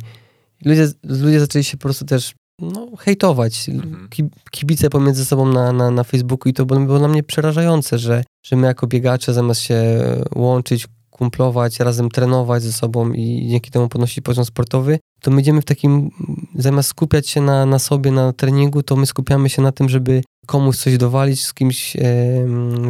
ludzie, 0.65 0.89
ludzie 1.05 1.41
zaczęli 1.41 1.65
się 1.65 1.77
po 1.77 1.83
prostu 1.83 2.05
też 2.05 2.35
no, 2.59 2.89
hejtować. 2.99 3.69
Mhm. 3.69 4.09
Kibice 4.51 4.91
pomiędzy 4.91 5.25
sobą 5.25 5.53
na, 5.53 5.73
na, 5.73 5.91
na 5.91 6.05
Facebooku 6.05 6.51
i 6.51 6.53
to 6.53 6.67
było 6.67 6.99
dla 6.99 7.09
mnie 7.09 7.23
przerażające, 7.23 7.99
że, 7.99 8.25
że 8.47 8.57
my 8.57 8.67
jako 8.67 8.87
biegacze 8.87 9.35
zamiast 9.35 9.61
się 9.61 10.05
łączyć, 10.35 10.87
kumplować, 11.19 11.81
razem 11.81 12.11
trenować 12.11 12.63
ze 12.63 12.73
sobą 12.73 13.13
i 13.13 13.47
dzięki 13.51 13.71
temu 13.71 13.89
podnosić 13.89 14.21
poziom 14.21 14.45
sportowy, 14.45 14.99
to 15.21 15.31
my 15.31 15.41
idziemy 15.41 15.61
w 15.61 15.65
takim, 15.65 16.11
zamiast 16.55 16.89
skupiać 16.89 17.29
się 17.29 17.41
na, 17.41 17.67
na 17.67 17.79
sobie, 17.79 18.11
na 18.11 18.33
treningu, 18.33 18.83
to 18.83 18.97
my 18.97 19.07
skupiamy 19.07 19.49
się 19.49 19.63
na 19.63 19.73
tym, 19.73 19.89
żeby 19.89 20.23
komuś 20.47 20.77
coś 20.77 20.97
dowalić, 20.99 21.45
z 21.45 21.55
kimś 21.55 21.97
e, 21.97 22.01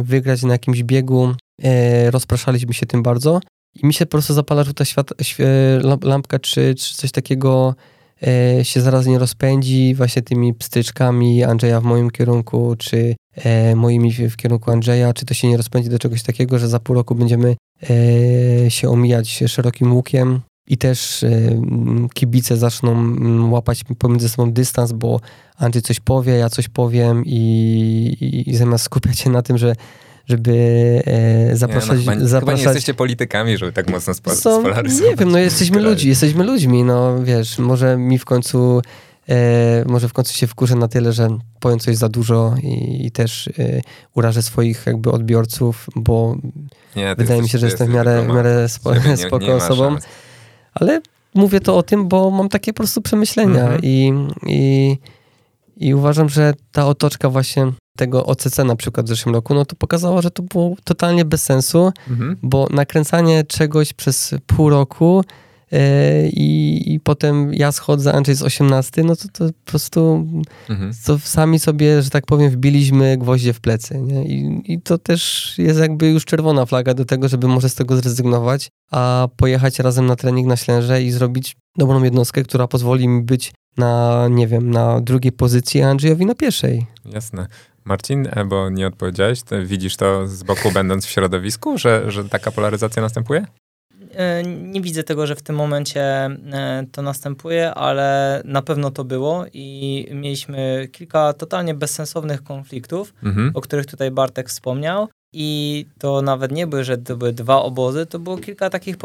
wygrać 0.03 0.43
na 0.43 0.51
jakimś 0.51 0.83
biegu. 0.83 1.35
E, 1.63 2.11
rozpraszaliśmy 2.11 2.73
się 2.73 2.85
tym 2.85 3.03
bardzo. 3.03 3.39
i 3.75 3.85
mi 3.85 3.93
się 3.93 4.05
po 4.05 4.11
prostu 4.11 4.33
zapala 4.33 4.63
żółta 4.63 4.85
świat, 4.85 5.09
lampka, 6.03 6.39
czy, 6.39 6.75
czy 6.75 6.95
coś 6.95 7.11
takiego 7.11 7.75
e, 8.27 8.65
się 8.65 8.81
zaraz 8.81 9.05
nie 9.05 9.19
rozpędzi 9.19 9.95
właśnie 9.95 10.21
tymi 10.21 10.53
pstryczkami 10.53 11.43
Andrzeja 11.43 11.81
w 11.81 11.83
moim 11.83 12.11
kierunku, 12.11 12.75
czy 12.77 13.15
moimi 13.75 14.11
w, 14.11 14.35
kierunku 14.35 14.71
Andrzeja, 14.71 15.13
czy 15.13 15.25
to 15.25 15.33
się 15.33 15.47
nie 15.47 15.57
rozpędzi 15.57 15.89
do 15.89 15.99
czegoś 15.99 16.23
takiego, 16.23 16.59
że 16.59 16.67
za 16.67 16.79
pół 16.79 16.95
roku 16.95 17.15
będziemy 17.15 17.55
e, 17.89 18.71
się 18.71 18.89
omijać 18.89 19.43
szerokim 19.47 19.93
łukiem 19.93 20.41
i 20.67 20.77
też 20.77 21.23
e, 21.23 21.29
kibice 22.13 22.57
zaczną 22.57 23.15
łapać 23.51 23.83
pomiędzy 23.97 24.29
sobą 24.29 24.51
dystans, 24.51 24.91
bo 24.91 25.19
Andrzej 25.57 25.81
coś 25.81 25.99
powie, 25.99 26.33
ja 26.33 26.49
coś 26.49 26.67
powiem 26.67 27.23
i, 27.25 27.37
i, 28.21 28.49
i 28.49 28.55
zamiast 28.55 28.85
skupiać 28.85 29.19
się 29.19 29.29
na 29.29 29.41
tym, 29.41 29.57
że 29.57 29.75
żeby 30.27 30.53
e, 31.05 31.55
zapraszać... 31.55 31.99
Nie, 31.99 32.05
no, 32.05 32.11
chyba, 32.11 32.25
zapraszać... 32.25 32.39
chyba 32.39 32.53
nie 32.53 32.63
jesteście 32.63 32.93
politykami, 32.93 33.57
żeby 33.57 33.71
tak 33.71 33.89
mocno 33.89 34.13
spo, 34.13 34.35
Są, 34.35 34.59
spolaryzować. 34.59 35.09
Nie 35.09 35.15
wiem, 35.15 35.31
no 35.31 35.37
jesteśmy 35.37 35.81
ludzi, 35.81 36.09
jesteśmy 36.09 36.43
ludźmi, 36.43 36.83
no 36.83 37.23
wiesz, 37.23 37.59
może 37.59 37.97
mi 37.97 38.19
w 38.19 38.25
końcu 38.25 38.77
e, 38.79 38.81
może 39.85 40.09
w 40.09 40.13
końcu 40.13 40.33
się 40.33 40.47
wkurzę 40.47 40.75
na 40.75 40.87
tyle, 40.87 41.13
że 41.13 41.37
powiem 41.59 41.79
coś 41.79 41.95
za 41.97 42.09
dużo 42.09 42.55
i, 42.63 43.05
i 43.05 43.11
też 43.11 43.47
e, 43.47 43.81
urażę 44.15 44.41
swoich 44.41 44.83
jakby 44.85 45.11
odbiorców, 45.11 45.87
bo 45.95 46.35
nie, 46.95 47.15
wydaje 47.15 47.41
mi 47.41 47.49
się, 47.49 47.57
że 47.57 47.65
jestem 47.65 47.87
w 47.87 47.93
miarę, 47.93 48.23
w 48.23 48.27
miarę 48.27 48.69
spo, 48.69 48.95
nie, 48.95 49.17
spoko 49.17 49.45
nie 49.45 49.53
osobą. 49.53 49.95
Ale 50.73 51.01
mówię 51.33 51.59
to 51.59 51.77
o 51.77 51.83
tym, 51.83 52.07
bo 52.07 52.31
mam 52.31 52.49
takie 52.49 52.73
po 52.73 52.77
prostu 52.77 53.01
przemyślenia 53.01 53.61
mhm. 53.61 53.81
i, 53.83 54.13
i, 54.47 54.97
i 55.77 55.93
uważam, 55.93 56.29
że 56.29 56.53
ta 56.71 56.87
otoczka 56.87 57.29
właśnie 57.29 57.71
tego 57.97 58.25
OCC 58.25 58.57
na 58.57 58.75
przykład 58.75 59.05
w 59.05 59.09
zeszłym 59.09 59.35
roku, 59.35 59.53
no 59.53 59.65
to 59.65 59.75
pokazało, 59.75 60.21
że 60.21 60.31
to 60.31 60.43
było 60.43 60.75
totalnie 60.83 61.25
bez 61.25 61.43
sensu, 61.43 61.91
mhm. 62.09 62.37
bo 62.43 62.67
nakręcanie 62.71 63.43
czegoś 63.43 63.93
przez 63.93 64.33
pół 64.47 64.69
roku 64.69 65.23
yy, 65.75 66.29
i, 66.33 66.99
potem 67.05 67.53
ja 67.53 67.71
schodzę, 67.71 68.13
Andrzej 68.13 68.33
jest 68.33 68.43
18, 68.43 69.03
no 69.03 69.15
to, 69.15 69.27
to 69.33 69.45
po 69.47 69.71
prostu 69.71 70.27
mhm. 70.69 70.91
to 71.05 71.19
sami 71.19 71.59
sobie, 71.59 72.01
że 72.01 72.09
tak 72.09 72.25
powiem, 72.25 72.49
wbiliśmy 72.49 73.17
gwoździe 73.17 73.53
w 73.53 73.59
plecy. 73.59 73.97
Nie? 73.97 74.25
I, 74.25 74.61
I 74.73 74.81
to 74.81 74.97
też 74.97 75.53
jest 75.57 75.79
jakby 75.79 76.09
już 76.09 76.25
czerwona 76.25 76.65
flaga 76.65 76.93
do 76.93 77.05
tego, 77.05 77.27
żeby 77.27 77.47
może 77.47 77.69
z 77.69 77.75
tego 77.75 77.97
zrezygnować, 77.97 78.69
a 78.91 79.27
pojechać 79.37 79.79
razem 79.79 80.05
na 80.05 80.15
trening 80.15 80.47
na 80.47 80.57
Ślęże 80.57 81.03
i 81.03 81.11
zrobić 81.11 81.55
dobrą 81.77 82.03
jednostkę, 82.03 82.43
która 82.43 82.67
pozwoli 82.67 83.07
mi 83.07 83.23
być 83.23 83.53
na, 83.77 84.27
nie 84.31 84.47
wiem, 84.47 84.71
na 84.71 85.01
drugiej 85.01 85.31
pozycji, 85.31 85.81
a 85.81 85.89
Andrzejowi 85.89 86.25
na 86.25 86.35
pierwszej. 86.35 86.85
Jasne. 87.05 87.47
Marcin, 87.85 88.27
e, 88.31 88.45
bo 88.45 88.69
nie 88.69 88.87
odpowiedziałeś, 88.87 89.39
widzisz 89.65 89.95
to 89.95 90.27
z 90.27 90.43
boku 90.43 90.71
będąc 90.71 91.05
w 91.05 91.09
środowisku, 91.09 91.77
że, 91.77 92.11
że 92.11 92.29
taka 92.29 92.51
polaryzacja 92.51 93.01
następuje? 93.01 93.45
E, 94.15 94.43
nie 94.43 94.81
widzę 94.81 95.03
tego, 95.03 95.27
że 95.27 95.35
w 95.35 95.41
tym 95.41 95.55
momencie 95.55 96.01
e, 96.01 96.85
to 96.91 97.01
następuje, 97.01 97.73
ale 97.73 98.41
na 98.45 98.61
pewno 98.61 98.91
to 98.91 99.03
było 99.03 99.45
i 99.53 100.07
mieliśmy 100.11 100.87
kilka 100.91 101.33
totalnie 101.33 101.73
bezsensownych 101.73 102.43
konfliktów, 102.43 103.13
mhm. 103.23 103.51
o 103.53 103.61
których 103.61 103.85
tutaj 103.85 104.11
Bartek 104.11 104.49
wspomniał. 104.49 105.07
I 105.37 105.85
to 105.99 106.21
nawet 106.21 106.51
nie 106.51 106.67
były, 106.67 106.83
że 106.83 106.97
to 106.97 107.17
były 107.17 107.33
dwa 107.33 107.61
obozy, 107.61 108.05
to 108.05 108.19
było 108.19 108.37
kilka 108.37 108.69
takich 108.69 108.97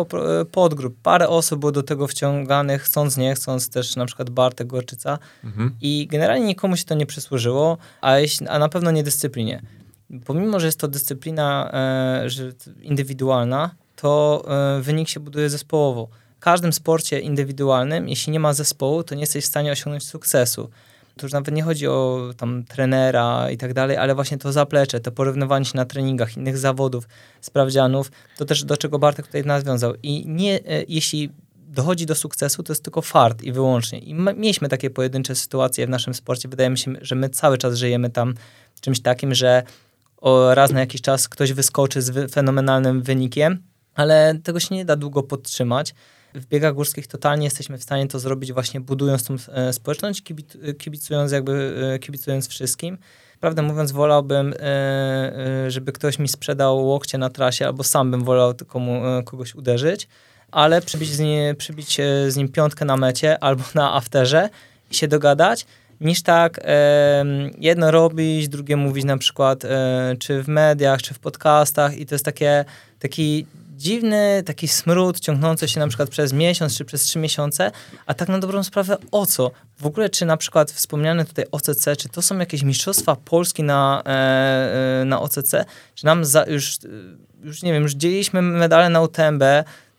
podgrup. 0.52 0.96
Parę 1.02 1.28
osób 1.28 1.60
było 1.60 1.72
do 1.72 1.82
tego 1.82 2.06
wciąganych, 2.06 2.82
chcąc, 2.82 3.16
nie 3.16 3.34
chcąc, 3.34 3.70
też 3.70 3.96
na 3.96 4.06
przykład 4.06 4.30
Bartek 4.30 4.66
Gorczyca. 4.66 5.18
Mhm. 5.44 5.76
I 5.80 6.06
generalnie 6.10 6.46
nikomu 6.46 6.76
się 6.76 6.84
to 6.84 6.94
nie 6.94 7.06
przysłużyło, 7.06 7.78
a, 8.00 8.18
jeśli, 8.18 8.48
a 8.48 8.58
na 8.58 8.68
pewno 8.68 8.90
nie 8.90 9.02
dyscyplinie. 9.02 9.62
Pomimo, 10.26 10.60
że 10.60 10.66
jest 10.66 10.80
to 10.80 10.88
dyscyplina 10.88 11.70
e, 11.72 12.30
że 12.30 12.52
indywidualna, 12.82 13.70
to 14.00 14.44
e, 14.78 14.80
wynik 14.80 15.08
się 15.08 15.20
buduje 15.20 15.50
zespołowo. 15.50 16.08
W 16.36 16.42
każdym 16.42 16.72
sporcie 16.72 17.20
indywidualnym, 17.20 18.08
jeśli 18.08 18.32
nie 18.32 18.40
ma 18.40 18.52
zespołu, 18.52 19.02
to 19.02 19.14
nie 19.14 19.20
jesteś 19.20 19.44
w 19.44 19.48
stanie 19.48 19.72
osiągnąć 19.72 20.06
sukcesu 20.06 20.70
to 21.20 21.26
już 21.26 21.32
nawet 21.32 21.54
nie 21.54 21.62
chodzi 21.62 21.86
o 21.86 22.30
tam 22.36 22.64
trenera 22.64 23.50
i 23.50 23.56
tak 23.56 23.74
dalej, 23.74 23.96
ale 23.96 24.14
właśnie 24.14 24.38
to 24.38 24.52
zaplecze, 24.52 25.00
to 25.00 25.12
porównywanie 25.12 25.64
się 25.64 25.76
na 25.76 25.84
treningach 25.84 26.36
innych 26.36 26.58
zawodów, 26.58 27.08
sprawdzianów, 27.40 28.10
to 28.36 28.44
też 28.44 28.64
do 28.64 28.76
czego 28.76 28.98
Bartek 28.98 29.26
tutaj 29.26 29.44
nawiązał. 29.44 29.94
I 30.02 30.24
nie, 30.26 30.54
e, 30.54 30.84
jeśli 30.88 31.30
dochodzi 31.54 32.06
do 32.06 32.14
sukcesu, 32.14 32.62
to 32.62 32.72
jest 32.72 32.84
tylko 32.84 33.02
fart 33.02 33.42
i 33.42 33.52
wyłącznie. 33.52 33.98
I 33.98 34.14
mieliśmy 34.14 34.68
takie 34.68 34.90
pojedyncze 34.90 35.34
sytuacje 35.34 35.86
w 35.86 35.90
naszym 35.90 36.14
sporcie. 36.14 36.48
Wydaje 36.48 36.70
mi 36.70 36.78
się, 36.78 36.92
że 37.00 37.14
my 37.14 37.28
cały 37.28 37.58
czas 37.58 37.74
żyjemy 37.74 38.10
tam 38.10 38.34
czymś 38.80 39.00
takim, 39.00 39.34
że 39.34 39.62
raz 40.50 40.70
na 40.70 40.80
jakiś 40.80 41.00
czas 41.00 41.28
ktoś 41.28 41.52
wyskoczy 41.52 42.02
z 42.02 42.32
fenomenalnym 42.32 43.02
wynikiem, 43.02 43.62
ale 44.00 44.38
tego 44.42 44.60
się 44.60 44.74
nie 44.74 44.84
da 44.84 44.96
długo 44.96 45.22
podtrzymać 45.22 45.94
w 46.34 46.46
biegach 46.46 46.74
górskich 46.74 47.06
totalnie 47.06 47.44
jesteśmy 47.44 47.78
w 47.78 47.82
stanie 47.82 48.06
to 48.06 48.18
zrobić 48.18 48.52
właśnie 48.52 48.80
budując 48.80 49.24
tą 49.24 49.36
e, 49.52 49.72
społeczność, 49.72 50.22
kibicując 50.78 51.32
jakby, 51.32 51.74
e, 51.94 51.98
kibicując 51.98 52.48
wszystkim. 52.48 52.98
Prawdę 53.40 53.62
mówiąc, 53.62 53.92
wolałbym, 53.92 54.54
e, 54.60 55.70
żeby 55.70 55.92
ktoś 55.92 56.18
mi 56.18 56.28
sprzedał 56.28 56.86
łokcie 56.86 57.18
na 57.18 57.30
trasie, 57.30 57.66
albo 57.66 57.84
sam 57.84 58.10
bym 58.10 58.24
wolał 58.24 58.54
komu, 58.66 59.02
kogoś 59.24 59.54
uderzyć, 59.54 60.08
ale 60.50 60.80
przybić 60.82 61.10
z, 61.10 61.58
przybić 61.58 61.96
z 62.28 62.36
nim 62.36 62.48
piątkę 62.48 62.84
na 62.84 62.96
mecie 62.96 63.44
albo 63.44 63.64
na 63.74 63.94
afterze 63.94 64.48
i 64.90 64.94
się 64.94 65.08
dogadać, 65.08 65.66
niż 66.00 66.22
tak 66.22 66.60
jedno 67.58 67.90
robić, 67.90 68.48
drugie 68.48 68.76
mówić 68.76 69.04
na 69.04 69.18
przykład 69.18 69.62
czy 70.18 70.42
w 70.42 70.48
mediach, 70.48 71.02
czy 71.02 71.14
w 71.14 71.18
podcastach 71.18 71.98
i 71.98 72.06
to 72.06 72.14
jest 72.14 72.24
takie, 72.24 72.64
taki 72.98 73.46
dziwny 73.80 74.42
taki 74.46 74.68
smród 74.68 75.20
ciągnący 75.20 75.68
się 75.68 75.80
na 75.80 75.88
przykład 75.88 76.08
przez 76.08 76.32
miesiąc 76.32 76.78
czy 76.78 76.84
przez 76.84 77.02
trzy 77.02 77.18
miesiące, 77.18 77.70
a 78.06 78.14
tak 78.14 78.28
na 78.28 78.38
dobrą 78.38 78.62
sprawę 78.62 78.96
o 79.10 79.26
co? 79.26 79.50
W 79.78 79.86
ogóle 79.86 80.10
czy 80.10 80.24
na 80.26 80.36
przykład 80.36 80.70
wspomniane 80.70 81.24
tutaj 81.24 81.44
OCC, 81.52 81.96
czy 81.98 82.08
to 82.08 82.22
są 82.22 82.38
jakieś 82.38 82.62
mistrzostwa 82.62 83.16
Polski 83.16 83.62
na, 83.62 84.02
e, 84.06 84.10
e 85.02 85.04
na 85.04 85.20
OCC? 85.20 85.64
Czy 85.94 86.06
nam 86.06 86.24
za, 86.24 86.44
już, 86.44 86.78
już 87.42 87.62
nie 87.62 87.72
wiem, 87.72 87.82
już 87.82 87.92
dzieliliśmy 87.92 88.42
medale 88.42 88.88
na 88.88 89.00
UTMB, 89.00 89.42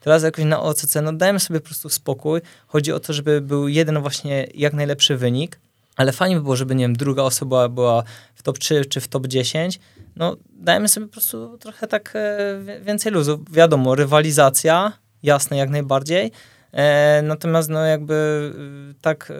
teraz 0.00 0.22
jakoś 0.22 0.44
na 0.44 0.62
OCC, 0.62 0.94
no 1.02 1.12
dajmy 1.12 1.40
sobie 1.40 1.60
po 1.60 1.66
prostu 1.66 1.88
spokój. 1.88 2.40
Chodzi 2.66 2.92
o 2.92 3.00
to, 3.00 3.12
żeby 3.12 3.40
był 3.40 3.68
jeden 3.68 4.00
właśnie 4.00 4.46
jak 4.54 4.72
najlepszy 4.72 5.16
wynik, 5.16 5.58
ale 5.96 6.12
fajnie 6.12 6.36
by 6.36 6.42
było, 6.42 6.56
żeby, 6.56 6.74
nie 6.74 6.84
wiem, 6.84 6.96
druga 6.96 7.22
osoba 7.22 7.68
była 7.68 8.02
w 8.34 8.42
top 8.42 8.58
3 8.58 8.84
czy 8.84 9.00
w 9.00 9.08
top 9.08 9.26
10, 9.26 9.80
no 10.16 10.36
dajmy 10.50 10.88
sobie 10.88 11.06
po 11.06 11.12
prostu 11.12 11.58
trochę 11.58 11.86
tak 11.86 12.12
e, 12.14 12.80
więcej 12.80 13.12
luzu. 13.12 13.44
Wiadomo, 13.50 13.94
rywalizacja, 13.94 14.92
jasne, 15.22 15.56
jak 15.56 15.70
najbardziej, 15.70 16.32
e, 16.72 17.22
natomiast 17.22 17.68
no 17.68 17.84
jakby 17.84 18.52
e, 18.90 18.94
tak, 19.00 19.32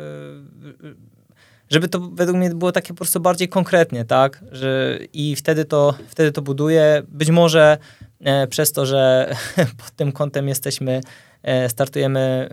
żeby 1.70 1.89
to 1.89 2.01
według 2.01 2.39
mnie 2.39 2.51
było 2.51 2.73
takie 2.73 2.89
po 2.89 2.94
prostu 2.94 3.20
bardziej 3.20 3.49
konkretnie, 3.49 4.05
tak, 4.05 4.44
że 4.53 4.99
i 5.12 5.36
wtedy 5.36 5.65
to, 5.65 5.94
wtedy 6.09 6.32
to 6.32 6.43
buduje, 6.43 7.03
być 7.09 7.31
może 7.31 7.78
e, 8.20 8.47
przez 8.47 8.73
to, 8.73 8.86
że 8.86 9.35
pod 9.85 9.90
tym 9.90 10.12
kątem 10.12 10.49
jesteśmy, 10.49 11.01
e, 11.43 11.69
startujemy 11.69 12.49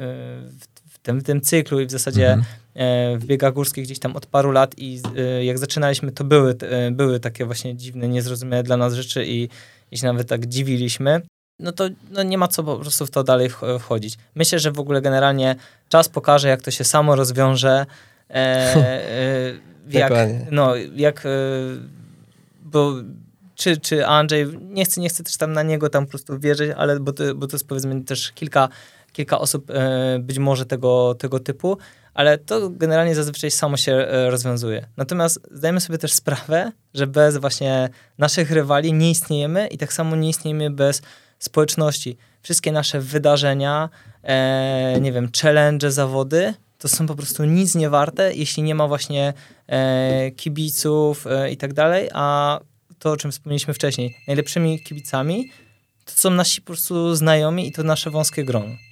w 0.90 0.98
tym, 1.00 1.20
w 1.20 1.24
tym 1.24 1.42
cyklu 1.42 1.80
i 1.80 1.86
w 1.86 1.92
zasadzie 1.92 2.28
mhm. 2.32 2.46
W 3.18 3.26
biegach 3.26 3.54
górskich 3.54 3.86
gdzieś 3.86 4.00
tam 4.00 4.16
od 4.16 4.26
paru 4.26 4.52
lat 4.52 4.76
i 4.78 5.02
e, 5.18 5.46
jak 5.46 5.58
zaczynaliśmy, 5.58 6.12
to 6.12 6.24
były, 6.24 6.56
e, 6.62 6.92
były 6.92 7.20
takie 7.20 7.46
właśnie 7.46 7.76
dziwne, 7.76 8.08
niezrozumiałe 8.08 8.64
dla 8.64 8.78
nas 8.78 8.94
rzeczy 8.94 9.26
i, 9.26 9.50
i 9.92 9.98
się 9.98 10.06
nawet 10.06 10.28
tak 10.28 10.46
dziwiliśmy 10.46 11.22
no 11.60 11.72
to 11.72 11.90
no 12.12 12.24
nie 12.24 12.38
ma 12.38 12.48
co 12.48 12.64
po 12.64 12.78
prostu 12.78 13.06
w 13.06 13.12
to 13.12 13.24
dalej 13.24 13.50
wchodzić. 13.80 14.18
Myślę, 14.36 14.60
że 14.60 14.72
w 14.72 14.80
ogóle 14.80 15.02
generalnie 15.02 15.56
czas 15.90 16.10
pokaże, 16.10 16.48
jak 16.48 16.62
to 16.62 16.72
się 16.72 16.84
samo 16.84 17.16
rozwiąże. 17.16 17.86
E, 18.30 18.34
e, 18.36 19.54
jak, 20.00 20.14
no, 20.52 20.76
jak, 20.96 21.26
e, 21.26 21.30
bo 22.64 22.94
czy, 23.56 23.78
czy 23.78 24.08
Andrzej, 24.08 24.48
nie 24.62 24.86
chcę, 24.86 25.02
nie 25.02 25.10
chcę 25.10 25.24
też 25.24 25.38
tam 25.38 25.54
na 25.54 25.64
niego 25.64 25.90
tam 25.90 26.06
po 26.06 26.10
prostu 26.10 26.40
wierzyć, 26.40 26.72
ale 26.78 27.00
bo 27.00 27.14
to, 27.14 27.36
bo 27.36 27.48
to 27.48 27.56
jest 27.56 27.68
powiedzmy 27.68 28.04
też 28.04 28.32
kilka 28.32 28.70
kilka 29.20 29.40
osób 29.40 29.72
e, 29.72 30.20
być 30.20 30.40
może 30.40 30.66
tego, 30.66 31.16
tego 31.16 31.40
typu, 31.40 31.78
ale 32.14 32.38
to 32.38 32.70
generalnie 32.70 33.16
zazwyczaj 33.16 33.52
samo 33.52 33.78
się 33.78 33.92
e, 33.94 34.30
rozwiązuje. 34.30 34.88
Natomiast 34.98 35.40
zdajemy 35.52 35.82
sobie 35.82 35.98
też 35.98 36.14
sprawę, 36.14 36.72
że 36.94 37.08
bez 37.08 37.38
właśnie 37.38 37.90
naszych 38.18 38.52
rywali 38.52 38.94
nie 38.94 39.12
istniejemy 39.12 39.68
i 39.68 39.78
tak 39.78 39.94
samo 39.94 40.16
nie 40.16 40.30
istniejemy 40.30 40.70
bez 40.70 41.02
społeczności. 41.40 42.18
Wszystkie 42.42 42.72
nasze 42.72 43.00
wydarzenia, 43.02 43.90
e, 44.24 44.98
nie 45.02 45.12
wiem, 45.12 45.30
challenge, 45.42 45.92
zawody, 45.92 46.54
to 46.78 46.88
są 46.88 47.08
po 47.08 47.16
prostu 47.16 47.46
nic 47.46 47.76
nie 47.76 47.90
warte, 47.90 48.34
jeśli 48.34 48.64
nie 48.64 48.76
ma 48.76 48.88
właśnie 48.88 49.34
e, 49.68 50.32
kibiców 50.32 51.28
e, 51.28 51.52
i 51.52 51.58
tak 51.58 51.74
dalej, 51.74 52.10
a 52.14 52.60
to, 53.00 53.12
o 53.12 53.18
czym 53.18 53.32
wspomnieliśmy 53.32 53.74
wcześniej, 53.74 54.16
najlepszymi 54.28 54.84
kibicami 54.84 55.52
to 56.06 56.12
są 56.16 56.30
nasi 56.30 56.62
po 56.62 56.66
prostu 56.66 57.16
znajomi 57.16 57.68
i 57.68 57.72
to 57.72 57.84
nasze 57.84 58.10
wąskie 58.10 58.44
grono. 58.44 58.89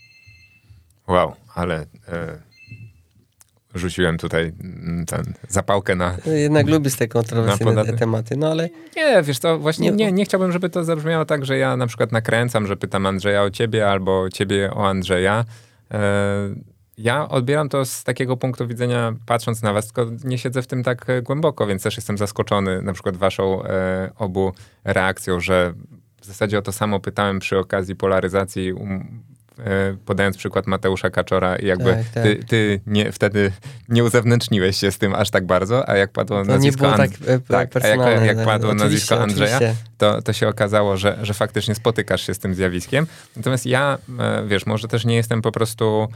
Wow, 1.07 1.35
ale 1.55 1.85
e, 2.07 2.37
rzuciłem 3.75 4.17
tutaj 4.17 4.53
mm, 4.63 5.05
ten 5.05 5.33
zapałkę 5.47 5.95
na... 5.95 6.17
Jednak 6.25 6.67
lubisz 6.67 6.95
te 6.95 7.07
kontrowersyjne 7.07 7.85
tematy, 7.85 8.37
no 8.37 8.47
ale... 8.47 8.69
Nie, 8.95 9.23
wiesz 9.23 9.39
co, 9.39 9.59
właśnie 9.59 9.91
nie, 9.91 10.11
nie 10.11 10.25
chciałbym, 10.25 10.51
żeby 10.51 10.69
to 10.69 10.83
zabrzmiało 10.83 11.25
tak, 11.25 11.45
że 11.45 11.57
ja 11.57 11.77
na 11.77 11.87
przykład 11.87 12.11
nakręcam, 12.11 12.67
że 12.67 12.77
pytam 12.77 13.05
Andrzeja 13.05 13.43
o 13.43 13.49
ciebie 13.49 13.89
albo 13.89 14.29
ciebie 14.29 14.71
o 14.73 14.89
Andrzeja. 14.89 15.45
E, 15.91 15.99
ja 16.97 17.29
odbieram 17.29 17.69
to 17.69 17.85
z 17.85 18.03
takiego 18.03 18.37
punktu 18.37 18.67
widzenia, 18.67 19.13
patrząc 19.25 19.61
na 19.61 19.73
was, 19.73 19.85
tylko 19.85 20.11
nie 20.23 20.37
siedzę 20.37 20.61
w 20.61 20.67
tym 20.67 20.83
tak 20.83 21.09
e, 21.09 21.21
głęboko, 21.21 21.67
więc 21.67 21.83
też 21.83 21.97
jestem 21.97 22.17
zaskoczony 22.17 22.81
na 22.81 22.93
przykład 22.93 23.17
waszą 23.17 23.63
e, 23.63 24.11
obu 24.15 24.53
reakcją, 24.83 25.39
że 25.39 25.73
w 26.21 26.25
zasadzie 26.25 26.57
o 26.57 26.61
to 26.61 26.71
samo 26.71 26.99
pytałem 26.99 27.39
przy 27.39 27.57
okazji 27.57 27.95
polaryzacji 27.95 28.73
um, 28.73 29.23
podając 30.05 30.37
przykład 30.37 30.67
Mateusza 30.67 31.09
Kaczora 31.09 31.55
i 31.55 31.65
jakby 31.65 31.93
tak, 31.93 32.03
tak. 32.13 32.23
Ty, 32.23 32.39
ty, 32.47 32.79
nie, 32.87 33.11
wtedy 33.11 33.51
nie 33.89 34.03
uzewnętrzniłeś 34.03 34.77
się 34.77 34.91
z 34.91 34.97
tym 34.97 35.15
aż 35.15 35.29
tak 35.29 35.45
bardzo, 35.45 35.89
a 35.89 35.95
jak 35.95 36.11
padło 36.11 36.37
to 36.37 36.43
nazwisko, 36.43 36.85
nie 36.85 36.95
było 36.95 36.97
tak, 36.97 37.11
e, 37.27 37.39
tak, 37.39 37.83
a 37.83 37.87
jak, 37.87 38.25
jak 38.25 38.45
padło 38.45 38.73
nazwisko 38.73 39.21
Andrzeja, 39.21 39.59
to, 39.97 40.21
to 40.21 40.33
się 40.33 40.47
okazało, 40.47 40.97
że, 40.97 41.17
że 41.21 41.33
faktycznie 41.33 41.75
spotykasz 41.75 42.27
się 42.27 42.33
z 42.33 42.39
tym 42.39 42.55
zjawiskiem. 42.55 43.07
Natomiast 43.35 43.65
ja, 43.65 43.97
e, 44.19 44.43
wiesz, 44.47 44.65
może 44.65 44.87
też 44.87 45.05
nie 45.05 45.15
jestem 45.15 45.41
po 45.41 45.51
prostu 45.51 46.07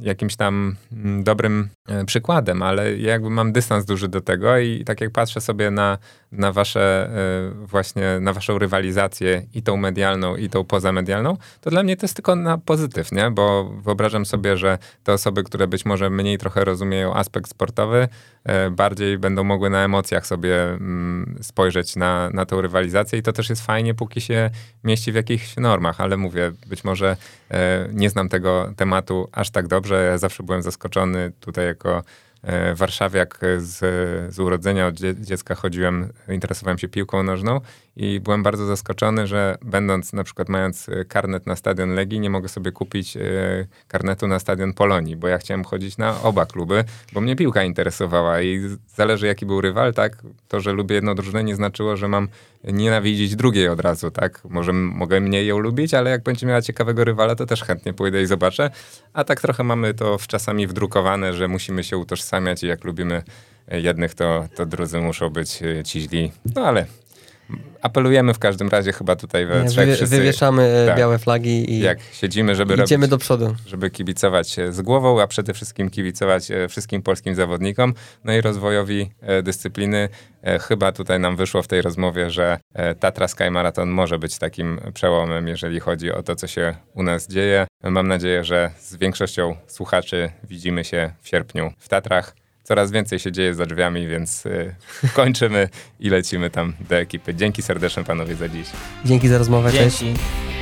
jakimś 0.00 0.36
tam 0.36 0.76
mm, 0.92 1.24
dobrym 1.24 1.68
e, 1.88 2.04
przykładem, 2.04 2.62
ale 2.62 2.96
jakby 2.96 3.30
mam 3.30 3.52
dystans 3.52 3.84
duży 3.84 4.08
do 4.08 4.20
tego 4.20 4.58
i 4.58 4.84
tak 4.84 5.00
jak 5.00 5.10
patrzę 5.10 5.40
sobie 5.40 5.70
na, 5.70 5.98
na 6.32 6.52
wasze 6.52 7.10
e, 7.10 7.66
właśnie, 7.66 8.20
na 8.20 8.32
waszą 8.32 8.58
rywalizację 8.58 9.42
i 9.54 9.62
tą 9.62 9.76
medialną 9.76 10.36
i 10.36 10.48
tą 10.48 10.64
pozamedialną, 10.64 11.36
to 11.60 11.70
dla 11.70 11.82
mnie 11.82 11.96
to 11.96 12.04
jest 12.04 12.14
tylko 12.14 12.36
na 12.36 12.58
pozytyw, 12.58 13.12
nie? 13.12 13.30
Bo 13.30 13.64
wyobrażam 13.64 14.26
sobie, 14.26 14.56
że 14.56 14.78
te 15.04 15.12
osoby, 15.12 15.44
które 15.44 15.66
być 15.66 15.84
może 15.84 16.10
mniej 16.10 16.38
trochę 16.38 16.64
rozumieją 16.64 17.14
aspekt 17.14 17.50
sportowy, 17.50 18.08
e, 18.44 18.70
bardziej 18.70 19.18
będą 19.18 19.44
mogły 19.44 19.70
na 19.70 19.84
emocjach 19.84 20.26
sobie 20.26 20.64
mm, 20.64 21.38
spojrzeć 21.42 21.96
na, 21.96 22.30
na 22.30 22.46
tą 22.46 22.60
rywalizację 22.60 23.18
i 23.18 23.22
to 23.22 23.32
też 23.32 23.50
jest 23.50 23.66
fajnie, 23.66 23.94
póki 23.94 24.20
się 24.20 24.50
mieści 24.84 25.12
w 25.12 25.14
jakichś 25.14 25.56
normach, 25.56 26.00
ale 26.00 26.16
mówię, 26.16 26.52
być 26.66 26.84
może 26.84 27.16
nie 27.92 28.10
znam 28.10 28.28
tego 28.28 28.72
tematu 28.76 29.28
aż 29.32 29.50
tak 29.50 29.68
dobrze. 29.68 30.04
Ja 30.04 30.18
zawsze 30.18 30.42
byłem 30.42 30.62
zaskoczony 30.62 31.32
tutaj 31.40 31.66
jako 31.66 31.98
e, 31.98 32.02
warszawiak 32.74 33.40
z, 33.58 33.78
z 34.34 34.38
urodzenia 34.38 34.86
od 34.86 34.94
dziecka 35.20 35.54
chodziłem, 35.54 36.12
interesowałem 36.28 36.78
się 36.78 36.88
piłką 36.88 37.22
nożną 37.22 37.60
i 37.98 38.20
byłem 38.20 38.42
bardzo 38.42 38.66
zaskoczony, 38.66 39.26
że 39.26 39.58
będąc 39.62 40.12
na 40.12 40.24
przykład 40.24 40.48
mając 40.48 40.88
e, 40.88 41.04
karnet 41.04 41.46
na 41.46 41.56
stadion 41.56 41.94
Legii, 41.94 42.20
nie 42.20 42.30
mogę 42.30 42.48
sobie 42.48 42.72
kupić 42.72 43.16
e, 43.16 43.20
karnetu 43.88 44.28
na 44.28 44.38
stadion 44.38 44.72
Polonii, 44.72 45.16
bo 45.16 45.28
ja 45.28 45.38
chciałem 45.38 45.64
chodzić 45.64 45.98
na 45.98 46.22
oba 46.22 46.46
kluby, 46.46 46.84
bo 47.12 47.20
mnie 47.20 47.36
piłka 47.36 47.64
interesowała 47.64 48.42
i 48.42 48.60
zależy 48.96 49.26
jaki 49.26 49.46
był 49.46 49.60
rywal, 49.60 49.94
tak? 49.94 50.16
To, 50.48 50.60
że 50.60 50.72
lubię 50.72 50.94
jedną 50.94 51.14
drużynę 51.14 51.44
nie 51.44 51.54
znaczyło, 51.54 51.96
że 51.96 52.08
mam 52.08 52.28
nienawidzić 52.64 53.36
drugiej 53.36 53.68
od 53.68 53.80
razu, 53.80 54.10
tak? 54.10 54.44
Może 54.44 54.72
mogę 54.72 55.20
mniej 55.20 55.46
ją 55.46 55.58
lubić, 55.58 55.94
ale 55.94 56.10
jak 56.10 56.22
będzie 56.22 56.46
miała 56.46 56.62
ciekawego 56.62 57.04
rywala, 57.04 57.34
to 57.34 57.46
też 57.46 57.62
chętnie 57.62 57.92
pójdę 57.92 58.22
i 58.22 58.26
zobaczę. 58.26 58.70
A 59.12 59.24
tak 59.24 59.40
trochę 59.40 59.64
mamy 59.64 59.94
to 59.94 60.18
w 60.18 60.26
czasami 60.26 60.66
wdrukowane, 60.66 61.34
że 61.34 61.48
musimy 61.48 61.84
się 61.84 61.98
utożsamiać 61.98 62.62
i 62.62 62.66
jak 62.66 62.84
lubimy 62.84 63.22
jednych, 63.70 64.14
to, 64.14 64.48
to 64.56 64.66
drudzy 64.66 65.00
muszą 65.00 65.30
być 65.30 65.62
e, 65.62 65.84
ci 65.84 66.00
źli. 66.00 66.32
No 66.54 66.62
ale 66.62 66.86
apelujemy 67.82 68.34
w 68.34 68.38
każdym 68.38 68.68
razie 68.68 68.92
chyba 68.92 69.16
tutaj 69.16 69.46
we 69.46 69.62
Nie, 69.62 69.68
trzech 69.68 69.84
wywie, 69.84 69.96
wszyscy, 69.96 70.16
Wywieszamy 70.16 70.62
e, 70.62 70.86
tak, 70.86 70.98
białe 70.98 71.18
flagi 71.18 71.72
i 71.72 71.80
jak 71.80 71.98
siedzimy, 72.12 72.54
żeby 72.54 72.74
idziemy 72.74 73.06
robić, 73.06 73.10
do 73.10 73.18
przodu. 73.18 73.54
Żeby 73.66 73.90
kibicować 73.90 74.56
z 74.70 74.80
głową, 74.80 75.20
a 75.20 75.26
przede 75.26 75.54
wszystkim 75.54 75.90
kibicować 75.90 76.50
e, 76.50 76.68
wszystkim 76.68 77.02
polskim 77.02 77.34
zawodnikom, 77.34 77.94
no 78.24 78.32
i 78.32 78.40
rozwojowi 78.40 79.10
e, 79.20 79.42
dyscypliny. 79.42 80.08
Chyba 80.60 80.92
tutaj 80.92 81.20
nam 81.20 81.36
wyszło 81.36 81.62
w 81.62 81.68
tej 81.68 81.82
rozmowie, 81.82 82.30
że 82.30 82.58
Tatra 83.00 83.28
Sky 83.28 83.50
Marathon 83.50 83.88
może 83.88 84.18
być 84.18 84.38
takim 84.38 84.80
przełomem, 84.94 85.48
jeżeli 85.48 85.80
chodzi 85.80 86.12
o 86.12 86.22
to, 86.22 86.36
co 86.36 86.46
się 86.46 86.74
u 86.94 87.02
nas 87.02 87.28
dzieje. 87.28 87.66
Mam 87.82 88.08
nadzieję, 88.08 88.44
że 88.44 88.70
z 88.80 88.96
większością 88.96 89.56
słuchaczy 89.66 90.30
widzimy 90.44 90.84
się 90.84 91.12
w 91.20 91.28
sierpniu 91.28 91.72
w 91.78 91.88
Tatrach 91.88 92.34
coraz 92.68 92.90
więcej 92.90 93.18
się 93.18 93.32
dzieje 93.32 93.54
za 93.54 93.66
drzwiami, 93.66 94.06
więc 94.06 94.46
y, 94.46 94.74
kończymy 95.14 95.68
i 96.00 96.10
lecimy 96.10 96.50
tam 96.50 96.74
do 96.88 96.96
ekipy. 96.96 97.34
Dzięki 97.34 97.62
serdeczne 97.62 98.04
panowie 98.04 98.34
za 98.34 98.48
dziś. 98.48 98.68
Dzięki 99.04 99.28
za 99.28 99.38
rozmowę. 99.38 99.72
Dzięki. 99.72 99.90
Cześć. 99.90 100.57